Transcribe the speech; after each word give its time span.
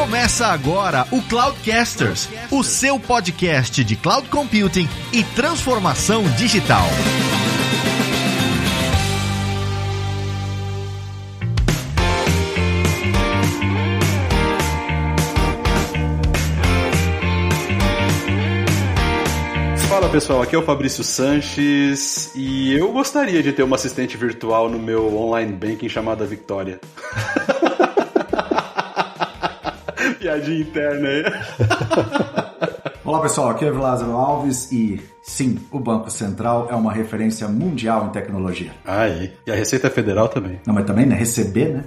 Começa 0.00 0.46
agora 0.46 1.06
o 1.12 1.20
Cloudcasters, 1.20 2.26
o 2.50 2.64
seu 2.64 2.98
podcast 2.98 3.84
de 3.84 3.96
cloud 3.96 4.30
computing 4.30 4.88
e 5.12 5.22
transformação 5.22 6.22
digital. 6.38 6.86
Fala 19.86 20.08
pessoal, 20.08 20.40
aqui 20.40 20.56
é 20.56 20.58
o 20.58 20.62
Fabrício 20.62 21.04
Sanches 21.04 22.34
e 22.34 22.72
eu 22.72 22.90
gostaria 22.90 23.42
de 23.42 23.52
ter 23.52 23.62
uma 23.62 23.76
assistente 23.76 24.16
virtual 24.16 24.70
no 24.70 24.78
meu 24.78 25.14
online 25.14 25.52
banking 25.52 25.90
chamada 25.90 26.24
Victoria. 26.24 26.80
Piadinha 30.20 30.60
interna 30.60 31.08
aí. 31.08 31.24
Olá 33.02 33.22
pessoal, 33.22 33.48
aqui 33.48 33.64
é 33.64 33.70
o 33.70 33.78
Lázaro 33.78 34.12
Alves 34.12 34.70
e 34.70 35.00
sim, 35.22 35.58
o 35.72 35.78
Banco 35.80 36.10
Central 36.10 36.68
é 36.70 36.74
uma 36.74 36.92
referência 36.92 37.48
mundial 37.48 38.06
em 38.06 38.10
tecnologia. 38.10 38.70
Aí, 38.84 39.32
e 39.46 39.50
a 39.50 39.54
Receita 39.54 39.88
Federal 39.88 40.28
também. 40.28 40.60
Não, 40.66 40.74
mas 40.74 40.84
também, 40.84 41.06
né? 41.06 41.14
Receber, 41.14 41.70
né? 41.70 41.84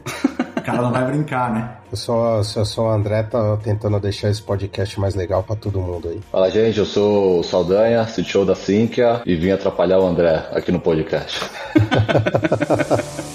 O 0.58 0.62
cara 0.64 0.82
não 0.82 0.92
vai 0.92 1.06
brincar, 1.06 1.54
né? 1.54 1.78
Eu 1.92 1.98
sou, 1.98 2.38
eu 2.38 2.66
sou 2.66 2.88
o 2.88 2.90
André, 2.90 3.22
tá 3.22 3.56
tentando 3.58 4.00
deixar 4.00 4.32
esse 4.32 4.42
podcast 4.42 5.00
mais 5.00 5.14
legal 5.14 5.44
pra 5.44 5.56
todo 5.56 5.80
mundo 5.80 6.10
aí. 6.10 6.20
Fala 6.32 6.50
gente, 6.50 6.80
eu 6.80 6.86
sou 6.86 7.40
o 7.40 7.44
Saldanha, 7.44 8.04
CTO 8.06 8.46
da 8.46 8.56
Sinqia 8.56 9.22
e 9.28 9.36
vim 9.36 9.52
atrapalhar 9.52 10.00
o 10.00 10.08
André 10.08 10.48
aqui 10.52 10.72
no 10.72 10.80
podcast. 10.80 11.40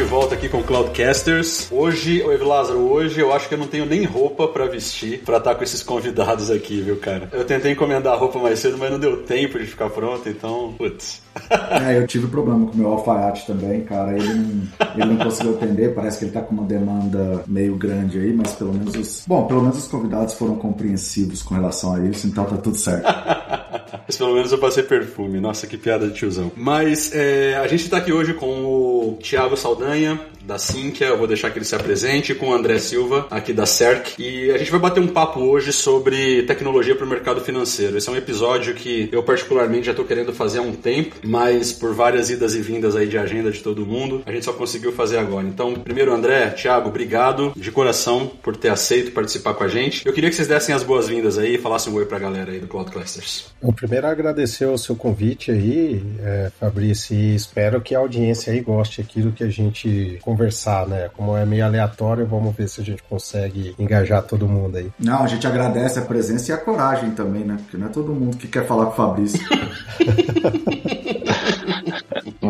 de 0.00 0.06
volta 0.06 0.34
aqui 0.34 0.48
com 0.48 0.60
o 0.60 0.64
Cloudcasters. 0.64 1.68
Hoje, 1.70 2.22
oi 2.22 2.38
Lázaro, 2.38 2.78
hoje 2.90 3.20
eu 3.20 3.34
acho 3.34 3.46
que 3.46 3.52
eu 3.52 3.58
não 3.58 3.66
tenho 3.66 3.84
nem 3.84 4.02
roupa 4.04 4.48
pra 4.48 4.64
vestir 4.64 5.20
pra 5.26 5.36
estar 5.36 5.54
com 5.54 5.62
esses 5.62 5.82
convidados 5.82 6.50
aqui, 6.50 6.80
viu, 6.80 6.96
cara? 6.96 7.28
Eu 7.30 7.44
tentei 7.44 7.72
encomendar 7.72 8.14
a 8.14 8.16
roupa 8.16 8.38
mais 8.38 8.60
cedo, 8.60 8.78
mas 8.78 8.90
não 8.90 8.98
deu 8.98 9.18
tempo 9.24 9.58
de 9.58 9.66
ficar 9.66 9.90
pronto, 9.90 10.26
então, 10.26 10.72
putz. 10.78 11.20
É, 11.70 11.96
eu 11.96 12.06
tive 12.06 12.26
problema 12.26 12.66
com 12.66 12.72
o 12.72 12.76
meu 12.76 12.88
alfaiate 12.88 13.46
também, 13.46 13.82
cara. 13.84 14.16
Ele 14.16 14.34
não, 14.34 14.68
ele 14.96 15.04
não 15.04 15.16
conseguiu 15.16 15.54
atender, 15.54 15.94
parece 15.94 16.18
que 16.18 16.24
ele 16.24 16.32
tá 16.32 16.40
com 16.40 16.54
uma 16.54 16.64
demanda 16.64 17.44
meio 17.46 17.76
grande 17.76 18.18
aí, 18.18 18.32
mas 18.32 18.52
pelo 18.52 18.72
menos 18.72 18.94
os. 18.96 19.24
Bom, 19.26 19.46
pelo 19.46 19.62
menos 19.62 19.78
os 19.78 19.88
convidados 19.88 20.34
foram 20.34 20.56
compreensivos 20.56 21.42
com 21.42 21.54
relação 21.54 21.94
a 21.94 22.00
isso, 22.00 22.26
então 22.26 22.44
tá 22.44 22.56
tudo 22.56 22.76
certo. 22.76 23.06
Mas 24.10 24.16
pelo 24.16 24.34
menos 24.34 24.50
eu 24.50 24.58
passei 24.58 24.82
perfume. 24.82 25.40
Nossa, 25.40 25.68
que 25.68 25.76
piada 25.76 26.08
de 26.08 26.14
tiozão. 26.14 26.50
Mas 26.56 27.12
é, 27.14 27.56
a 27.56 27.66
gente 27.68 27.88
tá 27.88 27.98
aqui 27.98 28.12
hoje 28.12 28.34
com 28.34 28.64
o 28.64 29.18
Thiago 29.22 29.56
Saldanha, 29.56 29.89
Aranha 29.90 30.20
da 30.50 30.58
Sinqia, 30.58 31.06
eu 31.06 31.16
vou 31.16 31.28
deixar 31.28 31.48
que 31.50 31.58
ele 31.58 31.64
se 31.64 31.76
apresente, 31.76 32.34
com 32.34 32.48
o 32.48 32.52
André 32.52 32.76
Silva, 32.80 33.28
aqui 33.30 33.52
da 33.52 33.66
CERC. 33.66 34.20
E 34.20 34.50
a 34.50 34.58
gente 34.58 34.70
vai 34.72 34.80
bater 34.80 35.00
um 35.00 35.06
papo 35.06 35.38
hoje 35.38 35.72
sobre 35.72 36.42
tecnologia 36.42 36.96
para 36.96 37.06
o 37.06 37.08
mercado 37.08 37.40
financeiro. 37.40 37.96
Esse 37.96 38.08
é 38.08 38.12
um 38.12 38.16
episódio 38.16 38.74
que 38.74 39.08
eu 39.12 39.22
particularmente 39.22 39.86
já 39.86 39.92
estou 39.92 40.04
querendo 40.04 40.32
fazer 40.32 40.58
há 40.58 40.62
um 40.62 40.72
tempo, 40.72 41.14
mas 41.22 41.72
por 41.72 41.94
várias 41.94 42.30
idas 42.30 42.56
e 42.56 42.60
vindas 42.60 42.96
aí 42.96 43.06
de 43.06 43.16
agenda 43.16 43.52
de 43.52 43.60
todo 43.60 43.86
mundo, 43.86 44.24
a 44.26 44.32
gente 44.32 44.44
só 44.44 44.52
conseguiu 44.52 44.90
fazer 44.90 45.18
agora. 45.18 45.46
Então, 45.46 45.72
primeiro, 45.74 46.12
André, 46.12 46.50
Thiago, 46.50 46.88
obrigado 46.88 47.52
de 47.54 47.70
coração 47.70 48.28
por 48.42 48.56
ter 48.56 48.70
aceito 48.70 49.12
participar 49.12 49.54
com 49.54 49.62
a 49.62 49.68
gente. 49.68 50.04
Eu 50.04 50.12
queria 50.12 50.30
que 50.30 50.34
vocês 50.34 50.48
dessem 50.48 50.74
as 50.74 50.82
boas-vindas 50.82 51.38
aí 51.38 51.54
e 51.54 51.58
falassem 51.58 51.92
um 51.92 51.96
oi 51.96 52.06
para 52.06 52.16
a 52.16 52.20
galera 52.20 52.50
aí 52.50 52.58
do 52.58 52.66
Cloud 52.66 52.90
Clusters. 52.90 53.52
O 53.62 53.72
primeiro 53.72 54.08
agradecer 54.08 54.66
o 54.66 54.76
seu 54.76 54.96
convite 54.96 55.52
aí, 55.52 56.02
é, 56.20 56.50
Fabrício, 56.58 57.14
e 57.14 57.36
espero 57.36 57.80
que 57.80 57.94
a 57.94 58.00
audiência 58.00 58.52
aí 58.52 58.60
goste 58.60 59.00
aqui 59.00 59.22
do 59.22 59.30
que 59.30 59.44
a 59.44 59.48
gente 59.48 60.18
conversar, 60.40 60.86
né? 60.86 61.10
Como 61.14 61.36
é 61.36 61.44
meio 61.44 61.66
aleatório, 61.66 62.26
vamos 62.26 62.56
ver 62.56 62.66
se 62.66 62.80
a 62.80 62.84
gente 62.84 63.02
consegue 63.02 63.74
engajar 63.78 64.22
todo 64.22 64.48
mundo 64.48 64.78
aí. 64.78 64.90
Não, 64.98 65.22
a 65.22 65.26
gente 65.26 65.46
agradece 65.46 65.98
a 65.98 66.02
presença 66.02 66.50
e 66.50 66.54
a 66.54 66.58
coragem 66.58 67.10
também, 67.10 67.44
né? 67.44 67.58
Porque 67.60 67.76
não 67.76 67.86
é 67.86 67.90
todo 67.90 68.14
mundo 68.14 68.38
que 68.38 68.48
quer 68.48 68.66
falar 68.66 68.86
com 68.86 68.92
o 68.92 68.94
Fabrício. 68.94 69.38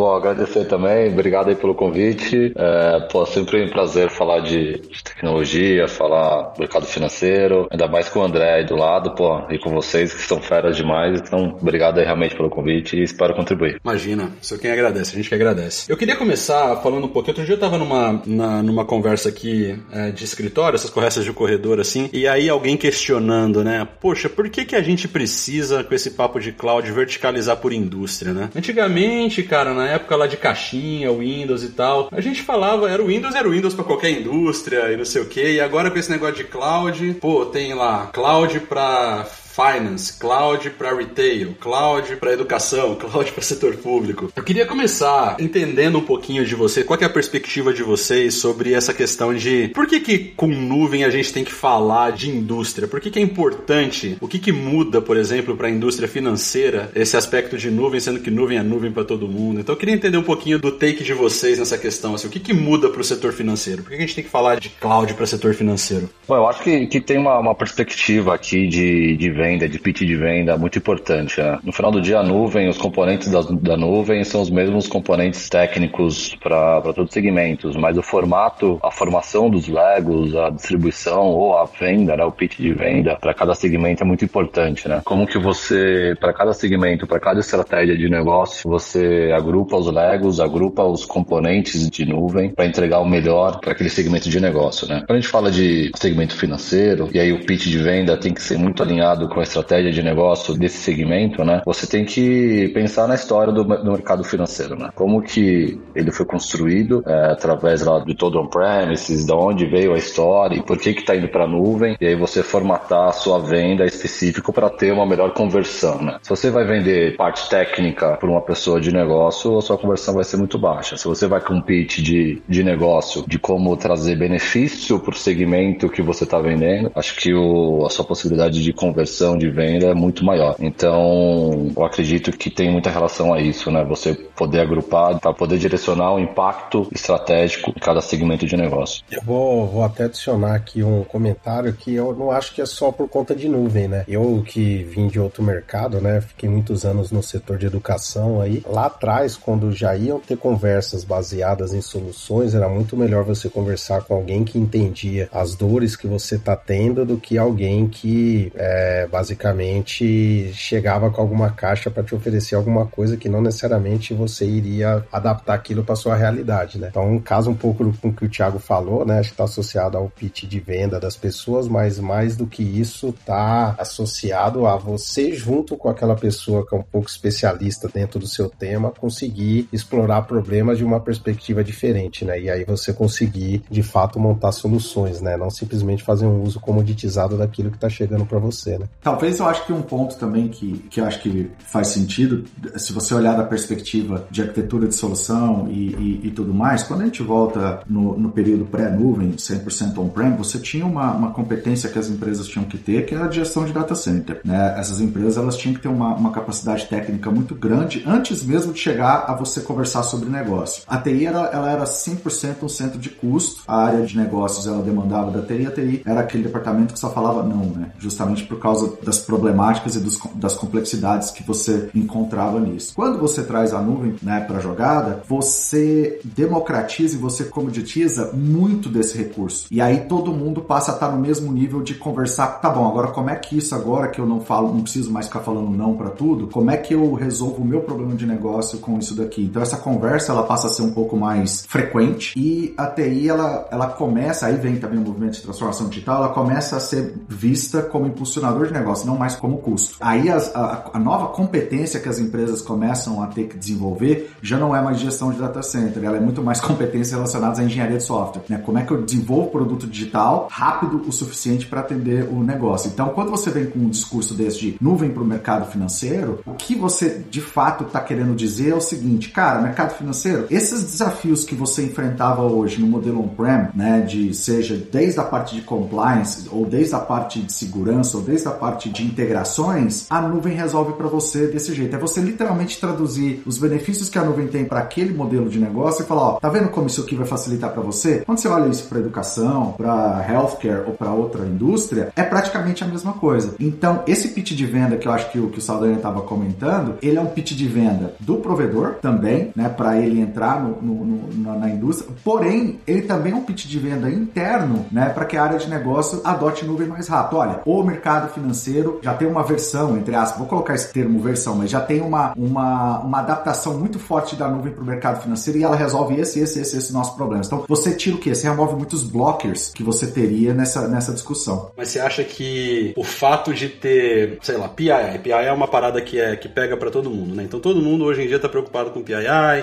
Bom, 0.00 0.16
agradecer 0.16 0.64
também, 0.64 1.12
obrigado 1.12 1.50
aí 1.50 1.54
pelo 1.54 1.74
convite. 1.74 2.54
É, 2.56 3.00
pô, 3.12 3.26
sempre 3.26 3.62
um 3.62 3.68
prazer 3.68 4.08
falar 4.08 4.40
de, 4.40 4.78
de, 4.78 5.04
tecnologia, 5.04 5.86
falar 5.86 6.54
mercado 6.58 6.86
financeiro, 6.86 7.68
ainda 7.70 7.86
mais 7.86 8.08
com 8.08 8.20
o 8.20 8.22
André 8.22 8.50
aí 8.50 8.64
do 8.64 8.76
lado, 8.76 9.14
pô, 9.14 9.42
e 9.50 9.58
com 9.58 9.68
vocês 9.68 10.14
que 10.14 10.22
são 10.22 10.40
feras 10.40 10.74
demais. 10.74 11.20
Então, 11.20 11.54
obrigado 11.60 11.98
aí 11.98 12.06
realmente 12.06 12.34
pelo 12.34 12.48
convite 12.48 12.96
e 12.96 13.02
espero 13.02 13.34
contribuir. 13.34 13.78
Imagina, 13.84 14.32
sou 14.40 14.58
quem 14.58 14.70
agradece, 14.70 15.12
a 15.12 15.16
gente 15.16 15.28
que 15.28 15.34
agradece. 15.34 15.92
Eu 15.92 15.98
queria 15.98 16.16
começar 16.16 16.76
falando 16.76 17.04
um 17.04 17.08
pouquinho. 17.08 17.32
Outro 17.32 17.44
dia 17.44 17.56
eu 17.56 17.60
tava 17.60 17.76
numa, 17.76 18.22
na, 18.24 18.62
numa 18.62 18.86
conversa 18.86 19.28
aqui 19.28 19.78
é, 19.92 20.10
de 20.10 20.24
escritório, 20.24 20.76
essas 20.76 20.88
conversas 20.88 21.26
de 21.26 21.32
corredor 21.34 21.78
assim, 21.78 22.08
e 22.10 22.26
aí 22.26 22.48
alguém 22.48 22.74
questionando, 22.74 23.62
né? 23.62 23.86
Poxa, 24.00 24.30
por 24.30 24.48
que, 24.48 24.64
que 24.64 24.74
a 24.74 24.82
gente 24.82 25.06
precisa, 25.06 25.84
com 25.84 25.94
esse 25.94 26.12
papo 26.12 26.40
de 26.40 26.52
cloud, 26.52 26.90
verticalizar 26.90 27.58
por 27.58 27.70
indústria, 27.70 28.32
né? 28.32 28.48
Antigamente, 28.56 29.42
cara, 29.42 29.74
na 29.74 29.89
época 29.90 30.16
lá 30.16 30.26
de 30.26 30.36
caixinha, 30.36 31.12
Windows 31.12 31.62
e 31.62 31.70
tal, 31.70 32.08
a 32.12 32.20
gente 32.20 32.42
falava, 32.42 32.90
era 32.90 33.02
o 33.02 33.06
Windows, 33.06 33.34
era 33.34 33.48
o 33.48 33.52
Windows 33.52 33.74
para 33.74 33.84
qualquer 33.84 34.10
indústria 34.10 34.92
e 34.92 34.96
não 34.96 35.04
sei 35.04 35.22
o 35.22 35.26
que, 35.26 35.52
e 35.52 35.60
agora 35.60 35.90
com 35.90 35.98
esse 35.98 36.10
negócio 36.10 36.36
de 36.36 36.44
cloud, 36.44 37.14
pô, 37.20 37.46
tem 37.46 37.74
lá 37.74 38.08
cloud 38.12 38.60
para 38.60 39.26
finance, 39.60 40.18
cloud 40.18 40.70
para 40.70 40.94
retail, 40.94 41.54
cloud 41.60 42.16
para 42.16 42.32
educação, 42.32 42.94
cloud 42.98 43.30
para 43.30 43.42
setor 43.42 43.76
público. 43.76 44.32
Eu 44.34 44.42
queria 44.42 44.64
começar 44.64 45.36
entendendo 45.38 45.98
um 45.98 46.02
pouquinho 46.02 46.46
de 46.46 46.54
você, 46.54 46.82
qual 46.82 46.98
é 46.98 47.04
a 47.04 47.10
perspectiva 47.10 47.72
de 47.72 47.82
vocês 47.82 48.34
sobre 48.34 48.72
essa 48.72 48.94
questão 48.94 49.34
de 49.34 49.68
por 49.74 49.86
que 49.86 50.00
que 50.00 50.18
com 50.18 50.48
nuvem 50.48 51.04
a 51.04 51.10
gente 51.10 51.32
tem 51.32 51.44
que 51.44 51.52
falar 51.52 52.12
de 52.12 52.30
indústria? 52.30 52.88
Por 52.88 53.00
que 53.00 53.10
que 53.10 53.18
é 53.18 53.22
importante? 53.22 54.16
O 54.20 54.28
que 54.28 54.38
que 54.38 54.52
muda, 54.52 55.02
por 55.02 55.16
exemplo, 55.16 55.56
para 55.56 55.68
a 55.68 55.70
indústria 55.70 56.08
financeira 56.08 56.90
esse 56.94 57.16
aspecto 57.16 57.58
de 57.58 57.70
nuvem, 57.70 58.00
sendo 58.00 58.20
que 58.20 58.30
nuvem 58.30 58.56
é 58.56 58.62
nuvem 58.62 58.90
para 58.90 59.04
todo 59.04 59.28
mundo? 59.28 59.60
Então 59.60 59.74
eu 59.74 59.78
queria 59.78 59.94
entender 59.94 60.16
um 60.16 60.22
pouquinho 60.22 60.58
do 60.58 60.72
take 60.72 61.04
de 61.04 61.12
vocês 61.12 61.58
nessa 61.58 61.76
questão, 61.76 62.14
assim, 62.14 62.28
o 62.28 62.30
que 62.30 62.40
que 62.40 62.54
muda 62.54 62.88
para 62.88 63.00
o 63.00 63.04
setor 63.04 63.32
financeiro? 63.32 63.82
Por 63.82 63.90
que, 63.90 63.96
que 63.96 64.02
a 64.02 64.06
gente 64.06 64.14
tem 64.14 64.24
que 64.24 64.30
falar 64.30 64.58
de 64.58 64.70
cloud 64.70 65.12
para 65.14 65.26
setor 65.26 65.54
financeiro? 65.54 66.08
Bom, 66.26 66.36
eu 66.36 66.48
acho 66.48 66.62
que, 66.62 66.86
que 66.86 67.00
tem 67.00 67.18
uma, 67.18 67.38
uma 67.38 67.54
perspectiva 67.54 68.34
aqui 68.34 68.66
de, 68.66 69.16
de 69.16 69.30
venda, 69.30 69.49
de 69.58 69.78
pitch 69.78 70.00
de 70.00 70.16
venda 70.16 70.56
muito 70.56 70.78
importante. 70.78 71.40
Né? 71.40 71.58
No 71.62 71.72
final 71.72 71.90
do 71.90 72.00
dia, 72.00 72.18
a 72.18 72.22
nuvem, 72.22 72.68
os 72.68 72.78
componentes 72.78 73.30
da, 73.30 73.40
da 73.40 73.76
nuvem 73.76 74.24
são 74.24 74.40
os 74.40 74.50
mesmos 74.50 74.86
componentes 74.86 75.48
técnicos 75.48 76.36
para 76.42 76.80
todos 76.82 77.08
os 77.08 77.12
segmentos, 77.12 77.76
mas 77.76 77.96
o 77.96 78.02
formato, 78.02 78.78
a 78.82 78.90
formação 78.90 79.48
dos 79.50 79.68
legos, 79.68 80.34
a 80.36 80.50
distribuição 80.50 81.28
ou 81.28 81.56
a 81.56 81.64
venda, 81.64 82.16
né, 82.16 82.24
o 82.24 82.32
pitch 82.32 82.58
de 82.58 82.72
venda, 82.72 83.16
para 83.16 83.34
cada 83.34 83.54
segmento 83.54 84.02
é 84.02 84.06
muito 84.06 84.24
importante. 84.24 84.88
Né? 84.88 85.00
Como 85.04 85.26
que 85.26 85.38
você, 85.38 86.14
para 86.20 86.32
cada 86.32 86.52
segmento, 86.52 87.06
para 87.06 87.20
cada 87.20 87.40
estratégia 87.40 87.96
de 87.96 88.08
negócio, 88.08 88.68
você 88.68 89.32
agrupa 89.34 89.76
os 89.76 89.90
legos, 89.92 90.40
agrupa 90.40 90.84
os 90.84 91.04
componentes 91.04 91.88
de 91.88 92.04
nuvem 92.04 92.50
para 92.50 92.66
entregar 92.66 93.00
o 93.00 93.08
melhor 93.08 93.60
para 93.60 93.72
aquele 93.72 93.90
segmento 93.90 94.28
de 94.28 94.40
negócio. 94.40 94.88
Né? 94.88 95.02
Quando 95.06 95.18
a 95.18 95.20
gente 95.20 95.30
fala 95.30 95.50
de 95.50 95.90
segmento 95.96 96.36
financeiro, 96.36 97.08
e 97.12 97.18
aí 97.18 97.32
o 97.32 97.44
pitch 97.44 97.66
de 97.66 97.78
venda 97.78 98.16
tem 98.16 98.32
que 98.32 98.42
ser 98.42 98.58
muito 98.58 98.82
alinhado 98.82 99.28
com 99.30 99.40
a 99.40 99.42
estratégia 99.42 99.90
de 99.90 100.02
negócio 100.02 100.54
desse 100.54 100.78
segmento, 100.78 101.44
né? 101.44 101.62
Você 101.64 101.86
tem 101.86 102.04
que 102.04 102.68
pensar 102.74 103.06
na 103.06 103.14
história 103.14 103.52
do, 103.52 103.64
do 103.64 103.92
mercado 103.92 104.24
financeiro, 104.24 104.76
né? 104.76 104.90
Como 104.94 105.22
que 105.22 105.80
ele 105.94 106.10
foi 106.10 106.26
construído 106.26 107.02
é, 107.06 107.32
através 107.32 107.82
lá 107.82 108.00
de 108.00 108.14
todo 108.14 108.38
on-premises, 108.38 109.24
de 109.24 109.32
onde 109.32 109.66
veio 109.66 109.94
a 109.94 109.98
história 109.98 110.56
e 110.56 110.62
por 110.62 110.78
que 110.78 110.92
que 110.92 111.00
está 111.00 111.16
indo 111.16 111.28
para 111.28 111.46
nuvem, 111.46 111.96
e 112.00 112.06
aí 112.06 112.14
você 112.14 112.42
formatar 112.42 113.08
a 113.08 113.12
sua 113.12 113.38
venda 113.38 113.84
específico 113.84 114.52
para 114.52 114.68
ter 114.68 114.92
uma 114.92 115.06
melhor 115.06 115.32
conversão, 115.32 116.02
né? 116.02 116.18
Se 116.22 116.30
você 116.30 116.50
vai 116.50 116.64
vender 116.64 117.16
parte 117.16 117.48
técnica 117.48 118.16
para 118.16 118.28
uma 118.28 118.40
pessoa 118.40 118.80
de 118.80 118.92
negócio, 118.92 119.56
a 119.56 119.62
sua 119.62 119.78
conversão 119.78 120.14
vai 120.14 120.24
ser 120.24 120.36
muito 120.36 120.58
baixa. 120.58 120.96
Se 120.96 121.06
você 121.06 121.26
vai 121.26 121.40
com 121.40 121.54
um 121.54 121.62
pitch 121.62 122.00
de, 122.00 122.42
de 122.48 122.64
negócio, 122.64 123.24
de 123.26 123.38
como 123.38 123.76
trazer 123.76 124.16
benefício 124.16 124.98
para 124.98 125.12
o 125.12 125.16
segmento 125.16 125.88
que 125.88 126.02
você 126.02 126.24
está 126.24 126.38
vendendo, 126.40 126.90
acho 126.94 127.16
que 127.16 127.32
o, 127.32 127.84
a 127.86 127.90
sua 127.90 128.04
possibilidade 128.04 128.62
de 128.62 128.72
conversão 128.72 129.19
de 129.38 129.50
venda 129.50 129.86
é 129.86 129.94
muito 129.94 130.24
maior. 130.24 130.56
Então, 130.58 131.72
eu 131.76 131.84
acredito 131.84 132.32
que 132.32 132.50
tem 132.50 132.70
muita 132.70 132.90
relação 132.90 133.32
a 133.32 133.40
isso, 133.40 133.70
né? 133.70 133.84
Você 133.84 134.14
poder 134.14 134.60
agrupar 134.60 135.18
para 135.18 135.32
poder 135.32 135.58
direcionar 135.58 136.14
o 136.14 136.18
impacto 136.18 136.88
estratégico 136.92 137.70
em 137.70 137.80
cada 137.80 138.00
segmento 138.00 138.46
de 138.46 138.56
negócio. 138.56 139.02
Eu 139.10 139.22
vou, 139.22 139.66
vou 139.66 139.82
até 139.82 140.04
adicionar 140.04 140.54
aqui 140.54 140.82
um 140.82 141.04
comentário 141.04 141.72
que 141.72 141.94
eu 141.94 142.14
não 142.14 142.30
acho 142.30 142.54
que 142.54 142.62
é 142.62 142.66
só 142.66 142.90
por 142.90 143.08
conta 143.08 143.34
de 143.34 143.48
nuvem, 143.48 143.88
né? 143.88 144.04
Eu 144.08 144.42
que 144.46 144.82
vim 144.84 145.08
de 145.08 145.20
outro 145.20 145.42
mercado, 145.42 146.00
né? 146.00 146.20
Fiquei 146.20 146.48
muitos 146.48 146.84
anos 146.84 147.10
no 147.10 147.22
setor 147.22 147.58
de 147.58 147.66
educação 147.66 148.40
aí. 148.40 148.62
Lá 148.66 148.86
atrás, 148.86 149.36
quando 149.36 149.72
já 149.72 149.94
iam 149.96 150.18
ter 150.18 150.36
conversas 150.36 151.04
baseadas 151.04 151.74
em 151.74 151.80
soluções, 151.80 152.54
era 152.54 152.68
muito 152.68 152.96
melhor 152.96 153.24
você 153.24 153.48
conversar 153.48 154.02
com 154.02 154.14
alguém 154.14 154.44
que 154.44 154.58
entendia 154.58 155.28
as 155.32 155.54
dores 155.54 155.96
que 155.96 156.06
você 156.06 156.36
está 156.36 156.56
tendo 156.56 157.04
do 157.04 157.16
que 157.16 157.36
alguém 157.36 157.88
que 157.88 158.52
é, 158.54 159.06
basicamente 159.10 160.52
chegava 160.54 161.10
com 161.10 161.20
alguma 161.20 161.50
caixa 161.50 161.90
para 161.90 162.02
te 162.02 162.14
oferecer 162.14 162.54
alguma 162.54 162.86
coisa 162.86 163.16
que 163.16 163.28
não 163.28 163.42
necessariamente 163.42 164.14
você 164.14 164.46
iria 164.46 165.04
adaptar 165.12 165.54
aquilo 165.54 165.84
para 165.84 165.96
sua 165.96 166.16
realidade, 166.16 166.78
né? 166.78 166.88
Então, 166.90 167.10
um 167.10 167.18
caso 167.18 167.50
um 167.50 167.54
pouco 167.54 167.92
com 168.00 168.08
o 168.08 168.12
que 168.12 168.24
o 168.24 168.28
Thiago 168.28 168.58
falou, 168.58 169.04
né? 169.04 169.18
Acho 169.18 169.30
que 169.30 169.34
está 169.34 169.44
associado 169.44 169.96
ao 169.96 170.08
pitch 170.08 170.44
de 170.44 170.60
venda 170.60 171.00
das 171.00 171.16
pessoas, 171.16 171.68
mas 171.68 171.98
mais 171.98 172.36
do 172.36 172.46
que 172.46 172.62
isso, 172.62 173.08
está 173.08 173.74
associado 173.78 174.66
a 174.66 174.76
você 174.76 175.32
junto 175.32 175.76
com 175.76 175.88
aquela 175.88 176.14
pessoa 176.14 176.66
que 176.66 176.74
é 176.74 176.78
um 176.78 176.82
pouco 176.82 177.08
especialista 177.08 177.88
dentro 177.92 178.18
do 178.18 178.26
seu 178.26 178.48
tema, 178.48 178.90
conseguir 178.90 179.68
explorar 179.72 180.22
problemas 180.22 180.78
de 180.78 180.84
uma 180.84 181.00
perspectiva 181.00 181.64
diferente, 181.64 182.24
né? 182.24 182.40
E 182.40 182.50
aí 182.50 182.64
você 182.64 182.92
conseguir, 182.92 183.62
de 183.70 183.82
fato, 183.82 184.18
montar 184.18 184.52
soluções, 184.52 185.20
né? 185.20 185.36
Não 185.36 185.50
simplesmente 185.50 186.02
fazer 186.02 186.26
um 186.26 186.42
uso 186.42 186.60
comoditizado 186.60 187.36
daquilo 187.36 187.70
que 187.70 187.76
está 187.76 187.88
chegando 187.88 188.24
para 188.26 188.38
você, 188.38 188.78
né? 188.78 188.86
Talvez 189.02 189.38
eu 189.38 189.46
acho 189.46 189.64
que 189.66 189.72
um 189.72 189.80
ponto 189.80 190.16
também 190.16 190.48
que, 190.48 190.78
que 190.90 191.00
eu 191.00 191.06
acho 191.06 191.20
que 191.20 191.50
faz 191.58 191.88
sentido, 191.88 192.44
se 192.76 192.92
você 192.92 193.14
olhar 193.14 193.34
da 193.34 193.44
perspectiva 193.44 194.26
de 194.30 194.42
arquitetura 194.42 194.86
de 194.86 194.94
solução 194.94 195.68
e, 195.70 195.94
e, 195.94 196.20
e 196.24 196.30
tudo 196.30 196.52
mais, 196.52 196.82
quando 196.82 197.02
a 197.02 197.04
gente 197.06 197.22
volta 197.22 197.80
no, 197.88 198.18
no 198.18 198.30
período 198.30 198.66
pré-nuvem, 198.66 199.32
100% 199.32 199.96
on-prem, 199.98 200.36
você 200.36 200.58
tinha 200.58 200.84
uma, 200.84 201.14
uma 201.14 201.30
competência 201.30 201.88
que 201.88 201.98
as 201.98 202.10
empresas 202.10 202.46
tinham 202.46 202.66
que 202.66 202.76
ter, 202.76 203.06
que 203.06 203.14
era 203.14 203.24
a 203.24 203.30
gestão 203.30 203.64
de 203.64 203.72
data 203.72 203.94
center. 203.94 204.40
Né? 204.44 204.74
Essas 204.78 205.00
empresas 205.00 205.38
elas 205.38 205.56
tinham 205.56 205.74
que 205.74 205.80
ter 205.80 205.88
uma, 205.88 206.14
uma 206.14 206.30
capacidade 206.30 206.86
técnica 206.86 207.30
muito 207.30 207.54
grande 207.54 208.04
antes 208.06 208.44
mesmo 208.44 208.72
de 208.72 208.78
chegar 208.78 209.24
a 209.26 209.34
você 209.34 209.62
conversar 209.62 210.02
sobre 210.02 210.28
negócio. 210.28 210.82
A 210.86 210.98
TI 210.98 211.26
era, 211.26 211.46
ela 211.46 211.70
era 211.70 211.84
100% 211.84 212.62
um 212.62 212.68
centro 212.68 212.98
de 212.98 213.08
custo, 213.08 213.62
a 213.66 213.82
área 213.82 214.04
de 214.04 214.16
negócios 214.16 214.66
ela 214.66 214.82
demandava 214.82 215.30
da 215.30 215.40
TI, 215.40 215.66
a 215.66 215.70
TI 215.70 216.02
era 216.04 216.20
aquele 216.20 216.42
departamento 216.42 216.92
que 216.92 217.00
só 217.00 217.10
falava 217.10 217.42
não, 217.42 217.64
né? 217.64 217.92
justamente 217.98 218.44
por 218.44 218.58
causa 218.58 218.89
das 219.02 219.18
problemáticas 219.18 219.94
e 219.96 220.00
dos, 220.00 220.18
das 220.34 220.54
complexidades 220.54 221.30
que 221.30 221.42
você 221.42 221.90
encontrava 221.94 222.60
nisso. 222.60 222.92
Quando 222.94 223.18
você 223.18 223.42
traz 223.42 223.72
a 223.72 223.80
nuvem 223.80 224.14
né, 224.22 224.40
para 224.40 224.58
a 224.58 224.60
jogada, 224.60 225.22
você 225.28 226.20
democratiza 226.24 227.16
e 227.16 227.18
você 227.18 227.44
comoditiza 227.44 228.30
muito 228.32 228.88
desse 228.88 229.16
recurso. 229.16 229.66
E 229.70 229.80
aí 229.80 230.00
todo 230.00 230.32
mundo 230.32 230.62
passa 230.62 230.92
a 230.92 230.94
estar 230.94 231.10
no 231.10 231.20
mesmo 231.20 231.52
nível 231.52 231.82
de 231.82 231.94
conversar, 231.94 232.60
tá 232.60 232.70
bom, 232.70 232.86
agora 232.86 233.08
como 233.08 233.30
é 233.30 233.36
que 233.36 233.56
isso 233.58 233.74
agora 233.74 234.08
que 234.08 234.20
eu 234.20 234.26
não 234.26 234.40
falo, 234.40 234.72
não 234.72 234.82
preciso 234.82 235.10
mais 235.10 235.26
ficar 235.26 235.40
falando 235.40 235.70
não 235.70 235.96
para 235.96 236.10
tudo, 236.10 236.46
como 236.48 236.70
é 236.70 236.76
que 236.76 236.94
eu 236.94 237.14
resolvo 237.14 237.62
o 237.62 237.64
meu 237.64 237.80
problema 237.80 238.14
de 238.14 238.26
negócio 238.26 238.78
com 238.78 238.98
isso 238.98 239.14
daqui? 239.14 239.42
Então 239.42 239.62
essa 239.62 239.76
conversa 239.76 240.32
ela 240.32 240.42
passa 240.42 240.66
a 240.66 240.70
ser 240.70 240.82
um 240.82 240.92
pouco 240.92 241.16
mais 241.16 241.64
frequente 241.66 242.38
e 242.38 242.74
a 242.76 242.86
TI 242.86 243.28
ela, 243.28 243.68
ela 243.70 243.88
começa, 243.88 244.46
aí 244.46 244.56
vem 244.56 244.76
também 244.76 244.98
o 244.98 245.02
movimento 245.02 245.34
de 245.34 245.42
transformação 245.42 245.88
digital, 245.88 246.16
ela 246.16 246.32
começa 246.32 246.76
a 246.76 246.80
ser 246.80 247.14
vista 247.28 247.82
como 247.82 248.06
impulsionador 248.06 248.66
de 248.66 248.72
negócio, 248.72 248.79
não 249.04 249.16
mais 249.16 249.36
como 249.36 249.58
custo. 249.58 249.96
Aí 250.00 250.28
as, 250.28 250.54
a, 250.54 250.90
a 250.94 250.98
nova 250.98 251.28
competência 251.28 252.00
que 252.00 252.08
as 252.08 252.18
empresas 252.18 252.62
começam 252.62 253.22
a 253.22 253.26
ter 253.26 253.44
que 253.44 253.56
desenvolver 253.56 254.30
já 254.42 254.58
não 254.58 254.74
é 254.74 254.82
mais 254.82 254.98
gestão 254.98 255.32
de 255.32 255.38
data 255.38 255.62
center, 255.62 256.04
ela 256.04 256.16
é 256.16 256.20
muito 256.20 256.42
mais 256.42 256.60
competências 256.62 257.12
relacionadas 257.12 257.58
à 257.58 257.64
engenharia 257.64 257.98
de 257.98 258.04
software. 258.04 258.42
Né? 258.48 258.58
Como 258.58 258.78
é 258.78 258.82
que 258.82 258.92
eu 258.92 259.02
desenvolvo 259.02 259.50
produto 259.50 259.86
digital 259.86 260.48
rápido 260.50 261.02
o 261.06 261.12
suficiente 261.12 261.66
para 261.66 261.80
atender 261.80 262.28
o 262.30 262.42
negócio? 262.42 262.90
Então, 262.92 263.10
quando 263.10 263.30
você 263.30 263.50
vem 263.50 263.66
com 263.66 263.78
um 263.78 263.88
discurso 263.88 264.34
desse 264.34 264.60
de 264.60 264.76
nuvem 264.80 265.10
para 265.10 265.22
o 265.22 265.26
mercado 265.26 265.70
financeiro, 265.70 266.40
o 266.44 266.52
que 266.52 266.74
você 266.74 267.24
de 267.30 267.40
fato 267.40 267.84
está 267.84 268.00
querendo 268.00 268.34
dizer 268.34 268.70
é 268.70 268.74
o 268.74 268.80
seguinte, 268.80 269.30
cara, 269.30 269.60
mercado 269.60 269.96
financeiro, 269.96 270.46
esses 270.50 270.84
desafios 270.84 271.44
que 271.44 271.54
você 271.54 271.84
enfrentava 271.84 272.42
hoje 272.42 272.80
no 272.80 272.86
modelo 272.86 273.20
on-prem, 273.20 273.68
né, 273.74 274.00
de 274.00 274.34
seja 274.34 274.76
desde 274.76 275.18
a 275.18 275.24
parte 275.24 275.54
de 275.54 275.62
compliance 275.62 276.48
ou 276.50 276.66
desde 276.66 276.94
a 276.94 276.98
parte 276.98 277.40
de 277.40 277.52
segurança 277.52 278.16
ou 278.16 278.22
desde 278.22 278.48
a 278.48 278.52
parte 278.52 278.69
de 278.76 279.04
integrações, 279.04 280.06
a 280.10 280.20
nuvem 280.20 280.54
resolve 280.54 280.94
para 280.94 281.08
você 281.08 281.46
desse 281.46 281.74
jeito. 281.74 281.94
É 281.94 281.98
você 281.98 282.20
literalmente 282.20 282.78
traduzir 282.78 283.42
os 283.46 283.58
benefícios 283.58 284.08
que 284.08 284.18
a 284.18 284.24
nuvem 284.24 284.48
tem 284.48 284.64
para 284.64 284.80
aquele 284.80 285.12
modelo 285.12 285.48
de 285.48 285.58
negócio 285.58 286.02
e 286.02 286.06
falar, 286.06 286.22
ó, 286.22 286.32
tá 286.40 286.48
vendo 286.48 286.68
como 286.68 286.86
isso 286.86 287.02
aqui 287.02 287.14
vai 287.14 287.26
facilitar 287.26 287.70
para 287.72 287.82
você? 287.82 288.22
Quando 288.24 288.38
você 288.38 288.48
olha 288.48 288.68
isso 288.68 288.84
para 288.88 288.98
educação, 288.98 289.74
para 289.76 290.26
healthcare 290.28 290.84
ou 290.86 290.94
para 290.94 291.12
outra 291.12 291.44
indústria, 291.44 292.12
é 292.16 292.22
praticamente 292.22 292.84
a 292.84 292.86
mesma 292.86 293.12
coisa. 293.14 293.54
Então, 293.58 294.02
esse 294.06 294.28
pitch 294.28 294.52
de 294.52 294.66
venda 294.66 294.96
que 294.96 295.06
eu 295.06 295.12
acho 295.12 295.30
que 295.30 295.38
o 295.38 295.48
que 295.48 295.58
o 295.58 295.62
Saldanha 295.62 295.96
estava 295.96 296.22
comentando, 296.22 296.96
ele 297.02 297.16
é 297.16 297.20
um 297.20 297.26
pitch 297.26 297.52
de 297.52 297.66
venda 297.66 298.14
do 298.20 298.36
provedor 298.36 298.94
também, 299.00 299.52
né, 299.54 299.68
para 299.68 299.98
ele 299.98 300.20
entrar 300.20 300.62
no, 300.62 300.80
no, 300.80 301.04
no, 301.04 301.58
na 301.58 301.68
indústria. 301.68 302.10
Porém, 302.24 302.80
ele 302.86 303.02
também 303.02 303.32
é 303.32 303.36
um 303.36 303.42
pitch 303.42 303.66
de 303.66 303.78
venda 303.78 304.10
interno, 304.10 304.86
né, 304.90 305.08
para 305.10 305.24
que 305.24 305.36
a 305.36 305.42
área 305.42 305.58
de 305.58 305.68
negócio 305.68 306.20
adote 306.24 306.64
nuvem 306.64 306.86
mais 306.86 307.08
rápido. 307.08 307.38
Olha, 307.38 307.60
o 307.64 307.82
mercado 307.82 308.32
financeiro 308.32 308.59
já 309.02 309.14
tem 309.14 309.28
uma 309.28 309.42
versão, 309.42 309.96
entre 309.96 310.14
aspas, 310.14 310.38
vou 310.38 310.46
colocar 310.46 310.74
esse 310.74 310.92
termo 310.92 311.20
versão, 311.20 311.56
mas 311.56 311.70
já 311.70 311.80
tem 311.80 312.00
uma, 312.00 312.32
uma, 312.36 313.00
uma 313.00 313.18
adaptação 313.20 313.78
muito 313.78 313.98
forte 313.98 314.36
da 314.36 314.48
nuvem 314.48 314.72
para 314.72 314.82
o 314.82 314.86
mercado 314.86 315.22
financeiro 315.22 315.58
e 315.58 315.64
ela 315.64 315.76
resolve 315.76 316.18
esse, 316.20 316.40
esse, 316.40 316.60
esse, 316.60 316.76
esse 316.76 316.92
nossos 316.92 317.14
problemas. 317.14 317.46
Então, 317.46 317.64
você 317.68 317.94
tira 317.94 318.16
o 318.16 318.18
quê? 318.18 318.34
Você 318.34 318.48
remove 318.48 318.74
muitos 318.74 319.02
blockers 319.02 319.72
que 319.74 319.82
você 319.82 320.06
teria 320.06 320.54
nessa, 320.54 320.88
nessa 320.88 321.12
discussão. 321.12 321.70
Mas 321.76 321.88
você 321.88 322.00
acha 322.00 322.24
que 322.24 322.92
o 322.96 323.04
fato 323.04 323.52
de 323.52 323.68
ter, 323.68 324.38
sei 324.42 324.56
lá, 324.56 324.68
PII, 324.68 325.18
PII 325.22 325.32
é 325.32 325.52
uma 325.52 325.68
parada 325.68 326.00
que, 326.00 326.18
é, 326.20 326.36
que 326.36 326.48
pega 326.48 326.76
para 326.76 326.90
todo 326.90 327.10
mundo, 327.10 327.34
né? 327.34 327.42
Então 327.44 327.60
todo 327.60 327.80
mundo 327.80 328.04
hoje 328.04 328.22
em 328.22 328.26
dia 328.26 328.38
tá 328.38 328.48
preocupado 328.48 328.90
com 328.90 329.02
PII 329.02 329.14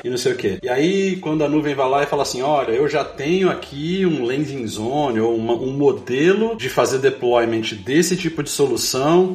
e 0.03 0.09
não 0.09 0.17
sei 0.17 0.33
o 0.33 0.35
quê. 0.35 0.59
E 0.61 0.69
aí, 0.69 1.17
quando 1.17 1.44
a 1.44 1.49
nuvem 1.49 1.75
vai 1.75 1.89
lá 1.89 2.03
e 2.03 2.05
fala 2.05 2.23
assim, 2.23 2.41
olha, 2.41 2.71
eu 2.71 2.88
já 2.88 3.03
tenho 3.03 3.49
aqui 3.49 4.05
um 4.05 4.25
landing 4.25 4.65
zone 4.67 5.19
ou 5.19 5.35
uma, 5.35 5.53
um 5.53 5.71
modelo 5.71 6.55
de 6.55 6.69
fazer 6.69 6.99
deployment 6.99 7.75
desse 7.83 8.15
tipo 8.15 8.44
de 8.44 8.49
solução 8.49 8.87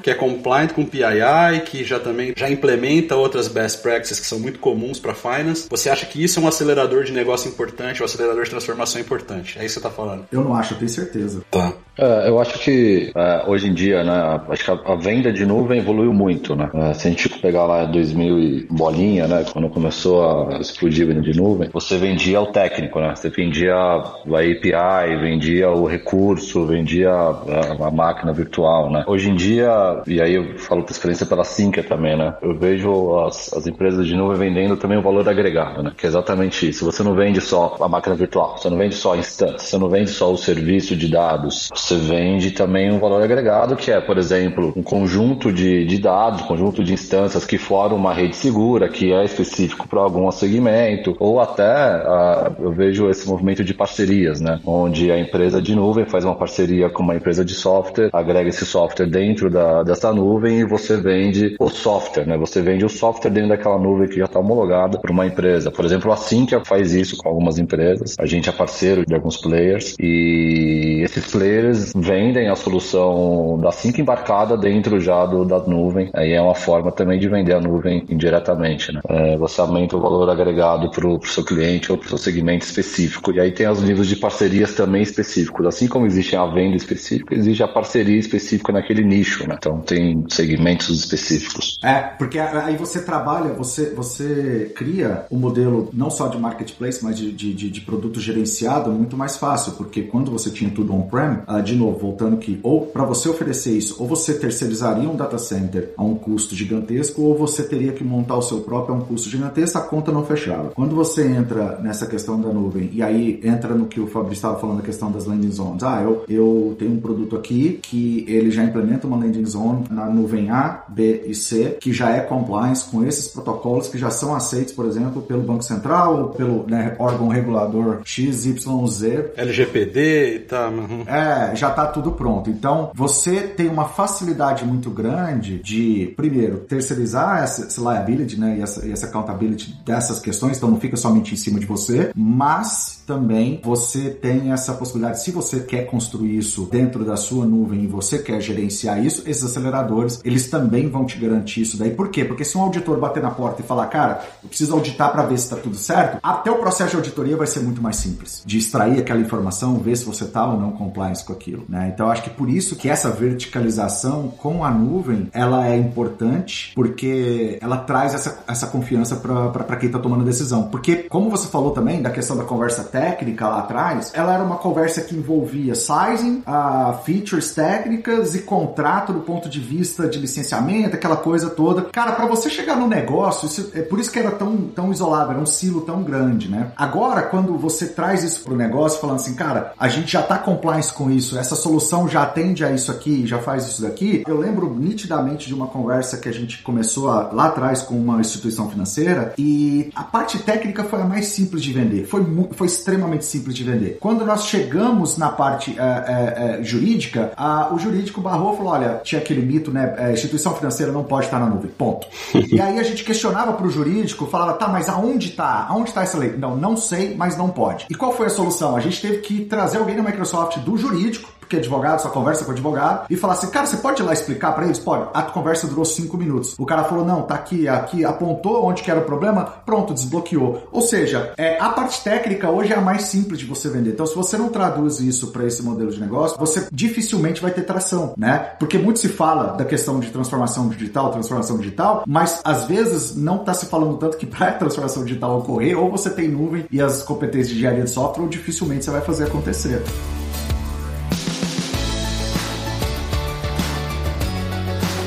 que 0.02 0.10
é 0.10 0.14
compliant 0.14 0.72
com 0.72 0.84
PII, 0.84 1.60
que 1.64 1.84
já 1.84 1.98
também 1.98 2.32
já 2.36 2.50
implementa 2.50 3.16
outras 3.16 3.48
best 3.48 3.82
practices 3.82 4.20
que 4.20 4.26
são 4.26 4.38
muito 4.38 4.58
comuns 4.58 4.98
para 4.98 5.14
finance. 5.14 5.68
Você 5.70 5.90
acha 5.90 6.06
que 6.06 6.22
isso 6.22 6.38
é 6.38 6.42
um 6.42 6.48
acelerador 6.48 7.04
de 7.04 7.12
negócio 7.12 7.48
importante, 7.48 8.02
um 8.02 8.04
acelerador 8.04 8.44
de 8.44 8.50
transformação 8.50 9.00
importante? 9.00 9.58
É 9.58 9.64
isso 9.64 9.74
que 9.74 9.80
você 9.80 9.88
tá 9.88 9.90
falando? 9.90 10.24
Eu 10.30 10.42
não 10.42 10.54
acho, 10.54 10.74
eu 10.74 10.78
tenho 10.78 10.90
certeza. 10.90 11.42
Tá. 11.50 11.72
É, 11.98 12.28
eu 12.28 12.40
acho 12.40 12.58
que 12.58 13.12
é, 13.14 13.44
hoje 13.46 13.68
em 13.68 13.74
dia, 13.74 14.02
né, 14.02 14.40
acho 14.48 14.64
que 14.64 14.70
a, 14.70 14.74
a, 14.74 14.96
venda 14.96 15.30
de 15.30 15.44
nuvem 15.44 15.78
evoluiu 15.78 16.12
muito, 16.12 16.56
né? 16.56 16.70
É, 16.72 16.94
se 16.94 17.06
a 17.06 17.10
gente 17.10 17.28
pegar 17.40 17.66
lá 17.66 17.84
2000 17.84 18.38
e 18.38 18.66
bolinha, 18.70 19.28
né, 19.28 19.44
quando 19.52 19.68
começou 19.68 20.48
a 20.48 20.58
explodir 20.58 21.04
a 21.04 21.08
venda 21.08 21.20
de 21.20 21.36
nuvem, 21.36 21.68
você 21.70 21.98
vendia 21.98 22.40
o 22.40 22.46
técnico, 22.46 22.98
né? 22.98 23.14
Você 23.14 23.28
vendia 23.28 23.74
a 23.74 23.98
API, 23.98 25.16
vendia 25.20 25.70
o 25.70 25.86
recurso, 25.86 26.64
vendia 26.64 27.10
a, 27.10 27.86
a 27.86 27.90
máquina 27.90 28.32
virtual, 28.32 28.90
né? 28.90 29.04
Hoje 29.06 29.28
em 29.28 29.31
dia, 29.34 30.02
e 30.06 30.20
aí 30.20 30.34
eu 30.34 30.58
falo 30.58 30.82
por 30.82 30.90
experiência 30.90 31.26
pela 31.26 31.44
Sinqia 31.44 31.82
também, 31.82 32.16
né? 32.16 32.34
Eu 32.42 32.56
vejo 32.58 33.18
as, 33.20 33.52
as 33.52 33.66
empresas 33.66 34.06
de 34.06 34.14
nuvem 34.14 34.38
vendendo 34.38 34.76
também 34.76 34.98
o 34.98 35.02
valor 35.02 35.28
agregado, 35.28 35.82
né? 35.82 35.92
Que 35.96 36.06
é 36.06 36.08
exatamente 36.08 36.68
isso. 36.68 36.84
Você 36.84 37.02
não 37.02 37.14
vende 37.14 37.40
só 37.40 37.76
a 37.80 37.88
máquina 37.88 38.14
virtual, 38.14 38.56
você 38.58 38.68
não 38.68 38.76
vende 38.76 38.94
só 38.94 39.14
a 39.14 39.16
instância, 39.16 39.58
você 39.58 39.78
não 39.78 39.88
vende 39.88 40.10
só 40.10 40.32
o 40.32 40.36
serviço 40.36 40.94
de 40.94 41.08
dados, 41.08 41.70
você 41.74 41.96
vende 41.96 42.50
também 42.50 42.92
um 42.92 42.98
valor 42.98 43.22
agregado, 43.22 43.76
que 43.76 43.90
é, 43.90 44.00
por 44.00 44.18
exemplo, 44.18 44.72
um 44.76 44.82
conjunto 44.82 45.52
de, 45.52 45.86
de 45.86 45.98
dados, 45.98 46.42
um 46.42 46.46
conjunto 46.46 46.84
de 46.84 46.92
instâncias 46.92 47.44
que 47.44 47.58
formam 47.58 47.96
uma 47.96 48.12
rede 48.12 48.36
segura, 48.36 48.88
que 48.88 49.12
é 49.12 49.24
específico 49.24 49.88
para 49.88 50.00
algum 50.00 50.30
segmento, 50.30 51.16
ou 51.18 51.40
até 51.40 51.64
uh, 51.64 52.54
eu 52.62 52.72
vejo 52.72 53.08
esse 53.08 53.28
movimento 53.28 53.64
de 53.64 53.74
parcerias, 53.74 54.40
né? 54.40 54.60
Onde 54.64 55.10
a 55.10 55.18
empresa 55.18 55.60
de 55.60 55.74
nuvem 55.74 56.04
faz 56.04 56.24
uma 56.24 56.34
parceria 56.34 56.90
com 56.90 57.02
uma 57.02 57.14
empresa 57.14 57.44
de 57.44 57.54
software, 57.54 58.10
agrega 58.12 58.48
esse 58.48 58.64
software 58.66 59.06
dentro 59.06 59.21
da, 59.50 59.82
dessa 59.82 60.12
nuvem 60.12 60.60
e 60.60 60.64
você 60.64 60.96
vende 60.96 61.56
o 61.58 61.68
software, 61.68 62.26
né? 62.26 62.36
Você 62.36 62.60
vende 62.60 62.84
o 62.84 62.88
software 62.88 63.30
dentro 63.30 63.50
daquela 63.50 63.78
nuvem 63.78 64.08
que 64.08 64.16
já 64.16 64.24
está 64.24 64.38
homologada 64.38 64.98
para 64.98 65.12
uma 65.12 65.26
empresa. 65.26 65.70
Por 65.70 65.84
exemplo, 65.84 66.12
a 66.12 66.16
Sinqia 66.16 66.64
faz 66.64 66.92
isso 66.94 67.16
com 67.16 67.28
algumas 67.28 67.58
empresas. 67.58 68.16
A 68.18 68.26
gente 68.26 68.48
é 68.48 68.52
parceiro 68.52 69.04
de 69.06 69.14
alguns 69.14 69.36
players 69.36 69.94
e 70.00 71.02
esses 71.04 71.30
players 71.30 71.92
vendem 71.94 72.48
a 72.48 72.56
solução 72.56 73.58
da 73.60 73.70
Sync 73.70 74.00
embarcada 74.00 74.56
dentro 74.56 75.00
já 75.00 75.24
do, 75.26 75.44
da 75.44 75.58
nuvem. 75.60 76.10
Aí 76.12 76.32
é 76.32 76.40
uma 76.40 76.54
forma 76.54 76.90
também 76.90 77.18
de 77.18 77.28
vender 77.28 77.54
a 77.54 77.60
nuvem 77.60 78.04
indiretamente. 78.08 78.92
Né? 78.92 79.00
É, 79.08 79.36
você 79.36 79.60
aumenta 79.60 79.96
o 79.96 80.00
valor 80.00 80.28
agregado 80.28 80.90
para 80.90 81.06
o 81.06 81.24
seu 81.26 81.44
cliente 81.44 81.90
ou 81.92 81.98
para 81.98 82.06
o 82.06 82.08
seu 82.08 82.18
segmento 82.18 82.64
específico. 82.64 83.32
E 83.32 83.40
aí 83.40 83.52
tem 83.52 83.68
os 83.68 83.82
níveis 83.82 84.08
de 84.08 84.16
parcerias 84.16 84.74
também 84.74 85.02
específicos. 85.02 85.66
Assim 85.66 85.88
como 85.88 86.06
existe 86.06 86.36
a 86.36 86.46
venda 86.46 86.76
específica, 86.76 87.34
existe 87.34 87.62
a 87.62 87.68
parceria 87.68 88.18
específica 88.18 88.72
naquele 88.72 89.04
nicho. 89.16 89.46
Né? 89.48 89.56
Então 89.58 89.80
tem 89.80 90.24
segmentos 90.28 90.90
específicos. 90.90 91.78
É, 91.82 92.00
porque 92.00 92.38
aí 92.38 92.76
você 92.76 93.02
trabalha, 93.02 93.52
você, 93.52 93.90
você 93.90 94.72
cria 94.74 95.24
o 95.30 95.36
um 95.36 95.38
modelo 95.38 95.88
não 95.92 96.10
só 96.10 96.28
de 96.28 96.38
marketplace, 96.38 97.02
mas 97.02 97.16
de, 97.16 97.32
de, 97.32 97.70
de, 97.70 97.80
produto 97.80 98.20
gerenciado 98.20 98.90
muito 98.90 99.16
mais 99.16 99.36
fácil, 99.36 99.72
porque 99.72 100.02
quando 100.02 100.30
você 100.30 100.50
tinha 100.50 100.70
tudo 100.70 100.82
tudo 100.82 100.94
on-prem, 100.94 101.38
uh, 101.48 101.62
de 101.62 101.74
novo, 101.74 101.98
voltando 101.98 102.36
que 102.36 102.58
ou 102.62 102.86
para 102.86 103.04
você 103.04 103.28
oferecer 103.28 103.76
isso, 103.76 103.96
ou 103.98 104.06
você 104.06 104.34
terceirizaria 104.34 105.08
um 105.08 105.16
data 105.16 105.38
center 105.38 105.92
a 105.96 106.02
um 106.02 106.14
custo 106.14 106.54
gigantesco, 106.54 107.22
ou 107.22 107.36
você 107.36 107.62
teria 107.62 107.92
que 107.92 108.04
montar 108.04 108.36
o 108.36 108.42
seu 108.42 108.60
próprio 108.60 108.94
a 108.94 108.98
um 108.98 109.00
custo 109.02 109.30
gigantesco, 109.30 109.78
a 109.78 109.82
conta 109.82 110.12
não 110.12 110.24
fechava. 110.24 110.70
Quando 110.70 110.94
você 110.94 111.26
entra 111.26 111.78
nessa 111.80 112.06
questão 112.06 112.40
da 112.40 112.48
nuvem, 112.48 112.90
e 112.92 113.02
aí 113.02 113.40
entra 113.42 113.74
no 113.74 113.86
que 113.86 114.00
o 114.00 114.06
Fabrício 114.06 114.34
estava 114.34 114.58
falando, 114.58 114.80
a 114.80 114.82
questão 114.82 115.10
das 115.10 115.26
landing 115.26 115.50
zones. 115.50 115.82
Ah, 115.82 116.02
eu, 116.02 116.24
eu 116.28 116.76
tenho 116.78 116.92
um 116.92 117.00
produto 117.00 117.36
aqui 117.36 117.78
que 117.82 118.24
ele 118.28 118.50
já 118.50 118.64
implementa 118.64 119.01
uma 119.06 119.16
landing 119.16 119.44
zone 119.44 119.84
na 119.90 120.06
nuvem 120.06 120.50
A, 120.50 120.84
B 120.88 121.24
e 121.26 121.34
C, 121.34 121.76
que 121.80 121.92
já 121.92 122.10
é 122.10 122.20
compliance 122.20 122.90
com 122.90 123.04
esses 123.04 123.28
protocolos 123.28 123.88
que 123.88 123.98
já 123.98 124.10
são 124.10 124.34
aceitos, 124.34 124.72
por 124.72 124.86
exemplo, 124.86 125.22
pelo 125.22 125.42
Banco 125.42 125.62
Central 125.62 126.18
ou 126.18 126.28
pelo 126.30 126.66
né, 126.68 126.96
órgão 126.98 127.28
regulador 127.28 128.00
XYZ. 128.04 129.02
LGPD 129.36 130.36
e 130.36 130.38
tá. 130.40 130.68
Uhum. 130.68 131.02
É, 131.06 131.54
já 131.54 131.70
tá 131.70 131.86
tudo 131.86 132.12
pronto. 132.12 132.50
Então, 132.50 132.90
você 132.94 133.40
tem 133.40 133.68
uma 133.68 133.86
facilidade 133.86 134.64
muito 134.64 134.90
grande 134.90 135.58
de, 135.58 136.12
primeiro, 136.16 136.58
terceirizar 136.58 137.42
essa, 137.42 137.66
essa 137.66 137.80
liability, 137.80 138.38
né, 138.38 138.56
e 138.58 138.62
essa, 138.62 138.86
e 138.86 138.92
essa 138.92 139.06
accountability 139.06 139.78
dessas 139.84 140.20
questões, 140.20 140.56
então 140.56 140.70
não 140.70 140.80
fica 140.80 140.96
somente 140.96 141.34
em 141.34 141.36
cima 141.36 141.58
de 141.58 141.66
você, 141.66 142.10
mas 142.14 143.01
também 143.12 143.60
você 143.62 144.08
tem 144.08 144.52
essa 144.52 144.72
possibilidade, 144.72 145.22
se 145.22 145.30
você 145.30 145.60
quer 145.60 145.84
construir 145.86 146.38
isso 146.38 146.66
dentro 146.70 147.04
da 147.04 147.14
sua 147.14 147.44
nuvem 147.44 147.84
e 147.84 147.86
você 147.86 148.18
quer 148.18 148.40
gerenciar 148.40 149.04
isso, 149.04 149.22
esses 149.26 149.44
aceleradores, 149.44 150.18
eles 150.24 150.48
também 150.48 150.88
vão 150.88 151.04
te 151.04 151.18
garantir 151.18 151.60
isso 151.60 151.76
daí. 151.76 151.90
Por 151.90 152.08
quê? 152.08 152.24
Porque 152.24 152.44
se 152.44 152.56
um 152.56 152.62
auditor 152.62 152.98
bater 152.98 153.22
na 153.22 153.30
porta 153.30 153.60
e 153.60 153.64
falar, 153.64 153.86
cara, 153.88 154.24
eu 154.42 154.48
preciso 154.48 154.72
auditar 154.72 155.12
para 155.12 155.24
ver 155.24 155.36
se 155.36 155.44
está 155.44 155.56
tudo 155.56 155.76
certo, 155.76 156.18
até 156.22 156.50
o 156.50 156.56
processo 156.56 156.92
de 156.92 156.96
auditoria 156.96 157.36
vai 157.36 157.46
ser 157.46 157.60
muito 157.60 157.82
mais 157.82 157.96
simples 157.96 158.42
de 158.46 158.56
extrair 158.56 158.98
aquela 158.98 159.20
informação, 159.20 159.78
ver 159.78 159.96
se 159.96 160.06
você 160.06 160.24
está 160.24 160.46
ou 160.46 160.58
não 160.58 160.72
compliance 160.72 161.22
com 161.22 161.34
aquilo. 161.34 161.64
Né? 161.68 161.92
Então, 161.92 162.10
acho 162.10 162.22
que 162.22 162.30
por 162.30 162.48
isso 162.48 162.76
que 162.76 162.88
essa 162.88 163.10
verticalização 163.10 164.28
com 164.38 164.64
a 164.64 164.70
nuvem, 164.70 165.28
ela 165.34 165.68
é 165.68 165.76
importante, 165.76 166.72
porque 166.74 167.58
ela 167.60 167.76
traz 167.76 168.14
essa, 168.14 168.42
essa 168.48 168.66
confiança 168.68 169.16
para 169.16 169.76
quem 169.76 169.88
está 169.88 169.98
tomando 169.98 170.24
decisão. 170.24 170.64
Porque, 170.68 170.96
como 171.10 171.28
você 171.28 171.48
falou 171.48 171.72
também 171.72 172.00
da 172.00 172.10
questão 172.10 172.36
da 172.36 172.44
conversa 172.44 172.84
técnica 172.84 173.01
lá 173.40 173.58
atrás, 173.60 174.10
ela 174.14 174.34
era 174.34 174.42
uma 174.42 174.56
conversa 174.56 175.00
que 175.00 175.14
envolvia 175.14 175.74
sizing, 175.74 176.42
uh, 176.46 177.02
features 177.04 177.54
técnicas 177.54 178.34
e 178.34 178.40
contrato 178.42 179.12
do 179.12 179.20
ponto 179.20 179.48
de 179.48 179.60
vista 179.60 180.08
de 180.08 180.18
licenciamento, 180.18 180.94
aquela 180.94 181.16
coisa 181.16 181.50
toda. 181.50 181.82
Cara, 181.92 182.12
para 182.12 182.26
você 182.26 182.48
chegar 182.48 182.76
no 182.76 182.86
negócio, 182.86 183.46
isso, 183.46 183.70
é 183.74 183.82
por 183.82 183.98
isso 183.98 184.10
que 184.10 184.18
era 184.18 184.30
tão, 184.30 184.56
tão 184.56 184.92
isolado, 184.92 185.30
era 185.30 185.40
um 185.40 185.46
silo 185.46 185.82
tão 185.82 186.02
grande, 186.02 186.48
né? 186.48 186.72
Agora, 186.76 187.22
quando 187.22 187.56
você 187.56 187.86
traz 187.86 188.22
isso 188.22 188.42
pro 188.44 188.56
negócio, 188.56 189.00
falando 189.00 189.16
assim, 189.16 189.34
cara, 189.34 189.72
a 189.78 189.88
gente 189.88 190.12
já 190.12 190.22
tá 190.22 190.38
compliance 190.38 190.92
com 190.92 191.10
isso, 191.10 191.38
essa 191.38 191.54
solução 191.54 192.08
já 192.08 192.22
atende 192.22 192.64
a 192.64 192.70
isso 192.70 192.90
aqui, 192.90 193.26
já 193.26 193.38
faz 193.38 193.66
isso 193.66 193.82
daqui. 193.82 194.22
Eu 194.26 194.38
lembro 194.38 194.74
nitidamente 194.74 195.46
de 195.46 195.54
uma 195.54 195.66
conversa 195.66 196.16
que 196.16 196.28
a 196.28 196.32
gente 196.32 196.62
começou 196.62 197.10
a, 197.10 197.30
lá 197.32 197.46
atrás 197.46 197.82
com 197.82 197.94
uma 197.94 198.20
instituição 198.20 198.70
financeira 198.70 199.34
e 199.38 199.90
a 199.94 200.02
parte 200.02 200.38
técnica 200.38 200.84
foi 200.84 201.00
a 201.00 201.04
mais 201.04 201.26
simples 201.26 201.62
de 201.62 201.72
vender. 201.72 202.06
Foi, 202.06 202.24
foi 202.52 202.68
extremamente 202.82 203.24
simples 203.24 203.56
de 203.56 203.64
vender. 203.64 203.98
Quando 204.00 204.26
nós 204.26 204.46
chegamos 204.46 205.16
na 205.16 205.30
parte 205.30 205.76
é, 205.78 205.82
é, 205.82 206.58
é, 206.60 206.62
jurídica, 206.62 207.32
a, 207.36 207.72
o 207.72 207.78
jurídico 207.78 208.20
barrou 208.20 208.54
e 208.54 208.56
falou: 208.56 208.72
olha, 208.72 209.00
tinha 209.02 209.20
aquele 209.20 209.40
mito, 209.40 209.70
né? 209.70 209.94
É, 209.96 210.12
instituição 210.12 210.54
financeira 210.54 210.92
não 210.92 211.04
pode 211.04 211.26
estar 211.26 211.38
na 211.38 211.46
nuvem. 211.46 211.70
Ponto. 211.70 212.06
e 212.34 212.60
aí 212.60 212.78
a 212.78 212.82
gente 212.82 213.04
questionava 213.04 213.52
para 213.52 213.66
o 213.66 213.70
jurídico, 213.70 214.26
falava: 214.26 214.54
tá, 214.54 214.68
mas 214.68 214.88
aonde 214.88 215.30
está? 215.30 215.66
Aonde 215.68 215.90
está 215.90 216.02
essa 216.02 216.18
lei? 216.18 216.34
Não, 216.36 216.56
não 216.56 216.76
sei, 216.76 217.14
mas 217.16 217.36
não 217.36 217.48
pode. 217.48 217.86
E 217.88 217.94
qual 217.94 218.12
foi 218.12 218.26
a 218.26 218.30
solução? 218.30 218.76
A 218.76 218.80
gente 218.80 219.00
teve 219.00 219.18
que 219.18 219.44
trazer 219.44 219.78
alguém 219.78 219.96
da 219.96 220.02
Microsoft 220.02 220.58
do 220.58 220.76
jurídico 220.76 221.30
porque 221.52 221.58
advogado 221.58 222.00
só 222.00 222.08
conversa 222.08 222.44
com 222.46 222.52
advogado, 222.52 223.06
e 223.10 223.16
falar 223.16 223.34
assim, 223.34 223.50
cara, 223.50 223.66
você 223.66 223.76
pode 223.76 224.00
ir 224.00 224.04
lá 224.04 224.12
explicar 224.14 224.52
para 224.52 224.64
eles? 224.64 224.78
Pode. 224.78 225.08
A 225.12 225.22
conversa 225.22 225.66
durou 225.66 225.84
cinco 225.84 226.16
minutos. 226.16 226.54
O 226.58 226.64
cara 226.64 226.84
falou, 226.84 227.04
não, 227.04 227.22
tá 227.22 227.34
aqui, 227.34 227.68
aqui, 227.68 228.04
apontou 228.04 228.64
onde 228.64 228.82
que 228.82 228.90
era 228.90 229.00
o 229.00 229.04
problema, 229.04 229.44
pronto, 229.66 229.92
desbloqueou. 229.92 230.66
Ou 230.72 230.80
seja, 230.80 231.34
é, 231.36 231.58
a 231.60 231.68
parte 231.68 232.02
técnica 232.02 232.48
hoje 232.48 232.72
é 232.72 232.76
a 232.76 232.80
mais 232.80 233.02
simples 233.02 233.38
de 233.38 233.44
você 233.44 233.68
vender. 233.68 233.90
Então, 233.90 234.06
se 234.06 234.14
você 234.14 234.38
não 234.38 234.48
traduz 234.48 235.00
isso 235.00 235.26
para 235.26 235.44
esse 235.44 235.62
modelo 235.62 235.90
de 235.90 236.00
negócio, 236.00 236.38
você 236.38 236.66
dificilmente 236.72 237.42
vai 237.42 237.50
ter 237.50 237.62
tração, 237.62 238.14
né? 238.16 238.54
Porque 238.58 238.78
muito 238.78 238.98
se 238.98 239.08
fala 239.08 239.52
da 239.52 239.64
questão 239.64 240.00
de 240.00 240.10
transformação 240.10 240.68
digital, 240.68 241.10
transformação 241.10 241.58
digital, 241.58 242.04
mas 242.06 242.40
às 242.44 242.64
vezes 242.64 243.14
não 243.14 243.36
está 243.36 243.52
se 243.52 243.66
falando 243.66 243.98
tanto 243.98 244.16
que 244.16 244.24
para 244.24 244.48
a 244.48 244.52
transformação 244.56 245.04
digital 245.04 245.38
ocorrer, 245.38 245.78
ou 245.78 245.90
você 245.90 246.08
tem 246.08 246.28
nuvem 246.28 246.64
e 246.70 246.80
as 246.80 247.02
competências 247.02 247.48
de 247.48 247.56
engenharia 247.56 247.84
de 247.84 247.90
software, 247.90 248.22
ou 248.22 248.28
dificilmente 248.28 248.86
você 248.86 248.90
vai 248.90 249.02
fazer 249.02 249.24
acontecer. 249.24 249.82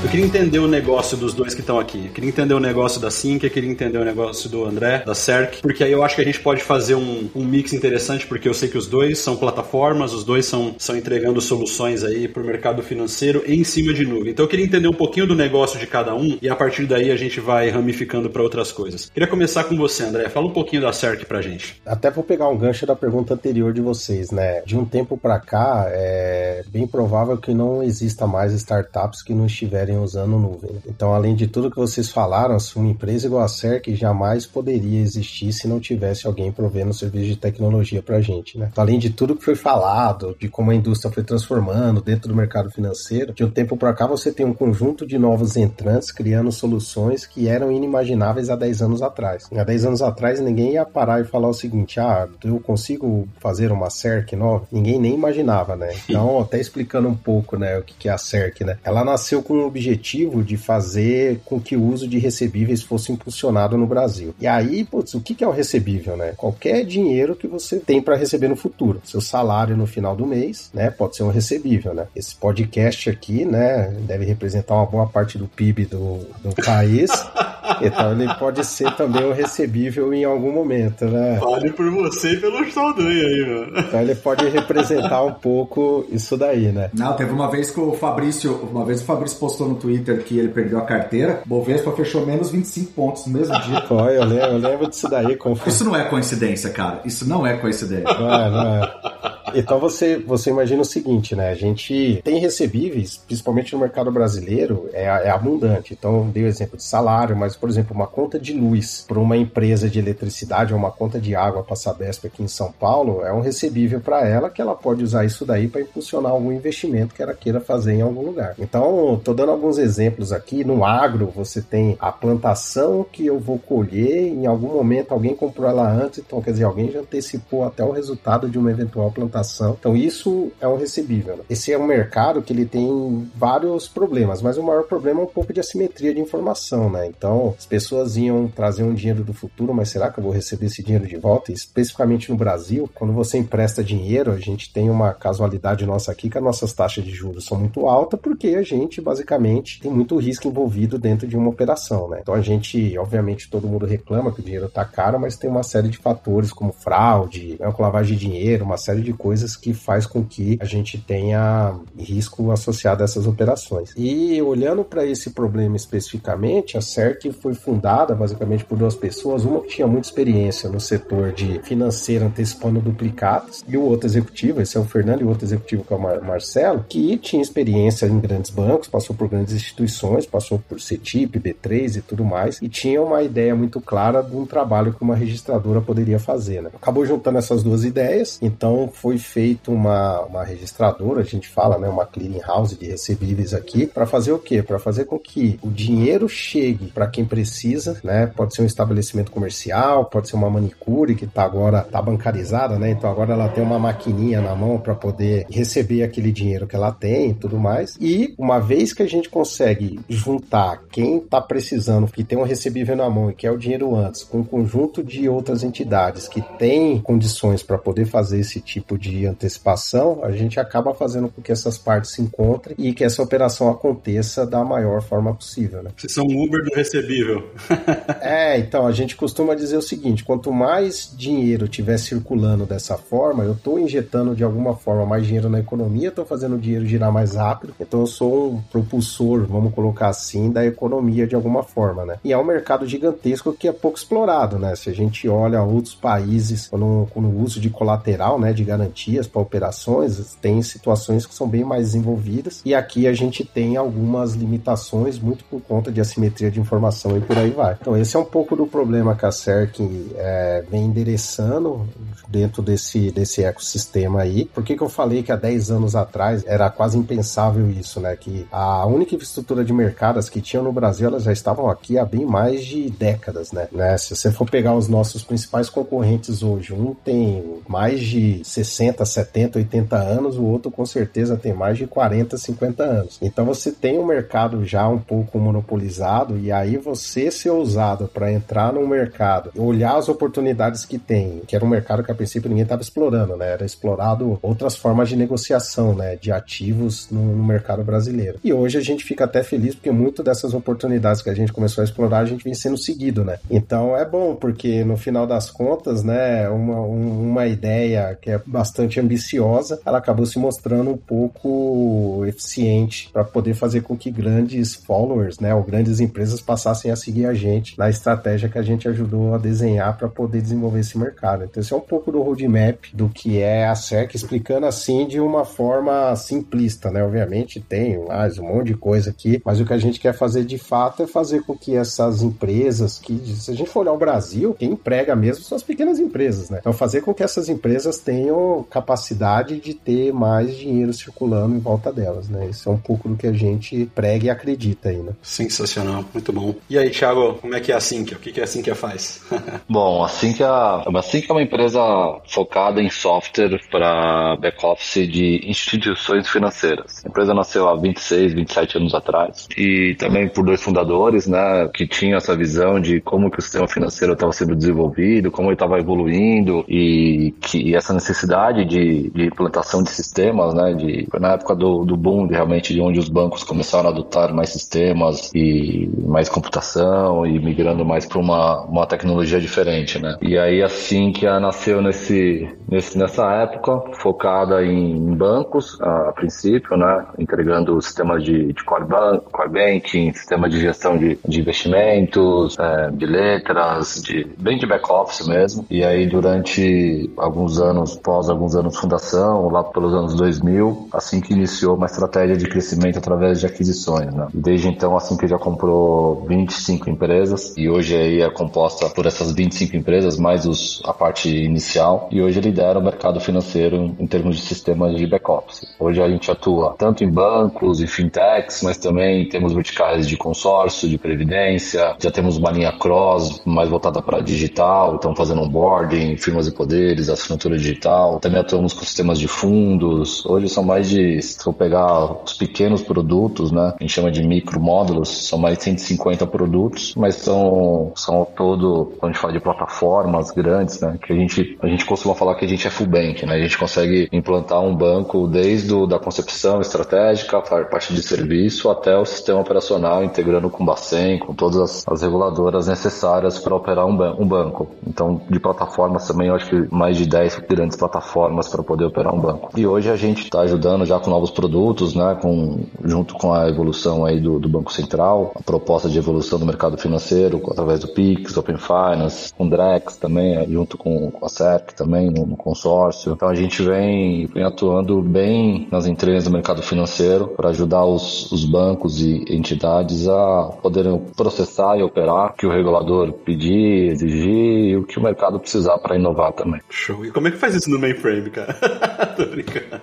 Eu 0.05 0.11
queria 0.11 0.25
entender 0.27 0.59
o 0.59 0.67
negócio 0.67 1.17
dos 1.17 1.33
dois 1.33 1.55
que 1.55 1.61
estão 1.61 1.79
aqui. 1.79 2.05
Eu 2.05 2.11
queria 2.11 2.29
entender 2.29 2.53
o 2.53 2.59
negócio 2.59 3.01
da 3.01 3.09
Sync, 3.09 3.43
eu 3.43 3.49
queria 3.49 3.71
entender 3.71 3.97
o 3.97 4.05
negócio 4.05 4.47
do 4.47 4.63
André, 4.63 5.01
da 5.03 5.15
CERC, 5.15 5.63
porque 5.63 5.83
aí 5.83 5.91
eu 5.91 6.03
acho 6.03 6.13
que 6.15 6.21
a 6.21 6.23
gente 6.23 6.39
pode 6.41 6.61
fazer 6.61 6.93
um, 6.93 7.27
um 7.33 7.43
mix 7.43 7.73
interessante, 7.73 8.27
porque 8.27 8.47
eu 8.47 8.53
sei 8.53 8.69
que 8.69 8.77
os 8.77 8.85
dois 8.85 9.17
são 9.17 9.35
plataformas, 9.35 10.13
os 10.13 10.23
dois 10.23 10.45
são, 10.45 10.75
são 10.77 10.95
entregando 10.95 11.41
soluções 11.41 12.03
aí 12.03 12.27
para 12.27 12.43
o 12.43 12.45
mercado 12.45 12.83
financeiro 12.83 13.41
em 13.47 13.63
cima 13.63 13.95
de 13.95 14.05
nuvem. 14.05 14.29
Então 14.29 14.45
eu 14.45 14.47
queria 14.47 14.63
entender 14.63 14.87
um 14.87 14.93
pouquinho 14.93 15.25
do 15.25 15.33
negócio 15.33 15.79
de 15.79 15.87
cada 15.87 16.13
um 16.13 16.37
e 16.39 16.47
a 16.47 16.55
partir 16.55 16.85
daí 16.85 17.09
a 17.09 17.17
gente 17.17 17.39
vai 17.39 17.71
ramificando 17.71 18.29
para 18.29 18.43
outras 18.43 18.71
coisas. 18.71 19.09
Queria 19.09 19.27
começar 19.27 19.63
com 19.63 19.75
você, 19.75 20.03
André. 20.03 20.29
Fala 20.29 20.45
um 20.45 20.53
pouquinho 20.53 20.83
da 20.83 20.93
CERC 20.93 21.25
pra 21.25 21.41
gente. 21.41 21.81
Até 21.83 22.11
vou 22.11 22.23
pegar 22.23 22.47
um 22.47 22.57
gancho 22.59 22.85
da 22.85 22.95
pergunta 22.95 23.33
anterior 23.33 23.73
de 23.73 23.81
vocês, 23.81 24.29
né? 24.29 24.61
De 24.67 24.77
um 24.77 24.85
tempo 24.85 25.17
para 25.17 25.39
cá, 25.39 25.85
é 25.87 26.63
bem 26.67 26.85
provável 26.85 27.39
que 27.39 27.55
não 27.55 27.81
exista 27.81 28.27
mais 28.27 28.53
startups 28.53 29.23
que 29.23 29.33
não 29.33 29.47
estiverem 29.47 29.94
usando 29.97 30.37
nuvem. 30.37 30.71
Então, 30.87 31.13
além 31.13 31.35
de 31.35 31.47
tudo 31.47 31.71
que 31.71 31.77
vocês 31.77 32.09
falaram, 32.09 32.57
uma 32.75 32.89
empresa 32.89 33.27
igual 33.27 33.43
a 33.43 33.47
CERC 33.47 33.95
jamais 33.95 34.45
poderia 34.45 35.01
existir 35.01 35.51
se 35.53 35.67
não 35.67 35.79
tivesse 35.79 36.27
alguém 36.27 36.51
provendo 36.51 36.93
serviço 36.93 37.27
de 37.27 37.35
tecnologia 37.35 38.01
para 38.01 38.17
a 38.17 38.21
gente, 38.21 38.57
né? 38.57 38.69
Então, 38.71 38.83
além 38.83 38.99
de 38.99 39.09
tudo 39.09 39.35
que 39.35 39.43
foi 39.43 39.55
falado, 39.55 40.35
de 40.39 40.47
como 40.47 40.71
a 40.71 40.75
indústria 40.75 41.11
foi 41.11 41.23
transformando 41.23 42.01
dentro 42.01 42.27
do 42.27 42.35
mercado 42.35 42.69
financeiro, 42.71 43.33
de 43.33 43.43
um 43.43 43.49
tempo 43.49 43.77
para 43.77 43.93
cá 43.93 44.07
você 44.07 44.31
tem 44.31 44.45
um 44.45 44.53
conjunto 44.53 45.05
de 45.05 45.17
novos 45.17 45.57
entrantes 45.57 46.11
criando 46.11 46.51
soluções 46.51 47.25
que 47.25 47.47
eram 47.47 47.71
inimagináveis 47.71 48.49
há 48.49 48.55
10 48.55 48.81
anos 48.81 49.01
atrás. 49.01 49.47
Há 49.55 49.63
10 49.63 49.85
anos 49.85 50.01
atrás 50.01 50.39
ninguém 50.39 50.73
ia 50.73 50.85
parar 50.85 51.21
e 51.21 51.25
falar 51.25 51.47
o 51.47 51.53
seguinte: 51.53 51.99
ah, 51.99 52.27
eu 52.43 52.59
consigo 52.59 53.27
fazer 53.39 53.71
uma 53.71 53.89
CERC 53.89 54.35
nova? 54.35 54.67
Ninguém 54.71 54.99
nem 54.99 55.13
imaginava, 55.13 55.75
né? 55.75 55.93
Então, 56.07 56.39
até 56.39 56.59
explicando 56.59 57.07
um 57.07 57.15
pouco, 57.15 57.57
né, 57.57 57.77
o 57.77 57.83
que 57.83 58.09
é 58.09 58.11
a 58.11 58.17
CERC, 58.17 58.63
né? 58.63 58.77
Ela 58.83 59.03
nasceu 59.03 59.41
com 59.41 59.55
objetivo 59.75 60.41
de 60.41 60.55
fazer 60.55 61.41
com 61.43 61.59
que 61.59 61.75
o 61.75 61.83
uso 61.83 62.07
de 62.07 62.17
recebíveis 62.17 62.81
fosse 62.81 63.11
impulsionado 63.11 63.77
no 63.77 63.85
Brasil. 63.85 64.33
E 64.39 64.47
aí, 64.47 64.85
putz, 64.85 65.13
o 65.13 65.21
que 65.21 65.43
é 65.43 65.47
o 65.47 65.51
recebível, 65.51 66.15
né? 66.15 66.33
Qualquer 66.37 66.85
dinheiro 66.85 67.35
que 67.35 67.47
você 67.47 67.77
tem 67.77 68.01
para 68.01 68.15
receber 68.15 68.47
no 68.47 68.55
futuro. 68.55 69.01
Seu 69.03 69.19
salário 69.19 69.75
no 69.75 69.85
final 69.85 70.15
do 70.15 70.25
mês, 70.25 70.69
né? 70.73 70.89
Pode 70.89 71.17
ser 71.17 71.23
um 71.23 71.29
recebível, 71.29 71.93
né? 71.93 72.07
Esse 72.15 72.35
podcast 72.35 73.09
aqui, 73.09 73.43
né? 73.43 73.93
Deve 74.01 74.23
representar 74.25 74.75
uma 74.75 74.85
boa 74.85 75.07
parte 75.07 75.37
do 75.37 75.47
PIB 75.47 75.85
do, 75.85 76.19
do 76.41 76.55
país. 76.63 77.11
então 77.81 78.13
ele 78.13 78.33
pode 78.35 78.63
ser 78.63 78.95
também 78.95 79.25
um 79.25 79.33
recebível 79.33 80.13
em 80.13 80.23
algum 80.23 80.51
momento, 80.51 81.05
né? 81.05 81.37
Fale 81.39 81.71
por 81.71 81.89
você 81.91 82.33
e 82.33 82.37
pelo 82.37 82.65
Saldanha 82.71 83.09
aí, 83.09 83.45
mano. 83.45 83.79
Então 83.79 84.01
ele 84.01 84.15
pode 84.15 84.47
representar 84.47 85.23
um 85.23 85.33
pouco 85.33 86.05
isso 86.09 86.37
daí, 86.37 86.71
né? 86.71 86.89
Não, 86.93 87.15
teve 87.15 87.31
uma 87.31 87.49
vez 87.49 87.71
que 87.71 87.79
o 87.79 87.93
Fabrício, 87.93 88.55
uma 88.71 88.85
vez 88.85 89.01
o 89.01 89.05
Fabrício 89.05 89.37
postou 89.39 89.64
no 89.67 89.75
Twitter 89.75 90.23
que 90.23 90.37
ele 90.37 90.49
perdeu 90.49 90.79
a 90.79 90.81
carteira, 90.81 91.41
Bovespa 91.45 91.91
fechou 91.91 92.25
menos 92.25 92.51
25 92.51 92.91
pontos 92.93 93.25
no 93.25 93.33
mesmo 93.33 93.59
dia. 93.61 93.81
Foi, 93.87 94.17
eu 94.17 94.25
lembro, 94.25 94.47
eu 94.47 94.57
lembro 94.57 94.89
disso 94.89 95.09
daí. 95.09 95.37
Isso 95.67 95.83
não 95.83 95.95
é 95.95 96.05
coincidência, 96.05 96.69
cara. 96.69 97.01
Isso 97.05 97.27
não 97.27 97.45
é 97.45 97.57
coincidência. 97.57 98.13
Não 98.13 98.33
é, 98.33 98.49
não 98.49 98.75
é. 98.75 99.24
Então 99.55 99.79
você, 99.79 100.17
você 100.17 100.49
imagina 100.49 100.81
o 100.81 100.85
seguinte, 100.85 101.33
né? 101.33 101.49
A 101.49 101.55
gente 101.55 102.21
tem 102.25 102.39
recebíveis, 102.39 103.15
principalmente 103.15 103.73
no 103.73 103.79
mercado 103.79 104.11
brasileiro, 104.11 104.89
é, 104.91 105.05
é 105.05 105.29
abundante. 105.29 105.93
Então, 105.93 106.29
dei 106.29 106.43
o 106.43 106.47
exemplo 106.47 106.75
de 106.75 106.83
salário, 106.83 107.37
mas, 107.37 107.55
por 107.55 107.69
exemplo, 107.69 107.95
uma 107.95 108.05
conta 108.05 108.37
de 108.37 108.51
luz 108.51 109.05
para 109.07 109.17
uma 109.17 109.37
empresa 109.37 109.89
de 109.89 109.97
eletricidade 109.97 110.73
ou 110.73 110.79
uma 110.79 110.91
conta 110.91 111.21
de 111.21 111.33
água 111.35 111.63
para 111.63 111.73
a 111.73 111.77
Sabesp 111.77 112.27
aqui 112.27 112.43
em 112.43 112.49
São 112.49 112.69
Paulo 112.71 113.21
é 113.21 113.31
um 113.31 113.39
recebível 113.39 114.01
para 114.01 114.27
ela 114.27 114.49
que 114.49 114.61
ela 114.61 114.75
pode 114.75 115.03
usar 115.03 115.23
isso 115.23 115.45
daí 115.45 115.69
para 115.69 115.81
impulsionar 115.81 116.33
algum 116.33 116.51
investimento 116.51 117.15
que 117.15 117.23
ela 117.23 117.33
queira 117.33 117.61
fazer 117.61 117.93
em 117.93 118.01
algum 118.01 118.23
lugar. 118.23 118.55
Então, 118.59 119.19
tô 119.23 119.33
dando 119.33 119.51
alguns 119.51 119.77
exemplos 119.77 120.33
aqui. 120.33 120.65
No 120.65 120.83
agro, 120.83 121.31
você 121.33 121.61
tem 121.61 121.95
a 121.99 122.11
plantação 122.11 123.05
que 123.09 123.25
eu 123.25 123.39
vou 123.39 123.57
colher, 123.57 124.27
em 124.27 124.45
algum 124.45 124.73
momento 124.73 125.13
alguém 125.13 125.33
comprou 125.33 125.69
ela 125.69 125.89
antes, 125.89 126.19
então 126.19 126.41
quer 126.41 126.51
dizer, 126.51 126.65
alguém 126.65 126.91
já 126.91 126.99
antecipou 126.99 127.63
até 127.63 127.83
o 127.83 127.91
resultado 127.91 128.49
de 128.49 128.57
uma 128.57 128.71
eventual 128.71 129.09
plantação 129.11 129.44
Então 129.79 129.95
isso 129.95 130.51
é 130.59 130.67
um 130.67 130.77
recebível. 130.77 131.39
Esse 131.49 131.71
é 131.71 131.77
um 131.77 131.85
mercado 131.85 132.41
que 132.41 132.51
ele 132.51 132.65
tem 132.65 133.29
vários 133.35 133.87
problemas, 133.87 134.41
mas 134.41 134.57
o 134.57 134.63
maior 134.63 134.83
problema 134.83 135.21
é 135.21 135.23
um 135.23 135.27
pouco 135.27 135.53
de 135.53 135.59
assimetria 135.59 136.13
de 136.13 136.19
informação, 136.19 136.89
né? 136.89 137.07
Então 137.07 137.55
as 137.57 137.65
pessoas 137.65 138.17
iam 138.17 138.47
trazer 138.47 138.83
um 138.83 138.93
dinheiro 138.93 139.23
do 139.23 139.33
futuro, 139.33 139.73
mas 139.73 139.89
será 139.89 140.11
que 140.11 140.19
eu 140.19 140.23
vou 140.23 140.33
receber 140.33 140.67
esse 140.67 140.83
dinheiro 140.83 141.07
de 141.07 141.17
volta? 141.17 141.51
E 141.51 141.55
especificamente 141.55 142.31
no 142.31 142.37
Brasil, 142.37 142.89
quando 142.93 143.13
você 143.13 143.37
empresta 143.37 143.83
dinheiro, 143.83 144.31
a 144.31 144.39
gente 144.39 144.71
tem 144.71 144.89
uma 144.89 145.13
casualidade 145.13 145.85
nossa 145.85 146.11
aqui 146.11 146.29
que 146.29 146.37
as 146.37 146.43
nossas 146.43 146.73
taxas 146.73 147.03
de 147.03 147.11
juros 147.11 147.45
são 147.45 147.57
muito 147.57 147.87
altas 147.87 148.19
porque 148.19 148.49
a 148.49 148.63
gente 148.63 149.01
basicamente 149.01 149.79
tem 149.79 149.91
muito 149.91 150.17
risco 150.17 150.47
envolvido 150.47 150.97
dentro 150.97 151.27
de 151.27 151.37
uma 151.37 151.49
operação, 151.49 152.09
né? 152.09 152.19
Então 152.21 152.33
a 152.33 152.41
gente, 152.41 152.97
obviamente, 152.97 153.49
todo 153.49 153.67
mundo 153.67 153.85
reclama 153.85 154.31
que 154.31 154.39
o 154.39 154.43
dinheiro 154.43 154.69
tá 154.69 154.83
caro, 154.83 155.19
mas 155.19 155.37
tem 155.37 155.49
uma 155.49 155.63
série 155.63 155.89
de 155.89 155.97
fatores 155.97 156.51
como 156.51 156.71
fraude, 156.71 157.57
né, 157.59 157.71
lavagem 157.85 158.17
de 158.17 158.25
dinheiro, 158.27 158.65
uma 158.65 158.77
série 158.77 159.01
de 159.01 159.13
coisas 159.13 159.34
que 159.55 159.73
faz 159.73 160.05
com 160.05 160.23
que 160.23 160.57
a 160.61 160.65
gente 160.65 160.97
tenha 160.97 161.75
risco 161.97 162.51
associado 162.51 163.01
a 163.01 163.05
essas 163.05 163.27
operações. 163.27 163.91
E 163.97 164.41
olhando 164.41 164.83
para 164.83 165.05
esse 165.05 165.31
problema 165.31 165.75
especificamente, 165.75 166.77
a 166.77 166.81
CERC 166.81 167.31
foi 167.31 167.53
fundada 167.53 168.13
basicamente 168.15 168.63
por 168.63 168.77
duas 168.77 168.95
pessoas, 168.95 169.43
uma 169.43 169.61
que 169.61 169.69
tinha 169.69 169.87
muita 169.87 170.07
experiência 170.07 170.69
no 170.69 170.79
setor 170.79 171.31
de 171.31 171.59
financeiro 171.63 172.25
antecipando 172.25 172.79
duplicados 172.79 173.63
e 173.67 173.77
o 173.77 173.81
outro 173.81 174.07
executivo, 174.07 174.61
esse 174.61 174.77
é 174.77 174.79
o 174.79 174.85
Fernando 174.85 175.21
e 175.21 175.23
o 175.23 175.29
outro 175.29 175.45
executivo 175.45 175.83
que 175.83 175.93
é 175.93 175.95
o 175.95 175.99
Mar 175.99 176.21
Marcelo, 176.21 176.85
que 176.87 177.17
tinha 177.17 177.41
experiência 177.41 178.05
em 178.05 178.19
grandes 178.19 178.51
bancos, 178.51 178.87
passou 178.87 179.15
por 179.15 179.27
grandes 179.27 179.53
instituições, 179.53 180.25
passou 180.25 180.59
por 180.59 180.79
CETIP, 180.79 181.39
B3 181.39 181.97
e 181.97 182.01
tudo 182.01 182.23
mais, 182.23 182.61
e 182.61 182.69
tinha 182.69 183.01
uma 183.01 183.21
ideia 183.21 183.55
muito 183.55 183.81
clara 183.81 184.21
de 184.21 184.35
um 184.35 184.45
trabalho 184.45 184.93
que 184.93 185.01
uma 185.01 185.15
registradora 185.15 185.81
poderia 185.81 186.19
fazer. 186.19 186.61
Né? 186.61 186.69
Acabou 186.73 187.05
juntando 187.05 187.37
essas 187.37 187.63
duas 187.63 187.83
ideias, 187.83 188.39
então 188.41 188.89
foi 188.93 189.17
feito 189.25 189.71
uma, 189.71 190.21
uma 190.21 190.43
registradora, 190.43 191.21
a 191.21 191.25
gente 191.25 191.47
fala, 191.49 191.77
né, 191.77 191.89
uma 191.89 192.05
clearing 192.05 192.41
house 192.41 192.77
de 192.77 192.85
recebíveis 192.85 193.53
aqui, 193.53 193.87
para 193.87 194.05
fazer 194.05 194.31
o 194.31 194.39
quê? 194.39 194.61
Para 194.61 194.79
fazer 194.79 195.05
com 195.05 195.19
que 195.19 195.59
o 195.61 195.69
dinheiro 195.69 196.29
chegue 196.29 196.87
para 196.87 197.07
quem 197.07 197.25
precisa, 197.25 197.99
né? 198.03 198.27
Pode 198.27 198.55
ser 198.55 198.61
um 198.61 198.65
estabelecimento 198.65 199.31
comercial, 199.31 200.05
pode 200.05 200.29
ser 200.29 200.35
uma 200.35 200.49
manicure 200.49 201.15
que 201.15 201.27
tá 201.27 201.43
agora 201.43 201.81
tá 201.81 202.01
bancarizada, 202.01 202.77
né? 202.77 202.91
Então 202.91 203.09
agora 203.09 203.33
ela 203.33 203.49
tem 203.49 203.63
uma 203.63 203.79
maquininha 203.79 204.41
na 204.41 204.55
mão 204.55 204.79
para 204.79 204.95
poder 204.95 205.45
receber 205.49 206.03
aquele 206.03 206.31
dinheiro 206.31 206.67
que 206.67 206.75
ela 206.75 206.91
tem 206.91 207.31
e 207.31 207.33
tudo 207.33 207.59
mais. 207.59 207.97
E 207.99 208.33
uma 208.37 208.59
vez 208.59 208.93
que 208.93 209.03
a 209.03 209.07
gente 209.07 209.29
consegue 209.29 209.99
juntar 210.07 210.81
quem 210.91 211.19
tá 211.19 211.41
precisando, 211.41 212.07
que 212.07 212.23
tem 212.23 212.37
um 212.37 212.43
recebível 212.43 212.95
na 212.95 213.09
mão 213.09 213.29
e 213.29 213.33
quer 213.33 213.51
o 213.51 213.57
dinheiro 213.57 213.95
antes, 213.95 214.23
com 214.23 214.39
um 214.39 214.43
conjunto 214.43 215.03
de 215.03 215.27
outras 215.27 215.63
entidades 215.63 216.27
que 216.27 216.41
têm 216.57 216.99
condições 216.99 217.63
para 217.63 217.77
poder 217.77 218.05
fazer 218.05 218.39
esse 218.39 218.59
tipo 218.59 218.97
de 218.97 219.04
antecipação, 219.25 220.19
a 220.23 220.31
gente 220.31 220.59
acaba 220.59 220.93
fazendo 220.93 221.29
com 221.29 221.41
que 221.41 221.51
essas 221.51 221.77
partes 221.77 222.11
se 222.11 222.21
encontrem 222.21 222.75
e 222.77 222.93
que 222.93 223.03
essa 223.03 223.21
operação 223.21 223.69
aconteça 223.69 224.45
da 224.45 224.63
maior 224.63 225.01
forma 225.01 225.33
possível, 225.33 225.83
né? 225.83 225.91
Vocês 225.95 226.13
são 226.13 226.25
Uber 226.25 226.63
do 226.63 226.75
recebível. 226.75 227.49
é, 228.21 228.57
então 228.57 228.87
a 228.87 228.91
gente 228.91 229.15
costuma 229.15 229.55
dizer 229.55 229.77
o 229.77 229.81
seguinte: 229.81 230.23
quanto 230.23 230.51
mais 230.51 231.13
dinheiro 231.15 231.67
tiver 231.67 231.97
circulando 231.97 232.65
dessa 232.65 232.97
forma, 232.97 233.43
eu 233.43 233.53
estou 233.53 233.79
injetando 233.79 234.35
de 234.35 234.43
alguma 234.43 234.75
forma 234.75 235.05
mais 235.05 235.25
dinheiro 235.25 235.49
na 235.49 235.59
economia, 235.59 236.09
estou 236.09 236.25
fazendo 236.25 236.55
o 236.55 236.59
dinheiro 236.59 236.85
girar 236.85 237.11
mais 237.11 237.35
rápido, 237.35 237.73
então 237.79 238.01
eu 238.01 238.07
sou 238.07 238.53
um 238.53 238.61
propulsor, 238.61 239.45
vamos 239.45 239.73
colocar 239.73 240.09
assim, 240.09 240.51
da 240.51 240.65
economia 240.65 241.27
de 241.27 241.35
alguma 241.35 241.63
forma, 241.63 242.05
né? 242.05 242.17
E 242.23 242.31
é 242.31 242.37
um 242.37 242.43
mercado 242.43 242.85
gigantesco 242.85 243.53
que 243.53 243.67
é 243.67 243.71
pouco 243.71 243.97
explorado, 243.97 244.57
né? 244.57 244.75
Se 244.75 244.89
a 244.89 244.93
gente 244.93 245.27
olha 245.27 245.61
outros 245.61 245.93
países 245.93 246.69
no, 246.71 247.07
no 247.15 247.41
uso 247.41 247.59
de 247.59 247.69
colateral, 247.69 248.39
né, 248.39 248.53
de 248.53 248.63
garantias 248.95 249.27
para 249.27 249.41
operações, 249.41 250.37
tem 250.41 250.61
situações 250.61 251.25
que 251.25 251.35
são 251.35 251.47
bem 251.47 251.63
mais 251.63 251.87
desenvolvidas 251.87 252.61
e 252.63 252.73
aqui 252.73 253.07
a 253.07 253.13
gente 253.13 253.43
tem 253.43 253.75
algumas 253.75 254.33
limitações 254.33 255.19
muito 255.19 255.43
por 255.45 255.61
conta 255.61 255.91
de 255.91 255.99
assimetria 255.99 256.49
de 256.49 256.59
informação 256.59 257.17
e 257.17 257.21
por 257.21 257.37
aí 257.37 257.49
vai. 257.51 257.77
Então 257.79 257.97
esse 257.97 258.15
é 258.15 258.19
um 258.19 258.25
pouco 258.25 258.55
do 258.55 258.65
problema 258.65 259.15
que 259.15 259.25
a 259.25 259.31
CERC 259.31 259.81
é, 260.15 260.63
vem 260.71 260.85
endereçando 260.85 261.87
dentro 262.27 262.61
desse, 262.61 263.11
desse 263.11 263.43
ecossistema 263.43 264.21
aí. 264.21 264.45
Por 264.45 264.63
que, 264.63 264.75
que 264.75 264.81
eu 264.81 264.89
falei 264.89 265.21
que 265.21 265.31
há 265.31 265.35
10 265.35 265.71
anos 265.71 265.95
atrás 265.95 266.43
era 266.45 266.69
quase 266.69 266.97
impensável 266.97 267.69
isso, 267.69 267.99
né? 267.99 268.15
Que 268.15 268.47
a 268.51 268.85
única 268.85 269.15
infraestrutura 269.15 269.63
de 269.63 269.73
mercados 269.73 270.29
que 270.29 270.41
tinham 270.41 270.63
no 270.63 270.71
Brasil, 270.71 271.07
elas 271.07 271.23
já 271.23 271.31
estavam 271.31 271.69
aqui 271.69 271.97
há 271.97 272.05
bem 272.05 272.25
mais 272.25 272.65
de 272.65 272.89
décadas, 272.89 273.51
né? 273.51 273.67
né? 273.71 273.97
Se 273.97 274.15
você 274.15 274.31
for 274.31 274.49
pegar 274.49 274.75
os 274.75 274.87
nossos 274.87 275.23
principais 275.23 275.69
concorrentes 275.69 276.41
hoje, 276.41 276.73
um 276.73 276.93
tem 276.93 277.61
mais 277.67 277.99
de 278.01 278.41
60, 278.43 278.84
70, 278.93 279.59
80 279.59 279.95
anos, 279.95 280.37
o 280.37 280.43
outro 280.43 280.69
com 280.69 280.85
certeza 280.85 281.37
tem 281.37 281.53
mais 281.53 281.77
de 281.77 281.87
40, 281.87 282.37
50 282.37 282.83
anos. 282.83 283.17
Então 283.21 283.45
você 283.45 283.71
tem 283.71 283.97
um 283.97 284.05
mercado 284.05 284.65
já 284.65 284.87
um 284.87 284.99
pouco 284.99 285.39
monopolizado 285.39 286.37
e 286.37 286.51
aí 286.51 286.77
você 286.77 287.31
ser 287.31 287.49
ousado 287.49 288.07
para 288.07 288.31
entrar 288.31 288.73
no 288.73 288.87
mercado, 288.87 289.51
olhar 289.57 289.97
as 289.97 290.09
oportunidades 290.09 290.85
que 290.85 290.97
tem, 290.97 291.41
que 291.47 291.55
era 291.55 291.65
um 291.65 291.69
mercado 291.69 292.03
que 292.03 292.11
a 292.11 292.15
princípio 292.15 292.49
ninguém 292.49 292.63
estava 292.63 292.81
explorando, 292.81 293.35
né? 293.35 293.51
Era 293.51 293.65
explorado 293.65 294.37
outras 294.41 294.75
formas 294.75 295.09
de 295.09 295.15
negociação, 295.15 295.95
né? 295.95 296.15
De 296.15 296.31
ativos 296.31 297.09
no, 297.09 297.35
no 297.35 297.43
mercado 297.43 297.83
brasileiro. 297.83 298.39
E 298.43 298.53
hoje 298.53 298.77
a 298.77 298.81
gente 298.81 299.03
fica 299.03 299.25
até 299.25 299.43
feliz 299.43 299.75
porque 299.75 299.91
muito 299.91 300.21
dessas 300.21 300.53
oportunidades 300.53 301.21
que 301.21 301.29
a 301.29 301.33
gente 301.33 301.53
começou 301.53 301.81
a 301.81 301.85
explorar, 301.85 302.19
a 302.19 302.25
gente 302.25 302.43
vem 302.43 302.53
sendo 302.53 302.77
seguido, 302.77 303.23
né? 303.23 303.39
Então 303.49 303.95
é 303.95 304.05
bom, 304.05 304.35
porque 304.35 304.83
no 304.83 304.97
final 304.97 305.25
das 305.25 305.49
contas, 305.49 306.03
né, 306.03 306.47
uma, 306.49 306.79
uma 306.81 307.47
ideia 307.47 308.17
que 308.21 308.31
é 308.31 308.41
bastante 308.45 308.74
ambiciosa, 308.99 309.79
ela 309.85 309.97
acabou 309.97 310.25
se 310.25 310.39
mostrando 310.39 310.91
um 310.91 310.97
pouco 310.97 312.23
eficiente 312.25 313.09
para 313.11 313.23
poder 313.23 313.53
fazer 313.53 313.81
com 313.81 313.95
que 313.95 314.11
grandes 314.11 314.75
followers, 314.75 315.39
né, 315.39 315.53
ou 315.53 315.63
grandes 315.63 315.99
empresas 315.99 316.41
passassem 316.41 316.91
a 316.91 316.95
seguir 316.95 317.25
a 317.25 317.33
gente 317.33 317.77
na 317.77 317.89
estratégia 317.89 318.49
que 318.49 318.57
a 318.57 318.63
gente 318.63 318.87
ajudou 318.87 319.33
a 319.33 319.37
desenhar 319.37 319.97
para 319.97 320.07
poder 320.07 320.41
desenvolver 320.41 320.79
esse 320.79 320.97
mercado. 320.97 321.43
Então 321.43 321.61
esse 321.61 321.73
é 321.73 321.75
um 321.75 321.81
pouco 321.81 322.11
do 322.11 322.21
roadmap 322.21 322.85
do 322.93 323.09
que 323.09 323.39
é 323.39 323.67
a 323.67 323.75
SEC, 323.75 324.15
explicando 324.15 324.65
assim 324.65 325.07
de 325.07 325.19
uma 325.19 325.45
forma 325.45 326.15
simplista, 326.15 326.89
né? 326.91 327.03
Obviamente 327.03 327.59
tem 327.59 328.03
mais 328.05 328.37
um 328.37 328.43
monte 328.43 328.67
de 328.67 328.75
coisa 328.75 329.09
aqui, 329.09 329.41
mas 329.45 329.59
o 329.59 329.65
que 329.65 329.73
a 329.73 329.77
gente 329.77 329.99
quer 329.99 330.13
fazer 330.13 330.43
de 330.45 330.57
fato 330.57 331.03
é 331.03 331.07
fazer 331.07 331.43
com 331.43 331.55
que 331.55 331.75
essas 331.75 332.21
empresas, 332.21 332.99
que 332.99 333.17
se 333.35 333.51
a 333.51 333.53
gente 333.53 333.69
for 333.69 333.81
olhar 333.81 333.93
o 333.93 333.97
Brasil, 333.97 334.55
quem 334.57 334.71
emprega 334.71 335.15
mesmo 335.15 335.43
são 335.43 335.55
as 335.55 335.63
pequenas 335.63 335.99
empresas, 335.99 336.49
né? 336.49 336.57
Então 336.59 336.73
fazer 336.73 337.01
com 337.01 337.13
que 337.13 337.23
essas 337.23 337.49
empresas 337.49 337.99
tenham 337.99 338.64
capacidade 338.69 339.59
de 339.59 339.73
ter 339.73 340.13
mais 340.13 340.55
dinheiro 340.55 340.93
circulando 340.93 341.55
em 341.55 341.59
volta 341.59 341.91
delas, 341.91 342.29
né? 342.29 342.47
Isso 342.49 342.69
é 342.69 342.71
um 342.71 342.77
pouco 342.77 343.09
do 343.09 343.15
que 343.15 343.27
a 343.27 343.33
gente 343.33 343.85
prega 343.93 344.25
e 344.25 344.29
acredita 344.29 344.89
aí, 344.89 344.97
né? 344.97 345.13
Sensacional, 345.21 346.03
muito 346.13 346.31
bom. 346.31 346.55
E 346.69 346.77
aí, 346.77 346.89
Thiago, 346.89 347.35
como 347.35 347.55
é 347.55 347.59
que 347.59 347.71
é 347.71 347.75
a 347.75 347.79
Sinqia? 347.79 348.17
O 348.17 348.19
que, 348.19 348.31
que 348.31 348.41
a 348.41 348.47
Sinqia 348.47 348.75
faz? 348.75 349.21
bom, 349.69 350.03
a 350.03 350.07
Sinqia, 350.07 350.47
a 350.47 351.01
Sinqia 351.01 351.29
é 351.29 351.33
uma 351.33 351.41
empresa 351.41 351.79
focada 352.27 352.81
em 352.81 352.89
software 352.89 353.59
para 353.69 354.37
back-office 354.37 355.07
de 355.07 355.41
instituições 355.45 356.27
financeiras. 356.27 357.03
A 357.05 357.09
empresa 357.09 357.33
nasceu 357.33 357.67
há 357.67 357.75
26, 357.75 358.33
27 358.33 358.77
anos 358.77 358.93
atrás 358.93 359.47
e 359.57 359.95
também 359.97 360.27
por 360.27 360.43
dois 360.43 360.61
fundadores, 360.61 361.27
né, 361.27 361.69
que 361.73 361.87
tinham 361.87 362.17
essa 362.17 362.35
visão 362.35 362.79
de 362.79 363.01
como 363.01 363.29
que 363.29 363.39
o 363.39 363.41
sistema 363.41 363.67
financeiro 363.67 364.13
estava 364.13 364.31
sendo 364.31 364.55
desenvolvido, 364.55 365.31
como 365.31 365.49
ele 365.49 365.55
estava 365.55 365.79
evoluindo 365.79 366.65
e 366.67 367.33
que 367.41 367.75
essa 367.75 367.93
necessidade 367.93 368.54
de, 368.63 369.09
de, 369.09 369.25
implantação 369.25 369.83
de 369.83 369.89
sistemas, 369.89 370.53
né, 370.53 370.73
de, 370.73 371.07
na 371.19 371.33
época 371.33 371.55
do, 371.55 371.83
do 371.83 371.97
boom, 371.97 372.27
de, 372.27 372.33
realmente, 372.33 372.73
de 372.73 372.79
onde 372.79 372.99
os 372.99 373.09
bancos 373.09 373.43
começaram 373.43 373.89
a 373.89 373.91
adotar 373.91 374.33
mais 374.33 374.49
sistemas 374.49 375.31
e 375.33 375.89
mais 376.07 376.29
computação 376.29 377.25
e 377.25 377.39
migrando 377.39 377.83
mais 377.83 378.05
para 378.05 378.19
uma, 378.19 378.61
uma 378.65 378.85
tecnologia 378.85 379.41
diferente, 379.41 379.99
né. 379.99 380.17
E 380.21 380.37
aí 380.37 380.61
assim 380.61 381.11
que 381.11 381.27
a 381.27 381.39
nasceu 381.39 381.81
nesse, 381.81 382.47
nesse, 382.69 382.97
nessa 382.97 383.29
época, 383.33 383.81
focada 383.95 384.63
em 384.63 385.15
bancos, 385.15 385.79
a, 385.81 386.09
a 386.09 386.11
princípio, 386.13 386.77
né, 386.77 387.05
entregando 387.17 387.81
sistemas 387.81 388.23
de, 388.23 388.53
de 388.53 388.63
core, 388.63 388.85
ban 388.85 389.19
core 389.31 389.49
banking, 389.49 390.13
sistema 390.13 390.47
de 390.49 390.59
gestão 390.59 390.97
de, 390.97 391.17
de 391.27 391.39
investimentos, 391.39 392.57
é, 392.59 392.91
de 392.91 393.05
letras, 393.05 394.01
de, 394.03 394.27
bem 394.37 394.57
de 394.57 394.65
back-office 394.65 395.27
mesmo. 395.27 395.65
E 395.69 395.83
aí, 395.83 396.05
durante 396.05 397.09
alguns 397.17 397.59
anos, 397.59 397.95
pós 397.95 398.29
alguns 398.29 398.44
anos 398.53 398.73
de 398.73 398.79
fundação, 398.81 399.47
lá 399.49 399.63
pelos 399.63 399.93
anos 399.93 400.13
2000, 400.15 400.89
assim 400.91 401.21
que 401.21 401.33
iniciou 401.33 401.77
uma 401.77 401.85
estratégia 401.85 402.35
de 402.35 402.49
crescimento 402.49 402.99
através 402.99 403.39
de 403.39 403.45
aquisições, 403.45 404.13
né. 404.13 404.27
Desde 404.33 404.67
então, 404.67 404.97
assim 404.97 405.15
que 405.15 405.25
já 405.25 405.37
comprou 405.37 406.25
25 406.27 406.89
empresas 406.89 407.53
e 407.55 407.69
hoje 407.69 407.95
aí 407.95 408.21
é 408.21 408.29
composta 408.29 408.89
por 408.89 409.05
essas 409.05 409.31
25 409.31 409.77
empresas, 409.77 410.17
mais 410.17 410.45
os, 410.45 410.81
a 410.85 410.93
parte 410.93 411.29
inicial, 411.29 412.09
e 412.11 412.21
hoje 412.21 412.41
lidera 412.41 412.77
o 412.77 412.83
mercado 412.83 413.19
financeiro 413.19 413.95
em 413.97 414.07
termos 414.07 414.35
de 414.35 414.41
sistemas 414.41 414.95
de 414.95 415.07
back-office. 415.07 415.67
Hoje 415.79 416.01
a 416.01 416.09
gente 416.09 416.29
atua 416.29 416.75
tanto 416.77 417.03
em 417.03 417.09
bancos 417.09 417.79
e 417.81 417.87
fintechs, 417.87 418.61
mas 418.63 418.77
também 418.77 419.29
temos 419.29 419.53
verticais 419.53 420.07
de 420.07 420.17
consórcio, 420.17 420.89
de 420.89 420.97
previdência, 420.97 421.95
já 421.99 422.11
temos 422.11 422.37
uma 422.37 422.51
linha 422.51 422.73
cross 422.73 423.41
mais 423.45 423.69
voltada 423.69 424.01
para 424.01 424.19
digital, 424.19 424.95
estamos 424.95 425.17
fazendo 425.17 425.41
onboarding, 425.41 426.17
firmas 426.17 426.47
e 426.47 426.51
poderes, 426.51 427.09
assinatura 427.09 427.57
digital, 427.57 428.19
também 428.19 428.34
também 428.35 428.41
atuamos 428.41 428.73
com 428.73 428.83
sistemas 428.83 429.17
de 429.17 429.27
fundos. 429.27 430.25
Hoje 430.25 430.49
são 430.49 430.63
mais 430.63 430.89
de, 430.89 431.21
se 431.21 431.47
eu 431.47 431.53
pegar 431.53 432.23
os 432.23 432.33
pequenos 432.33 432.81
produtos, 432.81 433.51
né? 433.51 433.73
A 433.79 433.83
gente 433.83 433.93
chama 433.93 434.11
de 434.11 434.21
micro 434.23 434.59
módulos, 434.59 435.27
são 435.27 435.39
mais 435.39 435.57
de 435.57 435.63
150 435.63 436.27
produtos, 436.27 436.93
mas 436.95 437.15
são, 437.15 437.93
são 437.95 438.15
ao 438.15 438.25
todo, 438.25 438.93
quando 438.99 439.11
a 439.11 439.13
gente 439.13 439.21
fala 439.21 439.33
de 439.33 439.39
plataformas 439.39 440.31
grandes, 440.31 440.81
né? 440.81 440.97
Que 441.01 441.13
a 441.13 441.15
gente, 441.15 441.57
a 441.61 441.67
gente 441.67 441.85
costuma 441.85 442.13
falar 442.13 442.35
que 442.35 442.45
a 442.45 442.47
gente 442.47 442.67
é 442.67 442.69
full 442.69 442.87
bank, 442.87 443.25
né? 443.25 443.35
A 443.35 443.41
gente 443.41 443.57
consegue 443.57 444.09
implantar 444.11 444.61
um 444.61 444.75
banco 444.75 445.27
desde 445.27 445.73
o, 445.73 445.85
da 445.85 445.99
concepção 445.99 446.59
estratégica, 446.59 447.41
parte 447.41 447.93
de 447.93 448.03
serviço, 448.03 448.69
até 448.69 448.97
o 448.97 449.05
sistema 449.05 449.39
operacional, 449.39 450.03
integrando 450.03 450.49
com 450.49 450.63
o 450.63 450.65
Bacen, 450.65 451.19
com 451.19 451.33
todas 451.33 451.57
as, 451.57 451.87
as 451.87 452.01
reguladoras 452.01 452.67
necessárias 452.67 453.39
para 453.39 453.55
operar 453.55 453.85
um, 453.85 453.95
ban 453.95 454.15
um 454.19 454.27
banco. 454.27 454.67
Então, 454.85 455.21
de 455.29 455.39
plataformas 455.39 456.07
também, 456.07 456.27
eu 456.27 456.35
acho 456.35 456.49
que 456.49 456.75
mais 456.75 456.97
de 456.97 457.05
10 457.05 457.39
grandes 457.47 457.77
plataformas 457.77 458.14
para 458.49 458.63
poder 458.63 458.85
operar 458.85 459.13
um 459.13 459.19
banco. 459.19 459.49
E 459.55 459.67
hoje 459.67 459.89
a 459.89 459.95
gente 459.95 460.23
está 460.23 460.41
ajudando 460.41 460.85
já 460.85 460.99
com 460.99 461.09
novos 461.09 461.31
produtos, 461.31 461.93
né? 461.95 462.17
Com, 462.21 462.65
junto 462.83 463.13
com 463.15 463.33
a 463.33 463.49
evolução 463.49 464.05
aí 464.05 464.19
do, 464.19 464.39
do 464.39 464.47
Banco 464.47 464.71
Central, 464.71 465.33
a 465.35 465.43
proposta 465.43 465.89
de 465.89 465.97
evolução 465.97 466.39
do 466.39 466.45
mercado 466.45 466.77
financeiro, 466.77 467.41
através 467.49 467.79
do 467.79 467.89
Pix, 467.89 468.35
Open 468.37 468.57
Finance, 468.57 469.33
com 469.33 469.47
Drex 469.47 469.97
também, 469.97 470.49
junto 470.49 470.77
com, 470.77 471.11
a 471.21 471.29
SERC 471.29 471.73
também, 471.75 472.09
no, 472.09 472.25
no, 472.25 472.37
consórcio. 472.37 473.13
Então 473.13 473.27
a 473.27 473.35
gente 473.35 473.61
vem, 473.61 474.27
vem 474.27 474.43
atuando 474.43 475.01
bem 475.01 475.67
nas 475.71 475.85
entrelinhas 475.87 476.23
do 476.23 476.31
mercado 476.31 476.61
financeiro 476.61 477.27
para 477.29 477.49
ajudar 477.49 477.85
os, 477.85 478.31
os 478.31 478.45
bancos 478.45 479.01
e 479.01 479.25
entidades 479.29 480.07
a 480.07 480.51
poderem 480.61 480.97
processar 481.15 481.77
e 481.77 481.83
operar 481.83 482.31
o 482.31 482.33
que 482.33 482.45
o 482.45 482.51
regulador 482.51 483.11
pedir, 483.11 483.91
exigir 483.91 484.69
e 484.69 484.77
o 484.77 484.85
que 484.85 484.99
o 484.99 485.03
mercado 485.03 485.39
precisar 485.39 485.77
para 485.79 485.95
inovar 485.95 486.33
também. 486.33 486.61
Show. 486.69 487.05
E 487.05 487.11
como 487.11 487.27
é 487.27 487.31
que 487.31 487.37
faz 487.37 487.55
isso 487.55 487.69
no 487.69 487.79
mainframe, 488.05 488.29
cara? 488.29 488.53
Tô 489.17 489.25
brincando. 489.25 489.81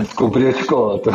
Descobrir, 0.00 0.46
eu 0.46 0.52
te 0.54 0.64
conto. 0.64 1.10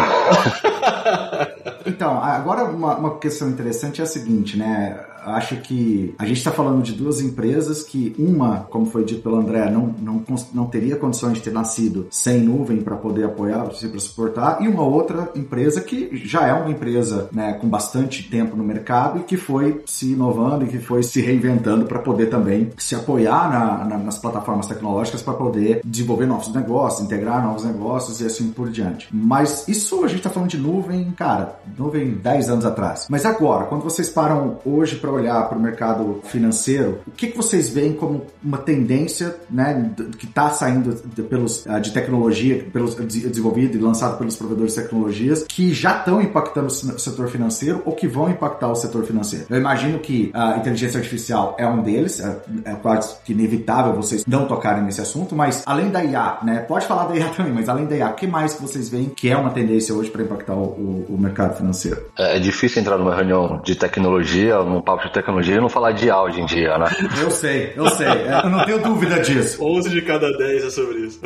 Então, 1.85 2.21
agora 2.21 2.65
uma, 2.65 2.95
uma 2.95 3.19
questão 3.19 3.49
interessante 3.49 4.01
é 4.01 4.03
a 4.03 4.07
seguinte, 4.07 4.57
né? 4.57 4.99
Acho 5.25 5.57
que 5.57 6.13
a 6.17 6.25
gente 6.25 6.37
está 6.37 6.51
falando 6.51 6.81
de 6.81 6.93
duas 6.93 7.21
empresas 7.21 7.83
que 7.83 8.15
uma, 8.17 8.61
como 8.69 8.85
foi 8.85 9.03
dito 9.03 9.21
pelo 9.21 9.37
André, 9.37 9.69
não, 9.69 9.93
não, 9.99 10.23
não 10.53 10.65
teria 10.65 10.95
condições 10.95 11.33
de 11.33 11.41
ter 11.41 11.51
nascido 11.51 12.07
sem 12.09 12.41
nuvem 12.41 12.81
para 12.81 12.95
poder 12.95 13.25
apoiar, 13.25 13.63
para 13.63 13.99
suportar, 13.99 14.61
e 14.61 14.67
uma 14.67 14.83
outra 14.83 15.31
empresa 15.35 15.81
que 15.81 16.15
já 16.25 16.47
é 16.47 16.53
uma 16.53 16.69
empresa 16.69 17.29
né, 17.31 17.53
com 17.53 17.67
bastante 17.67 18.29
tempo 18.29 18.55
no 18.55 18.63
mercado 18.63 19.19
e 19.19 19.23
que 19.23 19.37
foi 19.37 19.81
se 19.85 20.13
inovando 20.13 20.65
e 20.65 20.67
que 20.67 20.79
foi 20.79 21.03
se 21.03 21.21
reinventando 21.21 21.85
para 21.85 21.99
poder 21.99 22.27
também 22.29 22.71
se 22.77 22.95
apoiar 22.95 23.49
na, 23.49 23.85
na, 23.85 23.97
nas 23.97 24.17
plataformas 24.17 24.67
tecnológicas 24.67 25.21
para 25.21 25.33
poder 25.33 25.81
desenvolver 25.83 26.25
novos 26.25 26.53
negócios, 26.53 27.05
integrar 27.05 27.43
novos 27.43 27.63
negócios 27.63 28.21
e 28.21 28.25
assim 28.25 28.51
por 28.51 28.69
diante. 28.69 29.07
Mas 29.11 29.67
isso 29.67 30.03
a 30.03 30.07
gente 30.07 30.17
está 30.17 30.29
falando 30.29 30.49
de 30.49 30.57
nuvem, 30.57 31.11
cara, 31.11 31.59
nuvem 31.77 32.11
10 32.11 32.49
anos 32.49 32.65
atrás. 32.65 33.07
Mas 33.09 33.25
agora, 33.25 33.65
quando 33.65 33.83
vocês 33.83 34.09
param 34.09 34.57
hoje 34.65 34.95
para 34.95 35.11
olhar 35.13 35.47
para 35.47 35.57
o 35.57 35.61
mercado 35.61 36.21
financeiro, 36.23 36.99
o 37.07 37.11
que, 37.11 37.27
que 37.27 37.37
vocês 37.37 37.69
veem 37.69 37.93
como 37.93 38.25
uma 38.43 38.57
tendência 38.57 39.35
né, 39.49 39.91
que 40.17 40.25
está 40.25 40.49
saindo 40.49 40.93
de, 40.93 41.21
pelos, 41.23 41.65
ah, 41.67 41.79
de 41.79 41.91
tecnologia, 41.91 42.65
pelos, 42.71 42.95
desenvolvido 42.95 43.77
e 43.77 43.81
lançado 43.81 44.17
pelos 44.17 44.35
provedores 44.35 44.75
de 44.75 44.81
tecnologias, 44.81 45.43
que 45.43 45.73
já 45.73 45.97
estão 45.97 46.21
impactando 46.21 46.67
o 46.67 46.99
setor 46.99 47.27
financeiro 47.29 47.81
ou 47.85 47.93
que 47.93 48.07
vão 48.07 48.29
impactar 48.29 48.69
o 48.69 48.75
setor 48.75 49.05
financeiro? 49.05 49.45
Eu 49.49 49.57
imagino 49.57 49.99
que 49.99 50.31
a 50.33 50.57
inteligência 50.57 50.97
artificial 50.97 51.55
é 51.57 51.67
um 51.67 51.81
deles, 51.81 52.19
é, 52.19 52.37
é 52.65 52.73
quase 52.75 53.15
que 53.23 53.33
inevitável 53.33 53.93
vocês 53.93 54.25
não 54.25 54.47
tocarem 54.47 54.83
nesse 54.83 55.01
assunto, 55.01 55.35
mas 55.35 55.63
além 55.65 55.89
da 55.89 56.03
IA, 56.03 56.37
né, 56.43 56.59
pode 56.59 56.85
falar 56.85 57.05
da 57.07 57.15
IA 57.15 57.29
também, 57.35 57.53
mas 57.53 57.69
além 57.69 57.85
da 57.85 57.95
IA, 57.95 58.09
o 58.09 58.13
que 58.13 58.27
mais 58.27 58.53
que 58.53 58.61
vocês 58.61 58.89
veem 58.89 59.09
que 59.09 59.29
é 59.29 59.37
uma 59.37 59.51
tendência 59.51 59.93
hoje 59.93 60.09
para 60.09 60.23
impactar 60.23 60.55
o, 60.55 60.63
o, 60.63 61.05
o 61.09 61.17
mercado 61.17 61.55
financeiro? 61.55 62.05
É, 62.17 62.37
é 62.37 62.39
difícil 62.39 62.81
entrar 62.81 62.97
numa 62.97 63.15
reunião 63.15 63.61
de 63.63 63.75
tecnologia, 63.75 64.59
num 64.63 64.81
papo 64.81 65.02
de 65.07 65.13
tecnologia 65.13 65.55
e 65.55 65.59
não 65.59 65.69
falar 65.69 65.91
de 65.91 66.05
IA 66.05 66.21
hoje 66.21 66.41
em 66.41 66.45
dia, 66.45 66.77
né? 66.77 66.85
Eu 67.21 67.31
sei, 67.31 67.73
eu 67.75 67.89
sei. 67.89 68.07
É, 68.07 68.41
eu 68.43 68.49
não 68.49 68.65
tenho 68.65 68.79
dúvida 68.79 69.19
disso. 69.19 69.63
11 69.63 69.89
de 69.89 70.01
cada 70.01 70.31
10 70.31 70.65
é 70.65 70.69
sobre 70.69 70.99
isso. 70.99 71.19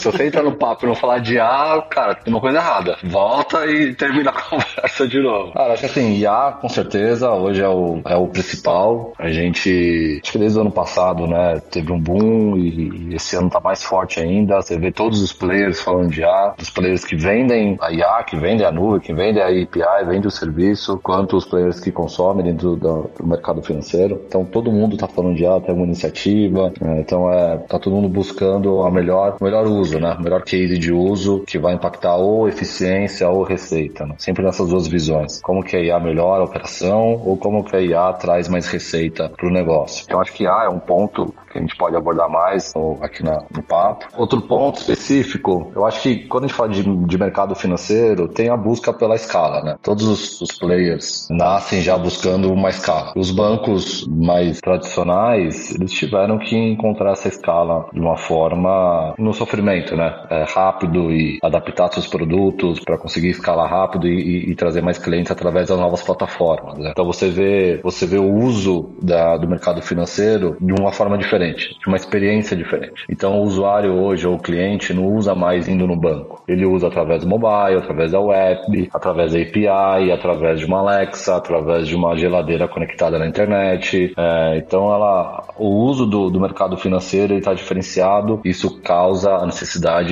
Se 0.00 0.10
você 0.10 0.26
entrar 0.26 0.42
no 0.42 0.52
papo 0.52 0.84
e 0.84 0.88
não 0.88 0.94
falar 0.94 1.18
de 1.18 1.34
IA, 1.34 1.84
cara, 1.90 2.14
tem 2.14 2.32
uma 2.32 2.40
coisa 2.40 2.56
errada. 2.56 2.96
Volta 3.04 3.66
e 3.66 3.94
termina 3.94 4.30
a 4.30 4.32
conversa 4.40 5.06
de 5.06 5.20
novo. 5.20 5.52
Cara, 5.52 5.74
acho 5.74 5.82
que 5.82 5.86
assim, 5.86 6.14
IA, 6.14 6.56
com 6.60 6.68
certeza, 6.68 7.30
hoje 7.30 7.60
é 7.62 7.68
o, 7.68 8.00
é 8.06 8.16
o 8.16 8.26
principal. 8.26 9.12
A 9.18 9.28
gente, 9.30 10.20
acho 10.22 10.32
que 10.32 10.38
desde 10.38 10.58
o 10.58 10.62
ano 10.62 10.70
passado, 10.70 11.26
né, 11.26 11.60
teve 11.70 11.92
um 11.92 12.00
boom 12.00 12.56
e, 12.56 13.10
e 13.10 13.14
esse 13.14 13.36
ano 13.36 13.50
tá 13.50 13.60
mais 13.60 13.82
forte 13.82 14.20
ainda. 14.20 14.62
Você 14.62 14.78
vê 14.78 14.90
todos 14.90 15.20
os 15.20 15.34
players 15.34 15.80
falando 15.80 16.08
de 16.08 16.20
IA, 16.20 16.54
os 16.58 16.70
players 16.70 17.04
que 17.04 17.14
vendem 17.14 17.76
a 17.80 17.92
IA, 17.92 18.22
que 18.24 18.36
vendem 18.36 18.66
a 18.66 18.72
nuvem, 18.72 19.00
que 19.00 19.12
vendem 19.12 19.42
a 19.42 19.48
API, 19.48 20.06
vendem 20.06 20.26
o 20.26 20.30
serviço, 20.30 20.98
quanto 21.02 21.36
os 21.36 21.44
players 21.44 21.78
que 21.78 21.92
consomem 21.92 22.44
dentro 22.44 22.76
do, 22.76 23.10
do 23.18 23.26
mercado 23.26 23.62
financeiro. 23.62 24.22
Então 24.26 24.44
todo 24.44 24.72
mundo 24.72 24.94
está 24.94 25.06
falando 25.06 25.36
de 25.36 25.44
ah, 25.44 25.60
tem 25.60 25.74
uma 25.74 25.84
iniciativa, 25.84 26.72
né? 26.80 27.00
então 27.00 27.30
é, 27.30 27.58
tá 27.58 27.78
todo 27.78 27.94
mundo 27.94 28.08
buscando 28.08 28.82
a 28.82 28.90
melhor, 28.90 29.36
o 29.40 29.44
melhor 29.44 29.66
uso, 29.66 29.89
né? 29.98 30.16
O 30.18 30.22
melhor 30.22 30.42
case 30.42 30.78
de 30.78 30.92
uso 30.92 31.42
que 31.46 31.58
vai 31.58 31.74
impactar 31.74 32.16
ou 32.16 32.48
eficiência 32.48 33.28
ou 33.28 33.42
receita, 33.42 34.06
né? 34.06 34.14
Sempre 34.18 34.44
nessas 34.44 34.68
duas 34.68 34.86
visões. 34.86 35.40
Como 35.40 35.62
que 35.62 35.76
a 35.76 35.80
IA 35.80 35.98
melhora 35.98 36.42
a 36.42 36.44
operação 36.44 37.22
ou 37.24 37.36
como 37.36 37.64
que 37.64 37.76
a 37.76 37.80
IA 37.80 38.12
traz 38.12 38.48
mais 38.48 38.66
receita 38.66 39.28
para 39.28 39.46
o 39.46 39.50
negócio. 39.50 40.04
Então 40.06 40.20
acho 40.20 40.32
que 40.32 40.44
IA 40.44 40.64
é 40.64 40.68
um 40.68 40.78
ponto 40.78 41.34
que 41.50 41.58
a 41.58 41.60
gente 41.60 41.76
pode 41.76 41.96
abordar 41.96 42.30
mais 42.30 42.72
aqui 43.00 43.24
na, 43.24 43.42
no 43.54 43.62
papo. 43.62 44.06
Outro 44.16 44.40
ponto 44.42 44.78
específico, 44.80 45.72
eu 45.74 45.84
acho 45.84 46.00
que 46.02 46.26
quando 46.28 46.44
a 46.44 46.46
gente 46.46 46.56
fala 46.56 46.68
de, 46.68 46.82
de 46.82 47.18
mercado 47.18 47.54
financeiro, 47.54 48.28
tem 48.28 48.48
a 48.48 48.56
busca 48.56 48.92
pela 48.92 49.14
escala, 49.14 49.62
né? 49.62 49.76
Todos 49.82 50.06
os, 50.06 50.40
os 50.40 50.52
players 50.58 51.28
nascem 51.30 51.80
já 51.82 51.98
buscando 51.98 52.52
uma 52.52 52.68
escala. 52.68 53.12
Os 53.16 53.30
bancos 53.30 54.06
mais 54.06 54.60
tradicionais, 54.60 55.74
eles 55.74 55.92
tiveram 55.92 56.38
que 56.38 56.56
encontrar 56.56 57.12
essa 57.12 57.28
escala 57.28 57.86
de 57.92 58.00
uma 58.00 58.16
forma 58.16 59.14
no 59.18 59.32
sofrimento, 59.32 59.79
né? 59.96 60.14
É, 60.30 60.44
rápido 60.44 61.10
e 61.10 61.38
adaptar 61.42 61.92
seus 61.92 62.06
produtos 62.06 62.80
para 62.80 62.98
conseguir 62.98 63.30
escalar 63.30 63.70
rápido 63.70 64.06
e, 64.06 64.14
e, 64.14 64.50
e, 64.50 64.54
trazer 64.54 64.82
mais 64.82 64.98
clientes 64.98 65.30
através 65.30 65.68
das 65.68 65.78
novas 65.78 66.02
plataformas. 66.02 66.78
Né? 66.78 66.90
Então 66.90 67.04
você 67.04 67.28
vê, 67.28 67.80
você 67.82 68.06
vê 68.06 68.18
o 68.18 68.32
uso 68.32 68.90
da, 69.02 69.36
do 69.36 69.48
mercado 69.48 69.82
financeiro 69.82 70.56
de 70.60 70.72
uma 70.72 70.92
forma 70.92 71.16
diferente 71.16 71.60
de 71.78 71.86
uma 71.86 71.96
experiência 71.96 72.56
diferente. 72.56 73.04
Então 73.08 73.40
o 73.40 73.42
usuário 73.42 73.92
hoje 73.92 74.26
ou 74.26 74.34
o 74.34 74.38
cliente 74.38 74.92
não 74.92 75.06
usa 75.06 75.34
mais 75.34 75.68
indo 75.68 75.86
no 75.86 75.96
banco. 75.96 76.42
Ele 76.46 76.66
usa 76.66 76.88
através 76.88 77.22
do 77.22 77.28
mobile, 77.28 77.78
através 77.78 78.12
da 78.12 78.20
web, 78.20 78.88
através 78.92 79.32
da 79.32 79.40
API, 79.40 80.12
através 80.12 80.60
de 80.60 80.66
uma 80.66 80.80
Alexa, 80.80 81.36
através 81.36 81.86
de 81.86 81.94
uma 81.94 82.16
geladeira 82.16 82.68
conectada 82.68 83.18
na 83.18 83.26
internet. 83.26 84.12
É, 84.16 84.58
então 84.58 84.92
ela, 84.92 85.44
o 85.56 85.68
uso 85.84 86.06
do, 86.06 86.30
do 86.30 86.40
mercado 86.40 86.76
financeiro 86.76 87.34
está 87.34 87.54
diferenciado. 87.54 88.40
Isso 88.44 88.80
causa 88.80 89.34
a 89.36 89.46
necessidade 89.46 89.69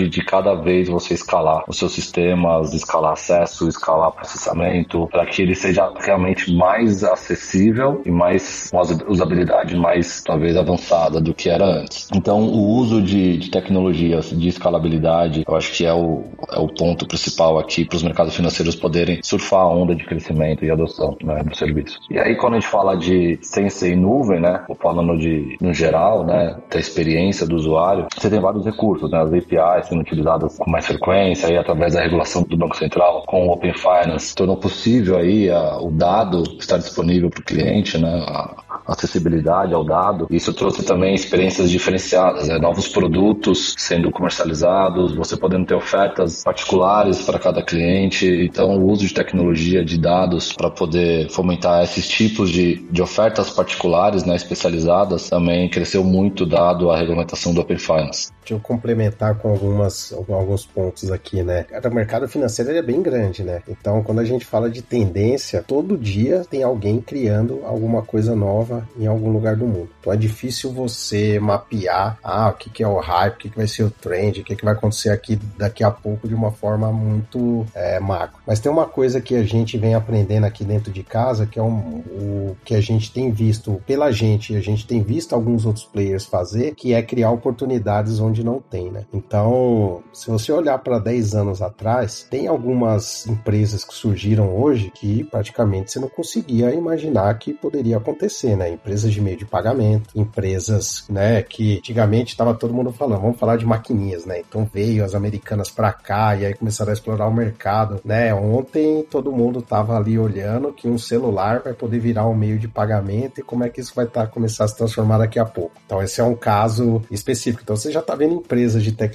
de 0.09 0.25
cada 0.25 0.55
vez 0.55 0.89
você 0.89 1.15
escalar 1.15 1.65
os 1.69 1.79
seus 1.79 1.93
sistemas, 1.93 2.73
escalar 2.73 3.13
acesso, 3.13 3.69
escalar 3.69 4.13
processamento, 4.13 5.09
para 5.11 5.27
que 5.27 5.43
ele 5.43 5.55
seja 5.55 5.93
realmente 5.99 6.53
mais 6.53 7.03
acessível 7.05 8.03
e 8.05 8.11
mais 8.11 8.71
uma 8.73 8.83
usabilidade 9.09 9.77
mais 9.77 10.23
talvez 10.23 10.57
avançada 10.57 11.21
do 11.21 11.35
que 11.35 11.49
era 11.49 11.65
antes. 11.65 12.09
Então, 12.15 12.41
o 12.43 12.77
uso 12.77 13.01
de, 13.03 13.39
de 13.39 13.51
tecnologias 13.51 14.31
de 14.31 14.49
escalabilidade, 14.49 15.45
eu 15.47 15.57
acho 15.57 15.73
que 15.73 15.85
é 15.85 15.93
o, 15.93 16.25
é 16.53 16.59
o 16.59 16.69
ponto 16.69 17.07
principal 17.07 17.59
aqui 17.59 17.85
para 17.85 17.97
os 17.97 18.03
mercados 18.03 18.35
financeiros 18.35 18.77
poderem 18.77 19.21
surfar 19.23 19.61
a 19.61 19.69
onda 19.69 19.95
de 19.95 20.05
crescimento 20.05 20.65
e 20.65 20.71
adoção 20.71 21.17
né, 21.23 21.43
do 21.43 21.57
serviço. 21.57 21.99
E 22.11 22.19
aí, 22.19 22.37
quando 22.37 22.55
a 22.55 22.61
gente 22.61 22.71
fala 22.71 22.97
de 22.97 23.39
em 23.83 23.97
nuvem, 23.97 24.41
né, 24.41 24.65
falando 24.81 25.17
de, 25.19 25.57
no 25.61 25.73
geral, 25.73 26.25
né, 26.25 26.57
da 26.71 26.79
experiência 26.79 27.47
do 27.47 27.57
usuário, 27.57 28.07
você 28.17 28.31
tem 28.31 28.41
vários 28.41 28.65
recursos, 28.65 29.11
né, 29.11 29.19
as 29.19 29.31
APIs 29.57 29.89
sendo 29.89 30.01
utilizadas 30.01 30.57
com 30.59 30.71
mais 30.71 30.87
frequência, 30.87 31.49
aí, 31.49 31.57
através 31.57 31.95
da 31.95 32.03
regulação 32.03 32.43
do 32.43 32.57
Banco 32.57 32.77
Central 32.77 33.25
com 33.27 33.47
o 33.47 33.53
Open 33.53 33.73
Finance, 33.75 34.35
tornou 34.35 34.57
possível 34.57 35.17
aí 35.17 35.51
a, 35.51 35.79
o 35.79 35.91
dado 35.91 36.43
estar 36.59 36.79
disponível 36.79 37.31
para 37.31 37.41
o 37.41 37.45
cliente, 37.45 37.99
né, 37.99 38.25
a, 38.27 38.55
acessibilidade 38.89 39.75
ao 39.75 39.85
dado. 39.85 40.27
Isso 40.31 40.53
trouxe 40.55 40.83
também 40.83 41.15
experiências 41.15 41.71
diferenciadas, 41.71 42.49
né? 42.49 42.59
novos 42.59 42.89
produtos 42.89 43.75
sendo 43.77 44.11
comercializados, 44.11 45.15
você 45.15 45.37
podendo 45.37 45.67
ter 45.67 45.75
ofertas 45.75 46.43
particulares 46.43 47.23
para 47.23 47.39
cada 47.39 47.63
cliente. 47.63 48.27
Então, 48.27 48.79
o 48.79 48.91
uso 48.91 49.07
de 49.07 49.13
tecnologia 49.13 49.85
de 49.85 49.99
dados 49.99 50.53
para 50.55 50.71
poder 50.71 51.29
fomentar 51.31 51.85
esses 51.85 52.09
tipos 52.09 52.51
de, 52.51 52.77
de 52.91 53.03
ofertas 53.03 53.51
particulares, 53.51 54.25
né, 54.25 54.35
especializadas, 54.35 55.29
também 55.29 55.69
cresceu 55.69 56.03
muito 56.03 56.47
dado 56.47 56.91
a 56.91 56.97
regulamentação 56.97 57.53
do 57.53 57.61
Open 57.61 57.79
Finance. 57.79 58.31
Deixa 58.41 58.55
eu 58.55 58.61
complementar 58.61 59.28
com 59.35 59.51
algumas, 59.51 60.13
alguns 60.13 60.67
pontos 60.67 61.11
aqui, 61.11 61.43
né? 61.43 61.67
O 61.85 61.95
mercado 61.95 62.29
financeiro 62.29 62.71
é 62.71 62.83
bem 62.83 63.03
grande, 63.03 63.43
né? 63.43 63.63
Então, 63.69 64.03
quando 64.03 64.21
a 64.21 64.25
gente 64.25 64.45
fala 64.45 64.71
de 64.71 64.83
tendência, 64.83 65.63
todo 65.63 65.97
dia 65.97 66.45
tem 66.49 66.63
alguém 66.63 67.01
criando 67.01 67.61
alguma 67.65 68.03
coisa 68.03 68.35
nova 68.35 68.89
em 68.99 69.07
algum 69.07 69.31
lugar 69.31 69.57
do 69.57 69.67
mundo. 69.67 69.91
Então 70.01 70.13
é 70.13 70.17
difícil 70.17 70.73
você 70.73 71.39
mapear 71.39 72.19
ah, 72.23 72.49
o 72.49 72.55
que, 72.55 72.71
que 72.71 72.83
é 72.83 72.89
o 72.89 72.99
hype, 72.99 73.35
o 73.35 73.39
que, 73.39 73.51
que 73.51 73.57
vai 73.57 73.67
ser 73.67 73.85
o 73.85 73.91
trend, 73.91 74.41
o 74.41 74.45
que, 74.45 74.57
que 74.57 74.65
vai 74.65 74.75
acontecer 74.75 75.11
aqui 75.11 75.37
daqui 75.57 75.85
a 75.85 75.91
pouco 75.91 76.29
de 76.29 76.35
uma 76.35 76.51
forma 76.51 76.91
muito 76.93 77.67
é, 77.75 78.01
macro. 78.01 78.39
Mas 78.47 78.61
tem 78.61 78.71
uma 78.71 78.87
coisa 78.87 79.21
que 79.21 79.35
a 79.35 79.43
gente 79.43 79.77
vem 79.77 79.95
aprendendo 79.95 80.45
aqui 80.45 80.65
dentro 80.65 80.93
de 80.93 81.03
casa, 81.03 81.47
que 81.47 81.59
é 81.59 81.63
um, 81.63 81.99
o 81.99 82.57
que 82.65 82.75
a 82.75 82.81
gente 82.81 83.13
tem 83.13 83.31
visto 83.31 83.81
pela 83.87 84.11
gente, 84.11 84.57
a 84.57 84.61
gente 84.61 84.87
tem 84.87 85.03
visto 85.03 85.35
alguns 85.35 85.67
outros 85.67 85.85
players 85.85 86.25
fazer, 86.27 86.75
que 86.75 86.95
é 86.95 87.03
criar 87.03 87.31
oportunidades 87.31 88.21
onde 88.21 88.45
não 88.45 88.61
tem, 88.61 88.91
né? 88.91 89.05
Então, 89.19 90.03
se 90.13 90.31
você 90.31 90.53
olhar 90.53 90.79
para 90.79 90.99
10 90.99 91.35
anos 91.35 91.61
atrás, 91.61 92.27
tem 92.31 92.47
algumas 92.47 93.27
empresas 93.27 93.85
que 93.85 93.95
surgiram 93.95 94.57
hoje 94.57 94.91
que 94.95 95.25
praticamente 95.25 95.91
você 95.91 95.99
não 95.99 96.09
conseguia 96.09 96.73
imaginar 96.73 97.37
que 97.39 97.53
poderia 97.53 97.97
acontecer, 97.97 98.57
né? 98.57 98.71
Empresas 98.71 99.13
de 99.13 99.21
meio 99.21 99.37
de 99.37 99.45
pagamento, 99.45 100.11
empresas, 100.15 101.05
né, 101.09 101.43
que 101.43 101.79
antigamente 101.79 102.33
estava 102.33 102.55
todo 102.55 102.73
mundo 102.73 102.93
falando, 102.93 103.23
vamos 103.23 103.39
falar 103.39 103.57
de 103.57 103.67
maquininhas, 103.67 104.25
né? 104.25 104.41
Então 104.41 104.69
veio 104.73 105.05
as 105.05 105.15
americanas 105.15 105.71
para 105.71 105.93
cá 105.93 106.37
e 106.37 106.47
aí 106.47 106.55
começaram 106.55 106.91
a 106.91 106.95
explorar 106.95 107.27
o 107.27 107.35
mercado, 107.35 108.01
né? 108.05 108.33
Ontem 108.33 109.05
todo 109.11 109.33
mundo 109.33 109.61
tava 109.61 109.97
ali 109.97 110.19
olhando 110.19 110.73
que 110.73 110.89
um 110.89 110.99
celular 110.99 111.61
vai 111.61 111.73
poder 111.73 111.99
virar 111.99 112.27
um 112.29 112.35
meio 112.35 112.59
de 112.59 112.69
pagamento 112.69 113.41
e 113.41 113.43
como 113.43 113.65
é 113.65 113.69
que 113.69 113.81
isso 113.81 113.93
vai 113.95 114.07
tá, 114.07 114.27
começar 114.27 114.65
a 114.65 114.69
se 114.69 114.77
transformar 114.77 115.19
daqui 115.19 115.39
a 115.39 115.45
pouco. 115.45 115.73
Então 115.85 116.03
esse 116.03 116.21
é 116.21 116.25
um 116.25 116.35
caso 116.35 117.03
específico. 117.11 117.63
Então 117.65 117.77
você 117.77 117.91
já 117.91 118.01
está 118.01 118.15
vendo 118.15 118.35
empresas 118.35 118.83
de 118.83 118.93
tecnologia 118.93 119.08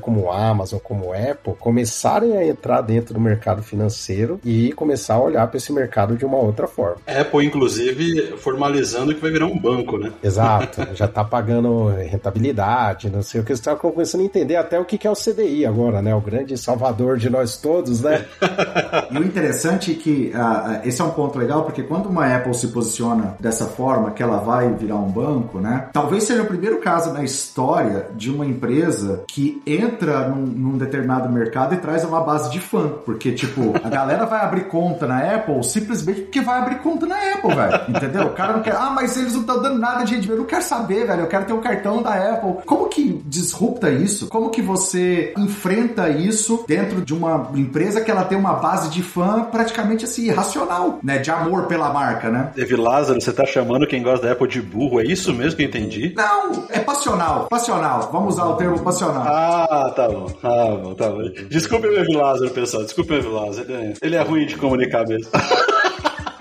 como 0.00 0.30
Amazon, 0.30 0.78
como 0.82 1.12
Apple, 1.12 1.54
começarem 1.58 2.36
a 2.36 2.46
entrar 2.46 2.80
dentro 2.80 3.14
do 3.14 3.20
mercado 3.20 3.62
financeiro 3.62 4.40
e 4.44 4.72
começar 4.72 5.14
a 5.14 5.22
olhar 5.22 5.46
para 5.46 5.56
esse 5.56 5.72
mercado 5.72 6.16
de 6.16 6.24
uma 6.24 6.38
outra 6.38 6.66
forma. 6.66 6.96
Apple, 7.06 7.44
inclusive, 7.44 8.36
formalizando 8.38 9.14
que 9.14 9.20
vai 9.20 9.30
virar 9.30 9.46
um 9.46 9.58
banco, 9.58 9.98
né? 9.98 10.12
Exato, 10.22 10.88
já 10.94 11.04
está 11.04 11.24
pagando 11.24 11.88
rentabilidade, 11.88 13.10
não 13.10 13.22
sei 13.22 13.40
o 13.40 13.44
que. 13.44 13.54
Você 13.54 13.60
está 13.60 13.76
começando 13.76 14.22
a 14.22 14.24
entender 14.24 14.56
até 14.56 14.78
o 14.78 14.84
que 14.84 15.06
é 15.06 15.10
o 15.10 15.14
CDI 15.14 15.66
agora, 15.66 16.02
né? 16.02 16.14
O 16.14 16.20
grande 16.20 16.56
salvador 16.56 17.16
de 17.16 17.30
nós 17.30 17.56
todos, 17.56 18.00
né? 18.00 18.24
e 19.10 19.18
o 19.18 19.24
interessante 19.24 19.92
é 19.92 19.94
que 19.94 20.32
uh, 20.34 20.86
esse 20.86 21.00
é 21.00 21.04
um 21.04 21.10
ponto 21.10 21.38
legal, 21.38 21.64
porque 21.64 21.82
quando 21.82 22.08
uma 22.08 22.34
Apple 22.34 22.54
se 22.54 22.68
posiciona 22.68 23.36
dessa 23.40 23.66
forma, 23.66 24.10
que 24.10 24.22
ela 24.22 24.38
vai 24.38 24.72
virar 24.74 24.96
um 24.96 25.10
banco, 25.10 25.58
né? 25.58 25.88
Talvez 25.92 26.24
seja 26.24 26.42
o 26.42 26.46
primeiro 26.46 26.78
caso 26.80 27.12
na 27.12 27.22
história 27.22 28.08
de 28.14 28.30
uma 28.30 28.46
empresa 28.46 29.24
que 29.32 29.62
entra 29.66 30.28
num, 30.28 30.44
num 30.44 30.78
determinado 30.78 31.28
mercado 31.28 31.74
e 31.74 31.78
traz 31.78 32.04
uma 32.04 32.20
base 32.20 32.50
de 32.50 32.60
fã. 32.60 32.88
Porque, 33.04 33.32
tipo, 33.32 33.74
a 33.82 33.88
galera 33.88 34.26
vai 34.26 34.40
abrir 34.40 34.64
conta 34.64 35.06
na 35.06 35.34
Apple 35.34 35.62
simplesmente 35.64 36.22
porque 36.22 36.40
vai 36.40 36.58
abrir 36.58 36.78
conta 36.78 37.06
na 37.06 37.16
Apple, 37.16 37.54
velho. 37.54 37.80
Entendeu? 37.88 38.26
O 38.26 38.32
cara 38.32 38.54
não 38.54 38.62
quer, 38.62 38.74
ah, 38.74 38.90
mas 38.90 39.16
eles 39.16 39.32
não 39.32 39.40
estão 39.40 39.62
dando 39.62 39.78
nada 39.78 40.04
de 40.04 40.16
dinheiro. 40.16 40.34
Eu 40.34 40.38
não 40.38 40.44
quero 40.44 40.62
saber, 40.62 41.06
velho. 41.06 41.22
Eu 41.22 41.26
quero 41.26 41.44
ter 41.44 41.52
um 41.52 41.60
cartão 41.60 42.02
da 42.02 42.14
Apple. 42.14 42.64
Como 42.66 42.88
que 42.88 43.22
disrupta 43.24 43.90
isso? 43.90 44.28
Como 44.28 44.50
que 44.50 44.62
você 44.62 45.32
enfrenta 45.36 46.08
isso 46.08 46.64
dentro 46.66 47.02
de 47.02 47.14
uma 47.14 47.50
empresa 47.54 48.00
que 48.00 48.10
ela 48.10 48.24
tem 48.24 48.38
uma 48.38 48.54
base 48.54 48.90
de 48.90 49.02
fã 49.02 49.44
praticamente 49.44 50.04
assim, 50.04 50.26
irracional, 50.26 50.98
né? 51.02 51.18
De 51.18 51.30
amor 51.30 51.66
pela 51.66 51.92
marca, 51.92 52.30
né? 52.30 52.50
Teve 52.54 52.76
Lázaro, 52.76 53.20
você 53.20 53.32
tá 53.32 53.46
chamando 53.46 53.86
quem 53.86 54.02
gosta 54.02 54.26
da 54.26 54.32
Apple 54.32 54.48
de 54.48 54.60
burro, 54.60 55.00
é 55.00 55.04
isso 55.04 55.32
mesmo 55.32 55.56
que 55.56 55.62
eu 55.62 55.68
entendi? 55.68 56.12
Não, 56.16 56.64
é 56.68 56.80
passional, 56.80 57.46
passional. 57.48 58.10
Vamos 58.12 58.34
usar 58.34 58.46
o 58.46 58.54
termo 58.54 58.78
passional. 58.80 59.19
Ah, 59.22 59.92
tá 59.94 60.08
bom, 60.08 60.26
tá 60.26 60.66
bom, 60.66 60.94
tá 60.94 61.08
bom. 61.08 61.22
Desculpe 61.48 61.86
o 61.86 61.96
Evi 61.98 62.14
Lázaro, 62.16 62.50
pessoal, 62.50 62.84
desculpe 62.84 63.12
o 63.12 63.16
Evi 63.16 63.28
Lázaro, 63.28 63.70
ele 63.70 63.82
é, 63.82 63.94
ele 64.02 64.16
é 64.16 64.22
ruim 64.22 64.46
de 64.46 64.56
comunicar 64.56 65.06
mesmo. 65.06 65.30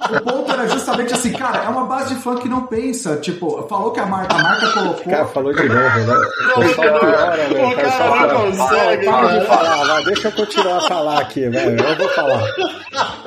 O 0.09 0.21
ponto 0.23 0.51
era 0.51 0.67
justamente 0.67 1.13
assim, 1.13 1.31
cara, 1.33 1.65
é 1.65 1.69
uma 1.69 1.85
base 1.85 2.15
de 2.15 2.21
fã 2.21 2.35
que 2.35 2.49
não 2.49 2.65
pensa. 2.65 3.17
Tipo, 3.17 3.67
falou 3.67 3.91
que 3.91 3.99
a 3.99 4.07
marca, 4.07 4.35
a 4.35 4.41
marca 4.41 4.71
colocou. 4.71 5.03
Cara, 5.13 5.25
falou 5.27 5.53
de 5.53 5.69
novo, 5.69 5.99
né? 5.99 6.15
O 6.55 6.75
cara, 6.75 7.35
velho. 7.47 7.67
O 7.69 7.75
cara 7.75 8.33
não 8.33 8.51
consegue, 8.51 9.05
Para 9.05 9.39
de 9.39 9.45
falar, 9.45 9.85
vai, 9.85 10.03
deixa 10.05 10.27
eu 10.29 10.31
continuar 10.31 10.77
a 10.77 10.81
falar 10.81 11.19
aqui, 11.19 11.47
velho. 11.47 11.79
Eu 11.79 11.95
vou 11.95 12.09
falar. 12.09 12.43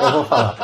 Eu 0.01 0.11
vou 0.11 0.25
falar. 0.25 0.57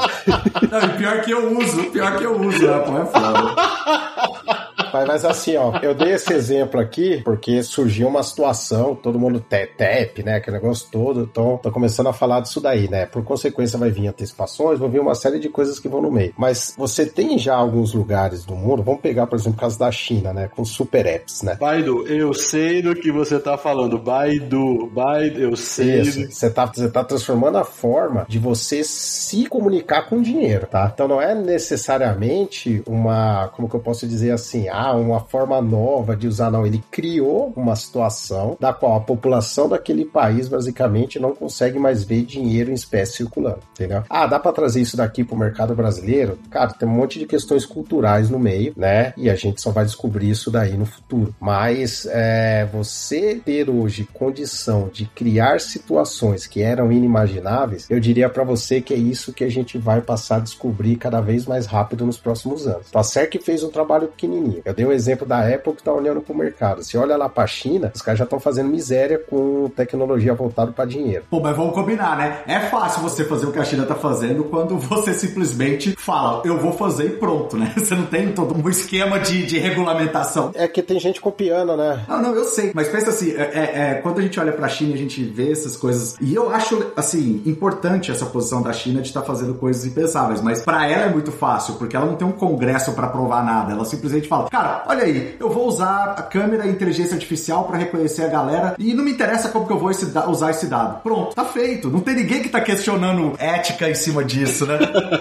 Não, 0.71 0.81
e 0.81 0.89
pior 0.99 1.21
que 1.21 1.31
eu 1.31 1.57
uso, 1.57 1.85
pior 1.85 2.17
que 2.19 2.25
eu 2.25 2.41
uso, 2.41 2.67
né? 2.67 2.79
Pô, 2.81 2.99
é 2.99 3.07
foda. 3.07 4.59
Mas, 4.93 5.07
mas 5.07 5.25
assim, 5.25 5.57
ó, 5.57 5.79
eu 5.83 5.95
dei 5.95 6.13
esse 6.13 6.33
exemplo 6.33 6.81
aqui 6.81 7.23
porque 7.25 7.63
surgiu 7.63 8.09
uma 8.09 8.23
situação, 8.23 8.95
todo 8.95 9.19
mundo 9.19 9.41
tap, 9.41 10.19
né? 10.25 10.37
Aquele 10.37 10.57
negócio 10.57 10.89
todo. 10.91 11.23
Então, 11.23 11.59
tô 11.63 11.71
começando 11.71 12.09
a 12.09 12.13
falar 12.13 12.41
disso 12.41 12.61
daí, 12.61 12.89
né? 12.89 13.07
Por 13.07 13.25
consequência, 13.25 13.79
vai 13.79 13.91
vir 13.91 14.09
antecipações, 14.09 14.79
vai 14.79 14.89
vir 14.89 15.01
uma 15.01 15.15
série 15.15 15.39
de 15.39 15.49
coisas 15.49 15.79
que 15.79 15.89
vão 15.89 16.03
no 16.03 16.11
meio. 16.11 16.33
Mas 16.37 16.75
você 16.77 17.07
tem 17.07 17.39
já 17.39 17.55
alguns 17.55 17.93
lugares 17.93 18.45
do 18.45 18.55
mundo, 18.55 18.83
vamos 18.83 19.01
pegar, 19.01 19.27
por 19.27 19.39
exemplo, 19.39 19.59
o 19.59 19.61
caso 19.61 19.79
da 19.79 19.91
China, 19.91 20.33
né? 20.33 20.49
Com 20.49 20.65
super 20.65 21.07
apps, 21.07 21.43
né? 21.43 21.57
Baidu, 21.61 22.07
eu 22.07 22.33
sei 22.35 22.83
do 22.83 22.95
que 22.95 23.11
você 23.11 23.39
tá 23.39 23.57
falando. 23.57 23.99
Baidu, 23.99 24.87
Baidu, 24.93 25.41
eu 25.41 25.57
sei. 25.57 26.01
Isso, 26.01 26.21
do... 26.21 26.33
você, 26.33 26.51
tá, 26.51 26.67
você 26.67 26.89
tá 26.89 27.05
transformando 27.05 27.59
a 27.59 27.65
forma 27.65 28.27
de 28.29 28.39
você 28.39 28.83
se 28.85 29.47
comunicar 29.47 30.09
com 30.09 30.21
dinheiro, 30.21 30.67
tá? 30.67 30.91
Então 30.93 31.09
não 31.09 31.21
é 31.21 31.35
necessariamente 31.35 32.83
uma, 32.87 33.49
como 33.49 33.69
que 33.69 33.75
eu 33.75 33.81
posso 33.81 34.07
dizer 34.07 34.31
assim, 34.31 34.69
ah, 34.79 34.95
uma 34.95 35.19
forma 35.19 35.61
nova 35.61 36.15
de 36.15 36.29
usar, 36.29 36.51
não. 36.51 36.65
Ele 36.65 36.83
criou 36.91 37.53
uma 37.57 37.75
situação 37.75 38.57
da 38.61 38.73
qual 38.73 38.97
a 38.97 39.01
população 39.01 39.69
daquele 39.69 40.05
país 40.05 40.49
basicamente 40.49 41.19
não 41.19 41.35
consegue 41.35 41.79
mais 41.81 42.05
ver 42.05 42.25
dinheiro 42.25 42.71
em 42.71 42.75
espécie 42.75 43.17
circulando, 43.17 43.59
entendeu? 43.73 44.05
Ah, 44.09 44.27
dá 44.27 44.39
para 44.39 44.53
trazer 44.53 44.81
isso 44.81 44.97
daqui 44.97 45.25
pro 45.25 45.37
mercado 45.37 45.75
brasileiro? 45.75 46.39
Cara, 46.49 46.73
tem 46.73 46.89
um 46.89 46.93
monte 46.93 47.19
de 47.19 47.27
questões 47.27 47.67
culturais 47.67 48.31
no 48.31 48.39
meio, 48.39 48.73
né? 48.77 49.13
E 49.17 49.29
a 49.29 49.35
gente 49.35 49.61
só 49.61 49.73
vai 49.73 49.85
descobrir 49.85 50.31
isso 50.31 50.49
daí 50.49 50.77
no 50.77 50.87
futuro. 50.87 51.35
Mas 51.41 52.07
é, 52.11 52.69
você 52.73 53.41
ter 53.45 53.69
hoje 53.69 54.09
condição 54.13 54.89
de 54.93 55.07
criar 55.07 55.61
situações 55.61 56.47
que 56.47 56.63
eram 56.63 56.93
inimagináveis, 56.93 57.87
eu 57.91 57.99
diria 57.99 58.29
para 58.29 58.45
você 58.45 58.81
que 58.81 58.95
é 58.95 58.97
isso 58.97 59.33
que 59.33 59.43
a 59.43 59.51
gente 59.51 59.77
vai 59.77 60.01
passar 60.01 60.37
a 60.37 60.41
descobrir 60.41 60.97
cada 60.97 61.21
vez 61.21 61.47
mais 61.47 61.67
rápido 61.67 62.07
nos 62.07 62.17
próximos 62.17 62.67
anos. 62.67 62.91
Tá 62.91 63.03
certo 63.03 63.31
que 63.31 63.41
fez 63.41 63.65
um 63.65 63.71
trabalho 63.71 64.07
pequenininho. 64.09 64.63
Eu 64.69 64.75
dei 64.75 64.85
o 64.85 64.91
um 64.91 64.93
exemplo 64.93 65.27
da 65.27 65.41
Apple 65.41 65.73
que 65.73 65.81
está 65.81 65.91
olhando 65.91 66.21
para 66.21 66.35
o 66.35 66.37
mercado. 66.37 66.85
Se 66.85 66.99
olha 66.99 67.17
lá 67.17 67.27
para 67.27 67.45
a 67.45 67.47
China, 67.47 67.91
os 67.95 68.03
caras 68.03 68.19
já 68.19 68.25
estão 68.25 68.39
fazendo 68.39 68.69
miséria 68.69 69.19
com 69.19 69.71
tecnologia 69.75 70.35
voltada 70.35 70.73
para 70.73 70.85
dinheiro. 70.85 71.25
Pô, 71.31 71.41
mas 71.41 71.57
vamos 71.57 71.73
combinar, 71.73 72.19
né? 72.19 72.43
É 72.47 72.61
fácil 72.61 73.01
você 73.01 73.25
fazer 73.25 73.47
o 73.47 73.53
que 73.53 73.59
a 73.59 73.65
China 73.65 73.85
está 73.85 73.95
fazendo 73.95 74.45
quando 74.45 74.77
você 74.77 75.15
simplesmente 75.15 75.97
fala, 75.97 76.43
eu 76.45 76.59
vou 76.59 76.73
fazer 76.73 77.07
e 77.07 77.11
pronto, 77.11 77.57
né? 77.57 77.73
Você 77.79 77.95
não 77.95 78.07
tem 78.07 78.33
todo 78.33 78.55
um 78.55 78.69
esquema 78.69 79.19
de, 79.19 79.47
de 79.47 79.59
regulamentação. 79.59 80.51
É 80.55 80.69
que 80.69 80.83
tem 80.83 81.01
gente 81.01 81.21
copiando, 81.21 81.77
né? 81.77 82.05
Não, 82.07 82.21
não, 82.21 82.35
eu 82.35 82.45
sei. 82.45 82.73
Mas 82.75 82.89
pensa 82.89 83.09
assim, 83.09 83.31
é, 83.31 83.43
é, 83.43 83.91
é 83.91 83.95
quando 83.95 84.19
a 84.19 84.23
gente 84.23 84.39
olha 84.39 84.53
para 84.53 84.67
a 84.67 84.69
China, 84.69 84.95
a 84.95 84.99
gente 84.99 85.25
vê 85.25 85.51
essas 85.51 85.77
coisas. 85.77 86.17
E 86.21 86.35
eu 86.35 86.51
acho, 86.51 86.93
assim, 86.97 87.43
importante 87.47 88.11
essa 88.11 88.27
posição 88.27 88.61
da 88.61 88.73
China 88.73 89.01
de 89.01 89.09
estar 89.09 89.21
tá 89.21 89.27
fazendo 89.27 89.55
coisas 89.55 89.87
impensáveis. 89.87 90.43
Mas 90.43 90.61
para 90.61 90.87
ela 90.87 91.05
é 91.05 91.09
muito 91.09 91.33
fácil, 91.33 91.75
porque 91.75 91.97
ela 91.97 92.05
não 92.05 92.17
tem 92.17 92.27
um 92.27 92.33
congresso 92.33 92.93
para 92.93 93.07
provar 93.07 93.43
nada. 93.45 93.73
Ela 93.73 93.85
simplesmente 93.85 94.29
fala, 94.29 94.49
cara, 94.59 94.83
olha 94.87 95.05
aí, 95.05 95.37
eu 95.39 95.49
vou 95.49 95.69
usar 95.69 96.15
a 96.19 96.23
câmera 96.23 96.67
e 96.67 96.71
inteligência 96.71 97.15
artificial 97.15 97.65
para 97.65 97.79
reconhecer 97.79 98.25
a 98.25 98.29
galera 98.29 98.75
e 98.79 98.93
não 98.93 99.05
me 99.05 99.13
interessa 99.13 99.51
como 99.51 99.67
que 99.67 99.73
eu 99.73 99.79
vou 99.79 99.91
esse 99.91 100.07
usar 100.27 100.51
esse 100.51 100.67
dado. 100.67 101.01
Pronto, 101.03 101.35
tá 101.35 101.45
feito. 101.45 101.89
Não 101.89 102.01
tem 102.01 102.17
ninguém 102.17 102.43
que 102.43 102.49
tá 102.49 102.61
questionando 102.61 103.35
ética 103.39 103.89
em 103.89 103.95
cima 103.95 104.25
disso, 104.25 104.67
né? 104.67 104.79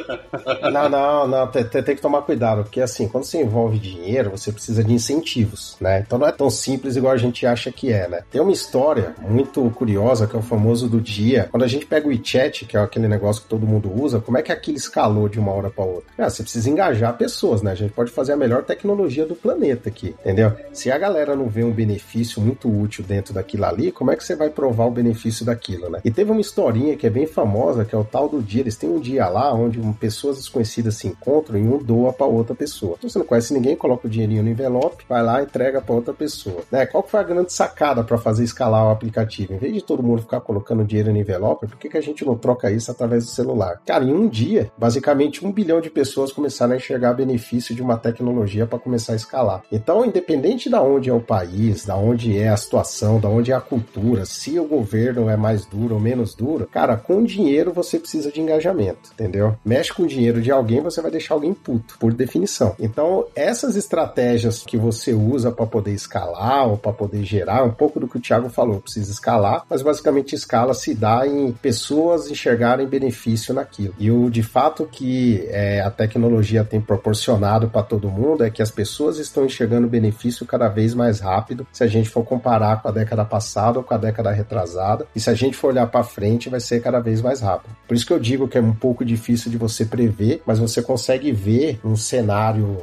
não, 0.72 0.90
não, 0.90 1.28
não. 1.28 1.48
Tem, 1.48 1.64
tem, 1.64 1.96
que 1.96 2.02
tomar 2.02 2.24
cuidado, 2.24 2.64
porque 2.64 2.82
assim, 2.82 3.08
quando 3.08 3.26
você 3.26 3.42
envolve 3.42 3.78
dinheiro, 3.78 4.32
você 4.32 4.52
precisa 4.52 4.84
de 4.84 4.92
incentivos, 4.92 5.78
né? 5.80 6.04
Então 6.06 6.18
não 6.18 6.28
é 6.28 6.32
tão 6.32 6.50
simples 6.50 6.96
igual 6.96 7.14
a 7.14 7.18
gente 7.18 7.46
acha 7.46 7.72
que 7.72 7.92
é, 7.92 8.08
né? 8.08 8.22
Tem 8.32 8.42
uma 8.42 8.52
história 8.52 9.14
muito 9.22 9.70
curiosa 9.72 10.26
que 10.26 10.36
é 10.36 10.40
o 10.40 10.42
famoso 10.42 10.88
do 10.88 11.00
dia. 11.00 11.48
Quando 11.52 11.64
a 11.64 11.68
gente 11.68 11.86
pega 11.86 12.08
o 12.08 12.10
WeChat, 12.10 12.66
que 12.66 12.76
é 12.76 12.80
aquele 12.80 13.08
negócio 13.08 13.44
que 13.44 13.48
todo 13.48 13.68
mundo 13.68 13.92
usa, 13.94 14.20
como 14.20 14.38
é 14.38 14.42
que 14.42 14.52
aquilo 14.52 14.78
escalou 14.78 15.30
de 15.30 15.40
uma 15.40 15.52
hora 15.52 15.70
para 15.70 15.86
outra? 15.86 16.08
Ah, 16.18 16.30
você 16.30 16.42
precisa 16.42 16.70
engajar 16.70 17.16
pessoas, 17.18 17.62
né? 17.62 17.72
A 17.72 17.76
gente 17.76 17.94
pode 17.94 18.12
fazer 18.12 18.34
a 18.34 18.38
melhor 18.38 18.64
tecnologia 18.64 19.27
do 19.28 19.36
planeta 19.36 19.90
aqui, 19.90 20.16
entendeu? 20.20 20.54
Se 20.74 20.92
a 20.92 20.98
galera 20.98 21.36
não 21.36 21.48
vê 21.48 21.64
um 21.64 21.72
benefício 21.72 22.42
muito 22.42 22.70
útil 22.70 23.04
dentro 23.04 23.34
daquilo 23.34 23.66
ali, 23.66 23.92
como 23.92 24.12
é 24.12 24.16
que 24.16 24.24
você 24.24 24.36
vai 24.36 24.50
provar 24.50 24.86
o 24.86 24.92
benefício 24.92 25.46
daquilo, 25.46 25.90
né? 25.90 26.02
E 26.04 26.12
teve 26.12 26.32
uma 26.32 26.42
historinha 26.42 26.96
que 26.96 27.06
é 27.06 27.10
bem 27.10 27.28
famosa, 27.28 27.86
que 27.86 27.94
é 27.94 27.98
o 27.98 28.04
tal 28.04 28.30
do 28.30 28.42
dia. 28.42 28.62
Eles 28.62 28.76
têm 28.76 28.90
um 28.90 29.00
dia 29.00 29.28
lá 29.28 29.54
onde 29.54 29.80
pessoas 30.00 30.38
desconhecidas 30.38 30.96
se 30.96 31.08
encontram 31.08 31.58
e 31.60 31.64
um 31.64 31.78
doa 31.78 32.14
para 32.14 32.26
outra 32.26 32.56
pessoa. 32.56 32.96
Então 32.98 33.10
você 33.10 33.20
não 33.20 33.26
conhece 33.26 33.54
ninguém, 33.54 33.76
coloca 33.76 34.08
o 34.08 34.10
dinheirinho 34.10 34.44
no 34.44 34.50
envelope, 34.50 35.06
vai 35.08 35.24
lá 35.24 35.42
e 35.42 35.46
entrega 35.46 35.82
para 35.82 35.96
outra 35.96 36.14
pessoa. 36.14 36.64
Né? 36.72 36.86
Qual 36.86 37.04
que 37.04 37.12
foi 37.12 37.20
a 37.20 37.24
grande 37.24 37.54
sacada 37.54 38.04
para 38.04 38.18
fazer 38.18 38.44
escalar 38.44 38.86
o 38.86 38.90
aplicativo? 38.90 39.54
Em 39.54 39.58
vez 39.58 39.74
de 39.74 39.84
todo 39.84 40.04
mundo 40.04 40.22
ficar 40.22 40.42
colocando 40.42 40.84
dinheiro 40.84 41.12
no 41.12 41.18
envelope, 41.18 41.68
por 41.68 41.78
que, 41.78 41.90
que 41.90 41.98
a 41.98 42.02
gente 42.02 42.26
não 42.26 42.38
troca 42.38 42.72
isso 42.72 42.92
através 42.92 43.26
do 43.26 43.32
celular? 43.32 43.82
Cara, 43.86 44.04
em 44.04 44.14
um 44.14 44.28
dia, 44.28 44.72
basicamente 44.78 45.46
um 45.46 45.52
bilhão 45.52 45.82
de 45.82 45.90
pessoas 45.90 46.32
começaram 46.32 46.74
a 46.74 46.78
enxergar 46.78 47.14
benefício 47.14 47.76
de 47.76 47.82
uma 47.82 47.98
tecnologia 47.98 48.66
para 48.66 48.80
começar 48.80 49.16
escalar. 49.18 49.64
Então, 49.72 50.06
independente 50.06 50.70
da 50.70 50.82
onde 50.82 51.10
é 51.10 51.14
o 51.14 51.20
país, 51.20 51.86
da 51.86 51.98
onde 51.98 52.38
é 52.38 52.48
a 52.48 52.58
situação, 52.58 53.20
da 53.20 53.28
onde 53.28 53.52
é 53.52 53.56
a 53.56 53.62
cultura, 53.62 54.26
se 54.26 54.58
o 54.60 54.66
governo 54.66 55.30
é 55.30 55.36
mais 55.36 55.66
duro 55.66 55.96
ou 55.96 56.02
menos 56.02 56.34
duro, 56.34 56.68
cara, 56.72 56.96
com 56.96 57.24
dinheiro 57.24 57.74
você 57.74 58.00
precisa 58.00 58.32
de 58.32 58.40
engajamento, 58.42 59.12
entendeu? 59.14 59.56
Mexe 59.66 59.94
com 59.94 60.04
o 60.04 60.08
dinheiro 60.08 60.42
de 60.42 60.52
alguém, 60.52 60.82
você 60.82 61.02
vai 61.02 61.12
deixar 61.12 61.34
alguém 61.34 61.54
puto, 61.54 61.98
por 62.00 62.14
definição. 62.14 62.76
Então, 62.80 63.26
essas 63.36 63.76
estratégias 63.76 64.64
que 64.64 64.78
você 64.78 65.14
usa 65.14 65.52
para 65.52 65.66
poder 65.66 65.92
escalar 65.92 66.70
ou 66.70 66.78
para 66.78 66.94
poder 66.94 67.24
gerar, 67.24 67.64
um 67.64 67.72
pouco 67.72 68.00
do 68.00 68.08
que 68.08 68.18
o 68.18 68.22
Thiago 68.22 68.50
falou, 68.50 68.80
precisa 68.80 69.12
escalar, 69.12 69.64
mas 69.70 69.82
basicamente 69.82 70.36
escala 70.36 70.74
se 70.74 70.94
dá 70.94 71.28
em 71.28 71.52
pessoas 71.52 72.30
enxergarem 72.30 72.88
benefício 72.88 73.54
naquilo. 73.54 73.94
E 73.98 74.12
o 74.12 74.30
de 74.30 74.44
fato 74.44 74.86
que 74.86 75.46
é, 75.50 75.82
a 75.82 75.90
tecnologia 75.90 76.64
tem 76.64 76.82
proporcionado 76.82 77.70
para 77.70 77.84
todo 77.84 78.10
mundo 78.10 78.44
é 78.44 78.50
que 78.50 78.62
as 78.62 78.72
pessoas 78.72 79.07
estão 79.16 79.46
enxergando 79.46 79.88
benefício 79.88 80.46
cada 80.46 80.68
vez 80.68 80.94
mais 80.94 81.22
rápido 81.22 81.66
se 81.72 81.84
a 81.84 81.88
gente 81.88 82.10
for 82.10 82.24
comparar 82.24 82.82
com 82.82 82.90
a 82.90 82.92
década 82.92 83.24
passada 83.24 83.80
ou 83.80 83.84
com 83.84 83.94
a 83.94 83.98
década 83.98 84.32
retrasada. 84.32 85.08
E 85.16 85.20
se 85.20 85.30
a 85.30 85.34
gente 85.34 85.56
for 85.56 85.68
olhar 85.68 85.88
para 85.88 86.04
frente, 86.04 86.50
vai 86.50 86.60
ser 86.60 86.82
cada 86.82 87.00
vez 87.00 87.22
mais 87.22 87.40
rápido. 87.40 87.76
Por 87.88 87.96
isso 87.96 88.06
que 88.06 88.14
eu 88.14 88.20
digo 88.20 88.48
que 88.48 88.58
é 88.58 88.62
um 88.62 88.74
pouco 88.74 89.06
difícil 89.06 89.50
de 89.50 89.58
você 89.58 89.86
prever, 89.86 90.42
mas 90.46 90.60
você 90.60 90.82
consegue 90.82 91.32
ver 91.32 91.80
um 91.84 91.96
cenário 91.96 92.78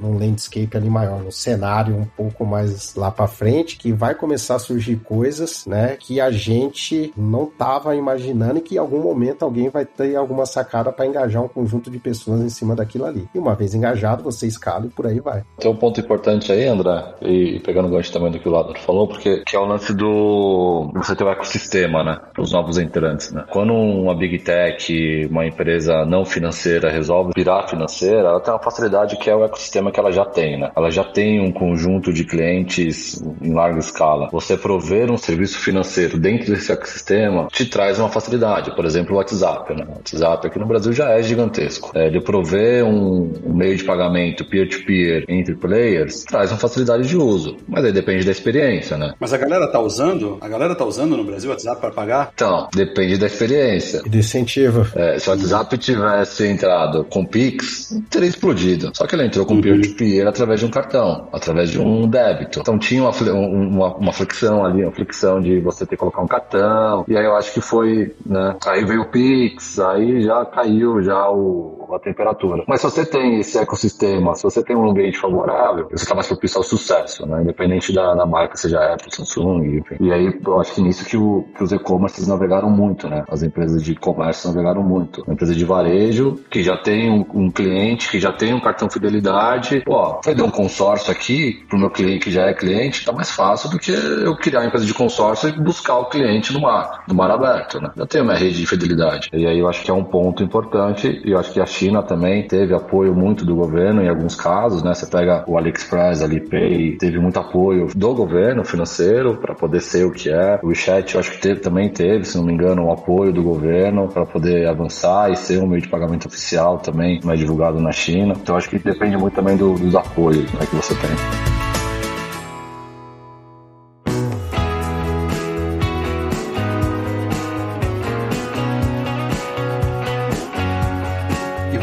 num 0.00 0.18
landscape 0.18 0.76
ali 0.76 0.88
maior, 0.88 1.20
num 1.20 1.30
cenário 1.30 1.96
um 1.96 2.04
pouco 2.04 2.44
mais 2.44 2.94
lá 2.94 3.10
para 3.10 3.26
frente, 3.26 3.76
que 3.76 3.92
vai 3.92 4.14
começar 4.14 4.56
a 4.56 4.58
surgir 4.58 4.96
coisas, 4.96 5.64
né, 5.66 5.96
que 5.98 6.20
a 6.20 6.30
gente 6.30 7.12
não 7.16 7.46
tava 7.46 7.94
imaginando 7.94 8.58
e 8.58 8.62
que 8.62 8.76
em 8.76 8.78
algum 8.78 9.02
momento 9.02 9.44
alguém 9.44 9.68
vai 9.68 9.84
ter 9.84 10.16
alguma 10.16 10.46
sacada 10.46 10.92
para 10.92 11.06
engajar 11.06 11.42
um 11.42 11.48
conjunto 11.48 11.90
de 11.90 11.98
pessoas 11.98 12.40
em 12.40 12.48
cima 12.48 12.74
daquilo 12.74 13.04
ali. 13.04 13.28
E 13.34 13.38
uma 13.38 13.54
vez 13.54 13.74
engajado, 13.74 14.22
você 14.22 14.46
escala 14.46 14.86
e 14.86 14.88
por 14.88 15.06
aí 15.06 15.20
vai. 15.20 15.42
Tem 15.58 15.70
um 15.70 15.76
ponto 15.76 16.00
importante 16.00 16.52
aí, 16.52 16.66
André, 16.66 17.14
e 17.22 17.60
pegando 17.60 17.88
o 17.88 17.90
gancho 17.90 18.12
também 18.12 18.30
do 18.30 18.38
que 18.38 18.48
o 18.48 18.52
Lado 18.52 18.78
falou, 18.80 19.08
porque 19.08 19.42
que 19.46 19.56
é 19.56 19.58
o 19.58 19.64
lance 19.64 19.92
do 19.94 20.90
você 20.94 21.14
ter 21.14 21.24
o 21.24 21.30
ecossistema, 21.30 22.02
né, 22.02 22.20
os 22.38 22.52
novos 22.52 22.78
entrantes, 22.78 23.32
né. 23.32 23.44
Quando 23.50 23.72
uma 23.72 24.14
big 24.14 24.38
tech, 24.40 25.26
uma 25.30 25.46
empresa 25.46 26.04
não 26.04 26.24
financeira 26.24 26.90
resolve 26.90 27.32
virar 27.36 27.68
financeira, 27.68 28.28
ela 28.28 28.40
tem 28.40 28.52
uma 28.52 28.62
facilidade 28.62 29.16
que 29.16 29.30
é 29.30 29.34
o 29.34 29.44
ecossistema 29.44 29.85
que 29.90 30.00
ela 30.00 30.12
já 30.12 30.24
tem, 30.24 30.58
né? 30.58 30.70
Ela 30.76 30.90
já 30.90 31.04
tem 31.04 31.40
um 31.40 31.52
conjunto 31.52 32.12
de 32.12 32.24
clientes 32.24 33.22
em 33.40 33.52
larga 33.52 33.78
escala. 33.78 34.28
Você 34.32 34.56
prover 34.56 35.10
um 35.10 35.16
serviço 35.16 35.58
financeiro 35.58 36.18
dentro 36.18 36.52
desse 36.52 36.72
ecossistema 36.72 37.48
te 37.52 37.66
traz 37.66 37.98
uma 37.98 38.08
facilidade. 38.08 38.74
Por 38.74 38.84
exemplo, 38.84 39.14
o 39.14 39.18
WhatsApp, 39.18 39.74
né? 39.74 39.84
O 39.88 39.96
WhatsApp 39.96 40.46
aqui 40.46 40.58
no 40.58 40.66
Brasil 40.66 40.92
já 40.92 41.10
é 41.10 41.22
gigantesco. 41.22 41.90
É, 41.94 42.06
ele 42.06 42.20
prover 42.20 42.84
um, 42.84 43.32
um 43.44 43.54
meio 43.54 43.76
de 43.76 43.84
pagamento 43.84 44.44
peer-to-peer 44.44 45.22
-peer 45.22 45.24
entre 45.28 45.54
players 45.54 46.24
traz 46.24 46.50
uma 46.50 46.58
facilidade 46.58 47.08
de 47.08 47.16
uso. 47.16 47.56
Mas 47.68 47.84
aí 47.84 47.92
depende 47.92 48.24
da 48.24 48.32
experiência, 48.32 48.96
né? 48.96 49.14
Mas 49.18 49.32
a 49.32 49.38
galera 49.38 49.70
tá 49.70 49.80
usando? 49.80 50.38
A 50.40 50.48
galera 50.48 50.74
tá 50.74 50.84
usando 50.84 51.16
no 51.16 51.24
Brasil 51.24 51.50
o 51.50 51.52
WhatsApp 51.52 51.80
para 51.80 51.90
pagar? 51.90 52.30
Então, 52.34 52.68
depende 52.74 53.18
da 53.18 53.26
experiência. 53.26 54.02
E 54.04 54.08
do 54.08 54.18
incentivo. 54.18 54.86
É, 54.94 55.18
se 55.18 55.28
o 55.28 55.32
WhatsApp 55.32 55.78
tivesse 55.78 56.46
entrado 56.46 57.04
com 57.04 57.24
Pix, 57.24 57.96
teria 58.10 58.28
explodido. 58.28 58.90
Só 58.94 59.06
que 59.06 59.14
ele 59.14 59.26
entrou 59.26 59.44
com 59.46 59.54
uhum. 59.54 59.60
Peer-to-peer 59.80 60.26
através 60.26 60.60
de 60.60 60.66
um 60.66 60.70
cartão, 60.70 61.28
através 61.32 61.70
de 61.70 61.80
um 61.80 62.08
débito. 62.08 62.60
Então 62.60 62.78
tinha 62.78 63.02
uma, 63.02 63.10
uma, 63.10 63.96
uma 63.96 64.12
flexão 64.12 64.64
ali, 64.64 64.82
uma 64.82 64.92
flexão 64.92 65.40
de 65.40 65.60
você 65.60 65.84
ter 65.84 65.90
que 65.90 65.96
colocar 65.96 66.22
um 66.22 66.26
cartão. 66.26 67.04
E 67.08 67.16
aí 67.16 67.24
eu 67.24 67.36
acho 67.36 67.52
que 67.52 67.60
foi, 67.60 68.14
né? 68.24 68.56
Aí 68.66 68.84
veio 68.84 69.02
o 69.02 69.08
Pix, 69.08 69.78
aí 69.78 70.22
já 70.22 70.44
caiu 70.44 71.02
já 71.02 71.30
o, 71.30 71.75
a 71.94 71.98
temperatura. 71.98 72.64
Mas 72.66 72.80
se 72.80 72.90
você 72.90 73.04
tem 73.04 73.40
esse 73.40 73.58
ecossistema, 73.58 74.34
se 74.34 74.42
você 74.42 74.62
tem 74.62 74.76
um 74.76 74.88
ambiente 74.88 75.18
favorável, 75.18 75.88
você 75.90 76.04
está 76.04 76.14
mais 76.14 76.26
propício 76.26 76.58
ao 76.58 76.64
sucesso, 76.64 77.26
né? 77.26 77.42
Independente 77.42 77.92
da, 77.92 78.14
da 78.14 78.26
marca, 78.26 78.56
seja 78.56 78.94
Apple, 78.94 79.14
Samsung, 79.14 79.78
enfim. 79.78 79.96
E 80.00 80.12
aí 80.12 80.38
eu 80.44 80.60
acho 80.60 80.74
que 80.74 80.82
nisso 80.82 81.04
que, 81.04 81.16
o, 81.16 81.44
que 81.56 81.62
os 81.62 81.72
e-commerces 81.72 82.26
navegaram 82.26 82.70
muito, 82.70 83.08
né? 83.08 83.24
As 83.28 83.42
empresas 83.42 83.82
de 83.82 83.94
comércio 83.94 84.48
navegaram 84.48 84.82
muito. 84.82 85.22
Uma 85.22 85.34
empresa 85.34 85.54
de 85.54 85.64
varejo 85.64 86.38
que 86.50 86.62
já 86.62 86.76
tem 86.76 87.10
um, 87.10 87.24
um 87.34 87.50
cliente, 87.50 88.10
que 88.10 88.18
já 88.18 88.32
tem 88.32 88.54
um 88.54 88.60
cartão 88.60 88.88
fidelidade, 88.90 89.82
pô, 89.84 90.20
vai 90.24 90.34
dar 90.34 90.44
um 90.44 90.50
consórcio 90.50 91.10
aqui 91.12 91.64
pro 91.68 91.78
meu 91.78 91.90
cliente 91.90 92.24
que 92.24 92.30
já 92.30 92.46
é 92.46 92.54
cliente, 92.54 93.04
tá 93.04 93.12
mais 93.12 93.30
fácil 93.30 93.70
do 93.70 93.78
que 93.78 93.92
eu 93.92 94.36
criar 94.36 94.60
uma 94.60 94.66
empresa 94.66 94.86
de 94.86 94.94
consórcio 94.94 95.48
e 95.48 95.52
buscar 95.52 95.98
o 95.98 96.06
cliente 96.06 96.52
no 96.52 96.60
mar, 96.60 97.04
no 97.08 97.14
mar 97.14 97.30
aberto, 97.30 97.80
né? 97.80 97.90
Eu 97.96 98.06
tenho 98.06 98.24
minha 98.24 98.36
rede 98.36 98.58
de 98.58 98.66
fidelidade. 98.66 99.30
E 99.32 99.46
aí 99.46 99.58
eu 99.58 99.68
acho 99.68 99.82
que 99.82 99.90
é 99.90 99.94
um 99.94 100.04
ponto 100.04 100.42
importante 100.42 101.20
e 101.24 101.30
eu 101.32 101.38
acho 101.38 101.52
que 101.52 101.60
a 101.60 101.66
China 101.76 102.02
também 102.02 102.46
teve 102.46 102.74
apoio 102.74 103.14
muito 103.14 103.44
do 103.44 103.54
governo 103.54 104.02
em 104.02 104.08
alguns 104.08 104.34
casos, 104.34 104.82
né? 104.82 104.94
Você 104.94 105.06
pega 105.06 105.44
o 105.46 105.58
AliExpress, 105.58 106.22
Alipay, 106.22 106.96
teve 106.96 107.18
muito 107.18 107.38
apoio 107.38 107.88
do 107.94 108.14
governo 108.14 108.64
financeiro 108.64 109.36
para 109.36 109.54
poder 109.54 109.80
ser 109.80 110.04
o 110.04 110.10
que 110.10 110.30
é. 110.30 110.58
O 110.62 110.68
WeChat 110.68 111.14
eu 111.14 111.20
acho 111.20 111.32
que 111.32 111.38
teve, 111.38 111.60
também 111.60 111.90
teve, 111.90 112.24
se 112.24 112.36
não 112.38 112.44
me 112.44 112.52
engano, 112.52 112.86
um 112.86 112.92
apoio 112.92 113.32
do 113.32 113.42
governo 113.42 114.08
para 114.08 114.24
poder 114.24 114.66
avançar 114.66 115.30
e 115.30 115.36
ser 115.36 115.58
um 115.58 115.66
meio 115.66 115.82
de 115.82 115.88
pagamento 115.88 116.26
oficial 116.26 116.78
também, 116.78 117.20
mais 117.22 117.38
divulgado 117.38 117.78
na 117.80 117.92
China. 117.92 118.34
Então 118.40 118.56
acho 118.56 118.70
que 118.70 118.78
depende 118.78 119.16
muito 119.16 119.34
também 119.34 119.56
do, 119.56 119.74
dos 119.74 119.94
apoios 119.94 120.50
né, 120.52 120.60
que 120.68 120.76
você 120.76 120.94
tem. 120.94 121.65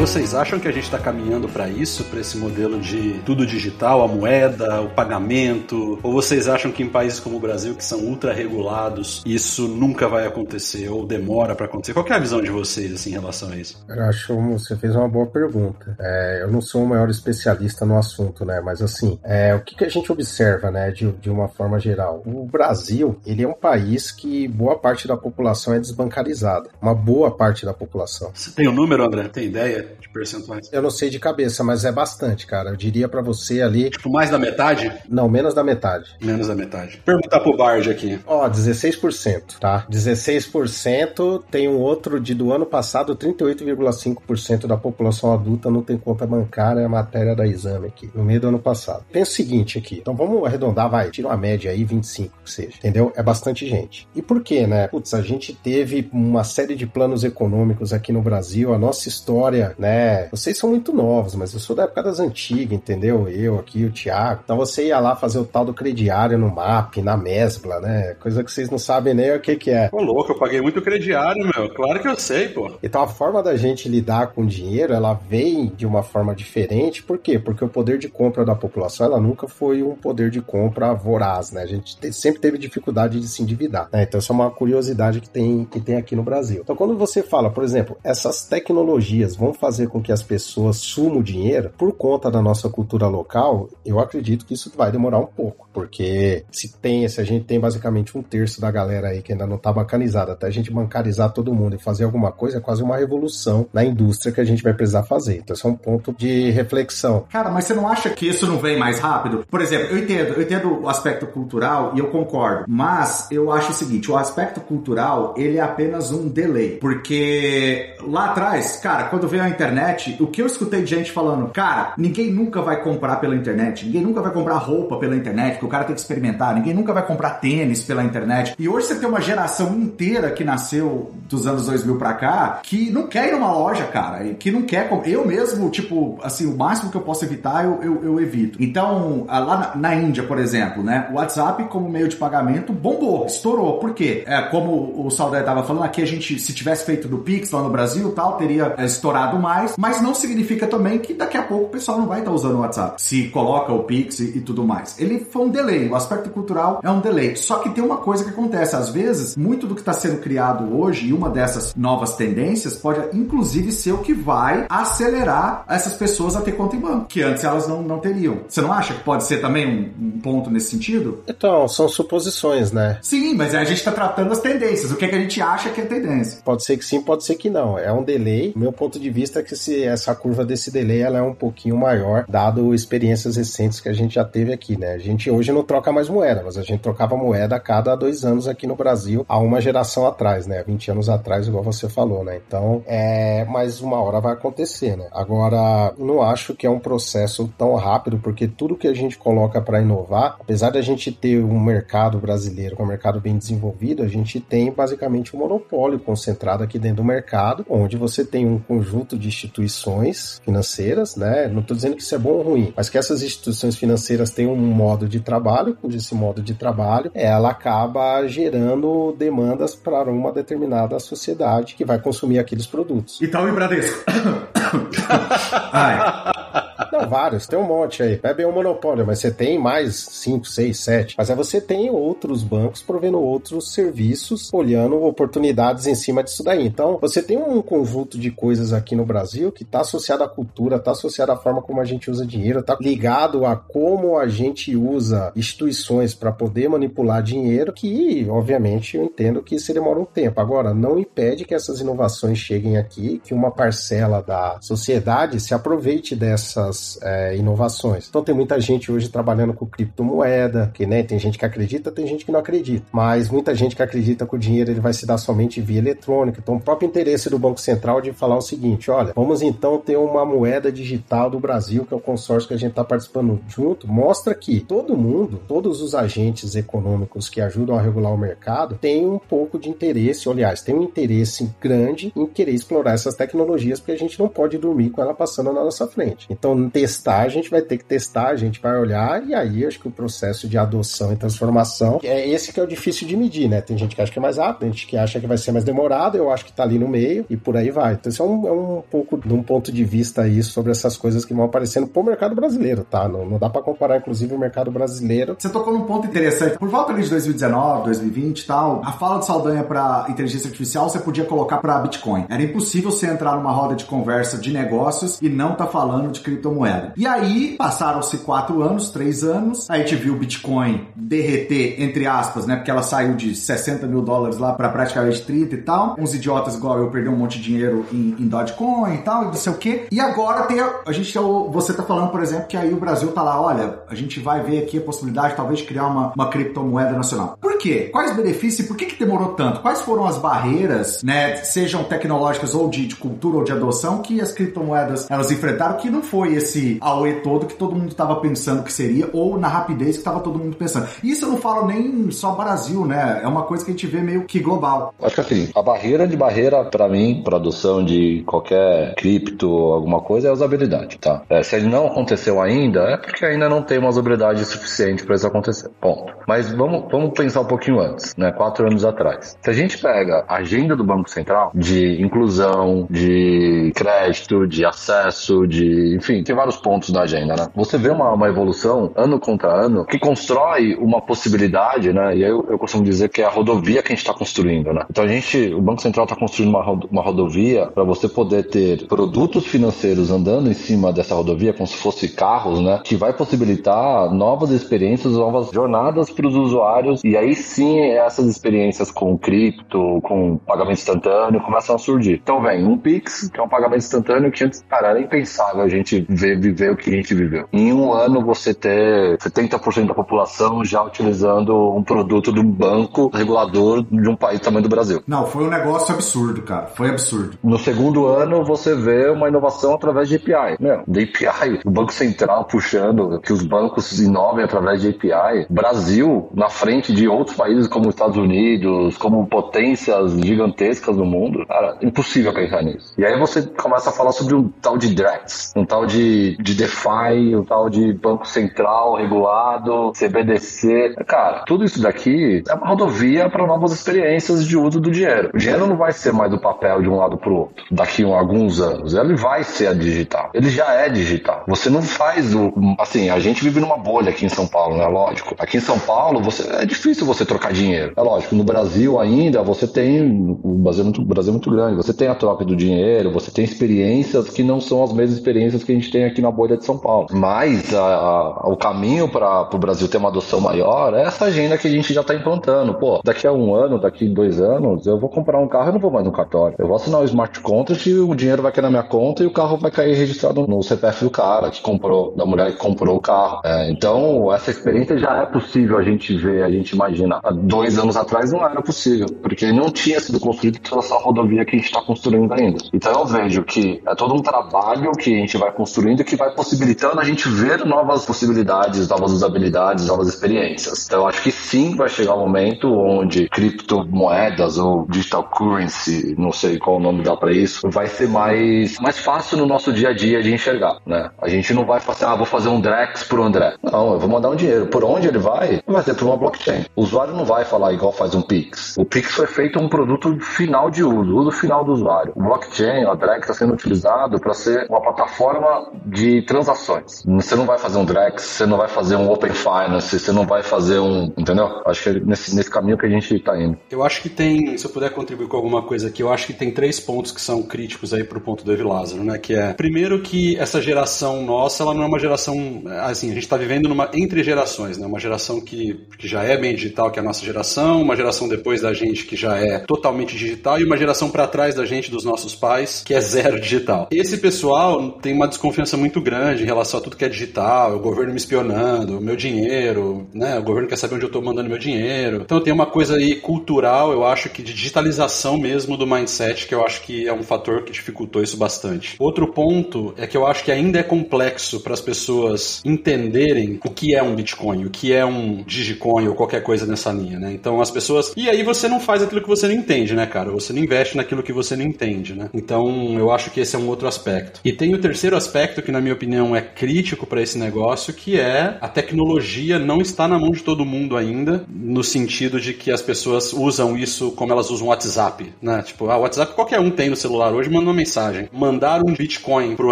Vocês 0.05 0.35
acham 0.35 0.59
que 0.59 0.67
a 0.67 0.71
gente 0.71 0.83
está 0.83 0.99
caminhando 0.99 1.47
para 1.47 1.69
isso, 1.69 2.03
para 2.03 2.19
esse 2.19 2.37
modelo 2.37 2.77
de 2.77 3.21
tudo 3.25 3.45
digital, 3.45 4.01
a 4.03 4.07
moeda, 4.07 4.81
o 4.81 4.89
pagamento? 4.89 5.97
Ou 6.03 6.11
vocês 6.11 6.49
acham 6.49 6.73
que 6.73 6.83
em 6.83 6.89
países 6.89 7.21
como 7.21 7.37
o 7.37 7.39
Brasil, 7.39 7.73
que 7.73 7.85
são 7.85 7.99
ultra 8.01 8.33
regulados, 8.33 9.23
isso 9.25 9.65
nunca 9.65 10.09
vai 10.09 10.27
acontecer 10.27 10.89
ou 10.89 11.05
demora 11.05 11.55
para 11.55 11.67
acontecer? 11.67 11.93
Qual 11.93 12.05
é 12.05 12.15
a 12.15 12.19
visão 12.19 12.41
de 12.41 12.51
vocês 12.51 12.91
assim, 12.91 13.11
em 13.11 13.13
relação 13.13 13.49
a 13.49 13.55
isso? 13.55 13.81
Eu 13.87 14.03
acho 14.03 14.27
que 14.27 14.33
você 14.33 14.75
fez 14.75 14.93
uma 14.93 15.07
boa 15.07 15.25
pergunta. 15.25 15.95
É, 15.97 16.41
eu 16.41 16.51
não 16.51 16.59
sou 16.59 16.83
o 16.83 16.87
maior 16.87 17.09
especialista 17.09 17.85
no 17.85 17.97
assunto, 17.97 18.43
né? 18.43 18.59
Mas 18.59 18.81
assim, 18.81 19.17
é, 19.23 19.55
o 19.55 19.61
que, 19.61 19.73
que 19.73 19.85
a 19.85 19.89
gente 19.89 20.11
observa, 20.11 20.69
né, 20.69 20.91
de, 20.91 21.13
de 21.13 21.29
uma 21.29 21.47
forma 21.47 21.79
geral? 21.79 22.21
O 22.25 22.45
Brasil, 22.45 23.21
ele 23.25 23.43
é 23.43 23.47
um 23.47 23.53
país 23.53 24.11
que 24.11 24.49
boa 24.49 24.77
parte 24.77 25.07
da 25.07 25.15
população 25.15 25.73
é 25.73 25.79
desbancarizada. 25.79 26.71
Uma 26.81 26.93
boa 26.93 27.31
parte 27.31 27.65
da 27.65 27.73
população. 27.73 28.31
Você 28.33 28.51
tem 28.51 28.67
o 28.67 28.71
um 28.71 28.75
número, 28.75 29.05
André? 29.05 29.29
Tem 29.29 29.45
ideia? 29.45 29.92
De 29.99 30.09
percentuais? 30.09 30.69
Eu 30.71 30.81
não 30.81 30.89
sei 30.89 31.09
de 31.09 31.19
cabeça, 31.19 31.63
mas 31.63 31.85
é 31.85 31.91
bastante, 31.91 32.45
cara. 32.45 32.71
Eu 32.71 32.75
diria 32.75 33.07
para 33.07 33.21
você 33.21 33.61
ali. 33.61 33.89
Tipo, 33.89 34.11
mais 34.11 34.29
da 34.29 34.37
metade? 34.37 34.91
Não, 35.09 35.29
menos 35.29 35.53
da 35.53 35.63
metade. 35.63 36.15
Menos 36.21 36.47
da 36.47 36.55
metade. 36.55 37.01
Perguntar 37.05 37.39
pro 37.39 37.55
Bard 37.55 37.89
aqui. 37.89 38.19
Ó, 38.25 38.47
16%, 38.49 39.59
tá? 39.59 39.85
16% 39.89 41.43
tem 41.49 41.67
um 41.67 41.79
outro 41.79 42.19
de 42.19 42.33
do 42.33 42.51
ano 42.51 42.65
passado, 42.65 43.15
38,5% 43.15 44.67
da 44.67 44.77
população 44.77 45.33
adulta 45.33 45.69
não 45.69 45.81
tem 45.81 45.97
conta 45.97 46.25
bancária, 46.25 46.81
é 46.81 46.85
a 46.85 46.89
matéria 46.89 47.35
da 47.35 47.45
exame 47.45 47.87
aqui, 47.87 48.09
no 48.13 48.23
meio 48.23 48.39
do 48.39 48.47
ano 48.47 48.59
passado. 48.59 49.05
Pensa 49.11 49.31
o 49.31 49.33
seguinte 49.33 49.77
aqui. 49.77 49.99
Então 50.01 50.15
vamos 50.15 50.43
arredondar, 50.45 50.89
vai, 50.89 51.09
tira 51.11 51.27
uma 51.27 51.37
média 51.37 51.71
aí, 51.71 51.83
25 51.83 52.33
que 52.43 52.51
seja. 52.51 52.77
Entendeu? 52.77 53.11
É 53.15 53.23
bastante 53.23 53.67
gente. 53.67 54.07
E 54.15 54.21
por 54.21 54.41
quê, 54.43 54.67
né? 54.67 54.87
Putz, 54.87 55.13
a 55.13 55.21
gente 55.21 55.53
teve 55.53 56.09
uma 56.11 56.43
série 56.43 56.75
de 56.75 56.85
planos 56.85 57.23
econômicos 57.23 57.93
aqui 57.93 58.11
no 58.11 58.21
Brasil, 58.21 58.73
a 58.73 58.77
nossa 58.77 59.07
história 59.07 59.75
né? 59.83 60.29
Vocês 60.31 60.57
são 60.57 60.69
muito 60.69 60.93
novos, 60.93 61.35
mas 61.35 61.53
eu 61.53 61.59
sou 61.59 61.75
da 61.75 61.83
época 61.83 62.03
das 62.03 62.19
antigas, 62.19 62.71
entendeu? 62.71 63.27
Eu 63.27 63.59
aqui, 63.59 63.83
o 63.83 63.91
Thiago. 63.91 64.41
Então 64.43 64.55
você 64.55 64.87
ia 64.87 64.99
lá 64.99 65.13
fazer 65.13 65.39
o 65.39 65.45
tal 65.45 65.65
do 65.65 65.73
crediário 65.73 66.37
no 66.37 66.49
MAP, 66.49 66.97
na 67.01 67.17
Mesbla, 67.17 67.81
né? 67.81 68.15
Coisa 68.19 68.43
que 68.43 68.51
vocês 68.51 68.69
não 68.69 68.77
sabem 68.77 69.13
nem 69.13 69.35
o 69.35 69.41
que 69.41 69.57
que 69.57 69.71
é. 69.71 69.89
Pô, 69.89 70.01
louco, 70.01 70.31
eu 70.31 70.39
paguei 70.39 70.61
muito 70.61 70.81
crediário, 70.81 71.43
meu. 71.43 71.69
Claro 71.73 72.01
que 72.01 72.07
eu 72.07 72.17
sei, 72.17 72.47
pô. 72.47 72.71
Então 72.81 73.03
a 73.03 73.07
forma 73.07 73.43
da 73.43 73.57
gente 73.57 73.89
lidar 73.89 74.27
com 74.27 74.45
dinheiro, 74.45 74.93
ela 74.93 75.13
vem 75.13 75.67
de 75.67 75.85
uma 75.85 76.01
forma 76.01 76.33
diferente. 76.33 77.03
Por 77.03 77.17
quê? 77.17 77.37
Porque 77.37 77.65
o 77.65 77.69
poder 77.69 77.97
de 77.97 78.07
compra 78.07 78.45
da 78.45 78.55
população, 78.55 79.05
ela 79.05 79.19
nunca 79.19 79.47
foi 79.49 79.83
um 79.83 79.95
poder 79.95 80.29
de 80.29 80.41
compra 80.41 80.93
voraz, 80.93 81.51
né? 81.51 81.61
A 81.61 81.67
gente 81.67 82.13
sempre 82.13 82.39
teve 82.39 82.57
dificuldade 82.57 83.19
de 83.19 83.27
se 83.27 83.43
endividar, 83.43 83.89
né? 83.91 84.03
Então 84.03 84.19
isso 84.19 84.31
é 84.31 84.35
uma 84.35 84.49
curiosidade 84.49 85.19
que 85.19 85.29
tem, 85.29 85.65
que 85.65 85.81
tem 85.81 85.97
aqui 85.97 86.15
no 86.15 86.23
Brasil. 86.23 86.61
Então 86.63 86.75
quando 86.75 86.97
você 86.97 87.21
fala, 87.21 87.49
por 87.49 87.65
exemplo, 87.65 87.97
essas 88.01 88.45
tecnologias 88.45 89.35
vão 89.35 89.53
fazer 89.53 89.72
fazer 89.73 89.87
com 89.87 89.99
que 89.99 90.11
as 90.11 90.21
pessoas 90.21 90.77
sumam 90.77 91.17
o 91.17 91.23
dinheiro 91.23 91.71
por 91.75 91.93
conta 91.93 92.29
da 92.29 92.39
nossa 92.43 92.69
cultura 92.69 93.07
local, 93.07 93.67
eu 93.83 93.99
acredito 93.99 94.45
que 94.45 94.53
isso 94.53 94.71
vai 94.77 94.91
demorar 94.91 95.17
um 95.17 95.25
pouco, 95.25 95.67
porque 95.73 96.45
se 96.51 96.77
tem, 96.77 97.09
se 97.09 97.19
a 97.19 97.23
gente 97.23 97.45
tem 97.45 97.59
basicamente 97.59 98.15
um 98.15 98.21
terço 98.21 98.61
da 98.61 98.69
galera 98.69 99.07
aí 99.07 99.23
que 99.23 99.31
ainda 99.31 99.47
não 99.47 99.57
tá 99.57 99.73
bancarizada, 99.73 100.33
até 100.33 100.45
a 100.45 100.51
gente 100.51 100.69
bancarizar 100.69 101.31
todo 101.31 101.53
mundo 101.53 101.75
e 101.75 101.79
fazer 101.79 102.03
alguma 102.03 102.31
coisa, 102.31 102.57
é 102.57 102.61
quase 102.61 102.83
uma 102.83 102.97
revolução 102.97 103.65
na 103.73 103.83
indústria 103.83 104.31
que 104.31 104.39
a 104.39 104.43
gente 104.43 104.61
vai 104.61 104.75
precisar 104.75 105.01
fazer. 105.03 105.37
Então, 105.37 105.55
esse 105.55 105.65
é 105.65 105.69
um 105.69 105.75
ponto 105.75 106.13
de 106.13 106.51
reflexão. 106.51 107.25
Cara, 107.31 107.49
mas 107.49 107.65
você 107.65 107.73
não 107.73 107.87
acha 107.87 108.11
que 108.11 108.27
isso 108.27 108.45
não 108.45 108.59
vem 108.59 108.77
mais 108.77 108.99
rápido? 108.99 109.43
Por 109.49 109.59
exemplo, 109.59 109.87
eu 109.87 109.97
entendo, 109.97 110.33
eu 110.33 110.41
entendo 110.43 110.83
o 110.83 110.87
aspecto 110.87 111.25
cultural 111.25 111.93
e 111.95 111.99
eu 111.99 112.11
concordo, 112.11 112.65
mas 112.67 113.27
eu 113.31 113.51
acho 113.51 113.71
o 113.71 113.73
seguinte, 113.73 114.11
o 114.11 114.17
aspecto 114.17 114.61
cultural, 114.61 115.33
ele 115.35 115.57
é 115.57 115.61
apenas 115.61 116.11
um 116.11 116.27
delay, 116.27 116.77
porque 116.77 117.95
lá 118.05 118.25
atrás, 118.25 118.77
cara, 118.77 119.05
quando 119.05 119.27
veio 119.27 119.41
a 119.41 119.49
internet 119.49 119.62
internet, 119.63 120.17
o 120.19 120.27
que 120.27 120.41
eu 120.41 120.45
escutei 120.45 120.83
de 120.83 120.89
gente 120.89 121.11
falando, 121.11 121.47
cara, 121.49 121.93
ninguém 121.97 122.31
nunca 122.31 122.61
vai 122.61 122.81
comprar 122.81 123.17
pela 123.17 123.35
internet, 123.35 123.85
ninguém 123.85 124.01
nunca 124.01 124.21
vai 124.21 124.31
comprar 124.31 124.57
roupa 124.57 124.97
pela 124.97 125.15
internet, 125.15 125.53
porque 125.53 125.65
o 125.65 125.69
cara 125.69 125.85
tem 125.85 125.95
que 125.95 126.01
experimentar, 126.01 126.53
ninguém 126.53 126.73
nunca 126.73 126.93
vai 126.93 127.05
comprar 127.05 127.31
tênis 127.31 127.83
pela 127.83 128.03
internet. 128.03 128.55
E 128.59 128.67
hoje 128.67 128.87
você 128.87 128.95
tem 128.95 129.07
uma 129.07 129.21
geração 129.21 129.73
inteira 129.75 130.31
que 130.31 130.43
nasceu 130.43 131.11
dos 131.29 131.47
anos 131.47 131.65
2000 131.65 131.97
pra 131.97 132.13
cá, 132.13 132.59
que 132.63 132.91
não 132.91 133.07
quer 133.07 133.29
ir 133.29 133.31
numa 133.31 133.51
loja, 133.51 133.85
cara, 133.85 134.23
e 134.25 134.33
que 134.35 134.51
não 134.51 134.63
quer. 134.63 134.89
Eu 135.05 135.25
mesmo, 135.25 135.69
tipo, 135.69 136.19
assim, 136.21 136.45
o 136.45 136.57
máximo 136.57 136.91
que 136.91 136.97
eu 136.97 137.01
posso 137.01 137.23
evitar, 137.23 137.63
eu, 137.63 137.81
eu, 137.81 138.03
eu 138.03 138.19
evito. 138.19 138.61
Então, 138.61 139.25
lá 139.27 139.73
na, 139.75 139.75
na, 139.75 139.95
Índia, 139.95 140.23
por 140.23 140.37
exemplo, 140.37 140.83
né, 140.83 141.07
o 141.11 141.15
WhatsApp 141.15 141.63
como 141.65 141.89
meio 141.89 142.07
de 142.07 142.15
pagamento 142.15 142.73
bombou, 142.73 143.25
estourou. 143.25 143.79
Por 143.79 143.93
quê? 143.93 144.23
É, 144.25 144.41
como 144.43 145.05
o 145.05 145.09
Saldanha 145.09 145.43
tava 145.43 145.63
falando, 145.63 145.83
aqui 145.83 146.01
a 146.01 146.05
gente, 146.05 146.37
se 146.39 146.53
tivesse 146.53 146.85
feito 146.85 147.07
do 147.07 147.19
Pix 147.19 147.51
lá 147.51 147.61
no 147.61 147.69
Brasil 147.69 148.11
tal, 148.11 148.37
teria 148.37 148.73
é, 148.77 148.85
estourado 148.85 149.37
mais, 149.39 149.52
mas 149.77 150.01
não 150.01 150.13
significa 150.13 150.67
também 150.67 150.99
que 150.99 151.13
daqui 151.13 151.37
a 151.37 151.43
pouco 151.43 151.65
o 151.65 151.69
pessoal 151.69 151.97
não 151.97 152.07
vai 152.07 152.19
estar 152.19 152.31
usando 152.31 152.55
o 152.55 152.59
WhatsApp, 152.59 153.01
se 153.01 153.29
coloca 153.29 153.71
o 153.71 153.83
Pix 153.83 154.19
e, 154.19 154.37
e 154.37 154.41
tudo 154.41 154.63
mais. 154.63 154.99
Ele 154.99 155.19
foi 155.19 155.43
um 155.43 155.49
delay, 155.49 155.87
o 155.87 155.95
aspecto 155.95 156.29
cultural 156.29 156.79
é 156.83 156.89
um 156.89 156.99
delay. 156.99 157.35
Só 157.35 157.59
que 157.59 157.69
tem 157.69 157.83
uma 157.83 157.97
coisa 157.97 158.23
que 158.23 158.29
acontece, 158.29 158.75
às 158.75 158.89
vezes, 158.89 159.35
muito 159.35 159.67
do 159.67 159.75
que 159.75 159.81
está 159.81 159.93
sendo 159.93 160.19
criado 160.19 160.77
hoje, 160.77 161.07
e 161.07 161.13
uma 161.13 161.29
dessas 161.29 161.73
novas 161.75 162.15
tendências, 162.15 162.75
pode 162.75 163.15
inclusive 163.17 163.71
ser 163.71 163.91
o 163.91 163.99
que 163.99 164.13
vai 164.13 164.65
acelerar 164.69 165.65
essas 165.67 165.93
pessoas 165.93 166.35
a 166.35 166.41
ter 166.41 166.53
conta 166.53 166.75
em 166.75 166.79
banco, 166.79 167.05
que 167.05 167.21
antes 167.21 167.43
elas 167.43 167.67
não, 167.67 167.81
não 167.81 167.99
teriam. 167.99 168.39
Você 168.47 168.61
não 168.61 168.71
acha 168.71 168.93
que 168.93 169.03
pode 169.03 169.23
ser 169.23 169.41
também 169.41 169.67
um, 169.67 170.07
um 170.07 170.19
ponto 170.19 170.49
nesse 170.49 170.71
sentido? 170.71 171.23
Então, 171.27 171.67
são 171.67 171.87
suposições, 171.87 172.71
né? 172.71 172.99
Sim, 173.01 173.35
mas 173.35 173.53
a 173.55 173.63
gente 173.63 173.77
está 173.77 173.91
tratando 173.91 174.31
as 174.31 174.39
tendências. 174.39 174.91
O 174.91 174.95
que, 174.95 175.05
é 175.05 175.07
que 175.07 175.15
a 175.15 175.19
gente 175.19 175.41
acha 175.41 175.69
que 175.69 175.81
é 175.81 175.85
tendência? 175.85 176.39
Pode 176.43 176.63
ser 176.63 176.77
que 176.77 176.85
sim, 176.85 177.01
pode 177.01 177.23
ser 177.23 177.35
que 177.35 177.49
não. 177.49 177.77
É 177.77 177.91
um 177.91 178.03
delay. 178.03 178.53
Meu 178.55 178.71
ponto 178.71 178.99
de 178.99 179.09
vista 179.09 179.32
é 179.39 179.43
que 179.43 179.55
se 179.55 179.83
essa 179.83 180.13
curva 180.15 180.45
desse 180.45 180.71
delay 180.71 181.01
ela 181.01 181.19
é 181.19 181.21
um 181.21 181.33
pouquinho 181.33 181.77
maior, 181.77 182.25
dado 182.27 182.73
experiências 182.73 183.35
recentes 183.35 183.79
que 183.79 183.89
a 183.89 183.93
gente 183.93 184.15
já 184.15 184.25
teve 184.25 184.53
aqui, 184.53 184.77
né? 184.77 184.93
A 184.93 184.97
gente 184.97 185.29
hoje 185.29 185.51
não 185.51 185.63
troca 185.63 185.91
mais 185.91 186.09
moeda, 186.09 186.41
mas 186.43 186.57
a 186.57 186.63
gente 186.63 186.81
trocava 186.81 187.15
moeda 187.15 187.55
a 187.55 187.59
cada 187.59 187.95
dois 187.95 188.23
anos 188.23 188.47
aqui 188.47 188.67
no 188.67 188.75
Brasil, 188.75 189.25
há 189.27 189.37
uma 189.37 189.61
geração 189.61 190.05
atrás, 190.05 190.47
né? 190.47 190.63
20 190.63 190.91
anos 190.91 191.09
atrás, 191.09 191.47
igual 191.47 191.63
você 191.63 191.89
falou, 191.89 192.23
né? 192.23 192.39
Então, 192.45 192.83
é, 192.85 193.45
mas 193.45 193.81
uma 193.81 194.01
hora 194.01 194.19
vai 194.19 194.33
acontecer, 194.33 194.97
né? 194.97 195.07
Agora, 195.11 195.93
não 195.97 196.21
acho 196.21 196.53
que 196.55 196.65
é 196.65 196.69
um 196.69 196.79
processo 196.79 197.51
tão 197.57 197.75
rápido, 197.75 198.19
porque 198.19 198.47
tudo 198.47 198.75
que 198.75 198.87
a 198.87 198.93
gente 198.93 199.17
coloca 199.17 199.61
para 199.61 199.81
inovar, 199.81 200.37
apesar 200.39 200.69
de 200.69 200.77
a 200.77 200.81
gente 200.81 201.11
ter 201.11 201.43
um 201.43 201.59
mercado 201.59 202.17
brasileiro, 202.17 202.75
um 202.79 202.85
mercado 202.85 203.19
bem 203.19 203.37
desenvolvido, 203.37 204.03
a 204.03 204.07
gente 204.07 204.39
tem 204.39 204.71
basicamente 204.71 205.35
um 205.35 205.39
monopólio 205.39 205.99
concentrado 205.99 206.63
aqui 206.63 206.77
dentro 206.77 206.97
do 206.97 207.03
mercado, 207.03 207.65
onde 207.69 207.97
você 207.97 208.25
tem 208.25 208.45
um 208.45 208.59
conjunto 208.59 209.17
de 209.23 209.29
instituições 209.29 210.41
financeiras, 210.43 211.15
né? 211.15 211.47
Não 211.47 211.61
estou 211.61 211.75
dizendo 211.75 211.95
que 211.95 212.01
isso 212.01 212.13
é 212.13 212.17
bom 212.17 212.31
ou 212.31 212.41
ruim, 212.41 212.73
mas 212.75 212.89
que 212.89 212.97
essas 212.97 213.23
instituições 213.23 213.75
financeiras 213.75 214.29
têm 214.29 214.47
um 214.47 214.55
modo 214.55 215.07
de 215.07 215.19
trabalho, 215.19 215.75
cujo 215.81 215.97
esse 215.97 216.13
modo 216.13 216.41
de 216.41 216.53
trabalho 216.53 217.11
ela 217.13 217.49
acaba 217.49 218.25
gerando 218.27 219.15
demandas 219.17 219.75
para 219.75 220.11
uma 220.11 220.31
determinada 220.31 220.99
sociedade 220.99 221.75
que 221.75 221.85
vai 221.85 221.99
consumir 221.99 222.39
aqueles 222.39 222.67
produtos. 222.67 223.21
E 223.21 223.27
Bradesco? 223.27 224.03
Ai. 225.71 226.72
Não, 226.91 227.09
vários, 227.09 227.47
tem 227.47 227.57
um 227.57 227.63
monte 227.63 228.03
aí. 228.03 228.19
Não 228.21 228.29
é 228.29 228.33
bem 228.33 228.45
um 228.45 228.51
monopólio, 228.51 229.05
mas 229.05 229.19
você 229.19 229.31
tem 229.31 229.59
mais 229.59 229.95
5, 229.95 230.45
6, 230.45 230.79
7. 230.79 231.15
Mas 231.17 231.29
aí 231.29 231.35
você 231.35 231.59
tem 231.61 231.89
outros 231.89 232.43
bancos 232.43 232.81
provendo 232.81 233.19
outros 233.19 233.73
serviços, 233.73 234.51
olhando 234.53 235.01
oportunidades 235.03 235.87
em 235.87 235.95
cima 235.95 236.23
disso 236.23 236.43
daí. 236.43 236.65
Então, 236.65 236.97
você 236.99 237.21
tem 237.21 237.37
um 237.37 237.61
conjunto 237.61 238.17
de 238.17 238.31
coisas 238.31 238.73
aqui 238.73 238.95
no 238.95 239.05
Brasil 239.05 239.51
que 239.51 239.63
está 239.63 239.81
associado 239.81 240.23
à 240.23 240.29
cultura, 240.29 240.77
está 240.77 240.91
associado 240.91 241.31
à 241.31 241.37
forma 241.37 241.61
como 241.61 241.81
a 241.81 241.85
gente 241.85 242.09
usa 242.09 242.25
dinheiro, 242.25 242.59
está 242.59 242.77
ligado 242.79 243.45
a 243.45 243.55
como 243.55 244.17
a 244.17 244.27
gente 244.27 244.75
usa 244.75 245.31
instituições 245.35 246.13
para 246.13 246.31
poder 246.31 246.69
manipular 246.69 247.21
dinheiro, 247.21 247.73
que, 247.73 248.27
obviamente, 248.29 248.97
eu 248.97 249.03
entendo 249.03 249.41
que 249.41 249.55
isso 249.55 249.73
demora 249.73 249.99
um 249.99 250.05
tempo. 250.05 250.39
Agora, 250.39 250.73
não 250.73 250.99
impede 250.99 251.45
que 251.45 251.53
essas 251.53 251.79
inovações 251.79 252.37
cheguem 252.37 252.77
aqui, 252.77 253.21
que 253.23 253.33
uma 253.33 253.51
parcela 253.51 254.21
da 254.21 254.57
sociedade 254.61 255.39
se 255.39 255.53
aproveite 255.53 256.15
dessas 256.15 256.72
é, 257.01 257.35
inovações. 257.35 258.07
Então 258.09 258.23
tem 258.23 258.33
muita 258.33 258.59
gente 258.59 258.91
hoje 258.91 259.09
trabalhando 259.09 259.53
com 259.53 259.65
criptomoeda, 259.65 260.71
que 260.73 260.85
né, 260.85 261.03
tem 261.03 261.19
gente 261.19 261.37
que 261.37 261.45
acredita, 261.45 261.91
tem 261.91 262.07
gente 262.07 262.25
que 262.25 262.31
não 262.31 262.39
acredita. 262.39 262.85
Mas 262.91 263.29
muita 263.29 263.53
gente 263.55 263.75
que 263.75 263.83
acredita 263.83 264.25
que 264.25 264.35
o 264.35 264.39
dinheiro 264.39 264.71
ele 264.71 264.79
vai 264.79 264.93
se 264.93 265.05
dar 265.05 265.17
somente 265.17 265.61
via 265.61 265.79
eletrônica. 265.79 266.39
Então 266.41 266.55
o 266.55 266.61
próprio 266.61 266.87
interesse 266.87 267.29
do 267.29 267.39
Banco 267.39 267.59
Central 267.59 268.01
de 268.01 268.11
falar 268.11 268.37
o 268.37 268.41
seguinte, 268.41 268.89
olha, 268.91 269.13
vamos 269.15 269.41
então 269.41 269.77
ter 269.77 269.97
uma 269.97 270.25
moeda 270.25 270.71
digital 270.71 271.29
do 271.29 271.39
Brasil, 271.39 271.85
que 271.85 271.93
é 271.93 271.97
o 271.97 271.99
consórcio 271.99 272.47
que 272.47 272.53
a 272.53 272.57
gente 272.57 272.71
está 272.71 272.83
participando 272.83 273.39
junto, 273.47 273.87
mostra 273.87 274.33
que 274.33 274.59
todo 274.61 274.97
mundo, 274.97 275.41
todos 275.47 275.81
os 275.81 275.95
agentes 275.95 276.55
econômicos 276.55 277.29
que 277.29 277.41
ajudam 277.41 277.77
a 277.77 277.81
regular 277.81 278.13
o 278.13 278.17
mercado, 278.17 278.77
têm 278.79 279.05
um 279.07 279.19
pouco 279.19 279.59
de 279.59 279.69
interesse, 279.69 280.29
aliás, 280.29 280.61
tem 280.61 280.75
um 280.75 280.83
interesse 280.83 281.49
grande 281.61 282.11
em 282.15 282.25
querer 282.25 282.51
explorar 282.51 282.93
essas 282.93 283.15
tecnologias, 283.15 283.79
porque 283.79 283.91
a 283.91 283.97
gente 283.97 284.19
não 284.19 284.27
pode 284.27 284.57
dormir 284.57 284.89
com 284.89 285.01
ela 285.01 285.13
passando 285.13 285.51
na 285.51 285.63
nossa 285.63 285.87
frente. 285.87 286.27
Testar, 286.69 287.21
a 287.21 287.29
gente 287.29 287.49
vai 287.49 287.61
ter 287.61 287.77
que 287.77 287.85
testar, 287.85 288.29
a 288.29 288.35
gente 288.35 288.61
vai 288.61 288.77
olhar, 288.77 289.23
e 289.25 289.33
aí 289.33 289.65
acho 289.65 289.79
que 289.79 289.87
o 289.87 289.91
processo 289.91 290.47
de 290.47 290.57
adoção 290.57 291.13
e 291.13 291.15
transformação 291.15 291.99
é 292.03 292.27
esse 292.27 292.51
que 292.51 292.59
é 292.59 292.63
o 292.63 292.67
difícil 292.67 293.07
de 293.07 293.15
medir, 293.15 293.49
né? 293.49 293.61
Tem 293.61 293.77
gente 293.77 293.95
que 293.95 294.01
acha 294.01 294.11
que 294.11 294.19
é 294.19 294.21
mais 294.21 294.37
rápido, 294.37 294.59
tem 294.61 294.71
gente 294.71 294.87
que 294.87 294.97
acha 294.97 295.19
que 295.19 295.27
vai 295.27 295.37
ser 295.37 295.51
mais 295.51 295.63
demorado, 295.63 296.17
eu 296.17 296.31
acho 296.31 296.45
que 296.45 296.53
tá 296.53 296.63
ali 296.63 296.79
no 296.79 296.87
meio, 296.87 297.25
e 297.29 297.37
por 297.37 297.55
aí 297.57 297.69
vai. 297.69 297.93
Então, 297.93 298.09
isso 298.09 298.21
é 298.21 298.25
um, 298.25 298.47
é 298.47 298.51
um 298.51 298.83
pouco 298.89 299.17
de 299.17 299.33
um 299.33 299.43
ponto 299.43 299.71
de 299.71 299.83
vista 299.83 300.23
aí 300.23 300.41
sobre 300.43 300.71
essas 300.71 300.97
coisas 300.97 301.25
que 301.25 301.33
vão 301.33 301.45
aparecendo 301.45 301.87
pro 301.87 302.03
mercado 302.03 302.35
brasileiro, 302.35 302.83
tá? 302.83 303.07
Não, 303.07 303.25
não 303.25 303.37
dá 303.37 303.49
para 303.49 303.61
comparar, 303.61 303.97
inclusive, 303.97 304.33
o 304.33 304.39
mercado 304.39 304.71
brasileiro. 304.71 305.35
Você 305.37 305.49
tocou 305.49 305.73
num 305.73 305.85
ponto 305.85 306.07
interessante. 306.07 306.57
Por 306.57 306.69
volta 306.69 306.93
de 306.93 307.09
2019, 307.09 307.85
2020 307.85 308.39
e 308.39 308.45
tal, 308.45 308.81
a 308.83 308.91
fala 308.93 309.19
de 309.19 309.25
Saldanha 309.25 309.63
para 309.63 310.05
inteligência 310.09 310.47
artificial 310.47 310.89
você 310.89 310.99
podia 310.99 311.25
colocar 311.25 311.57
para 311.57 311.79
Bitcoin. 311.79 312.25
Era 312.29 312.41
impossível 312.41 312.91
você 312.91 313.07
entrar 313.07 313.35
numa 313.35 313.51
roda 313.51 313.75
de 313.75 313.85
conversa 313.85 314.37
de 314.37 314.51
negócios 314.51 315.21
e 315.21 315.29
não 315.29 315.55
tá 315.55 315.65
falando 315.65 316.11
de 316.11 316.19
criptomoedas 316.19 316.42
criptomoeda. 316.43 316.93
E 316.97 317.07
aí, 317.07 317.55
passaram-se 317.57 318.17
quatro 318.17 318.61
anos, 318.61 318.89
três 318.89 319.23
anos, 319.23 319.69
a 319.69 319.77
gente 319.77 319.95
viu 319.95 320.13
o 320.13 320.17
Bitcoin 320.17 320.87
derreter, 320.95 321.81
entre 321.81 322.05
aspas, 322.05 322.45
né? 322.45 322.57
Porque 322.57 322.69
ela 322.69 322.83
saiu 322.83 323.15
de 323.15 323.33
60 323.33 323.87
mil 323.87 324.01
dólares 324.01 324.37
lá 324.37 324.53
para 324.53 324.69
praticamente 324.69 325.21
30 325.21 325.55
e 325.55 325.57
tal. 325.59 325.95
Uns 325.97 326.13
idiotas 326.13 326.55
igual 326.55 326.77
eu 326.79 326.89
perderam 326.89 327.15
um 327.15 327.19
monte 327.19 327.37
de 327.37 327.43
dinheiro 327.45 327.85
em, 327.91 328.15
em 328.19 328.27
Dogecoin 328.27 328.95
e 328.95 328.97
tal, 328.99 329.23
e 329.23 329.25
não 329.27 329.33
sei 329.33 329.53
o 329.53 329.57
quê. 329.57 329.87
E 329.89 329.99
agora 329.99 330.43
tem 330.43 330.59
a, 330.59 330.81
a 330.85 330.91
gente, 330.91 331.13
você 331.51 331.73
tá 331.73 331.83
falando, 331.83 332.09
por 332.09 332.21
exemplo, 332.21 332.47
que 332.47 332.57
aí 332.57 332.73
o 332.73 332.77
Brasil 332.77 333.11
tá 333.11 333.23
lá, 333.23 333.41
olha, 333.41 333.79
a 333.87 333.95
gente 333.95 334.19
vai 334.19 334.43
ver 334.43 334.63
aqui 334.63 334.77
a 334.77 334.81
possibilidade 334.81 335.35
talvez 335.35 335.59
de 335.59 335.65
criar 335.65 335.87
uma, 335.87 336.11
uma 336.13 336.29
criptomoeda 336.29 336.91
nacional. 336.91 337.37
Por 337.39 337.57
quê? 337.57 337.89
Quais 337.91 338.15
benefícios 338.15 338.65
e 338.65 338.67
por 338.67 338.75
que, 338.75 338.85
que 338.85 339.03
demorou 339.03 339.29
tanto? 339.29 339.61
Quais 339.61 339.81
foram 339.81 340.05
as 340.05 340.17
barreiras, 340.17 341.01
né, 341.03 341.37
sejam 341.37 341.83
tecnológicas 341.83 342.53
ou 342.53 342.69
de, 342.69 342.87
de 342.87 342.95
cultura 342.95 343.37
ou 343.37 343.43
de 343.43 343.51
adoção, 343.51 344.01
que 344.01 344.19
as 344.19 344.31
criptomoedas 344.31 345.09
elas 345.09 345.31
enfrentaram 345.31 345.77
que 345.77 345.89
não 345.89 346.01
foi 346.01 346.32
esse 346.33 346.77
AOE 346.81 347.21
todo 347.21 347.45
que 347.45 347.55
todo 347.55 347.75
mundo 347.75 347.89
estava 347.89 348.15
pensando 348.17 348.63
que 348.63 348.71
seria, 348.71 349.09
ou 349.13 349.37
na 349.37 349.47
rapidez 349.47 349.91
que 349.91 349.97
estava 349.97 350.19
todo 350.19 350.39
mundo 350.39 350.55
pensando. 350.55 350.87
Isso 351.03 351.25
eu 351.25 351.29
não 351.29 351.37
falo 351.37 351.67
nem 351.67 352.11
só 352.11 352.31
Brasil, 352.31 352.85
né? 352.85 353.21
É 353.23 353.27
uma 353.27 353.43
coisa 353.43 353.63
que 353.63 353.71
a 353.71 353.73
gente 353.73 353.87
vê 353.87 354.01
meio 354.01 354.25
que 354.25 354.39
global. 354.39 354.93
Acho 355.01 355.15
que 355.15 355.21
assim, 355.21 355.49
a 355.55 355.61
barreira 355.61 356.07
de 356.07 356.17
barreira, 356.17 356.63
para 356.65 356.87
mim, 356.87 357.21
produção 357.23 357.83
de 357.83 358.23
qualquer 358.25 358.95
cripto, 358.95 359.47
alguma 359.47 360.01
coisa, 360.01 360.27
é 360.27 360.29
a 360.29 360.33
usabilidade, 360.33 360.97
tá? 360.97 361.21
É, 361.29 361.43
se 361.43 361.59
não 361.61 361.87
aconteceu 361.87 362.41
ainda, 362.41 362.81
é 362.81 362.97
porque 362.97 363.25
ainda 363.25 363.47
não 363.49 363.61
tem 363.61 363.77
uma 363.77 363.89
usabilidade 363.89 364.43
suficiente 364.45 365.05
para 365.05 365.15
isso 365.15 365.27
acontecer. 365.27 365.69
Ponto. 365.79 366.13
Mas 366.27 366.51
vamos, 366.51 366.91
vamos 366.91 367.11
pensar 367.11 367.41
um 367.41 367.45
pouquinho 367.45 367.79
antes, 367.79 368.15
né? 368.15 368.31
Quatro 368.31 368.65
anos 368.67 368.85
atrás. 368.85 369.37
Se 369.41 369.49
a 369.49 369.53
gente 369.53 369.77
pega 369.77 370.23
a 370.27 370.37
agenda 370.37 370.75
do 370.75 370.83
Banco 370.83 371.09
Central 371.09 371.51
de 371.53 372.01
inclusão, 372.01 372.87
de 372.89 373.71
crédito, 373.75 374.47
de 374.47 374.65
acesso, 374.65 375.47
de. 375.47 375.95
Enfim, 375.95 376.22
tem 376.23 376.35
vários 376.35 376.57
pontos 376.57 376.89
da 376.89 377.01
agenda, 377.01 377.35
né? 377.35 377.47
Você 377.55 377.77
vê 377.77 377.89
uma, 377.89 378.11
uma 378.13 378.27
evolução 378.27 378.91
ano 378.95 379.19
contra 379.19 379.49
ano 379.49 379.85
que 379.85 379.99
constrói 379.99 380.75
uma 380.75 381.01
possibilidade, 381.01 381.91
né? 381.93 382.15
E 382.15 382.23
aí 382.23 382.29
eu, 382.29 382.45
eu 382.49 382.57
costumo 382.57 382.83
dizer 382.83 383.09
que 383.09 383.21
é 383.21 383.25
a 383.25 383.29
rodovia 383.29 383.81
que 383.81 383.91
a 383.91 383.95
gente 383.95 384.05
está 384.05 384.13
construindo, 384.13 384.73
né? 384.73 384.85
Então 384.89 385.03
a 385.03 385.07
gente, 385.07 385.53
o 385.53 385.61
Banco 385.61 385.81
Central 385.81 386.05
está 386.05 386.15
construindo 386.15 386.49
uma, 386.49 386.61
uma 386.91 387.01
rodovia 387.01 387.67
para 387.67 387.83
você 387.83 388.07
poder 388.07 388.43
ter 388.43 388.87
produtos 388.87 389.45
financeiros 389.45 390.11
andando 390.11 390.49
em 390.49 390.53
cima 390.53 390.91
dessa 390.91 391.15
rodovia 391.15 391.53
como 391.53 391.67
se 391.67 391.75
fosse 391.75 392.09
carros, 392.09 392.59
né? 392.59 392.81
Que 392.83 392.95
vai 392.95 393.13
possibilitar 393.13 394.13
novas 394.13 394.51
experiências, 394.51 395.13
novas 395.13 395.51
jornadas 395.51 396.09
para 396.09 396.27
os 396.27 396.35
usuários 396.35 397.01
e 397.03 397.17
aí 397.17 397.35
sim 397.35 397.81
essas 397.81 398.27
experiências 398.27 398.91
com 398.91 399.17
cripto, 399.17 399.99
com 400.03 400.37
pagamento 400.37 400.77
instantâneo 400.77 401.41
começam 401.41 401.75
a 401.75 401.79
surgir. 401.79 402.19
Então 402.23 402.41
vem 402.41 402.65
um 402.65 402.77
Pix, 402.77 403.29
que 403.29 403.39
é 403.39 403.43
um 403.43 403.49
pagamento 403.49 403.79
instantâneo 403.79 404.31
que 404.31 404.43
antes, 404.43 404.63
cara, 404.69 404.89
era 404.89 405.01
impensável 405.01 405.61
a 405.61 405.67
gente 405.67 406.05
ver 406.13 406.39
viver 406.39 406.71
o 406.71 406.75
que 406.75 406.89
a 406.89 406.93
gente 406.93 407.13
viveu. 407.13 407.47
Em 407.51 407.71
um 407.73 407.93
ano 407.93 408.23
você 408.23 408.53
ter 408.53 409.17
70% 409.17 409.87
da 409.87 409.93
população 409.93 410.63
já 410.63 410.81
utilizando 410.83 411.73
um 411.75 411.83
produto 411.83 412.31
de 412.31 412.39
um 412.39 412.49
banco 412.49 413.09
regulador 413.13 413.83
de 413.83 414.09
um 414.09 414.15
país 414.15 414.39
do 414.39 414.43
tamanho 414.43 414.63
do 414.63 414.69
Brasil. 414.69 415.01
Não, 415.07 415.25
foi 415.25 415.45
um 415.45 415.49
negócio 415.49 415.93
absurdo, 415.93 416.41
cara. 416.41 416.67
Foi 416.67 416.89
absurdo. 416.89 417.37
No 417.43 417.57
segundo 417.57 418.07
ano 418.07 418.43
você 418.43 418.75
vê 418.75 419.09
uma 419.09 419.27
inovação 419.27 419.73
através 419.73 420.09
de 420.09 420.15
API. 420.15 420.57
Meu, 420.59 420.83
da 420.87 421.01
API, 421.01 421.59
o 421.65 421.71
Banco 421.71 421.93
Central 421.93 422.45
puxando 422.45 423.19
que 423.19 423.33
os 423.33 423.43
bancos 423.43 423.99
inovem 423.99 424.43
através 424.43 424.81
de 424.81 424.89
API. 424.89 425.45
Brasil 425.49 426.29
na 426.33 426.49
frente 426.49 426.93
de 426.93 427.07
outros 427.07 427.35
países 427.35 427.67
como 427.67 427.87
os 427.87 427.95
Estados 427.95 428.17
Unidos, 428.17 428.97
como 428.97 429.25
potências 429.27 430.13
gigantescas 430.13 430.95
no 430.95 431.05
mundo. 431.05 431.45
Cara, 431.47 431.77
impossível 431.81 432.33
pensar 432.33 432.61
nisso. 432.63 432.93
E 432.97 433.05
aí 433.05 433.17
você 433.19 433.41
começa 433.41 433.89
a 433.89 433.93
falar 433.93 434.11
sobre 434.11 434.35
um 434.35 434.49
tal 434.61 434.77
de 434.77 434.93
DREX, 434.93 435.53
um 435.55 435.65
tal 435.65 435.85
de, 435.85 436.02
de 436.03 436.55
DeFi, 436.55 437.35
um 437.35 437.43
tal 437.43 437.69
de 437.69 437.93
Banco 437.93 438.27
Central 438.27 438.95
regulado, 438.95 439.91
CBDC. 439.93 440.95
Cara, 441.07 441.43
tudo 441.45 441.63
isso 441.63 441.81
daqui 441.81 442.43
é 442.47 442.53
uma 442.53 442.67
rodovia 442.67 443.29
para 443.29 443.45
novas 443.45 443.71
experiências 443.71 444.45
de 444.45 444.57
uso 444.57 444.79
do 444.79 444.91
dinheiro. 444.91 445.31
O 445.33 445.37
dinheiro 445.37 445.67
não 445.67 445.77
vai 445.77 445.91
ser 445.91 446.13
mais 446.13 446.31
do 446.31 446.39
papel 446.39 446.81
de 446.81 446.89
um 446.89 446.97
lado 446.97 447.17
para 447.17 447.29
o 447.29 447.35
outro 447.35 447.63
daqui 447.71 448.03
a 448.03 448.17
alguns 448.17 448.59
anos. 448.59 448.93
Ele 448.93 449.15
vai 449.15 449.43
ser 449.43 449.67
a 449.67 449.73
digital. 449.73 450.29
Ele 450.33 450.49
já 450.49 450.71
é 450.73 450.89
digital. 450.89 451.43
Você 451.47 451.69
não 451.69 451.81
faz 451.81 452.33
o. 452.33 452.53
Assim, 452.79 453.09
a 453.09 453.19
gente 453.19 453.43
vive 453.43 453.59
numa 453.59 453.77
bolha 453.77 454.09
aqui 454.09 454.25
em 454.25 454.29
São 454.29 454.47
Paulo, 454.47 454.77
né? 454.77 454.85
Lógico. 454.87 455.35
Aqui 455.37 455.57
em 455.57 455.61
São 455.61 455.79
Paulo, 455.79 456.21
você 456.21 456.47
é 456.55 456.65
difícil 456.65 457.05
você 457.05 457.25
trocar 457.25 457.51
dinheiro. 457.53 457.93
É 457.95 458.01
lógico. 458.01 458.35
No 458.35 458.43
Brasil 458.43 458.99
ainda, 458.99 459.41
você 459.43 459.67
tem. 459.67 460.37
O 460.43 460.55
Brasil 460.55 460.81
é 460.81 460.83
muito, 460.85 461.01
o 461.01 461.05
Brasil 461.05 461.31
é 461.31 461.33
muito 461.33 461.51
grande. 461.51 461.75
Você 461.75 461.93
tem 461.93 462.07
a 462.07 462.15
troca 462.15 462.45
do 462.45 462.55
dinheiro, 462.55 463.11
você 463.11 463.31
tem 463.31 463.43
experiências 463.43 464.29
que 464.29 464.43
não 464.43 464.59
são 464.59 464.83
as 464.83 464.93
mesmas 464.93 465.17
experiências 465.17 465.63
que 465.63 465.71
a 465.71 465.75
gente 465.75 465.91
tem 465.93 466.05
aqui 466.05 466.21
na 466.21 466.31
bolha 466.31 466.57
de 466.57 466.65
São 466.65 466.75
Paulo. 466.75 467.07
Mas 467.11 467.71
a, 467.73 467.79
a, 467.79 468.49
o 468.49 468.57
caminho 468.57 469.07
para 469.07 469.47
o 469.53 469.57
Brasil 469.59 469.87
ter 469.87 469.97
uma 469.97 470.09
adoção 470.09 470.41
maior 470.41 470.95
é 470.95 471.03
essa 471.03 471.25
agenda 471.25 471.55
que 471.55 471.67
a 471.67 471.71
gente 471.71 471.93
já 471.93 472.01
está 472.01 472.15
implantando. 472.15 472.73
Pô, 472.73 472.99
daqui 473.03 473.27
a 473.27 473.31
um 473.31 473.53
ano, 473.53 473.79
daqui 473.79 474.09
a 474.09 474.13
dois 474.13 474.41
anos, 474.41 474.87
eu 474.87 474.99
vou 474.99 475.07
comprar 475.07 475.39
um 475.39 475.47
carro 475.47 475.69
e 475.69 475.73
não 475.73 475.79
vou 475.79 475.91
mais 475.91 476.03
no 476.03 476.11
cartório. 476.11 476.55
Eu 476.57 476.65
vou 476.65 476.75
assinar 476.75 476.99
o 476.99 477.03
smart 477.03 477.39
contract 477.41 477.87
e 477.87 477.99
o 477.99 478.15
dinheiro 478.15 478.41
vai 478.41 478.51
cair 478.51 478.63
na 478.63 478.71
minha 478.71 478.83
conta 478.83 479.21
e 479.21 479.27
o 479.27 479.31
carro 479.31 479.57
vai 479.57 479.69
cair 479.69 479.93
registrado 479.93 480.47
no 480.47 480.63
CPF 480.63 481.03
do 481.03 481.11
cara 481.11 481.51
que 481.51 481.61
comprou, 481.61 482.15
da 482.15 482.25
mulher 482.25 482.51
que 482.51 482.57
comprou 482.57 482.97
o 482.97 483.01
carro. 483.01 483.41
É, 483.45 483.69
então, 483.69 484.33
essa 484.33 484.49
experiência 484.49 484.97
já 484.97 485.21
é 485.21 485.25
possível 485.27 485.77
a 485.77 485.83
gente 485.83 486.15
ver, 486.17 486.43
a 486.43 486.49
gente 486.49 486.71
imagina. 486.71 487.19
Há 487.23 487.31
dois 487.31 487.77
anos 487.77 487.95
atrás 487.95 488.31
não 488.31 488.43
era 488.43 488.61
possível, 488.63 489.07
porque 489.21 489.51
não 489.51 489.69
tinha 489.69 489.99
sido 489.99 490.19
construído 490.19 490.59
toda 490.59 490.81
essa 490.81 490.95
rodovia 490.95 491.45
que 491.45 491.55
a 491.55 491.59
gente 491.59 491.67
está 491.67 491.81
construindo 491.81 492.33
ainda. 492.33 492.57
Então, 492.73 492.91
eu 492.93 493.05
vejo 493.05 493.43
que 493.43 493.79
é 493.85 493.93
todo 493.93 494.15
um 494.15 494.21
trabalho 494.21 494.91
que 494.93 495.13
a 495.13 495.17
gente 495.17 495.37
vai 495.37 495.51
construindo 495.83 496.03
que 496.03 496.15
vai 496.15 496.31
possibilitando 496.31 496.99
a 496.99 497.03
gente 497.03 497.27
ver 497.27 497.65
novas 497.65 498.05
possibilidades, 498.05 498.87
novas 498.87 499.11
usabilidades, 499.11 499.85
novas 499.85 500.07
experiências. 500.07 500.85
Então, 500.85 501.07
acho 501.07 501.21
que 501.21 501.31
sim 501.31 501.75
vai 501.75 501.89
chegar 501.89 502.15
um 502.15 502.19
momento 502.19 502.73
onde 502.73 503.27
criptomoedas 503.27 504.57
ou 504.57 504.85
digital 504.87 505.23
currency, 505.25 506.15
não 506.17 506.31
sei 506.31 506.57
qual 506.57 506.77
o 506.77 506.79
nome 506.79 507.03
dá 507.03 507.17
para 507.17 507.33
isso, 507.33 507.69
vai 507.69 507.87
ser 507.87 508.07
mais, 508.07 508.79
mais 508.79 508.97
fácil 508.97 509.37
no 509.37 509.45
nosso 509.45 509.73
dia 509.73 509.89
a 509.89 509.93
dia 509.93 510.23
de 510.23 510.33
enxergar, 510.33 510.77
né? 510.85 511.11
A 511.21 511.27
gente 511.27 511.53
não 511.53 511.65
vai 511.65 511.81
assim, 511.85 512.05
ah, 512.05 512.15
vou 512.15 512.25
fazer 512.25 512.49
um 512.49 512.61
Drex 512.61 513.03
pro 513.03 513.23
André. 513.23 513.55
Não, 513.61 513.93
eu 513.93 513.99
vou 513.99 514.09
mandar 514.09 514.29
um 514.29 514.35
dinheiro. 514.35 514.67
Por 514.67 514.83
onde 514.83 515.07
ele 515.07 515.19
vai? 515.19 515.61
Vai 515.67 515.83
ser 515.83 515.95
por 515.95 516.05
uma 516.05 516.17
blockchain. 516.17 516.65
O 516.75 516.83
usuário 516.83 517.13
não 517.13 517.25
vai 517.25 517.43
falar 517.43 517.73
igual 517.73 517.91
faz 517.91 518.15
um 518.15 518.21
Pix. 518.21 518.75
O 518.77 518.85
Pix 518.85 519.11
foi 519.13 519.27
feito 519.27 519.59
um 519.59 519.67
produto 519.67 520.17
final 520.19 520.69
de 520.69 520.83
uso, 520.83 521.15
uso 521.15 521.31
final 521.31 521.65
do 521.65 521.73
usuário. 521.73 522.13
O 522.15 522.23
blockchain, 522.23 522.85
a 522.85 522.95
Drex 522.95 523.21
está 523.21 523.33
sendo 523.33 523.53
utilizado 523.53 524.19
para 524.19 524.33
ser 524.33 524.65
uma 524.69 524.81
plataforma 524.81 525.62
de 525.85 526.21
transações. 526.23 527.03
Você 527.05 527.35
não 527.35 527.45
vai 527.45 527.57
fazer 527.57 527.77
um 527.77 527.85
Drex, 527.85 528.21
você 528.23 528.45
não 528.45 528.57
vai 528.57 528.67
fazer 528.67 528.95
um 528.95 529.09
Open 529.11 529.31
Finance, 529.31 529.99
você 529.99 530.11
não 530.11 530.25
vai 530.25 530.43
fazer 530.43 530.79
um, 530.79 531.11
entendeu? 531.17 531.61
Acho 531.65 531.83
que 531.83 531.89
é 531.89 531.99
nesse, 531.99 532.35
nesse 532.35 532.49
caminho 532.49 532.77
que 532.77 532.85
a 532.85 532.89
gente 532.89 533.15
está 533.15 533.39
indo. 533.39 533.57
Eu 533.69 533.83
acho 533.83 534.01
que 534.01 534.09
tem, 534.09 534.57
se 534.57 534.65
eu 534.65 534.71
puder 534.71 534.89
contribuir 534.91 535.27
com 535.27 535.37
alguma 535.37 535.61
coisa 535.63 535.87
aqui, 535.87 536.01
eu 536.01 536.11
acho 536.11 536.27
que 536.27 536.33
tem 536.33 536.51
três 536.51 536.79
pontos 536.79 537.11
que 537.11 537.21
são 537.21 537.43
críticos 537.43 537.93
aí 537.93 538.03
pro 538.03 538.21
ponto 538.21 538.43
do 538.43 538.51
Evi 538.51 538.63
Lázaro, 538.63 539.03
né? 539.03 539.17
Que 539.17 539.35
é, 539.35 539.53
primeiro 539.53 540.01
que 540.01 540.37
essa 540.37 540.61
geração 540.61 541.23
nossa, 541.23 541.63
ela 541.63 541.73
não 541.73 541.83
é 541.83 541.85
uma 541.85 541.99
geração, 541.99 542.63
assim, 542.81 543.11
a 543.11 543.13
gente 543.13 543.23
está 543.23 543.37
vivendo 543.37 543.69
numa 543.69 543.89
entre 543.93 544.23
gerações, 544.23 544.77
né? 544.77 544.85
Uma 544.85 544.99
geração 544.99 545.41
que, 545.41 545.85
que 545.97 546.07
já 546.07 546.23
é 546.23 546.37
bem 546.37 546.55
digital, 546.55 546.91
que 546.91 546.99
é 546.99 547.01
a 547.01 547.05
nossa 547.05 547.23
geração, 547.25 547.81
uma 547.81 547.95
geração 547.95 548.27
depois 548.27 548.61
da 548.61 548.73
gente 548.73 549.05
que 549.05 549.15
já 549.15 549.37
é 549.37 549.59
totalmente 549.59 550.15
digital 550.15 550.59
e 550.59 550.63
uma 550.63 550.77
geração 550.77 551.09
para 551.09 551.27
trás 551.27 551.55
da 551.55 551.65
gente, 551.65 551.91
dos 551.91 552.03
nossos 552.03 552.35
pais, 552.35 552.83
que 552.85 552.93
é 552.93 553.01
zero 553.01 553.39
digital. 553.39 553.87
Esse 553.91 554.17
pessoal 554.17 554.91
tem 554.93 555.13
uma 555.13 555.27
desconfiança 555.27 555.52
muito 555.77 556.01
grande 556.01 556.43
em 556.43 556.45
relação 556.45 556.79
a 556.79 556.83
tudo 556.83 556.95
que 556.95 557.05
é 557.05 557.09
digital, 557.09 557.75
o 557.75 557.79
governo 557.79 558.11
me 558.11 558.17
espionando, 558.17 558.97
o 558.97 559.01
meu 559.01 559.15
dinheiro, 559.15 560.07
né? 560.13 560.37
O 560.39 560.43
governo 560.43 560.67
quer 560.67 560.77
saber 560.77 560.95
onde 560.95 561.05
eu 561.05 561.07
estou 561.07 561.21
mandando 561.21 561.49
meu 561.49 561.57
dinheiro. 561.57 562.21
Então 562.23 562.41
tem 562.41 562.53
uma 562.53 562.65
coisa 562.65 562.95
aí 562.95 563.15
cultural, 563.15 563.91
eu 563.91 564.05
acho 564.05 564.29
que 564.29 564.41
de 564.41 564.53
digitalização 564.53 565.37
mesmo 565.37 565.77
do 565.77 565.87
mindset, 565.87 566.47
que 566.47 566.55
eu 566.55 566.63
acho 566.63 566.81
que 566.81 567.07
é 567.07 567.13
um 567.13 567.23
fator 567.23 567.63
que 567.63 567.71
dificultou 567.71 568.21
isso 568.21 568.37
bastante. 568.37 568.95
Outro 568.99 569.27
ponto 569.27 569.93
é 569.97 570.07
que 570.07 570.17
eu 570.17 570.25
acho 570.25 570.43
que 570.43 570.51
ainda 570.51 570.79
é 570.79 570.83
complexo 570.83 571.59
para 571.59 571.73
as 571.73 571.81
pessoas 571.81 572.61
entenderem 572.65 573.59
o 573.63 573.69
que 573.69 573.95
é 573.95 574.01
um 574.01 574.15
Bitcoin, 574.15 574.65
o 574.65 574.69
que 574.69 574.93
é 574.93 575.05
um 575.05 575.43
Digicoin 575.45 576.07
ou 576.07 576.15
qualquer 576.15 576.41
coisa 576.43 576.65
nessa 576.65 576.91
linha, 576.91 577.19
né? 577.19 577.31
Então 577.33 577.61
as 577.61 577.71
pessoas. 577.71 578.13
E 578.15 578.29
aí 578.29 578.43
você 578.43 578.67
não 578.67 578.79
faz 578.79 579.01
aquilo 579.01 579.21
que 579.21 579.27
você 579.27 579.47
não 579.47 579.55
entende, 579.55 579.93
né, 579.95 580.05
cara? 580.05 580.31
Você 580.31 580.53
não 580.53 580.61
investe 580.61 580.97
naquilo 580.97 581.23
que 581.23 581.33
você 581.33 581.55
não 581.55 581.63
entende, 581.63 582.13
né? 582.13 582.29
Então 582.33 582.97
eu 582.97 583.11
acho 583.11 583.31
que 583.31 583.39
esse 583.39 583.55
é 583.55 583.59
um 583.59 583.67
outro 583.67 583.87
aspecto. 583.87 584.39
E 584.43 584.51
tem 584.51 584.73
o 584.73 584.81
terceiro 584.81 585.15
aspecto 585.15 585.42
que, 585.47 585.71
na 585.71 585.81
minha 585.81 585.93
opinião, 585.93 586.35
é 586.35 586.41
crítico 586.41 587.05
para 587.05 587.21
esse 587.21 587.37
negócio, 587.37 587.93
que 587.93 588.19
é 588.19 588.57
a 588.61 588.67
tecnologia 588.67 589.59
não 589.59 589.81
está 589.81 590.07
na 590.07 590.19
mão 590.19 590.31
de 590.31 590.43
todo 590.43 590.65
mundo 590.65 590.95
ainda, 590.95 591.43
no 591.49 591.83
sentido 591.83 592.39
de 592.39 592.53
que 592.53 592.71
as 592.71 592.81
pessoas 592.81 593.33
usam 593.33 593.77
isso 593.77 594.11
como 594.11 594.31
elas 594.31 594.49
usam 594.49 594.67
o 594.67 594.69
WhatsApp, 594.69 595.33
né? 595.41 595.61
Tipo, 595.63 595.89
ah, 595.89 595.97
o 595.97 596.01
WhatsApp 596.01 596.33
qualquer 596.33 596.59
um 596.59 596.71
tem 596.71 596.89
no 596.89 596.95
celular 596.95 597.33
hoje, 597.33 597.49
manda 597.49 597.65
uma 597.65 597.73
mensagem. 597.73 598.29
Mandar 598.31 598.81
um 598.85 598.93
Bitcoin 598.93 599.55
pro 599.55 599.71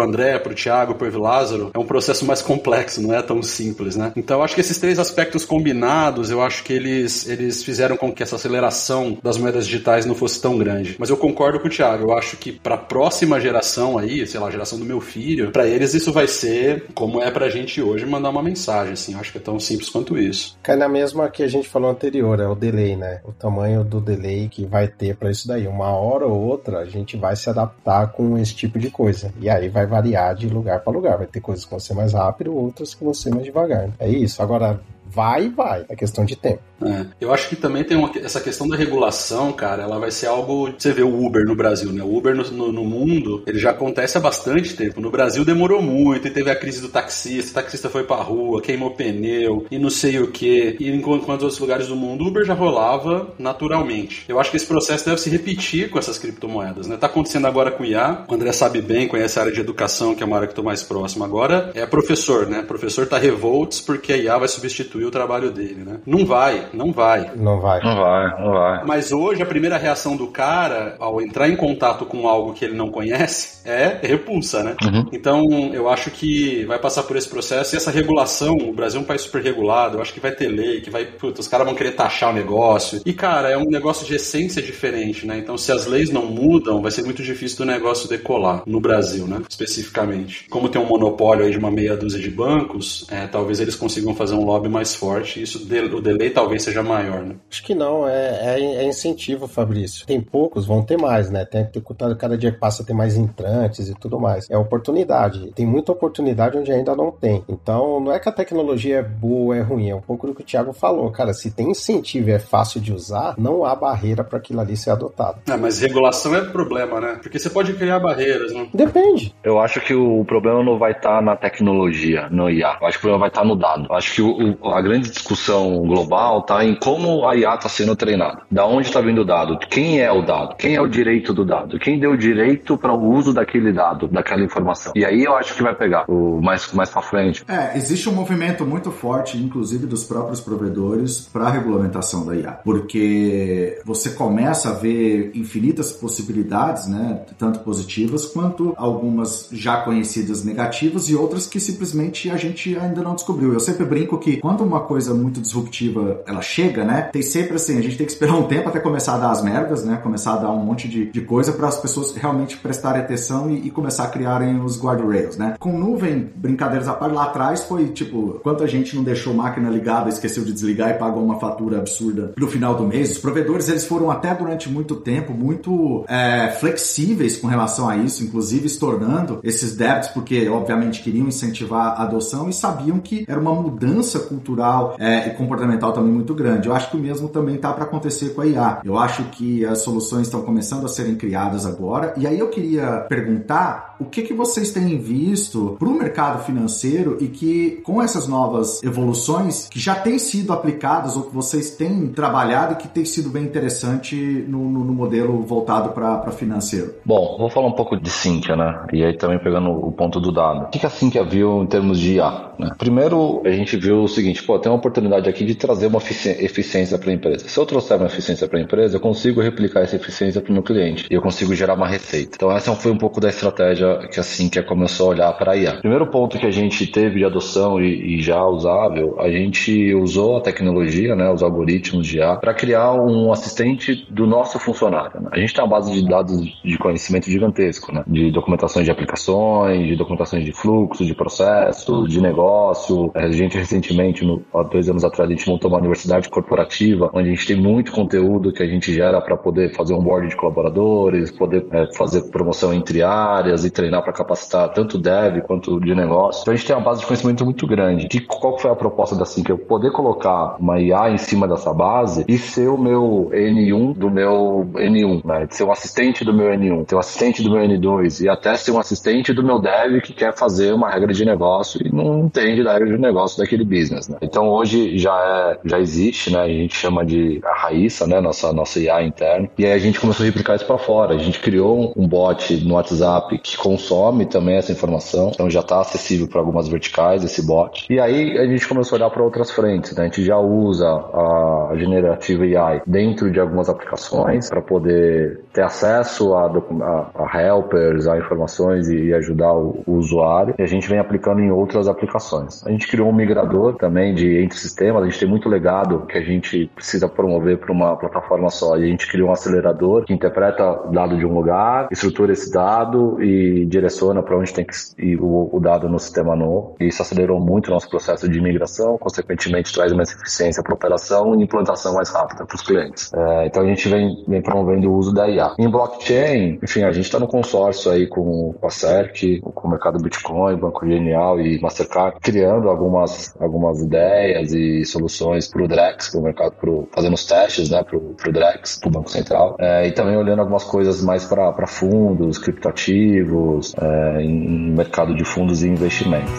André, 0.00 0.38
pro 0.38 0.54
Thiago, 0.54 0.94
pro 0.94 1.20
Lázaro 1.20 1.70
é 1.74 1.78
um 1.78 1.84
processo 1.84 2.24
mais 2.24 2.42
complexo, 2.42 3.02
não 3.02 3.14
é 3.14 3.22
tão 3.22 3.42
simples, 3.42 3.96
né? 3.96 4.12
Então 4.16 4.38
eu 4.38 4.44
acho 4.44 4.54
que 4.54 4.60
esses 4.60 4.78
três 4.78 4.98
aspectos 4.98 5.44
combinados, 5.44 6.30
eu 6.30 6.42
acho 6.42 6.64
que 6.64 6.72
eles, 6.72 7.28
eles 7.28 7.62
fizeram 7.62 7.96
com 7.96 8.12
que 8.12 8.22
essa 8.22 8.36
aceleração 8.36 9.18
das 9.22 9.36
moedas 9.36 9.66
digitais 9.66 10.06
não 10.06 10.14
fosse 10.14 10.40
tão 10.40 10.56
grande. 10.58 10.96
Mas 10.98 11.10
eu 11.10 11.16
concordo 11.16 11.60
com 11.60 11.68
o 11.68 11.70
Thiago, 11.70 12.04
eu 12.04 12.16
acho 12.16 12.36
que 12.36 12.52
para 12.52 12.74
a 12.74 12.78
próxima 12.78 13.40
geração 13.40 13.98
aí, 13.98 14.26
sei 14.26 14.40
lá, 14.40 14.48
a 14.48 14.50
geração 14.50 14.78
do 14.78 14.84
meu 14.84 15.00
filho, 15.00 15.50
para 15.50 15.61
eles 15.68 15.94
isso 15.94 16.12
vai 16.12 16.26
ser 16.26 16.86
como 16.94 17.20
é 17.20 17.30
pra 17.30 17.48
gente 17.48 17.80
hoje 17.80 18.06
mandar 18.06 18.30
uma 18.30 18.42
mensagem, 18.42 18.92
assim, 18.92 19.14
acho 19.14 19.32
que 19.32 19.38
é 19.38 19.40
tão 19.40 19.58
simples 19.58 19.88
quanto 19.88 20.18
isso. 20.18 20.58
Cai 20.62 20.76
na 20.76 20.88
mesma 20.88 21.28
que 21.28 21.42
a 21.42 21.48
gente 21.48 21.68
falou 21.68 21.90
anterior, 21.90 22.40
é 22.40 22.46
o 22.46 22.54
delay, 22.54 22.96
né? 22.96 23.20
O 23.24 23.32
tamanho 23.32 23.84
do 23.84 24.00
delay 24.00 24.48
que 24.48 24.64
vai 24.64 24.88
ter 24.88 25.16
para 25.16 25.30
isso 25.30 25.46
daí. 25.46 25.66
Uma 25.66 25.90
hora 25.90 26.26
ou 26.26 26.40
outra 26.40 26.78
a 26.78 26.84
gente 26.84 27.16
vai 27.16 27.36
se 27.36 27.48
adaptar 27.48 28.12
com 28.12 28.38
esse 28.38 28.54
tipo 28.54 28.78
de 28.78 28.90
coisa. 28.90 29.32
E 29.40 29.48
aí 29.48 29.68
vai 29.68 29.86
variar 29.86 30.34
de 30.34 30.48
lugar 30.48 30.80
para 30.80 30.92
lugar. 30.92 31.18
Vai 31.18 31.26
ter 31.26 31.40
coisas 31.40 31.64
que 31.64 31.70
vão 31.70 31.80
ser 31.80 31.94
mais 31.94 32.12
rápido, 32.12 32.54
outras 32.54 32.94
que 32.94 33.04
vão 33.04 33.14
ser 33.14 33.30
mais 33.30 33.44
devagar. 33.44 33.90
É 33.98 34.08
isso. 34.08 34.42
Agora, 34.42 34.80
vai, 35.06 35.48
vai. 35.48 35.84
É 35.88 35.96
questão 35.96 36.24
de 36.24 36.36
tempo. 36.36 36.62
É. 36.88 37.06
Eu 37.20 37.32
acho 37.32 37.48
que 37.48 37.56
também 37.56 37.84
tem 37.84 37.96
uma, 37.96 38.10
essa 38.18 38.40
questão 38.40 38.68
da 38.68 38.76
regulação, 38.76 39.52
cara, 39.52 39.82
ela 39.82 39.98
vai 39.98 40.10
ser 40.10 40.26
algo. 40.26 40.72
Você 40.76 40.92
vê 40.92 41.02
o 41.02 41.24
Uber 41.24 41.44
no 41.44 41.54
Brasil, 41.54 41.92
né? 41.92 42.02
O 42.02 42.16
Uber 42.16 42.34
no, 42.34 42.44
no, 42.50 42.72
no, 42.72 42.84
mundo, 42.84 43.42
ele 43.46 43.58
já 43.58 43.70
acontece 43.70 44.16
há 44.16 44.20
bastante 44.20 44.74
tempo. 44.74 45.00
No 45.00 45.10
Brasil 45.10 45.44
demorou 45.44 45.82
muito, 45.82 46.26
e 46.26 46.30
teve 46.30 46.50
a 46.50 46.56
crise 46.56 46.80
do 46.80 46.88
taxista, 46.88 47.50
o 47.50 47.62
taxista 47.62 47.88
foi 47.88 48.04
pra 48.04 48.16
rua, 48.16 48.60
queimou 48.60 48.90
pneu 48.90 49.66
e 49.70 49.78
não 49.78 49.90
sei 49.90 50.18
o 50.18 50.28
que. 50.28 50.76
E 50.78 50.90
em 50.90 51.00
quantos 51.00 51.42
outros 51.42 51.58
lugares 51.58 51.88
do 51.88 51.96
mundo, 51.96 52.24
o 52.24 52.28
Uber 52.28 52.44
já 52.44 52.54
rolava 52.54 53.34
naturalmente. 53.38 54.24
Eu 54.28 54.40
acho 54.40 54.50
que 54.50 54.56
esse 54.56 54.66
processo 54.66 55.04
deve 55.04 55.20
se 55.20 55.30
repetir 55.30 55.90
com 55.90 55.98
essas 55.98 56.18
criptomoedas, 56.18 56.86
né? 56.86 56.96
Tá 56.96 57.06
acontecendo 57.06 57.46
agora 57.46 57.70
com 57.70 57.82
o 57.82 57.86
IA. 57.86 58.24
O 58.28 58.34
André 58.34 58.52
sabe 58.52 58.80
bem, 58.80 59.08
conhece 59.08 59.38
a 59.38 59.42
área 59.42 59.52
de 59.52 59.60
educação, 59.60 60.14
que 60.14 60.22
é 60.22 60.26
uma 60.26 60.36
área 60.36 60.48
que 60.48 60.54
tô 60.54 60.62
mais 60.62 60.82
próximo 60.82 61.24
agora. 61.24 61.70
É 61.74 61.86
professor, 61.86 62.46
né? 62.46 62.60
O 62.60 62.66
professor 62.66 63.06
tá 63.06 63.18
revoltos 63.18 63.80
porque 63.80 64.12
a 64.12 64.16
IA 64.16 64.38
vai 64.38 64.48
substituir 64.48 65.04
o 65.04 65.10
trabalho 65.10 65.50
dele, 65.50 65.82
né? 65.84 66.00
Não 66.06 66.24
vai, 66.24 66.68
não 66.72 66.92
vai. 66.92 67.30
Não 67.36 67.60
vai. 67.60 67.80
Não 67.82 67.96
vai, 67.96 68.40
não 68.40 68.52
vai. 68.52 68.84
Mas 68.84 69.12
hoje 69.12 69.42
a 69.42 69.46
primeira 69.46 69.76
reação 69.76 70.16
do 70.16 70.26
cara 70.28 70.96
ao 70.98 71.20
entrar 71.20 71.48
em 71.48 71.56
contato 71.56 72.04
com 72.06 72.28
algo 72.28 72.52
que 72.52 72.64
ele 72.64 72.74
não 72.74 72.90
conhece 72.90 73.60
é 73.64 73.98
repulsa, 74.02 74.62
né? 74.62 74.76
Uhum. 74.82 75.06
Então 75.12 75.44
eu 75.72 75.88
acho 75.88 76.10
que 76.10 76.64
vai 76.64 76.78
passar 76.78 77.02
por 77.04 77.16
esse 77.16 77.28
processo 77.28 77.74
e 77.74 77.76
essa 77.76 77.90
regulação, 77.90 78.56
o 78.56 78.72
Brasil 78.72 79.00
é 79.00 79.02
um 79.02 79.06
país 79.06 79.22
super 79.22 79.42
regulado, 79.42 79.96
eu 79.96 80.02
acho 80.02 80.12
que 80.12 80.20
vai 80.20 80.32
ter 80.32 80.48
lei, 80.48 80.80
que 80.80 80.90
vai, 80.90 81.04
puta, 81.04 81.40
os 81.40 81.48
caras 81.48 81.66
vão 81.66 81.74
querer 81.74 81.92
taxar 81.92 82.30
o 82.30 82.32
negócio. 82.32 83.00
E 83.04 83.12
cara, 83.12 83.50
é 83.50 83.56
um 83.56 83.68
negócio 83.68 84.06
de 84.06 84.14
essência 84.14 84.62
diferente, 84.62 85.26
né? 85.26 85.38
Então 85.38 85.56
se 85.56 85.70
as 85.72 85.86
leis 85.86 86.10
não 86.10 86.26
mudam, 86.26 86.82
vai 86.82 86.90
ser 86.90 87.02
muito 87.02 87.22
difícil 87.22 87.58
do 87.58 87.64
negócio 87.64 88.08
decolar 88.08 88.62
no 88.66 88.80
Brasil, 88.80 89.26
né? 89.26 89.42
Especificamente. 89.48 90.46
Como 90.48 90.68
tem 90.68 90.80
um 90.80 90.86
monopólio 90.86 91.44
aí 91.44 91.50
de 91.50 91.58
uma 91.58 91.70
meia 91.70 91.96
dúzia 91.96 92.20
de 92.20 92.30
bancos, 92.30 93.06
é, 93.10 93.26
talvez 93.26 93.60
eles 93.60 93.74
consigam 93.74 94.14
fazer 94.14 94.34
um 94.34 94.44
lobby 94.44 94.68
mais 94.68 94.94
forte. 94.94 95.42
Isso 95.42 95.62
o 95.62 96.00
delay 96.00 96.30
talvez 96.30 96.61
seja 96.62 96.82
maior, 96.82 97.22
né? 97.22 97.36
Acho 97.50 97.62
que 97.62 97.74
não, 97.74 98.08
é, 98.08 98.58
é, 98.58 98.60
é 98.60 98.84
incentivo, 98.84 99.46
Fabrício. 99.46 100.06
Tem 100.06 100.20
poucos, 100.20 100.66
vão 100.66 100.82
ter 100.82 100.98
mais, 100.98 101.30
né? 101.30 101.44
Tem 101.44 101.66
que 101.66 101.82
cada 102.16 102.36
dia 102.36 102.52
que 102.52 102.58
passa 102.58 102.84
tem 102.84 102.94
mais 102.94 103.16
entrantes 103.16 103.88
e 103.88 103.94
tudo 103.94 104.18
mais. 104.18 104.48
É 104.50 104.56
oportunidade. 104.56 105.52
Tem 105.54 105.66
muita 105.66 105.92
oportunidade 105.92 106.56
onde 106.58 106.72
ainda 106.72 106.94
não 106.94 107.10
tem. 107.10 107.44
Então, 107.48 108.00
não 108.00 108.12
é 108.12 108.18
que 108.18 108.28
a 108.28 108.32
tecnologia 108.32 108.98
é 108.98 109.02
boa 109.02 109.42
ou 109.42 109.54
é 109.54 109.60
ruim, 109.60 109.90
é 109.90 109.94
um 109.94 110.00
pouco 110.00 110.26
do 110.26 110.34
que 110.34 110.42
o 110.42 110.44
Thiago 110.44 110.72
falou. 110.72 111.10
Cara, 111.10 111.32
se 111.32 111.50
tem 111.50 111.70
incentivo 111.70 112.28
e 112.28 112.32
é 112.32 112.38
fácil 112.38 112.80
de 112.80 112.92
usar, 112.92 113.34
não 113.36 113.64
há 113.64 113.74
barreira 113.74 114.22
para 114.22 114.38
aquilo 114.38 114.60
ali 114.60 114.76
ser 114.76 114.90
adotado. 114.90 115.38
É, 115.48 115.56
mas 115.56 115.80
regulação 115.80 116.34
é 116.34 116.42
problema, 116.42 117.00
né? 117.00 117.18
Porque 117.22 117.38
você 117.38 117.50
pode 117.50 117.72
criar 117.74 117.98
barreiras, 117.98 118.52
né? 118.52 118.68
Depende. 118.72 119.34
Eu 119.42 119.58
acho 119.58 119.80
que 119.80 119.94
o 119.94 120.24
problema 120.24 120.62
não 120.62 120.78
vai 120.78 120.92
estar 120.92 121.16
tá 121.16 121.22
na 121.22 121.36
tecnologia, 121.36 122.28
no 122.30 122.48
IA. 122.48 122.78
Eu 122.80 122.86
acho 122.86 122.98
que 122.98 123.06
o 123.06 123.08
problema 123.08 123.20
vai 123.20 123.28
estar 123.28 123.42
tá 123.42 123.46
no 123.46 123.56
dado. 123.56 123.86
Eu 123.88 123.96
acho 123.96 124.14
que 124.14 124.22
o, 124.22 124.56
o, 124.60 124.68
a 124.68 124.80
grande 124.80 125.10
discussão 125.10 125.80
global 125.80 126.42
está 126.52 126.64
em 126.64 126.74
como 126.74 127.26
a 127.26 127.34
IA 127.34 127.54
está 127.54 127.68
sendo 127.68 127.96
treinada. 127.96 128.42
Da 128.50 128.66
onde 128.66 128.86
está 128.86 129.00
vindo 129.00 129.22
o 129.22 129.24
dado? 129.24 129.58
Quem 129.58 130.00
é 130.00 130.12
o 130.12 130.22
dado? 130.22 130.56
Quem 130.56 130.74
é 130.74 130.80
o 130.80 130.86
direito 130.86 131.32
do 131.32 131.44
dado? 131.44 131.78
Quem 131.78 131.98
deu 131.98 132.12
o 132.12 132.16
direito 132.16 132.76
para 132.76 132.92
o 132.92 133.12
uso 133.12 133.32
daquele 133.32 133.72
dado, 133.72 134.08
daquela 134.08 134.42
informação? 134.42 134.92
E 134.94 135.04
aí 135.04 135.24
eu 135.24 135.34
acho 135.36 135.54
que 135.54 135.62
vai 135.62 135.74
pegar 135.74 136.04
o 136.08 136.40
mais, 136.42 136.70
mais 136.72 136.90
para 136.90 137.02
frente. 137.02 137.44
É, 137.48 137.76
existe 137.76 138.08
um 138.08 138.12
movimento 138.12 138.66
muito 138.66 138.90
forte, 138.90 139.38
inclusive 139.38 139.86
dos 139.86 140.04
próprios 140.04 140.40
provedores, 140.40 141.28
para 141.32 141.46
a 141.46 141.50
regulamentação 141.50 142.26
da 142.26 142.36
IA. 142.36 142.52
Porque 142.64 143.80
você 143.84 144.10
começa 144.10 144.70
a 144.70 144.72
ver 144.74 145.32
infinitas 145.34 145.92
possibilidades, 145.92 146.86
né? 146.86 147.22
Tanto 147.38 147.60
positivas 147.60 148.26
quanto 148.26 148.74
algumas 148.76 149.48
já 149.52 149.78
conhecidas 149.78 150.44
negativas 150.44 151.08
e 151.08 151.14
outras 151.14 151.46
que 151.46 151.58
simplesmente 151.58 152.30
a 152.30 152.36
gente 152.36 152.76
ainda 152.78 153.02
não 153.02 153.14
descobriu. 153.14 153.52
Eu 153.52 153.60
sempre 153.60 153.84
brinco 153.86 154.18
que 154.18 154.38
quando 154.38 154.62
uma 154.62 154.80
coisa 154.80 155.14
muito 155.14 155.40
disruptiva 155.40 156.20
ela 156.32 156.42
chega, 156.42 156.84
né? 156.84 157.02
Tem 157.12 157.22
sempre 157.22 157.56
assim, 157.56 157.78
a 157.78 157.82
gente 157.82 157.96
tem 157.96 158.06
que 158.06 158.12
esperar 158.12 158.34
um 158.34 158.44
tempo 158.44 158.68
até 158.68 158.80
começar 158.80 159.14
a 159.14 159.18
dar 159.18 159.30
as 159.30 159.42
merdas, 159.42 159.84
né? 159.84 159.98
Começar 160.02 160.34
a 160.34 160.36
dar 160.36 160.50
um 160.50 160.64
monte 160.64 160.88
de, 160.88 161.06
de 161.06 161.20
coisa 161.20 161.52
para 161.52 161.68
as 161.68 161.78
pessoas 161.78 162.14
realmente 162.14 162.56
prestarem 162.56 163.02
atenção 163.02 163.50
e, 163.50 163.66
e, 163.66 163.70
começar 163.70 164.04
a 164.04 164.08
criarem 164.08 164.60
os 164.60 164.82
guardrails, 164.82 165.36
né? 165.36 165.54
Com 165.58 165.78
nuvem, 165.78 166.30
brincadeiras 166.34 166.88
à 166.88 166.94
parte, 166.94 167.14
lá 167.14 167.24
atrás 167.24 167.64
foi 167.64 167.88
tipo, 167.88 168.40
quanta 168.42 168.66
gente 168.66 168.96
não 168.96 169.02
deixou 169.02 169.34
máquina 169.34 169.68
ligada, 169.70 170.08
esqueceu 170.08 170.44
de 170.44 170.52
desligar 170.52 170.90
e 170.90 170.94
pagou 170.94 171.22
uma 171.22 171.38
fatura 171.38 171.78
absurda 171.78 172.32
no 172.36 172.48
final 172.48 172.74
do 172.74 172.84
mês. 172.84 173.12
Os 173.12 173.18
provedores, 173.18 173.68
eles 173.68 173.84
foram 173.84 174.10
até 174.10 174.34
durante 174.34 174.68
muito 174.68 174.96
tempo 174.96 175.32
muito 175.32 176.04
é, 176.08 176.48
flexíveis 176.58 177.36
com 177.36 177.46
relação 177.46 177.88
a 177.88 177.96
isso, 177.96 178.22
inclusive 178.22 178.66
estornando 178.66 179.40
esses 179.42 179.76
débitos, 179.76 180.10
porque 180.10 180.48
obviamente 180.48 181.02
queriam 181.02 181.26
incentivar 181.26 182.00
a 182.00 182.02
adoção 182.02 182.48
e 182.48 182.52
sabiam 182.52 182.98
que 182.98 183.24
era 183.28 183.40
uma 183.40 183.54
mudança 183.54 184.20
cultural 184.20 184.96
é, 184.98 185.28
e 185.28 185.30
comportamental 185.30 185.92
também 185.92 186.12
muito 186.12 186.21
grande. 186.34 186.68
Eu 186.68 186.74
acho 186.74 186.90
que 186.90 186.96
o 186.96 187.00
mesmo 187.00 187.28
também 187.28 187.56
tá 187.56 187.72
para 187.72 187.84
acontecer 187.84 188.30
com 188.34 188.40
a 188.40 188.46
IA. 188.46 188.80
Eu 188.84 188.98
acho 188.98 189.24
que 189.24 189.64
as 189.64 189.78
soluções 189.78 190.26
estão 190.26 190.42
começando 190.42 190.84
a 190.84 190.88
serem 190.88 191.14
criadas 191.14 191.66
agora. 191.66 192.14
E 192.16 192.26
aí 192.26 192.38
eu 192.38 192.48
queria 192.48 193.06
perguntar 193.08 193.96
o 193.98 194.04
que, 194.04 194.22
que 194.22 194.34
vocês 194.34 194.72
têm 194.72 194.98
visto 194.98 195.76
para 195.78 195.88
o 195.88 195.94
mercado 195.94 196.44
financeiro 196.44 197.18
e 197.20 197.28
que 197.28 197.80
com 197.84 198.02
essas 198.02 198.26
novas 198.26 198.82
evoluções 198.82 199.68
que 199.68 199.78
já 199.78 199.94
têm 199.94 200.18
sido 200.18 200.52
aplicadas 200.52 201.16
ou 201.16 201.24
que 201.24 201.34
vocês 201.34 201.72
têm 201.76 202.08
trabalhado 202.08 202.74
e 202.74 202.76
que 202.76 202.88
tem 202.88 203.04
sido 203.04 203.28
bem 203.28 203.44
interessante 203.44 204.16
no, 204.48 204.70
no, 204.70 204.84
no 204.84 204.92
modelo 204.92 205.42
voltado 205.42 205.90
para 205.90 206.30
financeiro. 206.32 206.94
Bom, 207.04 207.36
vou 207.38 207.50
falar 207.50 207.66
um 207.66 207.72
pouco 207.72 207.96
de 207.96 208.10
Cynthia, 208.10 208.56
né? 208.56 208.86
E 208.92 209.04
aí 209.04 209.16
também 209.16 209.38
pegando 209.38 209.70
o 209.70 209.92
ponto 209.92 210.20
do 210.20 210.32
dado. 210.32 210.64
O 210.64 210.68
que 210.68 210.84
a 210.84 210.90
Cynthia 210.90 211.24
viu 211.24 211.62
em 211.62 211.66
termos 211.66 211.98
de 211.98 212.14
IA? 212.14 212.52
Né? 212.58 212.70
Primeiro, 212.78 213.42
a 213.44 213.50
gente 213.50 213.76
viu 213.76 214.02
o 214.02 214.08
seguinte, 214.08 214.42
pô, 214.42 214.58
tem 214.58 214.70
uma 214.70 214.78
oportunidade 214.78 215.28
aqui 215.28 215.44
de 215.44 215.54
trazer 215.54 215.86
uma 215.86 216.00
eficiência 216.12 216.98
para 216.98 217.10
a 217.10 217.14
empresa. 217.14 217.48
Se 217.48 217.58
eu 217.58 217.66
trouxer 217.66 217.96
uma 217.96 218.06
eficiência 218.06 218.46
para 218.48 218.58
a 218.58 218.62
empresa, 218.62 218.96
eu 218.96 219.00
consigo 219.00 219.40
replicar 219.40 219.80
essa 219.80 219.96
eficiência 219.96 220.40
para 220.40 220.50
o 220.50 220.52
meu 220.52 220.62
cliente 220.62 221.06
e 221.10 221.14
eu 221.14 221.22
consigo 221.22 221.54
gerar 221.54 221.74
uma 221.74 221.88
receita. 221.88 222.36
Então 222.36 222.50
essa 222.52 222.74
foi 222.74 222.92
um 222.92 222.98
pouco 222.98 223.20
da 223.20 223.28
estratégia 223.28 224.08
que 224.10 224.20
assim 224.20 224.48
que 224.48 224.62
começou 224.62 225.08
a 225.08 225.10
olhar 225.10 225.32
para 225.34 225.52
a 225.52 225.56
IA. 225.56 225.74
Primeiro 225.80 226.06
ponto 226.06 226.38
que 226.38 226.46
a 226.46 226.50
gente 226.50 226.86
teve 226.86 227.18
de 227.18 227.24
adoção 227.24 227.80
e, 227.80 228.16
e, 228.16 228.22
já 228.22 228.44
usável, 228.44 229.20
a 229.20 229.30
gente 229.30 229.94
usou 229.94 230.36
a 230.36 230.40
tecnologia, 230.40 231.14
né, 231.14 231.30
os 231.30 231.42
algoritmos 231.42 232.06
de 232.06 232.18
IA, 232.18 232.36
para 232.36 232.54
criar 232.54 232.92
um 232.94 233.32
assistente 233.32 234.06
do 234.10 234.26
nosso 234.26 234.58
funcionário. 234.58 235.20
Né? 235.20 235.28
A 235.32 235.38
gente 235.38 235.54
tem 235.54 235.62
uma 235.64 235.70
base 235.70 235.92
de 235.92 236.08
dados 236.08 236.40
de 236.64 236.78
conhecimento 236.78 237.30
gigantesco, 237.30 237.92
né? 237.92 238.02
de 238.06 238.30
documentações 238.30 238.84
de 238.84 238.90
aplicações, 238.90 239.86
de 239.86 239.96
documentações 239.96 240.44
de 240.44 240.52
fluxo, 240.52 241.04
de 241.04 241.14
processo, 241.14 242.06
de 242.06 242.20
negócio. 242.20 243.10
A 243.14 243.30
gente 243.30 243.56
recentemente, 243.56 244.24
no, 244.24 244.42
há 244.54 244.62
dois 244.62 244.88
anos 244.88 245.04
atrás, 245.04 245.30
a 245.30 245.32
gente 245.32 245.48
montou 245.48 245.70
uma 245.70 245.78
universidade 245.78 246.01
corporativa, 246.30 247.10
onde 247.12 247.28
a 247.28 247.32
gente 247.32 247.46
tem 247.46 247.56
muito 247.56 247.92
conteúdo 247.92 248.52
que 248.52 248.62
a 248.62 248.66
gente 248.66 248.92
gera 248.92 249.20
para 249.20 249.36
poder 249.36 249.74
fazer 249.74 249.94
um 249.94 250.02
board 250.02 250.28
de 250.28 250.36
colaboradores, 250.36 251.30
poder 251.30 251.66
é, 251.70 251.86
fazer 251.94 252.22
promoção 252.30 252.72
entre 252.72 253.02
áreas 253.02 253.64
e 253.64 253.70
treinar 253.70 254.02
para 254.02 254.12
capacitar 254.12 254.72
tanto 254.72 254.98
dev 254.98 255.40
quanto 255.42 255.80
de 255.80 255.94
negócio. 255.94 256.42
Então 256.42 256.54
a 256.54 256.56
gente 256.56 256.66
tem 256.66 256.76
uma 256.76 256.84
base 256.84 257.00
de 257.00 257.06
conhecimento 257.06 257.44
muito 257.44 257.66
grande. 257.66 258.08
Que, 258.08 258.20
qual 258.20 258.58
foi 258.58 258.70
a 258.70 258.76
proposta 258.76 259.16
da 259.16 259.24
Sync? 259.24 259.48
Eu 259.48 259.58
poder 259.58 259.90
colocar 259.92 260.56
uma 260.58 260.80
IA 260.80 261.10
em 261.10 261.18
cima 261.18 261.46
dessa 261.46 261.72
base 261.72 262.24
e 262.28 262.38
ser 262.38 262.68
o 262.68 262.78
meu 262.78 263.30
N1 263.32 263.96
do 263.96 264.10
meu 264.10 264.68
N1, 264.74 265.24
né? 265.24 265.46
Ser 265.50 265.64
um 265.64 265.72
assistente 265.72 266.24
do 266.24 266.32
meu 266.32 266.48
N1, 266.48 266.88
ser 266.88 266.94
um 266.94 266.98
assistente 266.98 267.42
do 267.42 267.50
meu 267.50 267.60
N2 267.60 268.24
e 268.24 268.28
até 268.28 268.54
ser 268.54 268.72
um 268.72 268.78
assistente 268.78 269.32
do 269.32 269.42
meu 269.42 269.60
dev 269.60 270.00
que 270.02 270.12
quer 270.12 270.34
fazer 270.36 270.72
uma 270.72 270.90
regra 270.90 271.12
de 271.12 271.24
negócio 271.24 271.80
e 271.84 271.94
não 271.94 272.20
entende 272.20 272.62
da 272.62 272.72
regra 272.72 272.88
de 272.88 273.00
negócio 273.00 273.38
daquele 273.38 273.64
business, 273.64 274.08
né? 274.08 274.18
Então 274.22 274.48
hoje 274.48 274.98
já 274.98 275.12
é, 275.12 275.68
já 275.68 275.78
existe, 275.78 275.91
né? 276.30 276.40
A 276.40 276.48
gente 276.48 276.76
chama 276.76 277.04
de 277.04 277.40
a 277.44 277.54
Raíssa, 277.54 278.06
né? 278.06 278.20
Nossa, 278.20 278.52
nossa 278.52 278.80
IA 278.80 279.02
interna. 279.02 279.48
E 279.58 279.64
aí 279.64 279.72
a 279.72 279.78
gente 279.78 280.00
começou 280.00 280.24
a 280.24 280.26
replicar 280.26 280.56
isso 280.56 280.66
para 280.66 280.78
fora. 280.78 281.14
A 281.14 281.18
gente 281.18 281.40
criou 281.40 281.92
um 281.96 282.06
bot 282.06 282.64
no 282.64 282.74
WhatsApp 282.74 283.38
que 283.38 283.56
consome 283.56 284.26
também 284.26 284.56
essa 284.56 284.72
informação. 284.72 285.30
Então 285.34 285.50
já 285.50 285.60
está 285.60 285.80
acessível 285.80 286.28
para 286.28 286.40
algumas 286.40 286.68
verticais 286.68 287.24
esse 287.24 287.44
bot. 287.44 287.86
E 287.90 287.98
aí 287.98 288.38
a 288.38 288.46
gente 288.46 288.66
começou 288.68 288.96
a 288.96 289.00
olhar 289.00 289.10
para 289.10 289.22
outras 289.22 289.50
frentes, 289.50 289.94
né? 289.94 290.02
A 290.02 290.06
gente 290.06 290.24
já 290.24 290.38
usa 290.38 290.86
a 290.86 291.72
generativa 291.76 292.44
AI 292.44 292.82
dentro 292.86 293.30
de 293.30 293.40
algumas 293.40 293.68
aplicações 293.68 294.48
para 294.48 294.62
poder 294.62 295.40
ter 295.52 295.62
acesso 295.62 296.34
a, 296.34 296.46
a, 296.46 297.10
a, 297.24 297.42
helpers, 297.42 298.06
a 298.06 298.18
informações 298.18 298.88
e 298.88 299.12
ajudar 299.14 299.52
o, 299.52 299.82
o, 299.86 299.94
usuário. 299.94 300.54
E 300.58 300.62
a 300.62 300.66
gente 300.66 300.88
vem 300.88 300.98
aplicando 300.98 301.40
em 301.40 301.50
outras 301.50 301.88
aplicações. 301.88 302.64
A 302.66 302.70
gente 302.70 302.88
criou 302.88 303.08
um 303.08 303.12
migrador 303.12 303.76
também 303.76 304.14
de 304.14 304.38
entre 304.42 304.58
sistemas. 304.58 305.02
A 305.02 305.06
gente 305.06 305.18
tem 305.18 305.28
muito 305.28 305.48
legado 305.48 305.81
que 306.06 306.18
a 306.18 306.22
gente 306.22 306.70
precisa 306.74 307.08
promover 307.08 307.58
para 307.58 307.72
uma 307.72 307.96
plataforma 307.96 308.50
só. 308.50 308.76
E 308.76 308.84
a 308.84 308.86
gente 308.86 309.10
criou 309.10 309.28
um 309.28 309.32
acelerador 309.32 310.04
que 310.04 310.12
interpreta 310.12 310.82
dado 310.90 311.16
de 311.16 311.24
um 311.24 311.34
lugar, 311.34 311.88
estrutura 311.90 312.32
esse 312.32 312.52
dado 312.52 313.22
e 313.22 313.64
direciona 313.66 314.22
para 314.22 314.36
onde 314.36 314.52
tem 314.52 314.64
que 314.64 314.74
ir 314.98 315.18
o, 315.20 315.48
o, 315.52 315.60
dado 315.60 315.88
no 315.88 315.98
sistema 315.98 316.34
novo. 316.36 316.76
E 316.80 316.88
isso 316.88 317.02
acelerou 317.02 317.40
muito 317.40 317.68
o 317.68 317.70
nosso 317.70 317.88
processo 317.88 318.28
de 318.28 318.40
migração, 318.40 318.98
consequentemente 318.98 319.72
traz 319.72 319.92
mais 319.92 320.12
eficiência 320.12 320.62
para 320.62 320.72
a 320.72 320.76
operação 320.76 321.34
e 321.34 321.42
implantação 321.42 321.94
mais 321.94 322.10
rápida 322.10 322.44
para 322.44 322.54
os 322.54 322.62
clientes. 322.62 323.12
É, 323.14 323.46
então 323.46 323.62
a 323.62 323.66
gente 323.66 323.88
vem, 323.88 324.24
vem 324.26 324.42
promovendo 324.42 324.90
o 324.90 324.96
uso 324.96 325.12
da 325.12 325.28
IA. 325.28 325.54
Em 325.58 325.68
blockchain, 325.68 326.58
enfim, 326.62 326.82
a 326.84 326.92
gente 326.92 327.04
está 327.04 327.18
no 327.18 327.26
consórcio 327.26 327.90
aí 327.90 328.06
com, 328.06 328.52
com 328.52 328.66
a 328.66 328.70
CERC, 328.70 329.40
com 329.40 329.68
o 329.68 329.70
mercado 329.70 330.02
Bitcoin, 330.02 330.56
Banco 330.56 330.86
Genial 330.86 331.40
e 331.40 331.60
Mastercard, 331.60 332.18
criando 332.20 332.68
algumas, 332.68 333.34
algumas 333.40 333.80
ideias 333.80 334.52
e 334.52 334.84
soluções 334.84 335.48
para 335.48 335.62
o 335.62 335.68
Drex, 335.72 336.10
para 336.10 336.20
o 336.20 336.22
mercado, 336.22 336.52
pro, 336.52 336.88
fazendo 336.92 337.14
os 337.14 337.24
testes 337.24 337.70
né, 337.70 337.82
para 337.82 337.96
o 337.96 338.32
Drex, 338.32 338.78
para 338.78 338.88
o 338.88 338.92
Banco 338.92 339.10
Central, 339.10 339.56
é, 339.58 339.88
e 339.88 339.92
também 339.92 340.16
olhando 340.16 340.40
algumas 340.40 340.64
coisas 340.64 341.02
mais 341.02 341.24
para 341.24 341.66
fundos, 341.66 342.38
criptoativos, 342.38 343.74
é, 343.80 344.22
em 344.22 344.72
mercado 344.72 345.14
de 345.14 345.24
fundos 345.24 345.62
e 345.62 345.68
investimentos. 345.68 346.32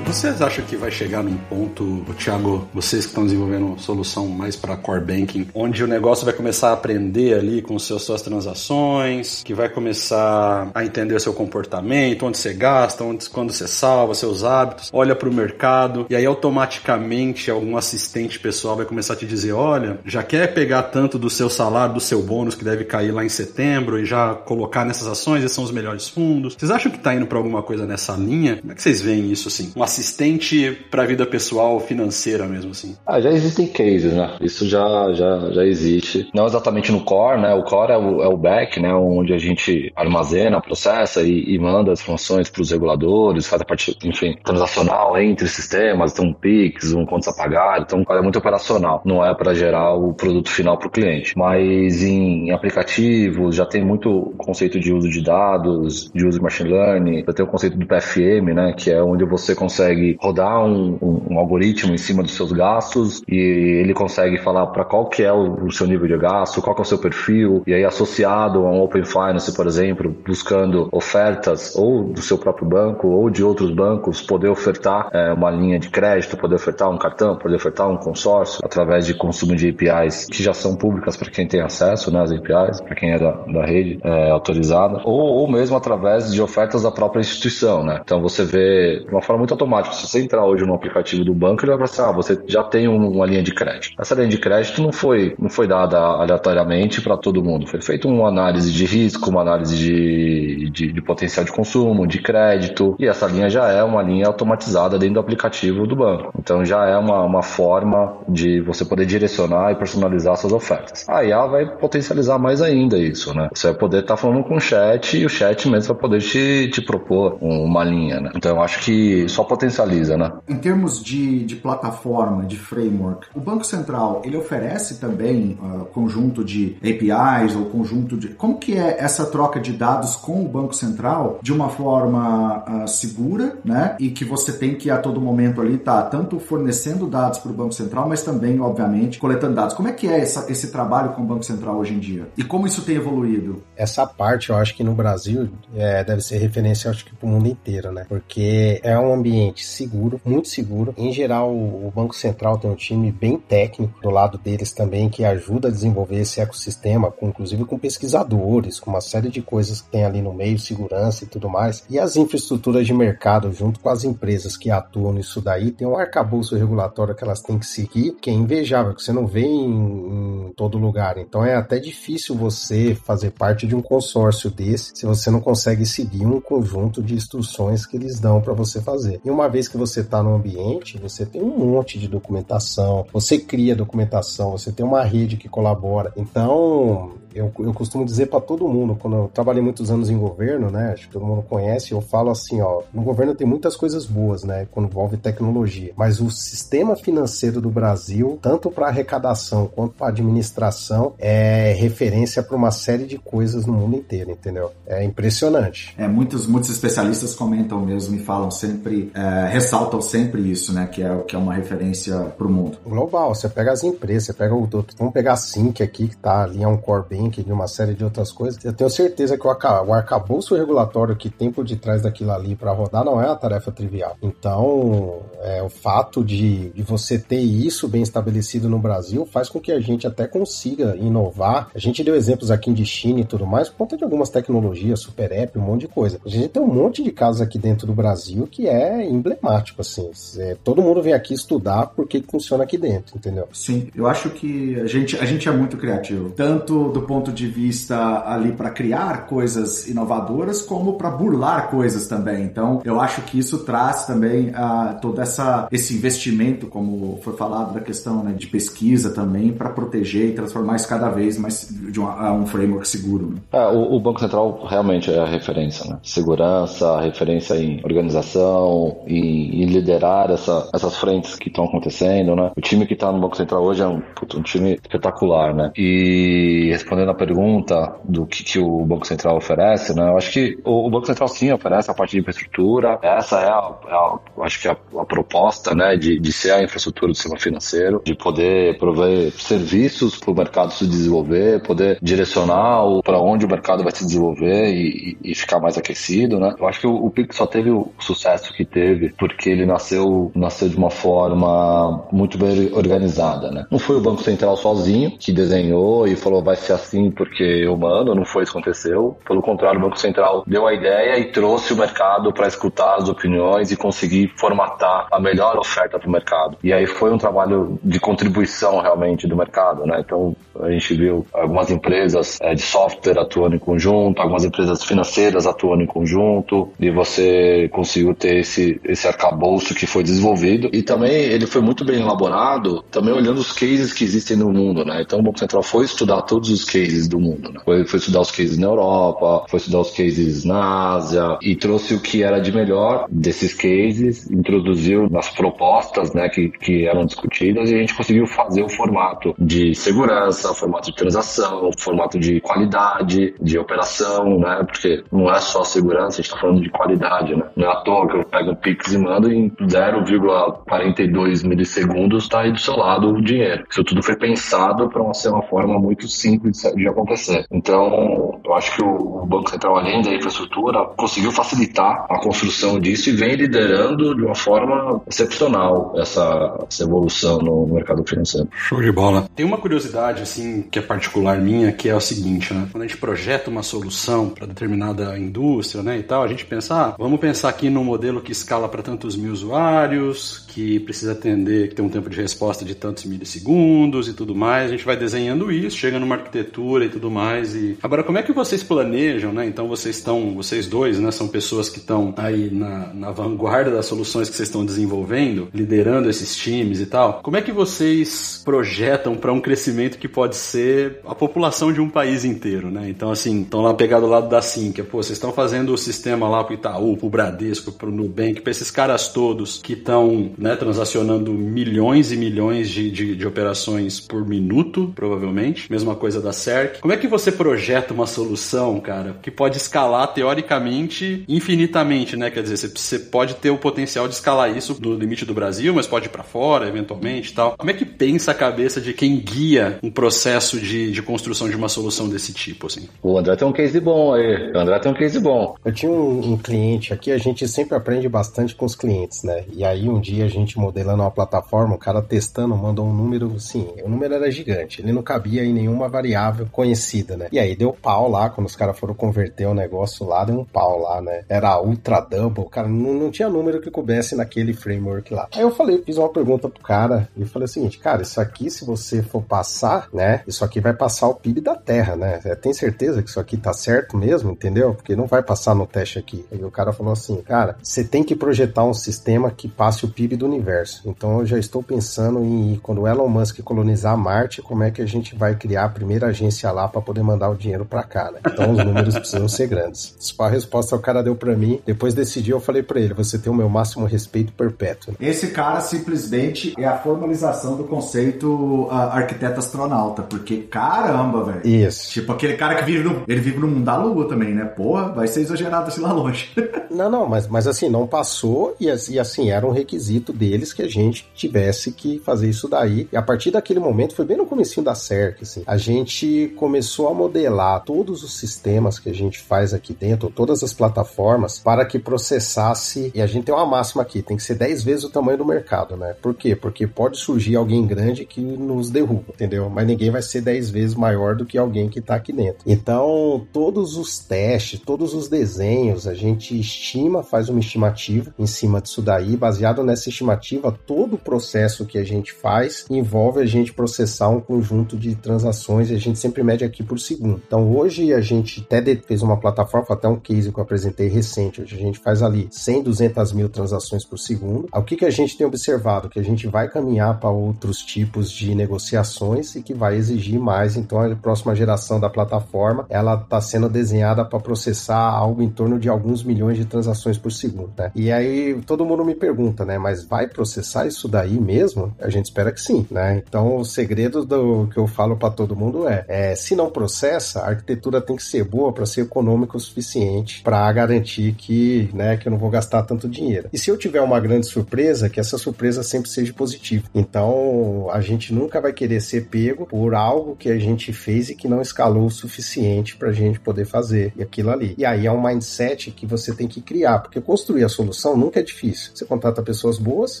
Vocês 0.12 0.42
acham 0.42 0.62
que 0.66 0.76
vai 0.76 0.90
chegar 0.90 1.22
num 1.22 1.38
ponto, 1.38 2.04
Thiago, 2.18 2.68
vocês 2.74 3.06
que 3.06 3.12
estão 3.12 3.24
desenvolvendo 3.24 3.78
solução 3.78 4.28
mais 4.28 4.54
para 4.54 4.76
core 4.76 5.00
banking, 5.00 5.48
onde 5.54 5.82
o 5.82 5.86
negócio 5.86 6.26
vai 6.26 6.34
começar 6.34 6.68
a 6.68 6.72
aprender 6.74 7.32
ali 7.32 7.62
com 7.62 7.78
seus, 7.78 8.02
suas 8.02 8.20
transações, 8.20 9.42
que 9.42 9.54
vai 9.54 9.70
começar 9.70 10.70
a 10.74 10.84
entender 10.84 11.18
seu 11.18 11.32
comportamento, 11.32 12.26
onde 12.26 12.36
você 12.36 12.52
gasta, 12.52 13.02
onde, 13.02 13.26
quando 13.30 13.52
você 13.54 13.66
salva, 13.66 14.14
seus 14.14 14.44
hábitos, 14.44 14.90
olha 14.92 15.16
para 15.16 15.30
o 15.30 15.32
mercado 15.32 16.04
e 16.10 16.14
aí 16.14 16.26
automaticamente 16.26 17.50
algum 17.50 17.74
assistente 17.78 18.38
pessoal 18.38 18.76
vai 18.76 18.84
começar 18.84 19.14
a 19.14 19.16
te 19.16 19.24
dizer, 19.24 19.52
olha, 19.52 19.98
já 20.04 20.22
quer 20.22 20.52
pegar 20.52 20.82
tanto 20.84 21.18
do 21.18 21.30
seu 21.30 21.48
salário, 21.48 21.94
do 21.94 22.00
seu 22.00 22.22
bônus 22.22 22.54
que 22.54 22.62
deve 22.62 22.84
cair 22.84 23.12
lá 23.12 23.24
em 23.24 23.30
setembro 23.30 23.98
e 23.98 24.04
já 24.04 24.34
colocar 24.34 24.84
nessas 24.84 25.06
ações, 25.06 25.42
esses 25.42 25.54
são 25.54 25.64
os 25.64 25.72
melhores 25.72 26.06
fundos. 26.06 26.54
Vocês 26.54 26.70
acham 26.70 26.92
que 26.92 26.98
está 26.98 27.14
indo 27.14 27.26
para 27.26 27.38
alguma 27.38 27.62
coisa 27.62 27.86
nessa 27.86 28.12
linha? 28.12 28.58
Como 28.58 28.72
é 28.72 28.74
que 28.74 28.82
vocês 28.82 29.00
veem 29.00 29.32
isso 29.32 29.48
assim? 29.48 29.72
Um 29.74 29.82
assistente 29.82 30.01
assistente 30.02 30.72
para 30.90 31.04
a 31.04 31.06
vida 31.06 31.24
pessoal 31.24 31.78
financeira 31.78 32.46
mesmo 32.46 32.72
assim? 32.72 32.96
Ah, 33.06 33.20
já 33.20 33.30
existem 33.30 33.68
cases, 33.68 34.12
né? 34.12 34.36
Isso 34.40 34.68
já, 34.68 35.12
já, 35.12 35.50
já 35.52 35.64
existe. 35.64 36.28
Não 36.34 36.44
exatamente 36.44 36.90
no 36.90 37.04
core, 37.04 37.40
né? 37.40 37.54
O 37.54 37.62
core 37.62 37.92
é 37.92 37.96
o, 37.96 38.22
é 38.22 38.28
o 38.28 38.36
back, 38.36 38.80
né? 38.80 38.92
Onde 38.92 39.32
a 39.32 39.38
gente 39.38 39.92
armazena, 39.94 40.60
processa 40.60 41.22
e, 41.22 41.54
e 41.54 41.58
manda 41.58 41.92
as 41.92 42.00
funções 42.00 42.50
para 42.50 42.62
os 42.62 42.70
reguladores, 42.70 43.46
faz 43.46 43.62
a 43.62 43.64
parte, 43.64 43.96
enfim, 44.04 44.36
transacional 44.44 45.16
entre 45.18 45.46
sistemas, 45.46 46.12
tem 46.12 46.28
um 46.28 46.32
PIX, 46.32 46.94
um 46.94 47.06
contas 47.06 47.28
a 47.28 47.36
pagar, 47.36 47.80
então 47.80 48.04
é 48.10 48.20
muito 48.20 48.38
operacional. 48.38 49.02
Não 49.04 49.24
é 49.24 49.32
para 49.34 49.54
gerar 49.54 49.94
o 49.94 50.12
produto 50.12 50.50
final 50.50 50.76
para 50.76 50.88
o 50.88 50.90
cliente. 50.90 51.38
Mas 51.38 52.02
em 52.02 52.50
aplicativos 52.50 53.54
já 53.54 53.64
tem 53.64 53.84
muito 53.84 54.34
conceito 54.36 54.80
de 54.80 54.92
uso 54.92 55.08
de 55.08 55.22
dados, 55.22 56.10
de 56.12 56.26
uso 56.26 56.38
de 56.38 56.42
machine 56.42 56.70
learning, 56.70 57.24
já 57.24 57.32
tem 57.32 57.44
o 57.44 57.48
conceito 57.48 57.78
do 57.78 57.86
PFM, 57.86 58.52
né? 58.54 58.74
Que 58.76 58.90
é 58.90 59.02
onde 59.02 59.24
você 59.24 59.54
consegue 59.54 59.91
rodar 60.20 60.64
um, 60.64 60.98
um, 61.00 61.22
um 61.30 61.38
algoritmo 61.38 61.94
em 61.94 61.98
cima 61.98 62.22
dos 62.22 62.34
seus 62.34 62.52
gastos 62.52 63.22
e 63.28 63.36
ele 63.36 63.94
consegue 63.94 64.38
falar 64.38 64.66
para 64.68 64.84
qual 64.84 65.06
que 65.06 65.22
é 65.22 65.32
o, 65.32 65.66
o, 65.66 65.72
seu 65.72 65.86
nível 65.86 66.06
de 66.06 66.16
gasto, 66.16 66.60
qual 66.60 66.74
que 66.74 66.82
é 66.82 66.84
o 66.84 66.86
seu 66.86 66.98
perfil, 66.98 67.62
e 67.66 67.74
aí 67.74 67.84
associado 67.84 68.66
a 68.66 68.70
um 68.70 68.82
Open 68.82 69.04
Finance, 69.04 69.54
por 69.54 69.66
exemplo, 69.66 70.14
buscando 70.24 70.88
ofertas 70.92 71.74
ou 71.76 72.04
do 72.04 72.20
seu 72.20 72.38
próprio 72.38 72.68
banco 72.68 73.08
ou 73.08 73.30
de 73.30 73.42
outros 73.42 73.70
bancos, 73.70 74.22
poder 74.22 74.48
ofertar 74.48 75.08
é, 75.12 75.32
uma 75.32 75.50
linha 75.50 75.78
de 75.78 75.88
crédito, 75.88 76.36
poder 76.36 76.56
ofertar 76.56 76.90
um 76.90 76.98
cartão, 76.98 77.36
poder 77.36 77.56
ofertar 77.56 77.88
um 77.88 77.96
consórcio 77.96 78.60
através 78.64 79.06
de 79.06 79.14
consumo 79.14 79.54
de 79.54 79.68
APIs 79.70 80.26
que 80.26 80.42
já 80.42 80.52
são 80.52 80.76
públicas 80.76 81.16
para 81.16 81.30
quem 81.30 81.46
tem 81.46 81.60
acesso, 81.60 82.12
né, 82.12 82.22
as 82.22 82.32
APIs, 82.32 82.80
para 82.80 82.94
quem 82.94 83.12
é 83.12 83.18
da, 83.18 83.30
da 83.30 83.64
rede 83.64 83.98
é, 84.02 84.30
autorizada, 84.30 85.00
ou, 85.04 85.20
ou 85.20 85.50
mesmo 85.50 85.76
através 85.76 86.32
de 86.32 86.40
ofertas 86.40 86.82
da 86.82 86.90
própria 86.90 87.20
instituição, 87.20 87.84
né? 87.84 88.00
Então 88.04 88.20
você 88.20 88.44
vê 88.44 89.00
de 89.04 89.10
uma 89.10 89.22
forma 89.22 89.38
muito 89.38 89.54
automática. 89.54 89.81
Se 89.90 90.06
você 90.06 90.22
entrar 90.22 90.44
hoje 90.44 90.64
no 90.64 90.74
aplicativo 90.74 91.24
do 91.24 91.34
banco, 91.34 91.64
ele 91.64 91.76
vai 91.76 91.86
falar 91.86 92.08
assim, 92.08 92.12
ah, 92.12 92.14
você 92.14 92.38
já 92.46 92.62
tem 92.62 92.88
uma 92.88 93.26
linha 93.26 93.42
de 93.42 93.52
crédito. 93.52 93.94
Essa 93.98 94.14
linha 94.14 94.28
de 94.28 94.38
crédito 94.38 94.82
não 94.82 94.92
foi, 94.92 95.34
não 95.38 95.48
foi 95.48 95.66
dada 95.66 95.98
aleatoriamente 95.98 97.00
para 97.00 97.16
todo 97.16 97.42
mundo. 97.42 97.66
Foi 97.66 97.80
feita 97.80 98.08
uma 98.08 98.28
análise 98.28 98.72
de 98.72 98.84
risco, 98.84 99.30
uma 99.30 99.42
análise 99.42 99.76
de, 99.76 100.70
de, 100.70 100.92
de, 100.92 101.02
potencial 101.02 101.44
de 101.44 101.52
consumo, 101.52 102.06
de 102.06 102.20
crédito, 102.20 102.96
e 102.98 103.06
essa 103.06 103.26
linha 103.26 103.48
já 103.48 103.68
é 103.68 103.82
uma 103.82 104.02
linha 104.02 104.26
automatizada 104.26 104.98
dentro 104.98 105.14
do 105.14 105.20
aplicativo 105.20 105.86
do 105.86 105.96
banco. 105.96 106.32
Então 106.38 106.64
já 106.64 106.86
é 106.86 106.96
uma, 106.96 107.22
uma 107.22 107.42
forma 107.42 108.18
de 108.28 108.60
você 108.60 108.84
poder 108.84 109.06
direcionar 109.06 109.72
e 109.72 109.74
personalizar 109.74 110.36
suas 110.36 110.52
ofertas. 110.52 111.08
A 111.08 111.24
IA 111.24 111.46
vai 111.46 111.66
potencializar 111.66 112.38
mais 112.38 112.62
ainda 112.62 112.98
isso, 112.98 113.34
né? 113.34 113.48
Você 113.54 113.68
vai 113.68 113.76
poder 113.76 114.00
estar 114.00 114.14
tá 114.14 114.16
falando 114.16 114.42
com 114.44 114.56
o 114.56 114.60
chat 114.60 115.18
e 115.18 115.24
o 115.24 115.28
chat 115.28 115.68
mesmo 115.68 115.94
vai 115.94 116.00
poder 116.00 116.20
te, 116.20 116.68
te 116.68 116.80
propor 116.80 117.36
uma 117.40 117.84
linha, 117.84 118.20
né? 118.20 118.30
Então 118.34 118.56
eu 118.56 118.62
acho 118.62 118.80
que 118.80 119.28
só 119.28 119.44
potencializa, 119.72 120.16
né? 120.16 120.32
Em 120.48 120.56
termos 120.56 121.02
de, 121.02 121.44
de 121.44 121.56
plataforma, 121.56 122.44
de 122.44 122.56
framework, 122.56 123.28
o 123.34 123.40
Banco 123.40 123.64
Central, 123.64 124.22
ele 124.24 124.36
oferece 124.36 124.98
também 124.98 125.58
uh, 125.60 125.86
conjunto 125.86 126.44
de 126.44 126.76
APIs 126.78 127.56
ou 127.56 127.66
conjunto 127.66 128.16
de... 128.16 128.28
Como 128.28 128.58
que 128.58 128.76
é 128.76 128.96
essa 128.98 129.26
troca 129.26 129.58
de 129.58 129.72
dados 129.72 130.14
com 130.16 130.44
o 130.44 130.48
Banco 130.48 130.74
Central 130.74 131.38
de 131.42 131.52
uma 131.52 131.68
forma 131.68 132.64
uh, 132.84 132.88
segura, 132.88 133.56
né? 133.64 133.96
E 133.98 134.10
que 134.10 134.24
você 134.24 134.52
tem 134.52 134.74
que 134.74 134.90
a 134.90 134.98
todo 134.98 135.20
momento 135.20 135.60
ali 135.60 135.74
estar 135.74 136.02
tá, 136.02 136.08
tanto 136.10 136.38
fornecendo 136.38 137.06
dados 137.06 137.38
para 137.38 137.50
o 137.50 137.54
Banco 137.54 137.72
Central, 137.72 138.08
mas 138.08 138.22
também, 138.22 138.60
obviamente, 138.60 139.18
coletando 139.18 139.54
dados. 139.54 139.74
Como 139.74 139.88
é 139.88 139.92
que 139.92 140.06
é 140.06 140.20
essa, 140.20 140.50
esse 140.50 140.70
trabalho 140.70 141.10
com 141.10 141.22
o 141.22 141.24
Banco 141.24 141.44
Central 141.44 141.76
hoje 141.76 141.94
em 141.94 141.98
dia? 141.98 142.28
E 142.36 142.44
como 142.44 142.66
isso 142.66 142.82
tem 142.82 142.96
evoluído? 142.96 143.62
Essa 143.76 144.06
parte, 144.06 144.50
eu 144.50 144.56
acho 144.56 144.74
que 144.76 144.84
no 144.84 144.94
Brasil 144.94 145.48
é, 145.74 146.04
deve 146.04 146.20
ser 146.20 146.38
referência, 146.38 146.90
acho 146.90 147.04
que 147.04 147.14
para 147.14 147.26
o 147.26 147.30
mundo 147.30 147.48
inteiro, 147.48 147.92
né? 147.92 148.04
Porque 148.08 148.80
é 148.82 148.98
um 148.98 149.14
ambiente 149.14 149.51
seguro, 149.56 150.20
muito 150.24 150.48
seguro. 150.48 150.94
Em 150.96 151.12
geral, 151.12 151.50
o 151.52 151.92
Banco 151.94 152.14
Central 152.14 152.58
tem 152.58 152.70
um 152.70 152.74
time 152.74 153.10
bem 153.10 153.36
técnico 153.36 154.00
do 154.00 154.10
lado 154.10 154.38
deles 154.38 154.72
também 154.72 155.08
que 155.08 155.24
ajuda 155.24 155.68
a 155.68 155.70
desenvolver 155.70 156.20
esse 156.20 156.40
ecossistema, 156.40 157.10
com, 157.10 157.28
inclusive 157.28 157.64
com 157.64 157.78
pesquisadores, 157.78 158.80
com 158.80 158.90
uma 158.90 159.00
série 159.00 159.28
de 159.28 159.42
coisas 159.42 159.80
que 159.80 159.90
tem 159.90 160.04
ali 160.04 160.22
no 160.22 160.32
meio, 160.32 160.58
segurança 160.58 161.24
e 161.24 161.26
tudo 161.26 161.48
mais. 161.48 161.84
E 161.90 161.98
as 161.98 162.16
infraestruturas 162.16 162.86
de 162.86 162.94
mercado, 162.94 163.52
junto 163.52 163.80
com 163.80 163.88
as 163.88 164.04
empresas 164.04 164.56
que 164.56 164.70
atuam 164.70 165.12
nisso 165.12 165.40
daí, 165.40 165.70
tem 165.70 165.86
um 165.86 165.96
arcabouço 165.96 166.56
regulatório 166.56 167.14
que 167.14 167.24
elas 167.24 167.40
têm 167.40 167.58
que 167.58 167.66
seguir, 167.66 168.12
que 168.20 168.30
é 168.30 168.32
invejável, 168.32 168.94
que 168.94 169.02
você 169.02 169.12
não 169.12 169.26
vê 169.26 169.42
em, 169.42 170.46
em 170.48 170.52
todo 170.56 170.78
lugar. 170.78 171.18
Então 171.18 171.44
é 171.44 171.54
até 171.54 171.78
difícil 171.78 172.34
você 172.36 172.94
fazer 172.94 173.30
parte 173.32 173.66
de 173.66 173.74
um 173.74 173.82
consórcio 173.82 174.50
desse 174.50 174.92
se 174.94 175.06
você 175.06 175.30
não 175.30 175.40
consegue 175.40 175.84
seguir 175.84 176.26
um 176.26 176.40
conjunto 176.40 177.02
de 177.02 177.14
instruções 177.14 177.86
que 177.86 177.96
eles 177.96 178.20
dão 178.20 178.40
para 178.40 178.52
você 178.52 178.80
fazer. 178.80 179.20
E 179.24 179.30
uma 179.30 179.41
vez 179.48 179.68
que 179.68 179.76
você 179.76 180.00
está 180.00 180.22
no 180.22 180.34
ambiente, 180.34 180.98
você 180.98 181.24
tem 181.24 181.42
um 181.42 181.56
monte 181.56 181.98
de 181.98 182.08
documentação, 182.08 183.06
você 183.12 183.38
cria 183.38 183.76
documentação, 183.76 184.52
você 184.52 184.72
tem 184.72 184.84
uma 184.84 185.02
rede 185.02 185.36
que 185.36 185.48
colabora. 185.48 186.12
Então, 186.16 187.12
eu, 187.34 187.52
eu 187.58 187.72
costumo 187.72 188.04
dizer 188.04 188.26
para 188.26 188.40
todo 188.40 188.68
mundo, 188.68 188.96
quando 188.96 189.16
eu 189.16 189.30
trabalhei 189.32 189.62
muitos 189.62 189.90
anos 189.90 190.10
em 190.10 190.18
governo, 190.18 190.70
né? 190.70 190.92
Acho 190.92 191.06
que 191.06 191.12
todo 191.12 191.24
mundo 191.24 191.42
conhece, 191.42 191.92
eu 191.92 192.00
falo 192.00 192.30
assim, 192.30 192.60
ó, 192.60 192.82
no 192.92 193.02
governo 193.02 193.34
tem 193.34 193.46
muitas 193.46 193.76
coisas 193.76 194.06
boas, 194.06 194.44
né? 194.44 194.66
Quando 194.70 194.86
envolve 194.86 195.16
tecnologia. 195.16 195.92
Mas 195.96 196.20
o 196.20 196.30
sistema 196.30 196.94
financeiro 196.96 197.60
do 197.60 197.70
Brasil, 197.70 198.38
tanto 198.42 198.70
para 198.70 198.88
arrecadação 198.88 199.66
quanto 199.66 199.94
para 199.94 200.08
administração, 200.08 201.14
é 201.18 201.72
referência 201.72 202.42
para 202.42 202.56
uma 202.56 202.70
série 202.70 203.04
de 203.04 203.18
coisas 203.18 203.64
no 203.66 203.72
mundo 203.72 203.96
inteiro, 203.96 204.30
entendeu? 204.30 204.70
É 204.86 205.02
impressionante. 205.02 205.94
É, 205.96 206.06
muitos, 206.06 206.46
muitos 206.46 206.70
especialistas 206.70 207.34
comentam 207.34 207.80
mesmo 207.80 208.14
e 208.14 208.18
falam 208.18 208.50
sempre, 208.50 209.10
é, 209.14 209.48
ressaltam 209.48 210.00
sempre 210.00 210.50
isso, 210.50 210.72
né? 210.72 210.86
Que 210.86 211.02
é, 211.02 211.16
que 211.18 211.34
é 211.34 211.38
uma 211.38 211.54
referência 211.54 212.18
para 212.36 212.46
o 212.46 212.50
mundo. 212.50 212.78
Global, 212.84 213.34
você 213.34 213.48
pega 213.48 213.72
as 213.72 213.82
empresas, 213.82 214.24
você 214.24 214.32
pega 214.32 214.54
o. 214.54 214.68
Vamos 214.98 215.12
pegar 215.12 215.32
a 215.32 215.36
Sync 215.36 215.82
aqui, 215.82 216.08
que 216.08 216.16
tá 216.16 216.42
ali, 216.42 216.62
é 216.62 216.68
um 216.68 216.76
core 216.76 217.04
bem 217.08 217.21
De 217.30 217.52
uma 217.52 217.68
série 217.68 217.94
de 217.94 218.04
outras 218.04 218.30
coisas, 218.30 218.62
eu 218.64 218.72
tenho 218.72 218.90
certeza 218.90 219.38
que 219.38 219.46
o, 219.46 219.50
o 219.50 219.92
arcabouço 219.92 220.54
regulatório 220.54 221.16
que 221.16 221.30
tem 221.30 221.50
por 221.50 221.64
detrás 221.64 222.02
daquilo 222.02 222.32
ali 222.32 222.54
para 222.54 222.72
rodar 222.72 223.04
não 223.04 223.20
é 223.20 223.26
uma 223.26 223.36
tarefa 223.36 223.70
trivial. 223.70 224.16
Então, 224.22 225.20
é, 225.42 225.62
o 225.62 225.68
fato 225.68 226.24
de, 226.24 226.70
de 226.70 226.82
você 226.82 227.18
ter 227.18 227.40
isso 227.40 227.88
bem 227.88 228.02
estabelecido 228.02 228.68
no 228.68 228.78
Brasil 228.78 229.26
faz 229.26 229.48
com 229.48 229.60
que 229.60 229.72
a 229.72 229.80
gente 229.80 230.06
até 230.06 230.26
consiga 230.26 230.96
inovar. 230.96 231.68
A 231.74 231.78
gente 231.78 232.02
deu 232.04 232.14
exemplos 232.14 232.50
aqui 232.50 232.72
de 232.72 232.84
China 232.84 233.20
e 233.20 233.24
tudo 233.24 233.46
mais, 233.46 233.68
por 233.68 233.78
conta 233.78 233.96
de 233.96 234.04
algumas 234.04 234.30
tecnologias, 234.30 235.00
super 235.00 235.32
app, 235.32 235.58
um 235.58 235.62
monte 235.62 235.82
de 235.82 235.88
coisa. 235.88 236.20
A 236.24 236.28
gente 236.28 236.48
tem 236.48 236.62
um 236.62 236.66
monte 236.66 237.02
de 237.02 237.10
casos 237.10 237.40
aqui 237.40 237.58
dentro 237.58 237.86
do 237.86 237.92
Brasil 237.92 238.46
que 238.50 238.68
é 238.68 239.04
emblemático, 239.04 239.80
assim. 239.80 240.10
É, 240.38 240.56
todo 240.62 240.82
mundo 240.82 241.02
vem 241.02 241.12
aqui 241.12 241.34
estudar 241.34 241.86
porque 241.86 242.22
funciona 242.28 242.64
aqui 242.64 242.78
dentro, 242.78 243.16
entendeu? 243.16 243.48
Sim, 243.52 243.88
eu 243.94 244.06
acho 244.06 244.30
que 244.30 244.78
a 244.80 244.86
gente, 244.86 245.16
a 245.16 245.24
gente 245.24 245.48
é 245.48 245.52
muito 245.52 245.76
criativo. 245.76 246.30
Tanto 246.30 246.90
do 246.90 247.02
ponto 247.12 247.30
de 247.30 247.46
vista 247.46 248.22
ali 248.26 248.52
para 248.52 248.70
criar 248.70 249.26
coisas 249.26 249.86
inovadoras, 249.86 250.62
como 250.62 250.94
para 250.94 251.10
burlar 251.10 251.68
coisas 251.68 252.06
também. 252.06 252.44
Então, 252.44 252.80
eu 252.86 252.98
acho 252.98 253.20
que 253.22 253.38
isso 253.38 253.66
traz 253.66 254.06
também 254.06 254.48
uh, 254.48 254.98
todo 254.98 255.20
essa, 255.20 255.68
esse 255.70 255.94
investimento, 255.94 256.66
como 256.68 257.18
foi 257.22 257.34
falado, 257.34 257.74
da 257.74 257.80
questão 257.80 258.24
né, 258.24 258.32
de 258.32 258.46
pesquisa 258.46 259.10
também, 259.10 259.52
para 259.52 259.68
proteger 259.68 260.30
e 260.30 260.32
transformar 260.32 260.76
isso 260.76 260.88
cada 260.88 261.10
vez 261.10 261.36
mais 261.36 261.68
de 261.68 262.00
uma, 262.00 262.32
um 262.32 262.46
framework 262.46 262.88
seguro. 262.88 263.32
Né? 263.32 263.36
É, 263.52 263.66
o, 263.66 263.96
o, 263.96 264.00
Banco 264.00 264.18
Central 264.18 264.64
realmente 264.66 265.10
é 265.10 265.18
a 265.18 265.26
referência, 265.26 265.90
né? 265.90 265.98
Segurança, 266.02 266.98
referência 267.00 267.54
em 267.56 267.80
organização, 267.84 269.02
em, 269.06 269.62
em 269.62 269.66
liderar 269.66 270.30
essa, 270.30 270.66
essas 270.72 270.96
frentes 270.96 271.36
que 271.36 271.48
estão 271.48 271.66
acontecendo, 271.66 272.34
né? 272.34 272.52
O 272.56 272.60
time 272.62 272.86
que 272.86 272.94
está 272.94 273.12
no 273.12 273.20
Banco 273.20 273.36
Central 273.36 273.62
hoje 273.62 273.82
é 273.82 273.86
um, 273.86 274.02
um 274.34 274.42
time 274.42 274.74
espetacular, 274.74 275.54
né? 275.54 275.72
E 275.76 276.70
respondendo 276.70 277.01
respondendo 277.02 277.10
a 277.10 277.14
pergunta 277.14 277.96
do 278.04 278.26
que, 278.26 278.42
que, 278.42 278.58
o 278.58 278.84
Banco 278.84 279.06
Central 279.06 279.36
oferece, 279.36 279.94
né? 279.94 280.08
Eu 280.08 280.16
acho 280.16 280.32
que 280.32 280.58
o, 280.64 280.86
o, 280.86 280.90
Banco 280.90 281.06
Central 281.06 281.28
sim 281.28 281.52
oferece 281.52 281.90
a 281.90 281.94
parte 281.94 282.12
de 282.12 282.20
infraestrutura. 282.20 282.98
Essa 283.02 283.40
é 283.40 283.48
a, 283.48 283.72
é 283.88 283.92
a 283.92 284.18
acho 284.44 284.60
que 284.60 284.68
a, 284.68 284.76
a, 284.98 285.04
proposta, 285.04 285.74
né, 285.74 285.96
de, 285.96 286.18
de 286.18 286.32
ser 286.32 286.52
a 286.52 286.62
infraestrutura 286.62 287.12
do 287.12 287.14
sistema 287.14 287.38
financeiro, 287.38 288.02
de 288.04 288.14
poder 288.14 288.78
prover 288.78 289.32
serviços 289.32 290.18
para 290.18 290.30
o 290.30 290.34
mercado 290.34 290.72
se 290.72 290.86
desenvolver, 290.86 291.62
poder 291.62 291.98
direcionar 292.00 292.82
para 293.04 293.18
onde 293.18 293.44
o 293.44 293.48
mercado 293.48 293.82
vai 293.82 293.92
se 293.92 294.04
desenvolver 294.04 294.72
e, 294.72 295.18
e, 295.22 295.34
ficar 295.34 295.60
mais 295.60 295.76
aquecido, 295.76 296.38
né? 296.38 296.54
Eu 296.58 296.66
acho 296.68 296.80
que 296.80 296.86
o, 296.86 296.94
o 296.94 297.10
Pix 297.10 297.36
só 297.36 297.46
teve 297.46 297.70
o 297.70 297.88
sucesso 297.98 298.52
que 298.52 298.64
teve 298.64 299.12
porque 299.18 299.50
ele 299.50 299.66
nasceu, 299.66 300.30
nasceu 300.34 300.68
de 300.68 300.76
uma 300.76 300.90
forma 300.90 302.06
muito 302.12 302.38
bem 302.38 302.72
organizada, 302.72 303.50
né? 303.50 303.66
Não 303.70 303.78
foi 303.78 303.96
o 303.96 304.00
Banco 304.00 304.22
Central 304.22 304.56
sozinho 304.56 305.12
que 305.18 305.32
desenhou 305.32 306.06
e 306.06 306.16
falou 306.16 306.42
vai 306.42 306.56
ser 306.56 306.72
assim 306.72 306.91
assim 306.92 307.10
porque 307.10 307.66
humano, 307.66 308.14
não 308.14 308.24
foi 308.24 308.42
isso 308.42 308.52
que 308.52 308.58
aconteceu. 308.58 309.16
Pelo 309.26 309.40
contrário, 309.40 309.78
o 309.78 309.82
Banco 309.82 309.98
Central 309.98 310.44
deu 310.46 310.66
a 310.66 310.74
ideia 310.74 311.18
e 311.18 311.32
trouxe 311.32 311.72
o 311.72 311.76
mercado 311.76 312.32
para 312.32 312.46
escutar 312.46 312.96
as 312.96 313.08
opiniões 313.08 313.72
e 313.72 313.76
conseguir 313.76 314.30
formatar 314.36 315.08
a 315.10 315.18
melhor 315.18 315.56
oferta 315.56 315.98
para 315.98 316.08
o 316.08 316.12
mercado. 316.12 316.58
E 316.62 316.72
aí 316.72 316.86
foi 316.86 317.12
um 317.12 317.18
trabalho 317.18 317.78
de 317.82 317.98
contribuição 317.98 318.80
realmente 318.80 319.26
do 319.26 319.36
mercado, 319.36 319.86
né? 319.86 320.02
Então 320.04 320.36
a 320.60 320.70
gente 320.70 320.94
viu 320.94 321.26
algumas 321.32 321.70
empresas 321.70 322.38
é, 322.42 322.54
de 322.54 322.62
software 322.62 323.18
atuando 323.18 323.56
em 323.56 323.58
conjunto, 323.58 324.20
algumas 324.20 324.44
empresas 324.44 324.84
financeiras 324.84 325.46
atuando 325.46 325.82
em 325.82 325.86
conjunto, 325.86 326.70
e 326.78 326.90
você 326.90 327.68
conseguiu 327.72 328.14
ter 328.14 328.40
esse, 328.40 328.80
esse 328.84 329.08
arcabouço 329.08 329.74
que 329.74 329.86
foi 329.86 330.02
desenvolvido. 330.02 330.68
E 330.72 330.82
também 330.82 331.12
ele 331.12 331.46
foi 331.46 331.62
muito 331.62 331.84
bem 331.84 332.00
elaborado, 332.00 332.82
também 332.90 333.14
olhando 333.14 333.38
os 333.38 333.52
cases 333.52 333.92
que 333.92 334.04
existem 334.04 334.36
no 334.36 334.52
mundo, 334.52 334.84
né? 334.84 335.02
Então 335.02 335.20
o 335.20 335.22
Banco 335.22 335.38
Central 335.38 335.62
foi 335.62 335.84
estudar 335.84 336.22
todos 336.22 336.50
os 336.50 336.64
cases 336.64 336.81
do 337.08 337.18
mundo, 337.18 337.52
né? 337.52 337.60
Foi, 337.64 337.84
foi 337.84 337.98
estudar 337.98 338.20
os 338.20 338.30
cases 338.30 338.58
na 338.58 338.66
Europa, 338.66 339.46
foi 339.48 339.58
estudar 339.58 339.80
os 339.80 339.90
cases 339.90 340.44
na 340.44 340.94
Ásia 340.94 341.38
e 341.42 341.56
trouxe 341.56 341.94
o 341.94 342.00
que 342.00 342.22
era 342.22 342.38
de 342.40 342.52
melhor 342.52 343.06
desses 343.10 343.54
cases, 343.54 344.30
introduziu 344.30 345.08
nas 345.10 345.28
propostas, 345.28 346.12
né, 346.12 346.28
que, 346.28 346.48
que 346.50 346.86
eram 346.86 347.04
discutidas 347.04 347.70
e 347.70 347.74
a 347.74 347.78
gente 347.78 347.94
conseguiu 347.94 348.26
fazer 348.26 348.62
o 348.62 348.68
formato 348.68 349.34
de 349.38 349.74
segurança, 349.74 350.54
formato 350.54 350.90
de 350.90 350.96
transação, 350.96 351.70
formato 351.78 352.18
de 352.18 352.40
qualidade, 352.40 353.34
de 353.40 353.58
operação, 353.58 354.38
né? 354.38 354.62
Porque 354.64 355.04
não 355.10 355.30
é 355.30 355.40
só 355.40 355.64
segurança, 355.64 356.20
a 356.20 356.22
gente 356.22 356.26
está 356.26 356.38
falando 356.38 356.60
de 356.60 356.70
qualidade, 356.70 357.34
né? 357.34 357.44
Não 357.56 357.66
é 357.66 357.72
à 357.72 357.76
toa 357.76 358.08
que 358.08 358.16
eu 358.16 358.24
pego 358.24 358.50
um 358.52 358.54
Pix 358.54 358.92
e 358.92 358.98
mando 358.98 359.32
em 359.32 359.50
0,42 359.50 361.46
milissegundos 361.46 362.24
está 362.24 362.40
aí 362.40 362.52
do 362.52 362.58
seu 362.58 362.76
lado 362.76 363.10
o 363.10 363.22
dinheiro. 363.22 363.64
Isso 363.70 363.84
tudo 363.84 364.02
foi 364.02 364.16
pensado 364.16 364.88
para 364.88 365.14
ser 365.14 365.28
uma 365.28 365.42
forma 365.42 365.78
muito 365.78 366.08
simples 366.08 366.64
de 366.74 366.88
acontecer. 366.88 367.44
Então, 367.50 368.40
eu 368.44 368.54
acho 368.54 368.74
que 368.76 368.82
o 368.82 369.26
Banco 369.26 369.50
Central, 369.50 369.76
além 369.76 370.02
da 370.02 370.14
infraestrutura, 370.14 370.84
conseguiu 370.96 371.32
facilitar 371.32 372.06
a 372.08 372.18
construção 372.18 372.78
disso 372.78 373.10
e 373.10 373.12
vem 373.12 373.34
liderando 373.34 374.14
de 374.14 374.22
uma 374.22 374.34
forma 374.34 375.00
excepcional 375.06 375.94
essa, 375.96 376.66
essa 376.68 376.82
evolução 376.82 377.38
no 377.38 377.66
mercado 377.66 378.04
financeiro. 378.06 378.48
Show 378.54 378.80
de 378.80 378.92
bola. 378.92 379.28
Tem 379.34 379.46
uma 379.46 379.58
curiosidade, 379.58 380.22
assim, 380.22 380.62
que 380.62 380.78
é 380.78 380.82
particular 380.82 381.38
minha, 381.38 381.72
que 381.72 381.88
é 381.88 381.94
o 381.94 382.00
seguinte, 382.00 382.52
né? 382.52 382.68
Quando 382.70 382.84
a 382.84 382.86
gente 382.86 382.98
projeta 382.98 383.50
uma 383.50 383.62
solução 383.62 384.28
para 384.28 384.46
determinada 384.46 385.18
indústria, 385.18 385.82
né, 385.82 385.98
e 385.98 386.02
tal, 386.02 386.22
a 386.22 386.28
gente 386.28 386.44
pensa, 386.44 386.74
ah, 386.74 386.94
vamos 386.98 387.20
pensar 387.20 387.48
aqui 387.48 387.70
num 387.70 387.84
modelo 387.84 388.20
que 388.20 388.32
escala 388.32 388.68
para 388.68 388.82
tantos 388.82 389.16
mil 389.16 389.32
usuários, 389.32 390.44
que 390.48 390.80
precisa 390.80 391.12
atender, 391.12 391.68
que 391.68 391.74
tem 391.74 391.84
um 391.84 391.88
tempo 391.88 392.10
de 392.10 392.20
resposta 392.20 392.64
de 392.64 392.74
tantos 392.74 393.04
milissegundos 393.04 394.08
e 394.08 394.12
tudo 394.12 394.34
mais. 394.34 394.68
A 394.68 394.72
gente 394.72 394.84
vai 394.84 394.96
desenhando 394.96 395.50
isso, 395.50 395.76
chega 395.76 395.98
numa 395.98 396.16
arquitetura 396.16 396.51
e 396.60 396.88
tudo 396.88 397.10
mais. 397.10 397.54
E 397.54 397.78
agora, 397.82 398.02
como 398.02 398.18
é 398.18 398.22
que 398.22 398.32
vocês 398.32 398.62
planejam, 398.62 399.32
né? 399.32 399.46
Então 399.46 399.68
vocês 399.68 399.96
estão, 399.96 400.34
vocês 400.34 400.66
dois, 400.66 400.98
né, 400.98 401.10
são 401.10 401.28
pessoas 401.28 401.68
que 401.68 401.78
estão 401.78 402.14
aí 402.16 402.50
na, 402.50 402.92
na 402.92 403.10
vanguarda 403.10 403.70
das 403.70 403.86
soluções 403.86 404.28
que 404.28 404.36
vocês 404.36 404.48
estão 404.48 404.64
desenvolvendo, 404.64 405.48
liderando 405.54 406.08
esses 406.10 406.36
times 406.36 406.80
e 406.80 406.86
tal. 406.86 407.20
Como 407.22 407.36
é 407.36 407.42
que 407.42 407.52
vocês 407.52 408.42
projetam 408.44 409.16
para 409.16 409.32
um 409.32 409.40
crescimento 409.40 409.98
que 409.98 410.08
pode 410.08 410.36
ser 410.36 411.00
a 411.06 411.14
população 411.14 411.72
de 411.72 411.80
um 411.80 411.88
país 411.88 412.24
inteiro, 412.24 412.70
né? 412.70 412.88
Então 412.88 413.10
assim, 413.10 413.42
estão 413.42 413.62
lá 413.62 413.74
pegados 413.74 414.06
do 414.06 414.10
lado 414.10 414.28
da 414.28 414.42
Sinqia, 414.42 414.84
pô, 414.84 415.02
vocês 415.02 415.16
estão 415.16 415.32
fazendo 415.32 415.72
o 415.72 415.78
sistema 415.78 416.28
lá 416.28 416.42
pro 416.42 416.54
Itaú, 416.54 416.96
pro 416.96 417.08
Bradesco, 417.08 417.72
pro 417.72 417.90
Nubank, 417.90 418.40
para 418.40 418.50
esses 418.50 418.70
caras 418.70 419.08
todos 419.08 419.60
que 419.62 419.74
estão 419.74 420.30
né, 420.36 420.56
transacionando 420.56 421.32
milhões 421.32 422.12
e 422.12 422.16
milhões 422.16 422.68
de, 422.68 422.90
de, 422.90 423.16
de, 423.16 423.26
operações 423.26 424.00
por 424.00 424.26
minuto, 424.26 424.92
provavelmente. 424.94 425.70
Mesma 425.70 425.94
coisa 425.94 426.20
da 426.20 426.32
CERC. 426.42 426.80
Como 426.80 426.92
é 426.92 426.96
que 426.96 427.06
você 427.06 427.30
projeta 427.30 427.94
uma 427.94 428.06
solução, 428.06 428.80
cara, 428.80 429.16
que 429.22 429.30
pode 429.30 429.56
escalar 429.56 430.12
teoricamente 430.12 431.24
infinitamente, 431.28 432.16
né? 432.16 432.30
Quer 432.30 432.42
dizer, 432.42 432.68
você, 432.68 432.98
pode 432.98 433.34
ter 433.36 433.50
o 433.50 433.58
potencial 433.58 434.08
de 434.08 434.14
escalar 434.14 434.56
isso 434.56 434.76
no 434.80 434.94
limite 434.94 435.24
do 435.24 435.34
Brasil, 435.34 435.72
mas 435.74 435.86
pode 435.86 436.06
ir 436.06 436.10
para 436.10 436.22
fora, 436.22 436.68
eventualmente 436.68 437.32
tal. 437.32 437.56
Como 437.56 437.70
é 437.70 437.74
que 437.74 437.84
pensa 437.84 438.32
a 438.32 438.34
cabeça 438.34 438.80
de 438.80 438.92
quem 438.92 439.18
guia 439.18 439.78
um 439.82 439.90
processo 439.90 440.58
de, 440.58 440.90
de 440.90 441.02
construção 441.02 441.48
de 441.48 441.56
uma 441.56 441.68
solução 441.68 442.08
desse 442.08 442.32
tipo, 442.32 442.66
assim? 442.66 442.88
O 443.02 443.16
André 443.16 443.36
tem 443.36 443.46
um 443.46 443.52
case 443.52 443.78
bom 443.80 444.14
aí. 444.14 444.52
O 444.52 444.58
André 444.58 444.78
tem 444.78 444.90
um 444.90 444.94
case 444.94 445.20
bom. 445.20 445.54
Eu 445.64 445.72
tinha 445.72 445.90
um, 445.90 446.32
um 446.32 446.36
cliente 446.36 446.92
aqui, 446.92 447.12
a 447.12 447.18
gente 447.18 447.46
sempre 447.46 447.76
aprende 447.76 448.08
bastante 448.08 448.54
com 448.54 448.64
os 448.64 448.74
clientes, 448.74 449.22
né? 449.22 449.44
E 449.52 449.64
aí 449.64 449.88
um 449.88 450.00
dia 450.00 450.28
gente 450.32 450.58
modelando 450.58 451.02
uma 451.02 451.10
plataforma, 451.10 451.74
o 451.74 451.78
cara 451.78 452.02
testando 452.02 452.56
mandou 452.56 452.86
um 452.86 452.92
número, 452.92 453.38
sim, 453.38 453.68
o 453.84 453.88
número 453.88 454.14
era 454.14 454.30
gigante, 454.30 454.80
ele 454.80 454.92
não 454.92 455.02
cabia 455.02 455.44
em 455.44 455.52
nenhuma 455.52 455.88
variável 455.88 456.31
conhecida, 456.50 457.16
né? 457.16 457.28
E 457.32 457.38
aí 457.38 457.56
deu 457.56 457.72
pau 457.72 458.08
lá, 458.10 458.30
quando 458.30 458.46
os 458.46 458.56
caras 458.56 458.78
foram 458.78 458.94
converter 458.94 459.46
o 459.46 459.54
negócio 459.54 460.06
lá, 460.06 460.24
deu 460.24 460.38
um 460.38 460.44
pau 460.44 460.80
lá, 460.80 461.00
né? 461.00 461.24
Era 461.28 461.60
ultra 461.60 462.00
double, 462.00 462.48
cara, 462.48 462.68
não, 462.68 462.94
não 462.94 463.10
tinha 463.10 463.28
número 463.28 463.60
que 463.60 463.70
coubesse 463.70 464.14
naquele 464.14 464.52
framework 464.52 465.12
lá. 465.12 465.28
Aí 465.34 465.42
eu 465.42 465.50
falei, 465.50 465.82
fiz 465.82 465.96
uma 465.96 466.08
pergunta 466.08 466.48
pro 466.48 466.62
cara 466.62 467.08
e 467.16 467.24
falei 467.24 467.46
o 467.46 467.48
seguinte, 467.48 467.78
cara, 467.78 468.02
isso 468.02 468.20
aqui, 468.20 468.50
se 468.50 468.64
você 468.64 469.02
for 469.02 469.22
passar, 469.22 469.88
né? 469.92 470.22
Isso 470.26 470.44
aqui 470.44 470.60
vai 470.60 470.72
passar 470.72 471.08
o 471.08 471.14
PIB 471.14 471.40
da 471.40 471.54
Terra, 471.54 471.96
né? 471.96 472.20
É, 472.24 472.34
tem 472.34 472.52
certeza 472.52 473.02
que 473.02 473.10
isso 473.10 473.20
aqui 473.20 473.36
tá 473.36 473.52
certo 473.52 473.96
mesmo, 473.96 474.32
entendeu? 474.32 474.74
Porque 474.74 474.96
não 474.96 475.06
vai 475.06 475.22
passar 475.22 475.54
no 475.54 475.66
teste 475.66 475.98
aqui. 475.98 476.24
Aí 476.30 476.42
o 476.44 476.50
cara 476.50 476.72
falou 476.72 476.92
assim, 476.92 477.16
cara, 477.22 477.56
você 477.62 477.84
tem 477.84 478.02
que 478.02 478.14
projetar 478.14 478.64
um 478.64 478.74
sistema 478.74 479.30
que 479.30 479.48
passe 479.48 479.84
o 479.84 479.88
PIB 479.88 480.16
do 480.16 480.26
universo. 480.26 480.82
Então 480.86 481.20
eu 481.20 481.26
já 481.26 481.38
estou 481.38 481.62
pensando 481.62 482.22
em 482.24 482.58
quando 482.62 482.82
o 482.82 482.88
Elon 482.88 483.08
Musk 483.08 483.40
colonizar 483.40 483.96
Marte, 483.96 484.42
como 484.42 484.62
é 484.62 484.70
que 484.70 484.82
a 484.82 484.86
gente 484.86 485.14
vai 485.14 485.34
criar 485.34 485.64
a 485.64 485.68
primeira 485.68 486.06
agência 486.08 486.21
lá 486.52 486.68
para 486.68 486.80
poder 486.80 487.02
mandar 487.02 487.30
o 487.30 487.34
dinheiro 487.34 487.64
para 487.64 487.82
cá, 487.82 488.10
né? 488.10 488.20
Então 488.26 488.52
os 488.52 488.64
números 488.64 488.94
precisam 488.94 489.28
ser 489.28 489.46
grandes. 489.46 489.94
A 490.18 490.28
resposta 490.28 490.76
o 490.76 490.78
cara 490.78 491.02
deu 491.02 491.16
para 491.16 491.34
mim. 491.34 491.60
Depois 491.66 491.94
desse 491.94 492.22
dia 492.22 492.34
eu 492.34 492.40
falei 492.40 492.62
para 492.62 492.80
ele: 492.80 492.94
você 492.94 493.18
tem 493.18 493.32
o 493.32 493.34
meu 493.34 493.48
máximo 493.48 493.86
respeito 493.86 494.32
perpétuo. 494.32 494.94
Esse 495.00 495.28
cara 495.28 495.60
simplesmente 495.60 496.54
é 496.58 496.66
a 496.66 496.78
formalização 496.78 497.56
do 497.56 497.64
conceito 497.64 498.66
uh, 498.66 498.70
arquiteto 498.70 499.40
astronauta, 499.40 500.02
porque 500.02 500.38
caramba, 500.38 501.24
velho. 501.24 501.46
Isso. 501.46 501.90
Tipo 501.90 502.12
aquele 502.12 502.34
cara 502.34 502.54
que 502.56 502.64
vive 502.64 502.84
no, 502.84 503.02
ele 503.08 503.20
vive 503.20 503.38
no 503.38 503.48
mundo 503.48 503.64
da 503.64 503.76
lua 503.76 504.08
também, 504.08 504.34
né? 504.34 504.44
Porra, 504.44 504.92
vai 504.92 505.06
ser 505.08 505.20
exagerado 505.20 505.68
assim 505.68 505.80
lá 505.80 505.92
longe. 505.92 506.30
não, 506.70 506.90
não, 506.90 507.06
mas, 507.06 507.26
mas 507.26 507.46
assim, 507.46 507.68
não 507.68 507.86
passou 507.86 508.56
e, 508.60 508.66
e 508.66 508.98
assim, 508.98 509.30
era 509.30 509.46
um 509.46 509.50
requisito 509.50 510.12
deles 510.12 510.52
que 510.52 510.62
a 510.62 510.68
gente 510.68 511.08
tivesse 511.14 511.72
que 511.72 511.98
fazer 511.98 512.28
isso 512.28 512.48
daí. 512.48 512.88
E 512.92 512.96
a 512.96 513.02
partir 513.02 513.30
daquele 513.30 513.60
momento, 513.60 513.94
foi 513.94 514.04
bem 514.04 514.16
no 514.16 514.26
comecinho 514.26 514.64
da 514.64 514.74
CERC, 514.74 515.22
assim, 515.22 515.42
a 515.46 515.56
gente 515.56 516.11
começou 516.36 516.88
a 516.88 516.94
modelar 516.94 517.62
todos 517.64 518.02
os 518.02 518.18
sistemas 518.18 518.78
que 518.78 518.90
a 518.90 518.94
gente 518.94 519.20
faz 519.20 519.52
aqui 519.54 519.72
dentro, 519.72 520.10
todas 520.10 520.42
as 520.42 520.52
plataformas, 520.52 521.38
para 521.38 521.64
que 521.64 521.78
processasse, 521.78 522.90
e 522.94 523.00
a 523.00 523.06
gente 523.06 523.24
tem 523.24 523.34
uma 523.34 523.46
máxima 523.46 523.82
aqui, 523.82 524.02
tem 524.02 524.16
que 524.16 524.22
ser 524.22 524.34
10 524.34 524.62
vezes 524.62 524.84
o 524.84 524.90
tamanho 524.90 525.18
do 525.18 525.24
mercado, 525.24 525.76
né? 525.76 525.94
Por 526.00 526.14
quê? 526.14 526.34
Porque 526.34 526.66
pode 526.66 526.98
surgir 526.98 527.36
alguém 527.36 527.66
grande 527.66 528.04
que 528.04 528.20
nos 528.20 528.70
derruba, 528.70 529.12
entendeu? 529.14 529.48
Mas 529.48 529.66
ninguém 529.66 529.90
vai 529.90 530.02
ser 530.02 530.20
10 530.20 530.50
vezes 530.50 530.74
maior 530.74 531.14
do 531.14 531.26
que 531.26 531.38
alguém 531.38 531.68
que 531.68 531.78
está 531.78 531.94
aqui 531.94 532.12
dentro. 532.12 532.42
Então, 532.46 533.26
todos 533.32 533.76
os 533.76 533.98
testes, 533.98 534.60
todos 534.60 534.94
os 534.94 535.08
desenhos, 535.08 535.86
a 535.86 535.94
gente 535.94 536.38
estima, 536.38 537.02
faz 537.02 537.28
uma 537.28 537.40
estimativa 537.40 538.14
em 538.18 538.26
cima 538.26 538.60
disso 538.60 538.82
daí, 538.82 539.16
baseado 539.16 539.62
nessa 539.62 539.88
estimativa, 539.88 540.56
todo 540.66 540.94
o 540.94 540.98
processo 540.98 541.64
que 541.64 541.78
a 541.78 541.84
gente 541.84 542.12
faz 542.12 542.64
envolve 542.70 543.20
a 543.20 543.26
gente 543.26 543.52
processar 543.52 544.08
um 544.08 544.20
conjunto 544.20 544.76
de 544.76 544.94
transações 544.94 545.70
e 545.70 545.74
a 545.74 545.78
gente 545.78 545.98
sempre 546.02 546.22
mede 546.22 546.44
aqui 546.44 546.62
por 546.62 546.78
segundo. 546.78 547.22
Então 547.26 547.56
hoje 547.56 547.92
a 547.92 548.00
gente 548.00 548.40
até 548.40 548.62
fez 548.76 549.02
uma 549.02 549.16
plataforma, 549.16 549.66
até 549.70 549.88
um 549.88 549.98
case 549.98 550.32
que 550.32 550.38
eu 550.38 550.42
apresentei 550.42 550.88
recente, 550.88 551.40
hoje 551.40 551.54
a 551.54 551.58
gente 551.58 551.78
faz 551.78 552.02
ali 552.02 552.28
100, 552.30 552.62
200 552.64 553.12
mil 553.12 553.28
transações 553.28 553.84
por 553.84 553.98
segundo. 553.98 554.48
O 554.52 554.62
que, 554.62 554.76
que 554.76 554.84
a 554.84 554.90
gente 554.90 555.16
tem 555.16 555.26
observado? 555.26 555.88
Que 555.88 555.98
a 555.98 556.04
gente 556.04 556.26
vai 556.26 556.48
caminhar 556.48 556.98
para 556.98 557.10
outros 557.10 557.58
tipos 557.58 558.10
de 558.10 558.34
negociações 558.34 559.34
e 559.36 559.42
que 559.42 559.54
vai 559.54 559.76
exigir 559.76 560.18
mais. 560.18 560.56
Então 560.56 560.80
a 560.80 560.94
próxima 560.96 561.34
geração 561.34 561.78
da 561.78 561.88
plataforma 561.88 562.66
ela 562.68 562.94
está 562.94 563.20
sendo 563.20 563.48
desenhada 563.48 564.04
para 564.04 564.20
processar 564.20 564.90
algo 564.90 565.22
em 565.22 565.30
torno 565.30 565.58
de 565.58 565.68
alguns 565.68 566.02
milhões 566.02 566.36
de 566.36 566.44
transações 566.44 566.98
por 566.98 567.12
segundo. 567.12 567.52
Né? 567.56 567.70
E 567.74 567.92
aí 567.92 568.40
todo 568.46 568.64
mundo 568.64 568.84
me 568.84 568.94
pergunta, 568.94 569.44
né? 569.44 569.58
Mas 569.58 569.84
vai 569.84 570.06
processar 570.06 570.66
isso 570.66 570.88
daí 570.88 571.18
mesmo? 571.20 571.74
A 571.80 571.88
gente 571.88 572.06
espera 572.06 572.32
que 572.32 572.40
sim, 572.40 572.66
né? 572.70 573.02
Então, 573.06 573.36
o 573.36 573.44
segredo 573.44 574.04
do 574.04 574.48
que 574.48 574.58
eu 574.58 574.66
falo 574.66 574.96
para 574.96 575.10
todo 575.10 575.36
mundo 575.36 575.68
é, 575.68 575.84
é, 575.92 576.14
se 576.14 576.34
não 576.34 576.50
processa, 576.50 577.20
a 577.20 577.28
arquitetura 577.28 577.78
tem 577.78 577.96
que 577.96 578.02
ser 578.02 578.24
boa 578.24 578.50
para 578.50 578.64
ser 578.64 578.80
econômica 578.80 579.36
o 579.36 579.40
suficiente 579.40 580.22
para 580.22 580.50
garantir 580.50 581.12
que, 581.12 581.68
né, 581.74 581.98
que 581.98 582.08
eu 582.08 582.10
não 582.10 582.18
vou 582.18 582.30
gastar 582.30 582.62
tanto 582.62 582.88
dinheiro. 582.88 583.28
E 583.30 583.36
se 583.36 583.50
eu 583.50 583.58
tiver 583.58 583.82
uma 583.82 584.00
grande 584.00 584.26
surpresa, 584.26 584.88
que 584.88 584.98
essa 584.98 585.18
surpresa 585.18 585.62
sempre 585.62 585.90
seja 585.90 586.10
positiva. 586.14 586.64
Então, 586.74 587.68
a 587.70 587.82
gente 587.82 588.14
nunca 588.14 588.40
vai 588.40 588.54
querer 588.54 588.80
ser 588.80 589.08
pego 589.08 589.44
por 589.44 589.74
algo 589.74 590.16
que 590.16 590.30
a 590.30 590.38
gente 590.38 590.72
fez 590.72 591.10
e 591.10 591.14
que 591.14 591.28
não 591.28 591.42
escalou 591.42 591.84
o 591.84 591.90
suficiente 591.90 592.74
para 592.74 592.88
a 592.88 592.92
gente 592.92 593.20
poder 593.20 593.44
fazer 593.44 593.92
aquilo 594.00 594.30
ali. 594.30 594.54
E 594.56 594.64
aí 594.64 594.86
é 594.86 594.92
um 594.92 595.02
mindset 595.02 595.70
que 595.72 595.84
você 595.84 596.14
tem 596.14 596.26
que 596.26 596.40
criar, 596.40 596.78
porque 596.78 597.02
construir 597.02 597.44
a 597.44 597.50
solução 597.50 597.98
nunca 597.98 598.18
é 598.18 598.22
difícil. 598.22 598.70
Você 598.74 598.86
contrata 598.86 599.22
pessoas 599.22 599.58
boas, 599.58 600.00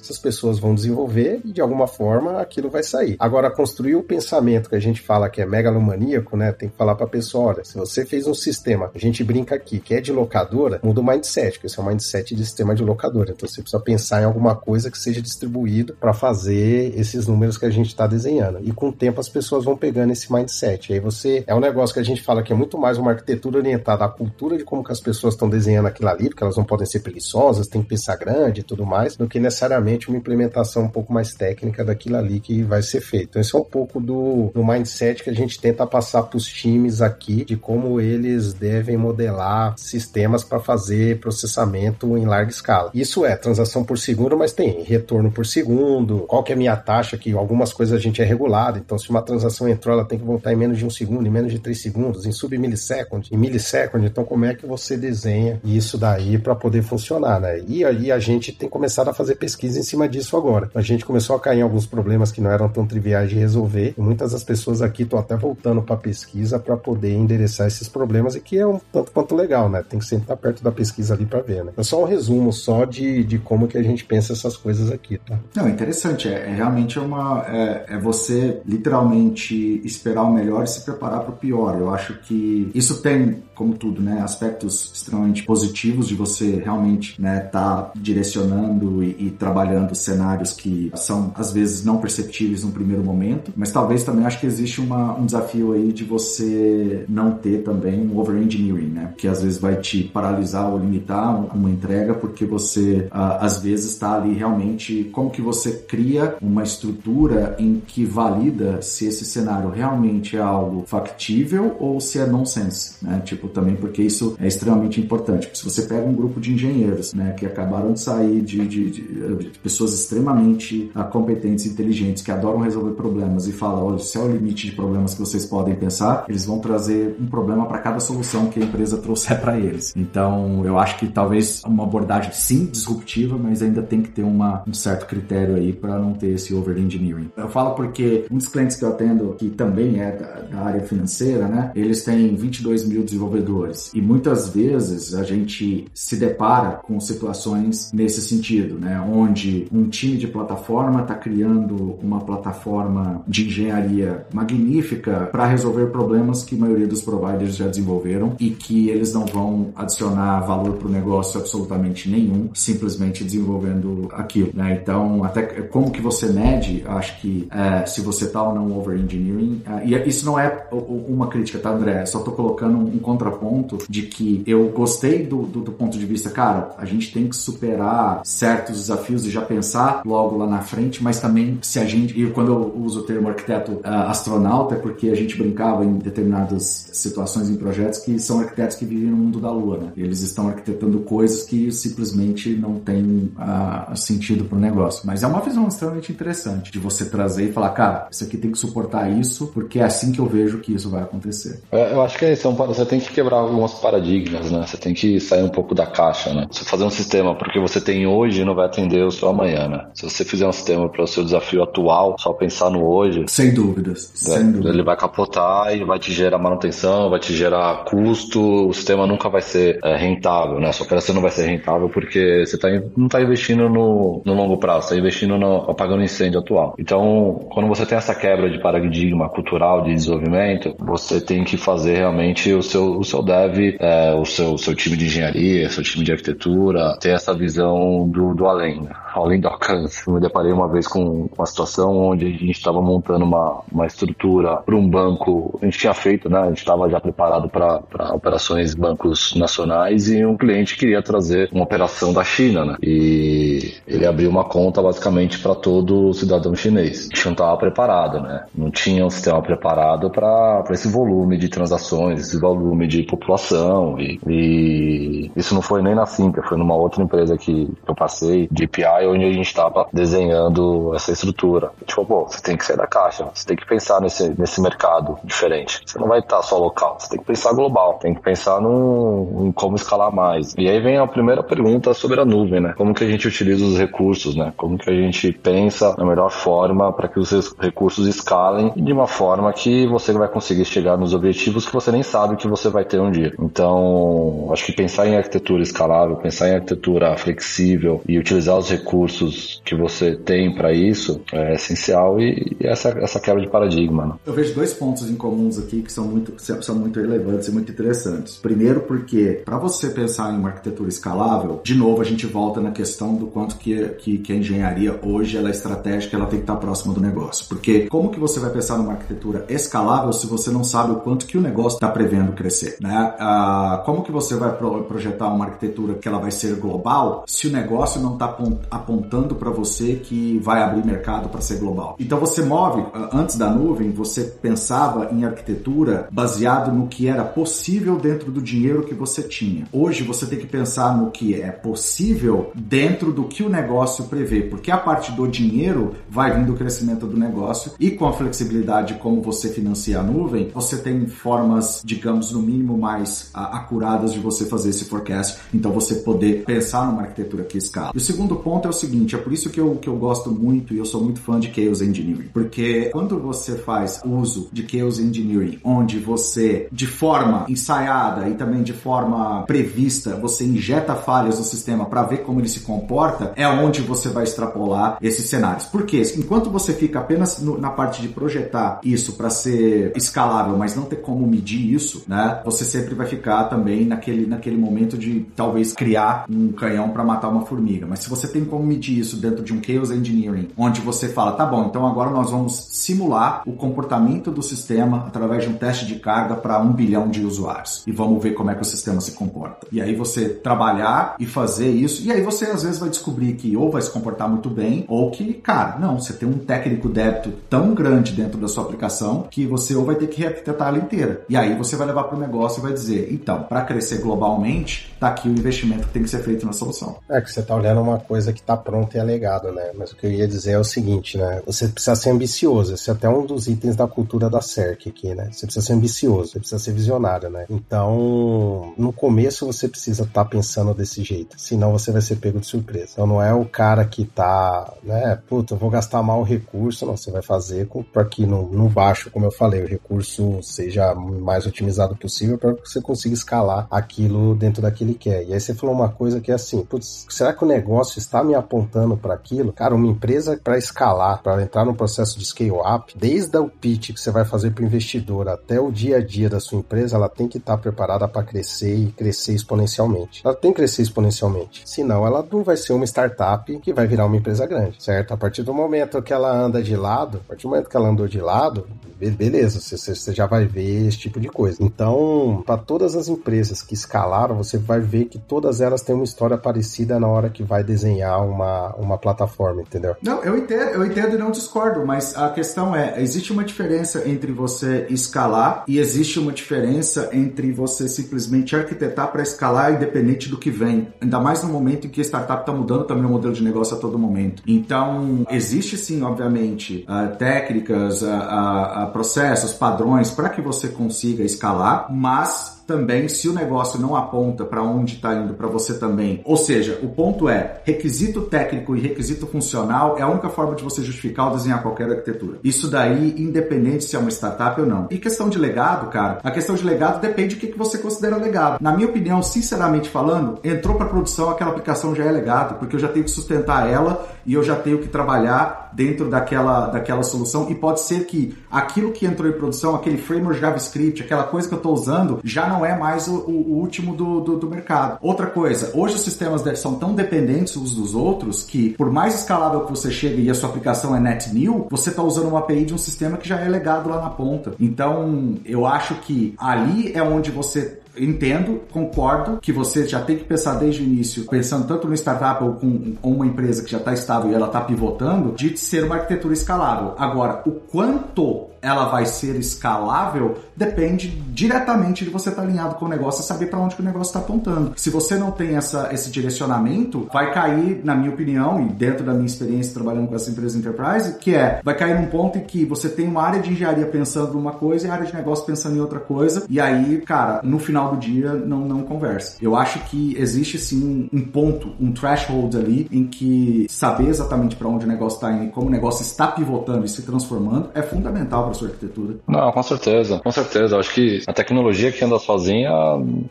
essas 0.00 0.18
pessoas 0.18 0.60
vão 0.60 0.72
desenvolver 0.72 1.40
e 1.44 1.52
de 1.52 1.60
alguma 1.60 1.88
forma 1.88 2.40
aquilo 2.40 2.70
vai 2.70 2.84
sair. 2.84 3.16
Agora, 3.18 3.50
construir 3.50 3.96
o 3.96 4.04
pensamento 4.04 4.68
que 4.68 4.76
a 4.76 4.80
gente 4.80 5.00
fala 5.00 5.28
que 5.28 5.40
é 5.40 5.46
megalomaníaco, 5.80 6.36
né? 6.36 6.52
Tem 6.52 6.68
que 6.68 6.76
falar 6.76 6.94
pra 6.94 7.06
pessoa, 7.06 7.54
olha, 7.54 7.64
se 7.64 7.76
você 7.76 8.04
fez 8.04 8.26
um 8.26 8.34
sistema, 8.34 8.90
a 8.94 8.98
gente 8.98 9.24
brinca 9.24 9.54
aqui, 9.54 9.80
que 9.80 9.94
é 9.94 10.00
de 10.00 10.12
locadora, 10.12 10.80
muda 10.82 11.00
o 11.00 11.04
mindset, 11.04 11.52
porque 11.52 11.66
esse 11.66 11.78
é 11.78 11.82
um 11.82 11.86
mindset 11.86 12.34
de 12.34 12.44
sistema 12.44 12.74
de 12.74 12.84
locadora. 12.84 13.32
Então 13.32 13.48
você 13.48 13.62
precisa 13.62 13.82
pensar 13.82 14.22
em 14.22 14.24
alguma 14.24 14.54
coisa 14.54 14.90
que 14.90 14.98
seja 14.98 15.20
distribuído 15.20 15.96
para 15.98 16.12
fazer 16.12 16.92
esses 16.98 17.26
números 17.26 17.56
que 17.56 17.66
a 17.66 17.70
gente 17.70 17.88
está 17.88 18.06
desenhando. 18.06 18.60
E 18.62 18.72
com 18.72 18.88
o 18.88 18.92
tempo 18.92 19.20
as 19.20 19.28
pessoas 19.28 19.64
vão 19.64 19.76
pegando 19.76 20.12
esse 20.12 20.32
mindset. 20.32 20.92
Aí 20.92 21.00
você 21.00 21.42
é 21.46 21.54
um 21.54 21.60
negócio 21.60 21.94
que 21.94 22.00
a 22.00 22.04
gente 22.04 22.22
fala 22.22 22.42
que 22.42 22.52
é 22.52 22.56
muito 22.56 22.78
mais 22.78 22.98
uma 22.98 23.12
arquitetura 23.12 23.58
orientada 23.58 24.04
à 24.04 24.08
cultura 24.08 24.56
de 24.56 24.64
como 24.64 24.84
que 24.84 24.92
as 24.92 25.00
pessoas 25.00 25.34
estão 25.34 25.48
desenhando 25.48 25.86
aquilo 25.86 26.08
ali, 26.08 26.28
porque 26.28 26.42
elas 26.42 26.56
não 26.56 26.64
podem 26.64 26.86
ser 26.86 27.00
preguiçosas, 27.00 27.66
tem 27.66 27.82
que 27.82 27.88
pensar 27.88 28.16
grande 28.16 28.60
e 28.60 28.64
tudo 28.64 28.84
mais, 28.84 29.16
do 29.16 29.28
que 29.28 29.40
necessariamente 29.40 30.08
uma 30.08 30.18
implementação 30.18 30.84
um 30.84 30.88
pouco 30.88 31.12
mais 31.12 31.34
técnica 31.34 31.84
daquilo 31.84 32.16
ali 32.16 32.40
que 32.40 32.62
vai 32.62 32.82
ser 32.82 33.00
feito. 33.00 33.30
Então 33.30 33.42
esse 33.42 33.54
é 33.54 33.58
um 33.58 33.64
pouco 33.64 34.00
do, 34.00 34.50
do 34.54 34.64
mindset 34.64 35.22
que 35.22 35.30
a 35.30 35.34
gente 35.34 35.58
tenta 35.70 35.86
passar 35.86 36.24
para 36.24 36.36
os 36.36 36.46
times 36.46 37.00
aqui 37.00 37.44
de 37.44 37.56
como 37.56 38.00
eles 38.00 38.52
devem 38.52 38.96
modelar 38.96 39.74
sistemas 39.76 40.42
para 40.42 40.58
fazer 40.58 41.20
processamento 41.20 42.18
em 42.18 42.26
larga 42.26 42.50
escala. 42.50 42.90
Isso 42.92 43.24
é 43.24 43.36
transação 43.36 43.84
por 43.84 43.98
segundo, 43.98 44.36
mas 44.36 44.52
tem 44.52 44.82
retorno 44.82 45.30
por 45.30 45.46
segundo, 45.46 46.20
qual 46.20 46.42
que 46.42 46.52
é 46.52 46.54
a 46.54 46.58
minha 46.58 46.76
taxa, 46.76 47.16
que 47.16 47.32
algumas 47.32 47.72
coisas 47.72 47.94
a 47.94 48.00
gente 48.00 48.20
é 48.20 48.24
regulado, 48.24 48.78
então 48.78 48.98
se 48.98 49.10
uma 49.10 49.22
transação 49.22 49.68
entrou, 49.68 49.94
ela 49.94 50.04
tem 50.04 50.18
que 50.18 50.24
voltar 50.24 50.52
em 50.52 50.56
menos 50.56 50.78
de 50.78 50.84
um 50.84 50.90
segundo, 50.90 51.26
em 51.26 51.30
menos 51.30 51.52
de 51.52 51.58
três 51.58 51.80
segundos, 51.80 52.26
em 52.26 52.32
sub-millisecond, 52.32 53.28
em 53.32 53.36
millisecond, 53.36 54.04
então 54.04 54.24
como 54.24 54.44
é 54.44 54.54
que 54.54 54.66
você 54.66 54.96
desenha 54.96 55.60
isso 55.64 55.96
daí 55.96 56.38
para 56.38 56.54
poder 56.54 56.82
funcionar, 56.82 57.40
né? 57.40 57.62
E 57.68 57.84
aí 57.84 58.10
a 58.10 58.18
gente 58.18 58.52
tem 58.52 58.68
começado 58.68 59.08
a 59.08 59.14
fazer 59.14 59.36
pesquisa 59.36 59.78
em 59.78 59.82
cima 59.82 60.08
disso 60.08 60.36
agora. 60.36 60.70
A 60.74 60.82
gente 60.82 61.04
começou 61.04 61.36
a 61.36 61.40
cair 61.40 61.60
em 61.60 61.62
alguns 61.62 61.86
problemas 61.86 62.32
que 62.32 62.40
não 62.40 62.50
eram 62.50 62.68
tão 62.68 62.86
triviais 62.86 63.30
de 63.30 63.36
resolver, 63.36 63.94
muitas 63.96 64.32
das 64.32 64.42
pessoas 64.42 64.82
aqui 64.82 65.04
estão 65.04 65.18
até 65.18 65.36
para 65.54 65.96
pesquisa 65.96 66.58
para 66.58 66.76
poder 66.76 67.12
endereçar 67.12 67.66
esses 67.66 67.88
problemas, 67.88 68.34
e 68.34 68.40
que 68.40 68.58
é 68.58 68.66
um 68.66 68.80
tanto 68.92 69.12
quanto 69.12 69.34
legal, 69.34 69.68
né? 69.68 69.82
Tem 69.88 69.98
que 69.98 70.04
sempre 70.04 70.24
estar 70.24 70.36
perto 70.36 70.62
da 70.62 70.72
pesquisa 70.72 71.14
ali 71.14 71.26
para 71.26 71.40
ver, 71.40 71.64
né? 71.64 71.72
É 71.76 71.82
só 71.82 72.02
um 72.02 72.06
resumo 72.06 72.52
só 72.52 72.84
de, 72.84 73.24
de 73.24 73.38
como 73.38 73.68
que 73.68 73.78
a 73.78 73.82
gente 73.82 74.04
pensa 74.04 74.32
essas 74.32 74.56
coisas 74.56 74.90
aqui, 74.90 75.18
tá? 75.18 75.38
Não, 75.54 75.68
interessante. 75.68 76.28
É, 76.28 76.50
é 76.50 76.54
realmente 76.54 76.98
uma. 76.98 77.44
É, 77.48 77.94
é, 77.94 77.98
você 77.98 78.60
literalmente 78.66 79.80
esperar 79.84 80.22
o 80.22 80.32
melhor 80.32 80.64
e 80.64 80.66
se 80.66 80.84
preparar 80.84 81.20
para 81.20 81.30
o 81.30 81.36
pior. 81.36 81.78
Eu 81.78 81.92
acho 81.92 82.14
que 82.20 82.70
isso 82.74 83.02
tem 83.02 83.42
como 83.60 83.74
tudo, 83.74 84.00
né, 84.00 84.22
aspectos 84.22 84.90
extremamente 84.94 85.42
positivos 85.42 86.08
de 86.08 86.14
você 86.14 86.62
realmente, 86.64 87.20
né, 87.20 87.40
tá 87.40 87.92
direcionando 87.94 89.04
e, 89.04 89.26
e, 89.26 89.30
trabalhando 89.32 89.94
cenários 89.94 90.54
que 90.54 90.90
são 90.94 91.30
às 91.34 91.52
vezes 91.52 91.84
não 91.84 91.98
perceptíveis 91.98 92.64
no 92.64 92.72
primeiro 92.72 93.04
momento, 93.04 93.52
mas 93.54 93.70
talvez 93.70 94.02
também 94.02 94.24
acho 94.24 94.40
que 94.40 94.46
existe 94.46 94.80
uma, 94.80 95.14
um 95.14 95.26
desafio 95.26 95.39
aí 95.40 95.92
de 95.92 96.04
você 96.04 97.04
não 97.08 97.32
ter 97.32 97.62
também 97.62 98.00
um 98.00 98.18
over-engineering, 98.18 98.88
né, 98.88 99.14
que 99.16 99.28
às 99.28 99.42
vezes 99.42 99.58
vai 99.58 99.76
te 99.76 100.04
paralisar 100.04 100.70
ou 100.70 100.78
limitar 100.78 101.54
uma 101.54 101.70
entrega 101.70 102.14
porque 102.14 102.44
você 102.44 103.08
ah, 103.10 103.44
às 103.44 103.62
vezes 103.62 103.92
está 103.92 104.16
ali 104.16 104.32
realmente 104.34 105.10
como 105.12 105.30
que 105.30 105.42
você 105.42 105.72
cria 105.72 106.36
uma 106.40 106.62
estrutura 106.62 107.56
em 107.58 107.80
que 107.86 108.04
valida 108.04 108.82
se 108.82 109.06
esse 109.06 109.24
cenário 109.24 109.70
realmente 109.70 110.36
é 110.36 110.40
algo 110.40 110.84
factível 110.86 111.76
ou 111.78 112.00
se 112.00 112.18
é 112.18 112.26
nonsense, 112.26 112.96
né, 113.02 113.20
tipo 113.24 113.48
também, 113.48 113.76
porque 113.76 114.02
isso 114.02 114.36
é 114.38 114.46
extremamente 114.46 115.00
importante. 115.00 115.50
Se 115.54 115.64
você 115.64 115.82
pega 115.82 116.06
um 116.06 116.14
grupo 116.14 116.40
de 116.40 116.52
engenheiros, 116.52 117.12
né, 117.12 117.32
que 117.32 117.46
acabaram 117.46 117.92
de 117.92 118.00
sair 118.00 118.40
de, 118.42 118.66
de, 118.66 118.90
de, 118.90 119.34
de 119.36 119.58
pessoas 119.58 119.92
extremamente 119.92 120.90
uh, 120.94 121.04
competentes, 121.04 121.66
inteligentes, 121.66 122.22
que 122.22 122.30
adoram 122.30 122.60
resolver 122.60 122.92
problemas 122.92 123.46
e 123.46 123.52
falam, 123.52 123.86
olha, 123.86 123.96
esse 123.96 124.16
é 124.16 124.20
o 124.20 124.30
limite 124.30 124.66
de 124.66 124.72
problemas 124.72 125.14
que 125.14 125.20
vocês 125.30 125.46
podem 125.46 125.74
pensar, 125.74 126.24
eles 126.28 126.44
vão 126.44 126.58
trazer 126.58 127.16
um 127.20 127.26
problema 127.26 127.66
para 127.66 127.78
cada 127.78 128.00
solução 128.00 128.46
que 128.46 128.60
a 128.60 128.64
empresa 128.64 128.98
trouxer 128.98 129.40
para 129.40 129.58
eles. 129.58 129.94
Então, 129.96 130.64
eu 130.64 130.78
acho 130.78 130.98
que 130.98 131.06
talvez 131.08 131.62
uma 131.64 131.84
abordagem 131.84 132.32
sim 132.32 132.66
disruptiva, 132.66 133.38
mas 133.38 133.62
ainda 133.62 133.82
tem 133.82 134.02
que 134.02 134.10
ter 134.10 134.22
uma, 134.22 134.62
um 134.66 134.74
certo 134.74 135.06
critério 135.06 135.56
aí 135.56 135.72
para 135.72 135.98
não 135.98 136.12
ter 136.14 136.28
esse 136.28 136.54
over 136.54 136.76
engineering. 136.78 137.30
Eu 137.36 137.48
falo 137.48 137.74
porque 137.74 138.26
um 138.30 138.36
dos 138.36 138.48
clientes 138.48 138.76
que 138.76 138.84
eu 138.84 138.90
atendo, 138.90 139.34
que 139.38 139.50
também 139.50 140.00
é 140.00 140.12
da, 140.12 140.40
da 140.42 140.60
área 140.62 140.80
financeira, 140.82 141.46
né, 141.46 141.70
eles 141.74 142.04
têm 142.04 142.34
22 142.34 142.86
mil 142.86 143.02
desenvolvedores. 143.02 143.90
E 143.94 144.00
muitas 144.00 144.48
vezes 144.48 145.14
a 145.14 145.22
gente 145.22 145.86
se 145.94 146.16
depara 146.16 146.72
com 146.72 146.98
situações 147.00 147.90
nesse 147.92 148.20
sentido, 148.20 148.78
né? 148.78 149.00
Onde 149.00 149.66
um 149.72 149.88
time 149.88 150.16
de 150.16 150.26
plataforma 150.26 151.02
está 151.02 151.14
criando 151.14 151.98
uma 152.02 152.20
plataforma 152.20 153.22
de 153.26 153.46
engenharia 153.46 154.26
magnífica 154.32 155.19
para 155.26 155.46
resolver 155.46 155.86
problemas 155.86 156.44
que 156.44 156.54
a 156.54 156.58
maioria 156.58 156.86
dos 156.86 157.02
providers 157.02 157.56
já 157.56 157.66
desenvolveram 157.66 158.34
e 158.38 158.50
que 158.50 158.88
eles 158.90 159.14
não 159.14 159.24
vão 159.26 159.68
adicionar 159.74 160.40
valor 160.40 160.74
para 160.74 160.88
o 160.88 160.90
negócio 160.90 161.40
absolutamente 161.40 162.08
nenhum, 162.10 162.50
simplesmente 162.54 163.24
desenvolvendo 163.24 164.08
aquilo, 164.12 164.50
né? 164.54 164.78
Então, 164.82 165.24
até 165.24 165.42
como 165.42 165.90
que 165.90 166.00
você 166.00 166.26
mede, 166.26 166.84
acho 166.86 167.20
que 167.20 167.48
é, 167.50 167.86
se 167.86 168.00
você 168.00 168.24
está 168.24 168.42
ou 168.42 168.54
não 168.54 168.76
over 168.78 168.98
engineering, 168.98 169.62
é, 169.66 169.86
e 169.86 170.08
isso 170.08 170.26
não 170.26 170.38
é 170.38 170.66
uma 170.72 171.28
crítica, 171.28 171.58
tá, 171.58 171.70
André? 171.70 172.04
Só 172.06 172.18
estou 172.18 172.34
colocando 172.34 172.76
um 172.78 172.98
contra 172.98 173.30
contraponto 173.30 173.78
de 173.88 174.02
que 174.02 174.42
eu 174.46 174.68
gostei 174.70 175.24
do, 175.24 175.42
do, 175.42 175.60
do, 175.60 175.72
ponto 175.72 175.98
de 175.98 176.04
vista, 176.04 176.30
cara, 176.30 176.74
a 176.76 176.84
gente 176.84 177.12
tem 177.12 177.28
que 177.28 177.36
superar 177.36 178.20
certos 178.24 178.76
desafios 178.76 179.26
e 179.26 179.30
já 179.30 179.42
pensar 179.42 180.02
logo 180.04 180.36
lá 180.36 180.46
na 180.46 180.60
frente, 180.60 181.02
mas 181.02 181.20
também 181.20 181.58
se 181.62 181.78
a 181.78 181.84
gente, 181.84 182.18
e 182.20 182.30
quando 182.30 182.52
eu 182.52 182.74
uso 182.82 183.00
o 183.00 183.02
termo 183.02 183.28
arquiteto 183.28 183.72
uh, 183.72 183.80
astronauta, 184.08 184.74
é 184.74 184.78
porque 184.78 185.09
a 185.10 185.14
gente 185.14 185.36
brincava 185.36 185.84
em 185.84 185.98
determinadas 185.98 186.88
situações 186.92 187.48
em 187.48 187.56
projetos 187.56 188.00
que 188.00 188.18
são 188.18 188.40
arquitetos 188.40 188.76
que 188.76 188.84
vivem 188.84 189.10
no 189.10 189.16
mundo 189.16 189.40
da 189.40 189.50
lua, 189.50 189.78
né? 189.78 189.92
Eles 189.96 190.22
estão 190.22 190.48
arquitetando 190.48 191.00
coisas 191.00 191.44
que 191.44 191.70
simplesmente 191.72 192.50
não 192.50 192.78
têm 192.78 193.32
uh, 193.36 193.96
sentido 193.96 194.44
para 194.44 194.56
o 194.56 194.60
negócio. 194.60 195.06
Mas 195.06 195.22
é 195.22 195.26
uma 195.26 195.40
visão 195.40 195.66
extremamente 195.68 196.12
interessante 196.12 196.70
de 196.70 196.78
você 196.78 197.04
trazer 197.04 197.48
e 197.48 197.52
falar, 197.52 197.70
cara, 197.70 198.08
isso 198.10 198.24
aqui 198.24 198.36
tem 198.36 198.50
que 198.50 198.58
suportar 198.58 199.10
isso, 199.10 199.48
porque 199.48 199.78
é 199.78 199.84
assim 199.84 200.12
que 200.12 200.18
eu 200.18 200.26
vejo 200.26 200.58
que 200.58 200.74
isso 200.74 200.90
vai 200.90 201.02
acontecer. 201.02 201.60
É, 201.70 201.92
eu 201.92 202.02
acho 202.02 202.18
que 202.18 202.24
é 202.24 202.32
isso, 202.32 202.50
você 202.50 202.84
tem 202.84 203.00
que 203.00 203.12
quebrar 203.12 203.38
alguns 203.38 203.74
paradigmas, 203.74 204.50
né? 204.50 204.64
Você 204.66 204.76
tem 204.76 204.94
que 204.94 205.20
sair 205.20 205.42
um 205.42 205.48
pouco 205.48 205.74
da 205.74 205.86
caixa, 205.86 206.32
né? 206.32 206.46
Você 206.50 206.64
fazer 206.64 206.84
um 206.84 206.90
sistema 206.90 207.34
porque 207.34 207.58
você 207.58 207.80
tem 207.80 208.06
hoje 208.06 208.44
não 208.44 208.54
vai 208.54 208.66
atender 208.66 209.04
o 209.04 209.10
seu 209.10 209.28
amanhã, 209.28 209.68
né? 209.68 209.86
Se 209.94 210.02
você 210.02 210.24
fizer 210.24 210.46
um 210.46 210.52
sistema 210.52 210.88
para 210.88 211.02
o 211.02 211.06
seu 211.06 211.24
desafio 211.24 211.62
atual, 211.62 212.16
só 212.18 212.32
pensar 212.32 212.70
no 212.70 212.84
hoje. 212.84 213.24
Sem 213.28 213.52
dúvidas. 213.52 214.12
É, 214.26 214.38
sem 214.38 214.52
dúvida. 214.52 214.70
Ele 214.70 214.82
vai 214.82 214.96
capotar 215.00 215.74
e 215.74 215.84
vai 215.84 215.98
te 215.98 216.12
gerar 216.12 216.38
manutenção, 216.38 217.08
vai 217.08 217.18
te 217.18 217.34
gerar 217.34 217.84
custo, 217.84 218.68
o 218.68 218.72
sistema 218.72 219.06
nunca 219.06 219.28
vai 219.30 219.40
ser 219.40 219.78
é, 219.82 219.96
rentável, 219.96 220.60
né? 220.60 220.70
Sua 220.72 220.84
operação 220.84 221.14
não 221.14 221.22
vai 221.22 221.30
ser 221.30 221.46
rentável 221.46 221.88
porque 221.88 222.44
você 222.44 222.58
tá, 222.58 222.68
não 222.96 223.06
está 223.06 223.22
investindo 223.22 223.68
no, 223.68 224.22
no 224.24 224.34
longo 224.34 224.58
prazo, 224.58 224.86
está 224.86 224.96
investindo 224.96 225.38
no 225.38 225.70
apagando 225.70 226.02
incêndio 226.02 226.40
atual. 226.40 226.74
Então, 226.78 227.46
quando 227.50 227.68
você 227.68 227.86
tem 227.86 227.96
essa 227.96 228.14
quebra 228.14 228.50
de 228.50 228.60
paradigma 228.60 229.28
cultural 229.28 229.82
de 229.82 229.94
desenvolvimento, 229.94 230.74
você 230.78 231.20
tem 231.20 231.44
que 231.44 231.56
fazer 231.56 231.96
realmente 231.96 232.52
o 232.52 232.62
seu, 232.62 232.98
o 232.98 233.04
seu 233.04 233.22
dev, 233.22 233.76
é, 233.80 234.14
o 234.14 234.24
seu, 234.24 234.58
seu 234.58 234.74
time 234.74 234.96
de 234.96 235.06
engenharia, 235.06 235.70
seu 235.70 235.82
time 235.82 236.04
de 236.04 236.12
arquitetura, 236.12 236.96
ter 237.00 237.10
essa 237.10 237.34
visão 237.34 238.06
do, 238.08 238.34
do 238.34 238.46
além, 238.46 238.82
né? 238.82 238.90
além 239.14 239.40
do 239.40 239.48
alcance. 239.48 240.06
Eu 240.06 240.14
me 240.14 240.20
deparei 240.20 240.52
uma 240.52 240.68
vez 240.68 240.86
com 240.86 241.28
uma 241.36 241.46
situação 241.46 241.96
onde 241.96 242.26
a 242.26 242.30
gente 242.30 242.50
estava 242.50 242.80
montando 242.82 243.24
uma, 243.24 243.62
uma 243.72 243.86
estrutura 243.86 244.56
para 244.56 244.76
um 244.76 244.89
banco, 244.90 245.58
a 245.62 245.64
gente 245.64 245.78
tinha 245.78 245.94
feito, 245.94 246.28
né? 246.28 246.40
A 246.40 246.48
gente 246.48 246.58
estava 246.58 246.88
já 246.90 247.00
preparado 247.00 247.48
para 247.48 248.14
operações 248.14 248.74
bancos 248.74 249.34
nacionais 249.36 250.10
e 250.10 250.24
um 250.24 250.36
cliente 250.36 250.76
queria 250.76 251.02
trazer 251.02 251.48
uma 251.52 251.64
operação 251.64 252.12
da 252.12 252.24
China, 252.24 252.64
né? 252.64 252.76
E 252.82 253.74
ele 253.86 254.06
abriu 254.06 254.28
uma 254.28 254.44
conta 254.44 254.82
basicamente 254.82 255.38
para 255.38 255.54
todo 255.54 256.12
cidadão 256.12 256.54
chinês. 256.54 257.08
A 257.12 257.14
gente 257.14 257.24
não 257.26 257.32
estava 257.32 257.56
preparado, 257.56 258.20
né? 258.20 258.44
Não 258.54 258.70
tinha 258.70 259.06
um 259.06 259.10
sistema 259.10 259.40
preparado 259.40 260.10
para 260.10 260.64
esse 260.70 260.88
volume 260.88 261.38
de 261.38 261.48
transações, 261.48 262.20
esse 262.20 262.38
volume 262.38 262.86
de 262.86 263.02
população 263.04 263.98
e, 263.98 264.20
e, 264.26 265.30
isso 265.36 265.54
não 265.54 265.62
foi 265.62 265.82
nem 265.82 265.94
na 265.94 266.06
Simpla, 266.06 266.42
foi 266.42 266.58
numa 266.58 266.74
outra 266.74 267.02
empresa 267.02 267.36
que 267.36 267.72
eu 267.86 267.94
passei 267.94 268.48
de 268.50 268.64
API 268.64 269.06
onde 269.06 269.24
a 269.24 269.32
gente 269.32 269.46
estava 269.46 269.86
desenhando 269.92 270.92
essa 270.94 271.12
estrutura. 271.12 271.70
Tipo, 271.86 272.04
pô, 272.04 272.26
você 272.26 272.42
tem 272.42 272.56
que 272.56 272.64
sair 272.64 272.76
da 272.76 272.86
caixa, 272.86 273.28
você 273.32 273.46
tem 273.46 273.56
que 273.56 273.66
pensar 273.66 274.00
nesse, 274.00 274.34
nesse 274.38 274.60
mercado 274.60 274.79
diferente. 275.24 275.80
Você 275.84 275.98
não 275.98 276.08
vai 276.08 276.20
estar 276.20 276.42
só 276.42 276.58
local, 276.58 276.96
você 276.98 277.10
tem 277.10 277.18
que 277.18 277.24
pensar 277.24 277.52
global, 277.52 277.98
tem 278.00 278.14
que 278.14 278.20
pensar 278.20 278.60
no, 278.60 279.46
em 279.46 279.52
como 279.52 279.76
escalar 279.76 280.14
mais. 280.14 280.54
E 280.56 280.68
aí 280.68 280.80
vem 280.80 280.98
a 280.98 281.06
primeira 281.06 281.42
pergunta 281.42 281.92
sobre 281.94 282.20
a 282.20 282.24
nuvem, 282.24 282.60
né? 282.60 282.74
Como 282.76 282.94
que 282.94 283.04
a 283.04 283.08
gente 283.08 283.26
utiliza 283.26 283.64
os 283.64 283.78
recursos, 283.78 284.34
né? 284.36 284.52
Como 284.56 284.78
que 284.78 284.90
a 284.90 284.94
gente 284.94 285.32
pensa 285.32 285.94
na 285.96 286.04
melhor 286.04 286.30
forma 286.30 286.92
para 286.92 287.08
que 287.08 287.18
os 287.18 287.30
recursos 287.58 288.06
escalem 288.06 288.72
de 288.76 288.92
uma 288.92 289.06
forma 289.06 289.52
que 289.52 289.86
você 289.86 290.12
vai 290.12 290.28
conseguir 290.28 290.64
chegar 290.64 290.96
nos 290.96 291.14
objetivos 291.14 291.66
que 291.66 291.72
você 291.72 291.90
nem 291.90 292.02
sabe 292.02 292.36
que 292.36 292.48
você 292.48 292.68
vai 292.68 292.84
ter 292.84 293.00
um 293.00 293.10
dia. 293.10 293.32
Então, 293.40 294.48
acho 294.52 294.64
que 294.66 294.72
pensar 294.72 295.06
em 295.06 295.16
arquitetura 295.16 295.62
escalável, 295.62 296.16
pensar 296.16 296.48
em 296.48 296.54
arquitetura 296.54 297.16
flexível 297.16 298.02
e 298.06 298.18
utilizar 298.18 298.56
os 298.56 298.70
recursos 298.70 299.60
que 299.64 299.74
você 299.74 300.16
tem 300.16 300.54
para 300.54 300.72
isso 300.72 301.20
é 301.32 301.54
essencial 301.54 302.20
e, 302.20 302.56
essa, 302.60 302.90
essa 303.00 303.20
quebra 303.20 303.42
de 303.42 303.48
paradigma. 303.48 304.06
Né? 304.06 304.12
Eu 304.26 304.32
vejo 304.32 304.54
dois 304.60 304.74
pontos 304.74 305.08
em 305.08 305.14
comuns 305.14 305.58
aqui 305.58 305.80
que 305.80 305.90
são 305.90 306.06
muito, 306.06 306.34
são 306.38 306.74
muito 306.74 307.00
relevantes 307.00 307.48
e 307.48 307.50
muito 307.50 307.72
interessantes. 307.72 308.36
Primeiro, 308.36 308.80
porque 308.82 309.40
para 309.42 309.58
você 309.58 309.88
pensar 309.88 310.34
em 310.34 310.36
uma 310.36 310.50
arquitetura 310.50 310.90
escalável, 310.90 311.60
de 311.64 311.74
novo 311.74 312.02
a 312.02 312.04
gente 312.04 312.26
volta 312.26 312.60
na 312.60 312.70
questão 312.70 313.14
do 313.14 313.26
quanto 313.26 313.56
que, 313.56 313.88
que, 313.98 314.18
que 314.18 314.32
a 314.32 314.36
engenharia 314.36 315.00
hoje 315.02 315.38
ela 315.38 315.48
é 315.48 315.50
estratégica, 315.50 316.14
ela 316.14 316.26
tem 316.26 316.40
que 316.40 316.42
estar 316.42 316.56
próxima 316.56 316.92
do 316.92 317.00
negócio. 317.00 317.46
Porque 317.48 317.88
como 317.88 318.10
que 318.10 318.20
você 318.20 318.38
vai 318.38 318.50
pensar 318.50 318.76
numa 318.76 318.92
arquitetura 318.92 319.46
escalável 319.48 320.12
se 320.12 320.26
você 320.26 320.50
não 320.50 320.62
sabe 320.62 320.92
o 320.92 320.96
quanto 320.96 321.24
que 321.24 321.38
o 321.38 321.40
negócio 321.40 321.76
está 321.76 321.88
prevendo 321.88 322.32
crescer? 322.32 322.76
Né? 322.80 323.14
Ah, 323.18 323.82
como 323.86 324.02
que 324.02 324.12
você 324.12 324.34
vai 324.36 324.54
pro, 324.54 324.84
projetar 324.84 325.28
uma 325.28 325.46
arquitetura 325.46 325.94
que 325.94 326.06
ela 326.06 326.18
vai 326.18 326.30
ser 326.30 326.56
global 326.56 327.24
se 327.26 327.46
o 327.46 327.50
negócio 327.50 327.98
não 327.98 328.12
está 328.12 328.36
apontando 328.70 329.34
para 329.36 329.48
você 329.48 329.94
que 329.94 330.38
vai 330.40 330.62
abrir 330.62 330.84
mercado 330.84 331.30
para 331.30 331.40
ser 331.40 331.58
global? 331.58 331.96
Então 331.98 332.20
você 332.20 332.42
move, 332.42 332.84
ah, 332.92 333.08
antes 333.14 333.36
da 333.36 333.48
nuvem, 333.48 333.90
você 333.90 334.24
pensava 334.50 335.10
em 335.12 335.24
arquitetura 335.24 336.08
baseado 336.10 336.72
no 336.72 336.88
que 336.88 337.06
era 337.06 337.24
possível 337.24 337.96
dentro 337.96 338.32
do 338.32 338.42
dinheiro 338.42 338.84
que 338.84 338.94
você 338.94 339.22
tinha. 339.22 339.64
Hoje 339.72 340.02
você 340.02 340.26
tem 340.26 340.40
que 340.40 340.46
pensar 340.46 340.96
no 340.96 341.12
que 341.12 341.40
é 341.40 341.52
possível 341.52 342.50
dentro 342.52 343.12
do 343.12 343.24
que 343.24 343.44
o 343.44 343.48
negócio 343.48 344.06
prevê, 344.06 344.42
porque 344.42 344.72
a 344.72 344.76
parte 344.76 345.12
do 345.12 345.28
dinheiro 345.28 345.94
vai 346.08 346.36
vindo 346.36 346.52
o 346.52 346.56
crescimento 346.56 347.06
do 347.06 347.16
negócio 347.16 347.72
e 347.78 347.92
com 347.92 348.06
a 348.06 348.12
flexibilidade 348.12 348.94
como 348.94 349.22
você 349.22 349.50
financia 349.50 350.00
a 350.00 350.02
nuvem, 350.02 350.50
você 350.52 350.76
tem 350.76 351.06
formas, 351.06 351.80
digamos, 351.84 352.32
no 352.32 352.42
mínimo 352.42 352.76
mais 352.76 353.30
uh, 353.32 353.54
acuradas 353.54 354.12
de 354.12 354.18
você 354.18 354.46
fazer 354.46 354.70
esse 354.70 354.86
forecast, 354.86 355.38
então 355.54 355.70
você 355.70 355.96
poder 355.96 356.44
pensar 356.44 356.86
numa 356.86 357.02
arquitetura 357.02 357.44
que 357.44 357.56
escala. 357.56 357.92
E 357.94 357.98
o 357.98 358.00
segundo 358.00 358.34
ponto 358.34 358.66
é 358.66 358.68
o 358.68 358.72
seguinte, 358.72 359.14
é 359.14 359.18
por 359.18 359.32
isso 359.32 359.48
que 359.48 359.60
eu, 359.60 359.76
que 359.76 359.88
eu 359.88 359.96
gosto 359.96 360.28
muito 360.32 360.74
e 360.74 360.78
eu 360.78 360.84
sou 360.84 361.02
muito 361.04 361.20
fã 361.20 361.38
de 361.38 361.52
Chaos 361.54 361.80
Engineering, 361.80 362.30
porque 362.32 362.90
quando 362.92 363.16
você 363.16 363.54
faz 363.56 364.00
uso 364.04 364.39
de 364.52 364.66
Chaos 364.66 364.98
Engineering, 364.98 365.58
onde 365.64 365.98
você, 365.98 366.68
de 366.70 366.86
forma 366.86 367.46
ensaiada 367.48 368.28
e 368.28 368.34
também 368.34 368.62
de 368.62 368.72
forma 368.72 369.42
prevista, 369.42 370.16
você 370.16 370.44
injeta 370.44 370.94
falhas 370.94 371.38
no 371.38 371.44
sistema 371.44 371.86
para 371.86 372.02
ver 372.02 372.18
como 372.18 372.40
ele 372.40 372.48
se 372.48 372.60
comporta, 372.60 373.32
é 373.36 373.46
onde 373.46 373.80
você 373.82 374.08
vai 374.08 374.24
extrapolar 374.24 374.98
esses 375.02 375.26
cenários. 375.26 375.66
Porque 375.66 376.00
enquanto 376.16 376.50
você 376.50 376.72
fica 376.72 376.98
apenas 376.98 377.40
no, 377.40 377.58
na 377.58 377.70
parte 377.70 378.02
de 378.02 378.08
projetar 378.08 378.80
isso 378.84 379.14
para 379.14 379.30
ser 379.30 379.92
escalável, 379.96 380.56
mas 380.56 380.76
não 380.76 380.84
ter 380.84 380.96
como 380.96 381.26
medir 381.26 381.72
isso, 381.72 382.04
né? 382.06 382.40
Você 382.44 382.64
sempre 382.64 382.94
vai 382.94 383.06
ficar 383.06 383.44
também 383.44 383.84
naquele, 383.84 384.26
naquele 384.26 384.56
momento 384.56 384.96
de 384.96 385.26
talvez 385.34 385.72
criar 385.72 386.26
um 386.30 386.52
canhão 386.52 386.90
para 386.90 387.04
matar 387.04 387.28
uma 387.28 387.46
formiga. 387.46 387.86
Mas 387.86 388.00
se 388.00 388.10
você 388.10 388.28
tem 388.28 388.44
como 388.44 388.64
medir 388.64 388.98
isso 388.98 389.16
dentro 389.16 389.42
de 389.42 389.52
um 389.52 389.62
Chaos 389.62 389.90
Engineering, 389.90 390.48
onde 390.56 390.80
você 390.80 391.08
fala, 391.08 391.32
tá 391.32 391.46
bom, 391.46 391.66
então 391.66 391.86
agora 391.86 392.10
nós 392.10 392.30
vamos 392.30 392.68
simular 392.72 393.42
o 393.46 393.52
comportamento 393.52 394.29
do 394.30 394.42
sistema 394.42 395.04
através 395.06 395.44
de 395.44 395.48
um 395.48 395.54
teste 395.54 395.86
de 395.86 395.96
carga 395.96 396.36
para 396.36 396.60
um 396.60 396.72
bilhão 396.72 397.08
de 397.08 397.24
usuários 397.24 397.82
e 397.86 397.92
vamos 397.92 398.22
ver 398.22 398.32
como 398.32 398.50
é 398.50 398.54
que 398.54 398.62
o 398.62 398.64
sistema 398.64 399.00
se 399.00 399.12
comporta. 399.12 399.66
E 399.72 399.80
aí 399.80 399.94
você 399.94 400.28
trabalhar 400.28 401.16
e 401.18 401.26
fazer 401.26 401.70
isso, 401.70 402.02
e 402.02 402.12
aí 402.12 402.22
você 402.22 402.46
às 402.46 402.62
vezes 402.62 402.78
vai 402.78 402.88
descobrir 402.88 403.34
que 403.34 403.56
ou 403.56 403.70
vai 403.70 403.82
se 403.82 403.90
comportar 403.90 404.28
muito 404.28 404.50
bem, 404.50 404.84
ou 404.88 405.10
que, 405.10 405.34
cara, 405.34 405.78
não, 405.78 405.98
você 405.98 406.12
tem 406.12 406.28
um 406.28 406.38
técnico 406.38 406.88
débito 406.88 407.32
tão 407.48 407.74
grande 407.74 408.12
dentro 408.12 408.38
da 408.38 408.48
sua 408.48 408.64
aplicação 408.64 409.26
que 409.30 409.46
você 409.46 409.74
ou 409.74 409.84
vai 409.84 409.94
ter 409.94 410.08
que 410.08 410.20
rearquitetar 410.20 410.68
ela 410.68 410.78
inteira. 410.78 411.24
E 411.28 411.36
aí 411.36 411.54
você 411.54 411.76
vai 411.76 411.86
levar 411.86 412.04
para 412.04 412.16
o 412.16 412.20
negócio 412.20 412.60
e 412.60 412.62
vai 412.62 412.72
dizer, 412.72 413.12
então, 413.12 413.42
para 413.44 413.62
crescer 413.62 413.98
globalmente, 413.98 414.94
tá 414.98 415.08
aqui 415.08 415.28
o 415.28 415.32
investimento 415.32 415.86
que 415.86 415.92
tem 415.92 416.02
que 416.02 416.10
ser 416.10 416.22
feito 416.22 416.44
na 416.44 416.52
solução. 416.52 416.96
É 417.08 417.20
que 417.20 417.30
você 417.30 417.42
tá 417.42 417.54
olhando 417.54 417.80
uma 417.80 417.98
coisa 417.98 418.32
que 418.32 418.42
tá 418.42 418.56
pronta 418.56 418.96
e 418.96 419.00
é 419.00 419.04
legado, 419.04 419.52
né? 419.52 419.70
Mas 419.76 419.92
o 419.92 419.96
que 419.96 420.06
eu 420.06 420.10
ia 420.10 420.26
dizer 420.26 420.52
é 420.52 420.58
o 420.58 420.64
seguinte, 420.64 421.16
né? 421.16 421.42
Você 421.46 421.68
precisa 421.68 421.94
ser 421.94 422.10
ambicioso. 422.10 422.74
Esse 422.74 422.90
é 422.90 422.92
até 422.92 423.08
um 423.08 423.24
dos 423.24 423.46
itens 423.46 423.76
da 423.76 423.86
cultura 423.86 424.19
da 424.28 424.40
CERC 424.40 424.88
aqui, 424.88 425.14
né? 425.14 425.28
Você 425.32 425.46
precisa 425.46 425.66
ser 425.66 425.72
ambicioso, 425.72 426.32
você 426.32 426.38
precisa 426.38 426.58
ser 426.58 426.72
visionário, 426.72 427.30
né? 427.30 427.46
Então, 427.48 428.74
no 428.76 428.92
começo 428.92 429.46
você 429.46 429.68
precisa 429.68 430.02
estar 430.02 430.24
tá 430.24 430.30
pensando 430.30 430.74
desse 430.74 431.02
jeito, 431.02 431.36
senão 431.38 431.72
você 431.72 431.92
vai 431.92 432.02
ser 432.02 432.16
pego 432.16 432.40
de 432.40 432.46
surpresa. 432.46 432.90
Então 432.92 433.06
não 433.06 433.22
é 433.22 433.32
o 433.32 433.44
cara 433.44 433.84
que 433.84 434.04
tá, 434.04 434.72
né, 434.82 435.18
puta, 435.28 435.54
eu 435.54 435.58
vou 435.58 435.70
gastar 435.70 436.02
mal 436.02 436.20
o 436.20 436.24
recurso, 436.24 436.84
não, 436.84 436.96
você 436.96 437.10
vai 437.10 437.22
fazer 437.22 437.68
para 437.92 438.04
que 438.04 438.26
no, 438.26 438.50
no 438.50 438.68
baixo, 438.68 439.10
como 439.10 439.26
eu 439.26 439.30
falei, 439.30 439.62
o 439.62 439.66
recurso 439.66 440.42
seja 440.42 440.94
mais 440.94 441.46
otimizado 441.46 441.96
possível 441.96 442.38
para 442.38 442.54
que 442.54 442.68
você 442.68 442.80
consiga 442.80 443.14
escalar 443.14 443.66
aquilo 443.70 444.34
dentro 444.34 444.62
daquele 444.62 444.94
que 444.94 445.10
é. 445.10 445.24
E 445.24 445.34
aí 445.34 445.40
você 445.40 445.54
falou 445.54 445.74
uma 445.74 445.88
coisa 445.88 446.20
que 446.20 446.30
é 446.30 446.34
assim, 446.34 446.64
putz, 446.64 447.06
será 447.08 447.32
que 447.32 447.44
o 447.44 447.48
negócio 447.48 447.98
está 447.98 448.24
me 448.24 448.34
apontando 448.34 448.96
para 448.96 449.14
aquilo? 449.14 449.52
Cara, 449.52 449.74
uma 449.74 449.86
empresa 449.86 450.38
para 450.42 450.58
escalar, 450.58 451.22
para 451.22 451.42
entrar 451.42 451.64
no 451.64 451.74
processo 451.74 452.18
de 452.18 452.24
scale 452.24 452.50
up, 452.50 452.94
desde 452.96 453.36
o 453.38 453.48
pitch 453.48 453.92
que 453.92 454.00
você 454.00 454.09
vai 454.10 454.24
fazer 454.24 454.50
para 454.50 454.62
o 454.62 454.66
investidor 454.66 455.28
até 455.28 455.60
o 455.60 455.70
dia 455.70 455.98
a 455.98 456.04
dia 456.04 456.28
da 456.28 456.40
sua 456.40 456.58
empresa, 456.58 456.96
ela 456.96 457.08
tem 457.08 457.28
que 457.28 457.38
estar 457.38 457.56
tá 457.56 457.62
preparada 457.62 458.06
para 458.08 458.22
crescer 458.22 458.74
e 458.74 458.92
crescer 458.92 459.34
exponencialmente. 459.34 460.22
Ela 460.24 460.34
tem 460.34 460.52
que 460.52 460.56
crescer 460.56 460.82
exponencialmente. 460.82 461.62
Senão, 461.64 462.06
ela 462.06 462.26
não 462.30 462.42
vai 462.42 462.56
ser 462.56 462.72
uma 462.72 462.84
startup 462.84 463.58
que 463.58 463.72
vai 463.72 463.86
virar 463.86 464.06
uma 464.06 464.16
empresa 464.16 464.46
grande, 464.46 464.82
certo? 464.82 465.12
A 465.12 465.16
partir 465.16 465.42
do 465.42 465.54
momento 465.54 466.02
que 466.02 466.12
ela 466.12 466.30
anda 466.32 466.62
de 466.62 466.76
lado, 466.76 467.20
a 467.24 467.28
partir 467.28 467.42
do 467.42 467.50
momento 467.50 467.68
que 467.68 467.76
ela 467.76 467.88
andou 467.88 468.06
de 468.06 468.20
lado, 468.20 468.66
beleza, 469.08 469.60
você, 469.60 469.94
você 469.94 470.12
já 470.12 470.26
vai 470.26 470.44
ver 470.44 470.86
esse 470.86 470.98
tipo 470.98 471.18
de 471.18 471.28
coisa. 471.28 471.62
Então, 471.62 472.42
para 472.44 472.58
todas 472.58 472.94
as 472.94 473.08
empresas 473.08 473.62
que 473.62 473.72
escalaram, 473.72 474.36
você 474.36 474.58
vai 474.58 474.80
ver 474.80 475.06
que 475.06 475.18
todas 475.18 475.60
elas 475.60 475.80
têm 475.80 475.94
uma 475.94 476.04
história 476.04 476.36
parecida 476.36 477.00
na 477.00 477.08
hora 477.08 477.30
que 477.30 477.42
vai 477.42 477.64
desenhar 477.64 478.22
uma, 478.26 478.74
uma 478.76 478.98
plataforma, 478.98 479.62
entendeu? 479.62 479.96
Não, 480.02 480.22
eu 480.22 480.36
entendo, 480.36 480.70
eu 480.70 480.84
entendo 480.84 481.14
e 481.14 481.18
não 481.18 481.30
discordo, 481.30 481.86
mas 481.86 482.16
a 482.16 482.28
questão 482.30 482.76
é, 482.76 483.00
existe 483.00 483.32
uma 483.32 483.44
diferença 483.44 483.99
entre 484.06 484.32
você 484.32 484.86
escalar 484.90 485.64
e 485.66 485.78
existe 485.78 486.18
uma 486.18 486.32
diferença 486.32 487.10
entre 487.12 487.52
você 487.52 487.88
simplesmente 487.88 488.54
arquitetar 488.54 489.10
para 489.10 489.22
escalar 489.22 489.74
independente 489.74 490.28
do 490.28 490.38
que 490.38 490.50
vem. 490.50 490.88
Ainda 491.00 491.20
mais 491.20 491.42
no 491.42 491.50
momento 491.50 491.86
em 491.86 491.90
que 491.90 492.00
a 492.00 492.04
startup 492.04 492.40
está 492.40 492.52
mudando 492.52 492.84
também 492.84 493.04
o 493.04 493.08
modelo 493.08 493.34
de 493.34 493.42
negócio 493.42 493.76
a 493.76 493.80
todo 493.80 493.98
momento. 493.98 494.42
Então, 494.46 495.26
existe 495.30 495.76
sim, 495.76 496.02
obviamente, 496.02 496.86
uh, 496.88 497.16
técnicas, 497.16 498.02
uh, 498.02 498.06
uh, 498.06 498.92
processos, 498.92 499.52
padrões 499.52 500.10
para 500.10 500.28
que 500.28 500.40
você 500.40 500.68
consiga 500.68 501.24
escalar, 501.24 501.86
mas 501.92 502.59
também, 502.70 503.08
se 503.08 503.28
o 503.28 503.32
negócio 503.32 503.80
não 503.80 503.96
aponta 503.96 504.44
para 504.44 504.62
onde 504.62 504.94
está 504.94 505.12
indo 505.12 505.34
para 505.34 505.48
você 505.48 505.74
também. 505.74 506.20
Ou 506.24 506.36
seja, 506.36 506.78
o 506.80 506.88
ponto 506.88 507.28
é, 507.28 507.60
requisito 507.64 508.20
técnico 508.22 508.76
e 508.76 508.80
requisito 508.80 509.26
funcional 509.26 509.98
é 509.98 510.02
a 510.02 510.08
única 510.08 510.28
forma 510.28 510.54
de 510.54 510.62
você 510.62 510.80
justificar 510.84 511.26
ou 511.26 511.36
desenhar 511.36 511.62
qualquer 511.62 511.90
arquitetura. 511.90 512.38
Isso 512.44 512.70
daí, 512.70 513.16
independente 513.18 513.82
se 513.82 513.96
é 513.96 513.98
uma 513.98 514.10
startup 514.10 514.60
ou 514.60 514.66
não. 514.68 514.86
E 514.88 514.98
questão 514.98 515.28
de 515.28 515.36
legado, 515.36 515.90
cara, 515.90 516.20
a 516.22 516.30
questão 516.30 516.54
de 516.54 516.64
legado 516.64 517.00
depende 517.00 517.34
do 517.34 517.40
que, 517.40 517.58
você 517.58 517.76
considera 517.76 518.16
legado. 518.16 518.58
Na 518.60 518.72
minha 518.72 518.88
opinião, 518.88 519.20
sinceramente 519.20 519.88
falando, 519.88 520.38
entrou 520.44 520.76
para 520.76 520.86
produção, 520.86 521.28
aquela 521.28 521.50
aplicação 521.50 521.94
já 521.94 522.04
é 522.04 522.10
legado, 522.12 522.58
porque 522.58 522.76
eu 522.76 522.80
já 522.80 522.86
tenho 522.86 523.04
que 523.04 523.10
sustentar 523.10 523.68
ela 523.68 524.08
e 524.24 524.34
eu 524.34 524.42
já 524.44 524.54
tenho 524.54 524.78
que 524.78 524.88
trabalhar 524.88 525.70
dentro 525.72 526.08
daquela, 526.08 526.68
daquela 526.68 527.02
solução. 527.02 527.50
E 527.50 527.54
pode 527.54 527.80
ser 527.80 528.06
que 528.06 528.36
aquilo 528.50 528.92
que 528.92 529.04
entrou 529.04 529.28
em 529.28 529.32
produção, 529.32 529.74
aquele 529.74 529.98
framework 529.98 530.40
JavaScript, 530.40 531.02
aquela 531.02 531.24
coisa 531.24 531.48
que 531.48 531.54
eu 531.54 531.58
estou 531.58 531.72
usando, 531.72 532.20
já 532.22 532.48
não 532.48 532.59
é 532.64 532.76
mais 532.76 533.08
o, 533.08 533.16
o 533.16 533.58
último 533.58 533.94
do, 533.94 534.20
do, 534.20 534.36
do, 534.36 534.48
mercado. 534.48 534.98
Outra 535.00 535.26
coisa, 535.26 535.70
hoje 535.74 535.94
os 535.96 536.02
sistemas 536.02 536.42
são 536.58 536.74
tão 536.74 536.94
dependentes 536.94 537.56
uns 537.56 537.74
dos 537.74 537.94
outros 537.94 538.44
que, 538.44 538.70
por 538.70 538.90
mais 538.90 539.14
escalável 539.14 539.60
que 539.60 539.70
você 539.70 539.90
chegue 539.90 540.22
e 540.22 540.30
a 540.30 540.34
sua 540.34 540.48
aplicação 540.48 540.94
é 540.94 541.00
net 541.00 541.32
new, 541.32 541.66
você 541.70 541.90
está 541.90 542.02
usando 542.02 542.28
uma 542.28 542.40
API 542.40 542.64
de 542.64 542.74
um 542.74 542.78
sistema 542.78 543.16
que 543.16 543.28
já 543.28 543.38
é 543.38 543.48
legado 543.48 543.88
lá 543.88 544.00
na 544.00 544.10
ponta. 544.10 544.54
Então, 544.58 545.34
eu 545.44 545.66
acho 545.66 545.94
que 545.96 546.34
ali 546.38 546.92
é 546.94 547.02
onde 547.02 547.30
você 547.30 547.80
entendo, 548.04 548.62
concordo 548.70 549.38
que 549.40 549.52
você 549.52 549.86
já 549.86 550.00
tem 550.00 550.16
que 550.16 550.24
pensar 550.24 550.54
desde 550.54 550.82
o 550.82 550.84
início, 550.84 551.26
pensando 551.26 551.66
tanto 551.66 551.86
no 551.86 551.94
startup 551.94 552.42
ou 552.42 552.54
com 552.54 552.96
uma 553.02 553.26
empresa 553.26 553.62
que 553.62 553.70
já 553.70 553.78
está 553.78 553.92
estável 553.92 554.30
e 554.30 554.34
ela 554.34 554.46
está 554.46 554.60
pivotando, 554.60 555.32
de 555.32 555.56
ser 555.56 555.84
uma 555.84 555.96
arquitetura 555.96 556.34
escalável. 556.34 556.94
Agora, 556.98 557.42
o 557.46 557.52
quanto 557.52 558.50
ela 558.62 558.86
vai 558.86 559.06
ser 559.06 559.36
escalável 559.36 560.38
depende 560.56 561.08
diretamente 561.08 562.04
de 562.04 562.10
você 562.10 562.28
estar 562.28 562.42
tá 562.42 562.48
alinhado 562.48 562.74
com 562.74 562.84
o 562.84 562.88
negócio 562.88 563.22
e 563.22 563.24
saber 563.24 563.46
para 563.46 563.58
onde 563.58 563.76
o 563.78 563.82
negócio 563.82 564.10
está 564.10 564.18
apontando. 564.20 564.72
Se 564.76 564.90
você 564.90 565.16
não 565.16 565.30
tem 565.30 565.56
essa, 565.56 565.88
esse 565.92 566.10
direcionamento, 566.10 567.08
vai 567.12 567.32
cair, 567.32 567.80
na 567.84 567.94
minha 567.94 568.10
opinião, 568.10 568.60
e 568.60 568.72
dentro 568.72 569.04
da 569.04 569.12
minha 569.12 569.26
experiência 569.26 569.72
trabalhando 569.72 570.08
com 570.08 570.14
essa 570.14 570.30
empresa 570.30 570.58
enterprise, 570.58 571.14
que 571.18 571.34
é, 571.34 571.60
vai 571.64 571.76
cair 571.76 571.98
num 571.98 572.06
ponto 572.06 572.38
em 572.38 572.42
que 572.42 572.64
você 572.64 572.88
tem 572.88 573.08
uma 573.08 573.22
área 573.22 573.40
de 573.40 573.50
engenharia 573.50 573.86
pensando 573.86 574.34
numa 574.34 574.52
coisa 574.52 574.86
e 574.86 574.90
a 574.90 574.92
área 574.92 575.06
de 575.06 575.14
negócio 575.14 575.44
pensando 575.46 575.76
em 575.76 575.80
outra 575.80 576.00
coisa, 576.00 576.44
e 576.48 576.60
aí, 576.60 577.00
cara, 577.06 577.40
no 577.42 577.58
final 577.58 577.89
final 577.90 577.96
do 577.96 577.98
dia 577.98 578.32
não, 578.32 578.60
não 578.60 578.82
conversa. 578.82 579.38
Eu 579.40 579.56
acho 579.56 579.80
que 579.86 580.14
existe 580.16 580.58
sim 580.58 581.08
um, 581.12 581.18
um 581.18 581.22
ponto, 581.22 581.72
um 581.80 581.92
threshold 581.92 582.56
ali 582.56 582.86
em 582.90 583.06
que 583.06 583.66
saber 583.68 584.08
exatamente 584.08 584.56
para 584.56 584.68
onde 584.68 584.84
o 584.84 584.88
negócio 584.88 585.16
está 585.16 585.32
indo 585.32 585.44
e 585.44 585.48
como 585.48 585.66
o 585.66 585.70
negócio 585.70 586.02
está 586.02 586.28
pivotando 586.28 586.84
e 586.84 586.88
se 586.88 587.02
transformando 587.02 587.70
é 587.74 587.82
fundamental 587.82 588.44
para 588.44 588.54
sua 588.54 588.68
arquitetura. 588.68 589.16
Não, 589.26 589.50
com 589.52 589.62
certeza, 589.62 590.20
com 590.20 590.30
certeza. 590.30 590.76
Eu 590.76 590.80
acho 590.80 590.94
que 590.94 591.22
a 591.26 591.32
tecnologia 591.32 591.90
que 591.90 592.04
anda 592.04 592.18
sozinha 592.18 592.70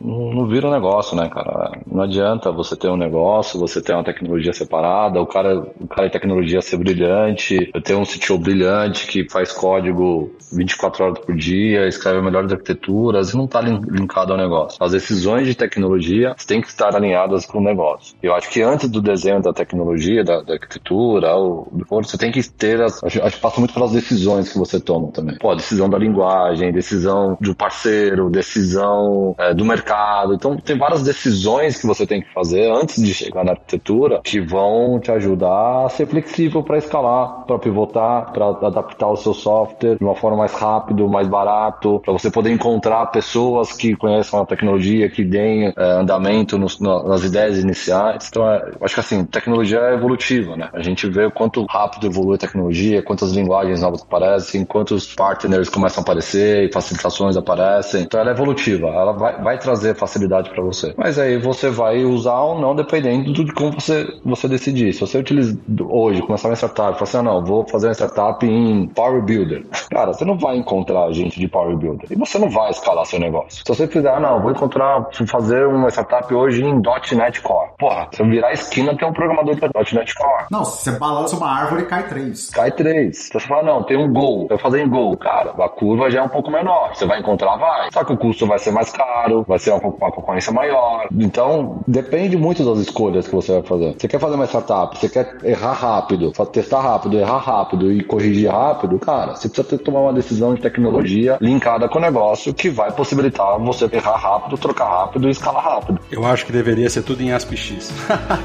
não, 0.00 0.46
vira 0.46 0.68
um 0.68 0.72
negócio, 0.72 1.16
né, 1.16 1.28
cara? 1.28 1.72
Não 1.86 2.02
adianta 2.02 2.50
você 2.50 2.76
ter 2.76 2.88
um 2.88 2.96
negócio, 2.96 3.58
você 3.58 3.80
ter 3.80 3.94
uma 3.94 4.04
tecnologia 4.04 4.52
separada, 4.52 5.20
o 5.20 5.26
cara, 5.26 5.58
o 5.80 5.88
cara 5.88 6.06
de 6.06 6.12
tecnologia 6.12 6.60
ser 6.60 6.76
brilhante, 6.76 7.70
ter 7.84 7.94
um 7.94 8.04
CTO 8.04 8.38
brilhante 8.38 9.06
que 9.06 9.28
faz 9.28 9.52
código 9.52 10.30
24 10.52 11.04
horas 11.04 11.18
por 11.20 11.34
dia, 11.34 11.86
escreve 11.86 12.20
melhores 12.20 12.52
arquiteturas 12.52 13.30
não 13.34 13.44
está 13.44 13.60
linkado 13.60 14.32
ao 14.32 14.38
negócio. 14.42 14.82
As 14.82 14.92
decisões 14.92 15.46
de 15.46 15.54
tecnologia 15.54 16.34
têm 16.46 16.60
que 16.60 16.68
estar 16.68 16.94
alinhadas 16.94 17.46
com 17.46 17.58
o 17.58 17.62
negócio. 17.62 18.16
Eu 18.22 18.34
acho 18.34 18.50
que 18.50 18.62
antes 18.62 18.88
do 18.88 19.00
desenho 19.00 19.42
da 19.42 19.52
tecnologia, 19.52 20.24
da, 20.24 20.42
da 20.42 20.54
arquitetura, 20.54 21.34
ou 21.34 21.68
você 21.88 22.18
tem 22.18 22.30
que 22.30 22.42
ter 22.48 22.80
as. 22.82 23.02
Acho, 23.02 23.22
acho 23.22 23.36
que 23.36 23.42
passa 23.42 23.60
muito 23.60 23.74
pelas 23.74 23.92
decisões 23.92 24.52
que 24.52 24.58
você 24.58 24.80
toma 24.80 25.08
também. 25.08 25.36
Pô, 25.38 25.54
decisão 25.54 25.88
da 25.88 25.98
linguagem, 25.98 26.72
decisão 26.72 27.36
do 27.40 27.54
parceiro, 27.54 28.30
decisão 28.30 29.34
é, 29.38 29.54
do 29.54 29.64
mercado. 29.64 30.34
Então, 30.34 30.56
tem 30.56 30.76
várias 30.76 31.02
decisões 31.02 31.78
que 31.80 31.86
você 31.86 32.06
tem 32.06 32.22
que 32.22 32.32
fazer 32.32 32.70
antes 32.70 33.02
de 33.02 33.12
chegar 33.12 33.44
na 33.44 33.52
arquitetura 33.52 34.20
que 34.24 34.40
vão 34.40 34.98
te 35.00 35.10
ajudar 35.12 35.86
a 35.86 35.88
ser 35.88 36.06
flexível 36.06 36.62
para 36.62 36.78
escalar, 36.78 37.44
para 37.46 37.58
pivotar, 37.58 38.32
para 38.32 38.48
adaptar 38.66 39.08
o 39.08 39.16
seu 39.16 39.34
software 39.34 39.96
de 39.96 40.04
uma 40.04 40.14
forma 40.14 40.38
mais 40.38 40.52
rápido, 40.52 41.08
mais 41.08 41.28
barato, 41.28 42.00
para 42.04 42.12
você 42.12 42.30
poder 42.30 42.50
encontrar 42.50 43.06
pessoas 43.06 43.72
que 43.72 43.96
conheçam 44.30 44.40
a 44.40 44.46
tecnologia, 44.46 45.08
que 45.10 45.24
deem 45.24 45.72
é, 45.76 45.84
andamento 45.92 46.56
nos, 46.56 46.78
nas 46.80 47.24
ideias 47.24 47.58
iniciais. 47.58 48.28
Então, 48.28 48.48
é, 48.48 48.70
acho 48.80 48.94
que 48.94 49.00
assim, 49.00 49.24
tecnologia 49.24 49.78
é 49.80 49.94
evolutiva, 49.94 50.56
né? 50.56 50.68
A 50.72 50.82
gente 50.82 51.08
vê 51.08 51.24
o 51.26 51.30
quanto 51.30 51.64
rápido 51.66 52.06
evolui 52.06 52.36
a 52.36 52.38
tecnologia, 52.38 53.02
quantas 53.02 53.32
linguagens 53.32 53.82
novas 53.82 54.02
aparecem, 54.02 54.64
quantos 54.64 55.14
partners 55.14 55.68
começam 55.68 56.00
a 56.00 56.02
aparecer 56.02 56.68
e 56.68 56.72
facilitações 56.72 57.36
aparecem. 57.36 58.02
Então, 58.02 58.20
ela 58.20 58.30
é 58.30 58.32
evolutiva, 58.32 58.86
ela 58.86 59.12
vai, 59.12 59.42
vai 59.42 59.58
trazer 59.58 59.94
facilidade 59.94 60.50
para 60.50 60.62
você. 60.62 60.94
Mas 60.96 61.18
aí 61.18 61.36
você 61.38 61.68
vai 61.68 62.04
usar 62.04 62.40
ou 62.40 62.60
não 62.60 62.74
dependendo 62.74 63.32
de 63.32 63.52
como 63.52 63.72
você, 63.72 64.06
você 64.24 64.48
decidir. 64.48 64.92
Se 64.92 65.00
você 65.00 65.18
utiliza 65.18 65.58
hoje, 65.88 66.22
começar 66.22 66.48
uma 66.48 66.54
startup, 66.54 66.98
falar 66.98 67.02
assim, 67.02 67.18
ah, 67.18 67.22
não, 67.22 67.44
vou 67.44 67.66
fazer 67.66 67.88
uma 67.88 67.94
startup 67.94 68.46
em 68.46 68.86
Power 68.88 69.22
Builder. 69.22 69.64
Cara, 69.90 70.12
você 70.12 70.24
não 70.24 70.38
vai 70.38 70.56
encontrar 70.56 71.10
gente 71.12 71.38
de 71.38 71.48
Power 71.48 71.76
Builder. 71.76 72.06
E 72.10 72.14
você 72.14 72.38
não 72.38 72.48
vai 72.48 72.70
escalar 72.70 73.04
seu 73.06 73.18
negócio. 73.18 73.62
Se 73.64 73.64
você 73.66 73.86
fizer, 73.86 74.19
ah, 74.20 74.32
não, 74.32 74.42
vou 74.42 74.50
encontrar, 74.50 75.08
fazer 75.26 75.66
uma 75.66 75.88
startup 75.88 76.32
hoje 76.32 76.62
em 76.62 76.80
.NET 77.16 77.40
Core. 77.40 77.70
Porra, 77.78 78.08
se 78.12 78.22
eu 78.22 78.28
virar 78.28 78.48
a 78.48 78.52
esquina, 78.52 78.96
tem 78.96 79.08
um 79.08 79.12
programador 79.12 79.54
de 79.54 79.60
.NET 79.94 80.14
Core. 80.14 80.44
Não, 80.50 80.64
se 80.64 80.84
você 80.84 80.98
balança 80.98 81.36
uma 81.36 81.50
árvore, 81.50 81.86
cai 81.86 82.06
três. 82.06 82.50
Cai 82.50 82.70
três. 82.70 83.24
Se 83.24 83.32
você 83.32 83.46
fala, 83.46 83.62
não, 83.62 83.82
tem 83.82 83.96
um 83.96 84.12
Go, 84.12 84.42
eu 84.42 84.48
vou 84.48 84.58
fazer 84.58 84.82
em 84.82 84.88
Go. 84.88 85.16
Cara, 85.16 85.52
a 85.58 85.68
curva 85.68 86.10
já 86.10 86.20
é 86.20 86.22
um 86.22 86.28
pouco 86.28 86.50
menor. 86.50 86.94
Você 86.94 87.06
vai 87.06 87.20
encontrar, 87.20 87.56
vai. 87.56 87.88
Só 87.92 88.04
que 88.04 88.12
o 88.12 88.16
custo 88.16 88.46
vai 88.46 88.58
ser 88.58 88.70
mais 88.70 88.90
caro, 88.90 89.44
vai 89.46 89.58
ser 89.58 89.70
uma, 89.70 89.88
uma 89.88 90.12
concorrência 90.12 90.52
maior. 90.52 91.06
Então, 91.12 91.80
depende 91.86 92.36
muito 92.36 92.64
das 92.64 92.78
escolhas 92.78 93.26
que 93.26 93.34
você 93.34 93.52
vai 93.52 93.62
fazer. 93.62 93.94
Você 93.98 94.08
quer 94.08 94.20
fazer 94.20 94.34
uma 94.34 94.46
startup, 94.46 94.98
você 94.98 95.08
quer 95.08 95.36
errar 95.42 95.72
rápido, 95.72 96.32
testar 96.52 96.80
rápido, 96.80 97.18
errar 97.18 97.38
rápido 97.38 97.90
e 97.92 98.04
corrigir 98.04 98.50
rápido, 98.50 98.98
cara, 98.98 99.34
você 99.34 99.48
precisa 99.48 99.68
ter, 99.68 99.78
tomar 99.78 100.00
uma 100.00 100.12
decisão 100.12 100.54
de 100.54 100.60
tecnologia 100.60 101.38
linkada 101.40 101.88
com 101.88 101.98
o 101.98 102.02
negócio 102.02 102.52
que 102.52 102.68
vai 102.68 102.90
possibilitar 102.92 103.58
você 103.58 103.88
errar 103.92 104.09
rápido, 104.18 104.58
trocar 104.58 104.88
rápido 104.88 105.28
e 105.28 105.30
escalar 105.30 105.64
rápido. 105.64 106.00
Eu 106.10 106.26
acho 106.26 106.46
que 106.46 106.52
deveria 106.52 106.88
ser 106.88 107.02
tudo 107.02 107.22
em 107.22 107.32
ASP-X. 107.32 107.92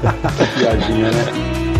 Piadinha, 0.58 1.10
né? 1.10 1.75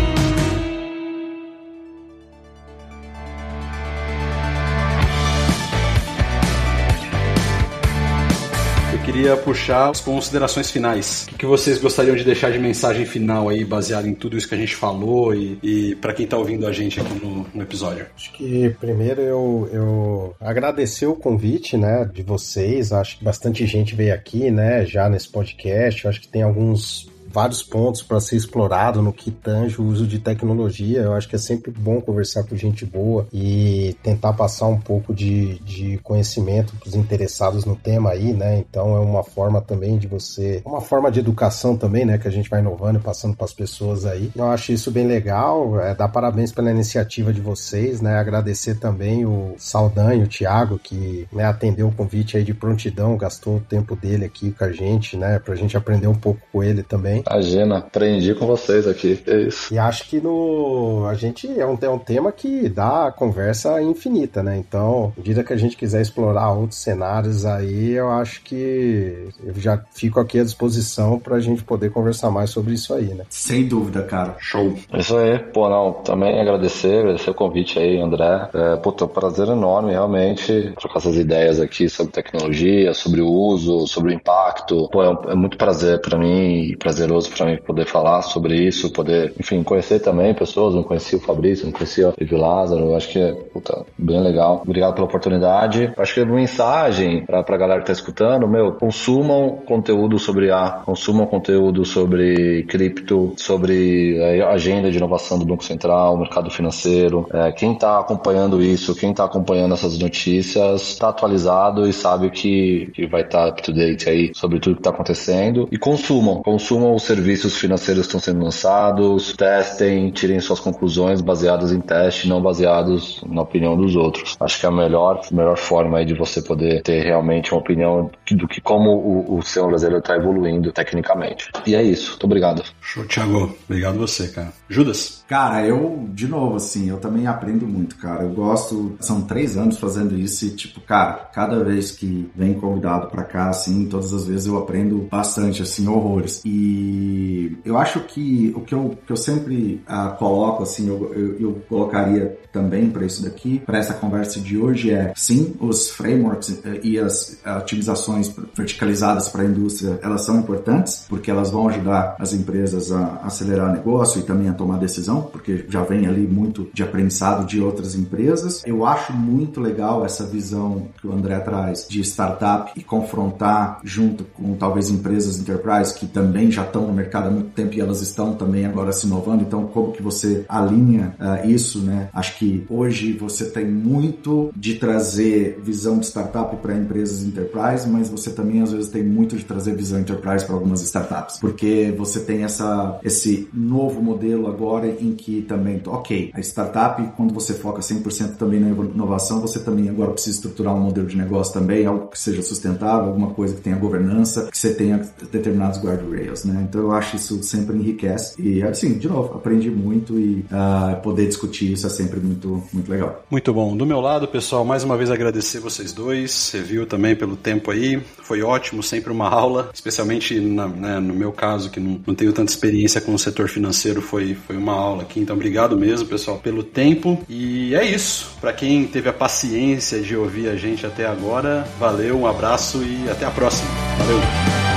Queria 9.27 9.37
puxar 9.37 9.89
as 9.89 9.99
considerações 9.99 10.71
finais. 10.71 11.27
O 11.31 11.37
que, 11.37 11.45
vocês 11.45 11.77
gostariam 11.79 12.15
de 12.15 12.23
deixar 12.23 12.51
de 12.51 12.59
mensagem 12.59 13.05
final 13.05 13.49
aí, 13.49 13.65
baseado 13.65 14.07
em 14.07 14.13
tudo 14.13 14.37
isso 14.37 14.47
que 14.47 14.55
a 14.55 14.57
gente 14.57 14.75
falou 14.75 15.35
e, 15.35 15.59
e 15.61 15.95
para 15.95 16.13
quem 16.13 16.23
está 16.23 16.37
ouvindo 16.37 16.65
a 16.65 16.71
gente 16.71 16.99
aqui 16.99 17.13
no, 17.25 17.45
no, 17.53 17.61
episódio? 17.61 18.05
Acho 18.15 18.31
que 18.33 18.69
primeiro 18.79 19.21
eu, 19.21 19.69
eu 19.73 20.35
agradecer 20.39 21.07
o 21.07 21.15
convite, 21.15 21.75
né, 21.75 22.09
de 22.11 22.23
vocês. 22.23 22.93
Acho 22.93 23.17
que 23.17 23.23
bastante 23.23 23.65
gente 23.65 23.95
veio 23.95 24.13
aqui, 24.13 24.49
né, 24.49 24.85
já 24.85 25.09
nesse 25.09 25.29
podcast. 25.29 26.07
Acho 26.07 26.21
que 26.21 26.27
tem 26.27 26.43
alguns 26.43 27.09
vários 27.31 27.63
pontos 27.63 28.01
para 28.01 28.19
ser 28.19 28.35
explorado 28.35 29.01
no 29.01 29.13
que 29.13 29.31
tange 29.31 29.81
o 29.81 29.85
uso 29.85 30.07
de 30.07 30.19
tecnologia. 30.19 31.01
Eu 31.01 31.13
acho 31.13 31.27
que 31.27 31.35
é 31.35 31.39
sempre 31.39 31.71
bom 31.71 32.01
conversar 32.01 32.43
com 32.43 32.55
gente 32.55 32.85
boa 32.85 33.27
e 33.31 33.95
tentar 34.03 34.33
passar 34.33 34.67
um 34.67 34.79
pouco 34.79 35.13
de, 35.13 35.59
de 35.59 35.97
conhecimento 35.99 36.75
para 36.75 36.89
os 36.89 36.95
interessados 36.95 37.65
no 37.65 37.75
tema 37.75 38.11
aí, 38.11 38.33
né? 38.33 38.57
Então 38.57 38.95
é 38.95 38.99
uma 38.99 39.23
forma 39.23 39.61
também 39.61 39.97
de 39.97 40.07
você, 40.07 40.61
uma 40.65 40.81
forma 40.81 41.11
de 41.11 41.19
educação 41.19 41.75
também, 41.75 42.05
né? 42.05 42.17
Que 42.17 42.27
a 42.27 42.31
gente 42.31 42.49
vai 42.49 42.59
inovando 42.59 42.99
e 42.99 43.01
passando 43.01 43.35
para 43.35 43.45
as 43.45 43.53
pessoas 43.53 44.05
aí. 44.05 44.31
Eu 44.35 44.49
acho 44.49 44.71
isso 44.71 44.91
bem 44.91 45.05
legal. 45.05 45.79
É, 45.79 45.93
dar 45.93 46.07
parabéns 46.07 46.51
pela 46.51 46.71
iniciativa 46.71 47.33
de 47.33 47.41
vocês, 47.41 48.01
né? 48.01 48.17
Agradecer 48.17 48.75
também 48.79 49.25
o 49.25 49.55
Saldanha, 49.57 50.23
o 50.23 50.27
Thiago, 50.27 50.79
que 50.79 51.27
né, 51.31 51.45
atendeu 51.45 51.87
o 51.87 51.91
convite 51.91 52.37
aí 52.37 52.43
de 52.43 52.53
prontidão, 52.53 53.17
gastou 53.17 53.57
o 53.57 53.61
tempo 53.61 53.95
dele 53.95 54.25
aqui 54.25 54.51
com 54.51 54.63
a 54.63 54.71
gente, 54.71 55.17
né? 55.17 55.39
Para 55.39 55.53
a 55.53 55.57
gente 55.57 55.75
aprender 55.75 56.07
um 56.07 56.15
pouco 56.15 56.41
com 56.51 56.63
ele 56.63 56.83
também. 56.83 57.16
Imagina, 57.25 57.77
aprendi 57.79 58.33
com 58.35 58.45
vocês 58.45 58.87
aqui. 58.87 59.21
É 59.25 59.41
isso. 59.41 59.73
E 59.73 59.77
acho 59.77 60.07
que 60.09 60.19
no. 60.19 61.05
A 61.07 61.13
gente 61.13 61.47
é 61.59 61.65
um, 61.65 61.77
é 61.81 61.89
um 61.89 61.99
tema 61.99 62.31
que 62.31 62.69
dá 62.69 63.11
conversa 63.11 63.81
infinita, 63.81 64.43
né? 64.43 64.57
Então, 64.57 65.13
à 65.15 65.19
medida 65.19 65.43
que 65.43 65.53
a 65.53 65.57
gente 65.57 65.75
quiser 65.75 66.01
explorar 66.01 66.51
outros 66.51 66.79
cenários 66.79 67.45
aí, 67.45 67.91
eu 67.91 68.09
acho 68.09 68.41
que 68.43 69.29
eu 69.43 69.53
já 69.55 69.81
fico 69.93 70.19
aqui 70.19 70.39
à 70.39 70.43
disposição 70.43 71.19
para 71.19 71.35
a 71.35 71.39
gente 71.39 71.63
poder 71.63 71.91
conversar 71.91 72.31
mais 72.31 72.49
sobre 72.49 72.73
isso 72.73 72.93
aí, 72.93 73.13
né? 73.13 73.25
Sem 73.29 73.67
dúvida, 73.67 74.03
cara. 74.03 74.35
Show. 74.39 74.73
Isso 74.93 75.15
aí. 75.17 75.39
Pô, 75.39 75.69
não, 75.69 75.93
também 75.93 76.39
agradecer, 76.39 76.99
agradecer 76.99 77.29
o 77.29 77.33
convite 77.33 77.79
aí, 77.79 77.99
André. 77.99 78.49
É, 78.53 78.75
pô, 78.77 78.95
um 79.01 79.07
prazer 79.07 79.47
enorme, 79.47 79.91
realmente, 79.91 80.73
trocar 80.79 80.99
essas 80.99 81.15
ideias 81.15 81.59
aqui 81.59 81.89
sobre 81.89 82.11
tecnologia, 82.11 82.93
sobre 82.93 83.21
o 83.21 83.27
uso, 83.27 83.87
sobre 83.87 84.11
o 84.11 84.15
impacto. 84.15 84.89
Pô, 84.89 85.03
é, 85.03 85.31
é 85.31 85.35
muito 85.35 85.57
prazer 85.57 86.01
para 86.01 86.17
mim 86.17 86.61
e 86.61 86.77
prazer 86.77 87.06
prazeroso 87.07 87.31
para 87.31 87.45
mim 87.45 87.57
poder 87.57 87.85
falar 87.85 88.21
sobre 88.21 88.55
isso, 88.55 88.91
poder, 88.91 89.33
enfim, 89.39 89.63
conhecer 89.63 89.99
também 89.99 90.33
pessoas. 90.33 90.75
Não 90.75 90.83
conhecia 90.83 91.17
o 91.17 91.21
Fabrício, 91.21 91.65
não 91.65 91.71
conhecia 91.71 92.09
o 92.09 92.37
Lázaro. 92.37 92.95
Acho 92.95 93.09
que 93.09 93.19
é 93.19 93.33
puta, 93.33 93.85
bem 93.97 94.21
legal. 94.21 94.61
Obrigado 94.63 94.93
pela 94.93 95.07
oportunidade. 95.07 95.91
Acho 95.97 96.13
que 96.13 96.19
é 96.19 96.23
uma 96.23 96.35
mensagem 96.35 97.25
para 97.25 97.39
a 97.39 97.57
galera 97.57 97.79
que 97.79 97.87
tá 97.87 97.93
escutando, 97.93 98.47
meu, 98.47 98.73
consumam 98.73 99.61
conteúdo 99.65 100.19
sobre 100.19 100.51
A, 100.51 100.81
consumam 100.85 101.25
conteúdo 101.25 101.85
sobre 101.85 102.63
cripto, 102.63 103.33
sobre 103.37 104.41
a 104.43 104.51
agenda 104.51 104.91
de 104.91 104.97
inovação 104.97 105.39
do 105.39 105.45
Banco 105.45 105.63
Central, 105.63 106.17
mercado 106.17 106.49
financeiro. 106.49 107.27
É, 107.33 107.51
quem 107.51 107.73
está 107.73 107.99
acompanhando 107.99 108.61
isso, 108.61 108.95
quem 108.95 109.11
está 109.11 109.25
acompanhando 109.25 109.73
essas 109.73 109.97
notícias, 109.97 110.89
está 110.89 111.09
atualizado 111.09 111.87
e 111.87 111.93
sabe 111.93 112.29
que, 112.29 112.91
que 112.93 113.07
vai 113.07 113.21
estar 113.21 113.45
tá 113.45 113.49
up 113.49 113.61
to 113.61 113.73
date 113.73 114.09
aí 114.09 114.31
sobre 114.33 114.59
tudo 114.59 114.75
que 114.75 114.81
está 114.81 114.89
acontecendo. 114.89 115.67
E 115.71 115.77
consumam, 115.77 116.41
consumam 116.41 116.96
os 116.97 117.03
serviços 117.03 117.55
financeiros 117.57 118.05
estão 118.05 118.19
sendo 118.19 118.43
lançados, 118.43 119.33
testem, 119.33 120.11
tirem 120.11 120.39
suas 120.39 120.59
conclusões 120.59 121.21
baseadas 121.21 121.71
em 121.71 121.79
teste, 121.79 122.27
não 122.27 122.41
baseados 122.41 123.23
na 123.27 123.43
opinião 123.43 123.77
dos 123.77 123.95
outros. 123.95 124.35
Acho 124.39 124.59
que 124.59 124.65
é 124.65 124.69
a 124.69 124.71
melhor, 124.71 125.21
melhor 125.31 125.57
forma 125.57 125.99
aí 125.99 126.05
de 126.05 126.13
você 126.13 126.41
poder 126.41 126.81
ter 126.81 127.03
realmente 127.03 127.53
uma 127.53 127.61
opinião 127.61 128.09
do 128.31 128.47
que 128.47 128.59
como 128.59 128.89
o, 128.89 129.37
o 129.37 129.41
sistema 129.41 129.67
brasileiro 129.67 129.99
está 129.99 130.15
evoluindo 130.15 130.71
tecnicamente. 130.71 131.49
E 131.65 131.75
é 131.75 131.83
isso. 131.83 132.11
Muito 132.11 132.25
obrigado. 132.25 132.63
Show, 132.81 133.05
Thiago. 133.05 133.55
Obrigado 133.69 133.97
você, 133.97 134.27
cara. 134.29 134.51
Judas? 134.67 135.23
Cara, 135.27 135.65
eu, 135.65 136.07
de 136.13 136.27
novo, 136.27 136.55
assim, 136.55 136.89
eu 136.89 136.97
também 136.97 137.27
aprendo 137.27 137.67
muito, 137.67 137.97
cara. 137.97 138.23
Eu 138.23 138.29
gosto, 138.29 138.95
são 138.99 139.21
três 139.21 139.57
anos 139.57 139.77
fazendo 139.77 140.17
isso 140.17 140.45
e, 140.45 140.51
tipo, 140.51 140.79
cara, 140.81 141.29
cada 141.33 141.63
vez 141.63 141.91
que 141.91 142.29
vem 142.35 142.53
convidado 142.53 143.07
para 143.07 143.23
cá, 143.23 143.49
assim, 143.49 143.85
todas 143.87 144.13
as 144.13 144.25
vezes 144.25 144.47
eu 144.47 144.57
aprendo 144.57 145.07
bastante, 145.11 145.61
assim, 145.61 145.87
horrores. 145.87 146.41
E 146.45 146.86
E 146.87 147.57
eu 147.65 147.77
acho 147.77 147.99
que 148.01 148.53
o 148.55 148.61
que 148.61 148.73
eu, 148.73 148.97
que 149.05 149.11
eu 149.11 149.17
sempre 149.17 149.81
uh, 149.89 150.15
coloco, 150.17 150.63
assim, 150.63 150.87
eu, 150.87 151.13
eu, 151.13 151.39
eu 151.39 151.61
colocaria 151.67 152.37
também 152.53 152.89
para 152.89 153.05
isso 153.05 153.23
daqui, 153.23 153.59
para 153.59 153.77
essa 153.77 153.93
conversa 153.93 154.39
de 154.39 154.57
hoje 154.57 154.91
é, 154.91 155.13
sim, 155.15 155.55
os 155.59 155.91
frameworks 155.91 156.59
eh, 156.65 156.79
e 156.81 156.97
as 156.97 157.39
otimizações 157.57 158.33
verticalizadas 158.55 159.29
para 159.29 159.43
a 159.43 159.45
indústria, 159.45 159.99
elas 160.01 160.25
são 160.25 160.39
importantes, 160.39 161.05
porque 161.07 161.29
elas 161.29 161.51
vão 161.51 161.67
ajudar 161.69 162.15
as 162.17 162.33
empresas 162.33 162.91
a 162.91 163.21
acelerar 163.23 163.71
negócio 163.71 164.19
e 164.19 164.23
também 164.23 164.49
a 164.49 164.53
tomar 164.53 164.79
decisão, 164.79 165.21
porque 165.21 165.65
já 165.69 165.83
vem 165.83 166.07
ali 166.07 166.25
muito 166.25 166.69
de 166.73 166.81
aprendizado 166.81 167.45
de 167.45 167.61
outras 167.61 167.93
empresas. 167.93 168.63
Eu 168.65 168.85
acho 168.85 169.13
muito 169.13 169.61
legal 169.61 170.03
essa 170.03 170.25
visão 170.25 170.87
que 170.99 171.05
o 171.05 171.11
André 171.11 171.39
traz 171.39 171.85
de 171.87 172.01
startup 172.01 172.71
e 172.75 172.83
confrontar 172.83 173.79
junto 173.83 174.23
com 174.23 174.55
talvez 174.55 174.89
empresas 174.89 175.37
enterprise 175.37 175.93
que 175.93 176.07
também 176.07 176.49
já 176.49 176.63
estão 176.77 176.87
no 176.87 176.93
mercado 176.93 177.27
há 177.27 177.31
muito 177.31 177.49
tempo 177.49 177.73
e 177.73 177.81
elas 177.81 178.01
estão 178.01 178.35
também 178.35 178.65
agora 178.65 178.91
se 178.91 179.07
inovando. 179.07 179.43
Então, 179.43 179.65
como 179.65 179.91
que 179.91 180.01
você 180.01 180.45
alinha 180.47 181.15
uh, 181.19 181.49
isso, 181.49 181.79
né? 181.79 182.09
Acho 182.13 182.37
que 182.37 182.65
hoje 182.69 183.13
você 183.13 183.45
tem 183.45 183.65
muito 183.65 184.51
de 184.55 184.75
trazer 184.75 185.59
visão 185.61 185.97
de 185.97 186.05
startup 186.05 186.55
para 186.57 186.75
empresas 186.75 187.23
enterprise, 187.23 187.89
mas 187.89 188.09
você 188.09 188.29
também 188.29 188.61
às 188.61 188.71
vezes 188.71 188.89
tem 188.89 189.03
muito 189.03 189.35
de 189.35 189.43
trazer 189.43 189.75
visão 189.75 189.99
enterprise 189.99 190.45
para 190.45 190.55
algumas 190.55 190.81
startups, 190.81 191.37
porque 191.39 191.93
você 191.97 192.19
tem 192.19 192.43
essa 192.43 192.99
esse 193.03 193.47
novo 193.53 194.01
modelo 194.01 194.47
agora 194.47 194.87
em 194.87 195.13
que 195.13 195.41
também, 195.41 195.81
ok, 195.85 196.31
a 196.33 196.39
startup 196.39 197.01
quando 197.15 197.33
você 197.33 197.53
foca 197.53 197.81
100% 197.81 198.35
também 198.35 198.59
na 198.59 198.69
inovação, 198.69 199.41
você 199.41 199.59
também 199.59 199.89
agora 199.89 200.11
precisa 200.11 200.35
estruturar 200.35 200.75
um 200.75 200.79
modelo 200.79 201.07
de 201.07 201.17
negócio 201.17 201.53
também, 201.53 201.85
algo 201.85 202.07
que 202.07 202.19
seja 202.19 202.41
sustentável, 202.41 203.07
alguma 203.07 203.29
coisa 203.29 203.55
que 203.55 203.61
tenha 203.61 203.75
governança, 203.75 204.47
que 204.51 204.57
você 204.57 204.73
tenha 204.73 205.01
determinados 205.31 205.79
guardrails, 205.79 206.43
né? 206.43 206.66
Então 206.67 206.81
eu 206.81 206.91
acho 206.91 207.15
isso 207.15 207.41
sempre 207.43 207.77
enriquece 207.77 208.35
e 208.41 208.61
assim, 208.63 208.97
de 208.97 209.07
novo, 209.07 209.35
aprendi 209.35 209.69
muito 209.69 210.19
e 210.19 210.45
uh, 210.51 211.01
poder 211.01 211.27
discutir 211.27 211.71
isso 211.71 211.87
é 211.87 211.89
sempre 211.89 212.19
muito 212.19 212.63
muito 212.73 212.89
legal. 212.89 213.23
Muito 213.29 213.53
bom. 213.53 213.75
Do 213.75 213.85
meu 213.85 213.99
lado, 213.99 214.27
pessoal, 214.27 214.65
mais 214.65 214.83
uma 214.83 214.97
vez 214.97 215.09
agradecer 215.09 215.59
vocês 215.59 215.93
dois, 215.93 216.31
você 216.31 216.61
viu 216.61 216.85
também 216.85 217.15
pelo 217.15 217.35
tempo 217.35 217.71
aí, 217.71 218.01
foi 218.21 218.41
ótimo, 218.41 218.83
sempre 218.83 219.11
uma 219.11 219.29
aula, 219.29 219.69
especialmente 219.73 220.39
na, 220.39 220.67
né, 220.67 220.99
no 220.99 221.13
meu 221.13 221.31
caso 221.31 221.69
que 221.69 221.79
não, 221.79 221.99
não 222.05 222.15
tenho 222.15 222.33
tanta 222.33 222.51
experiência 222.51 222.99
com 223.01 223.13
o 223.13 223.19
setor 223.19 223.47
financeiro, 223.47 224.01
foi 224.01 224.35
foi 224.35 224.57
uma 224.57 224.73
aula 224.73 225.03
aqui. 225.03 225.19
Então 225.19 225.35
obrigado 225.35 225.77
mesmo, 225.77 226.07
pessoal, 226.07 226.37
pelo 226.37 226.63
tempo 226.63 227.21
e 227.29 227.73
é 227.75 227.85
isso. 227.85 228.35
Para 228.39 228.53
quem 228.53 228.85
teve 228.85 229.09
a 229.09 229.13
paciência 229.13 229.99
de 230.01 230.15
ouvir 230.15 230.49
a 230.49 230.55
gente 230.55 230.85
até 230.85 231.05
agora, 231.05 231.67
valeu, 231.79 232.17
um 232.17 232.27
abraço 232.27 232.83
e 232.83 233.09
até 233.09 233.25
a 233.25 233.31
próxima. 233.31 233.69
Valeu. 233.97 234.76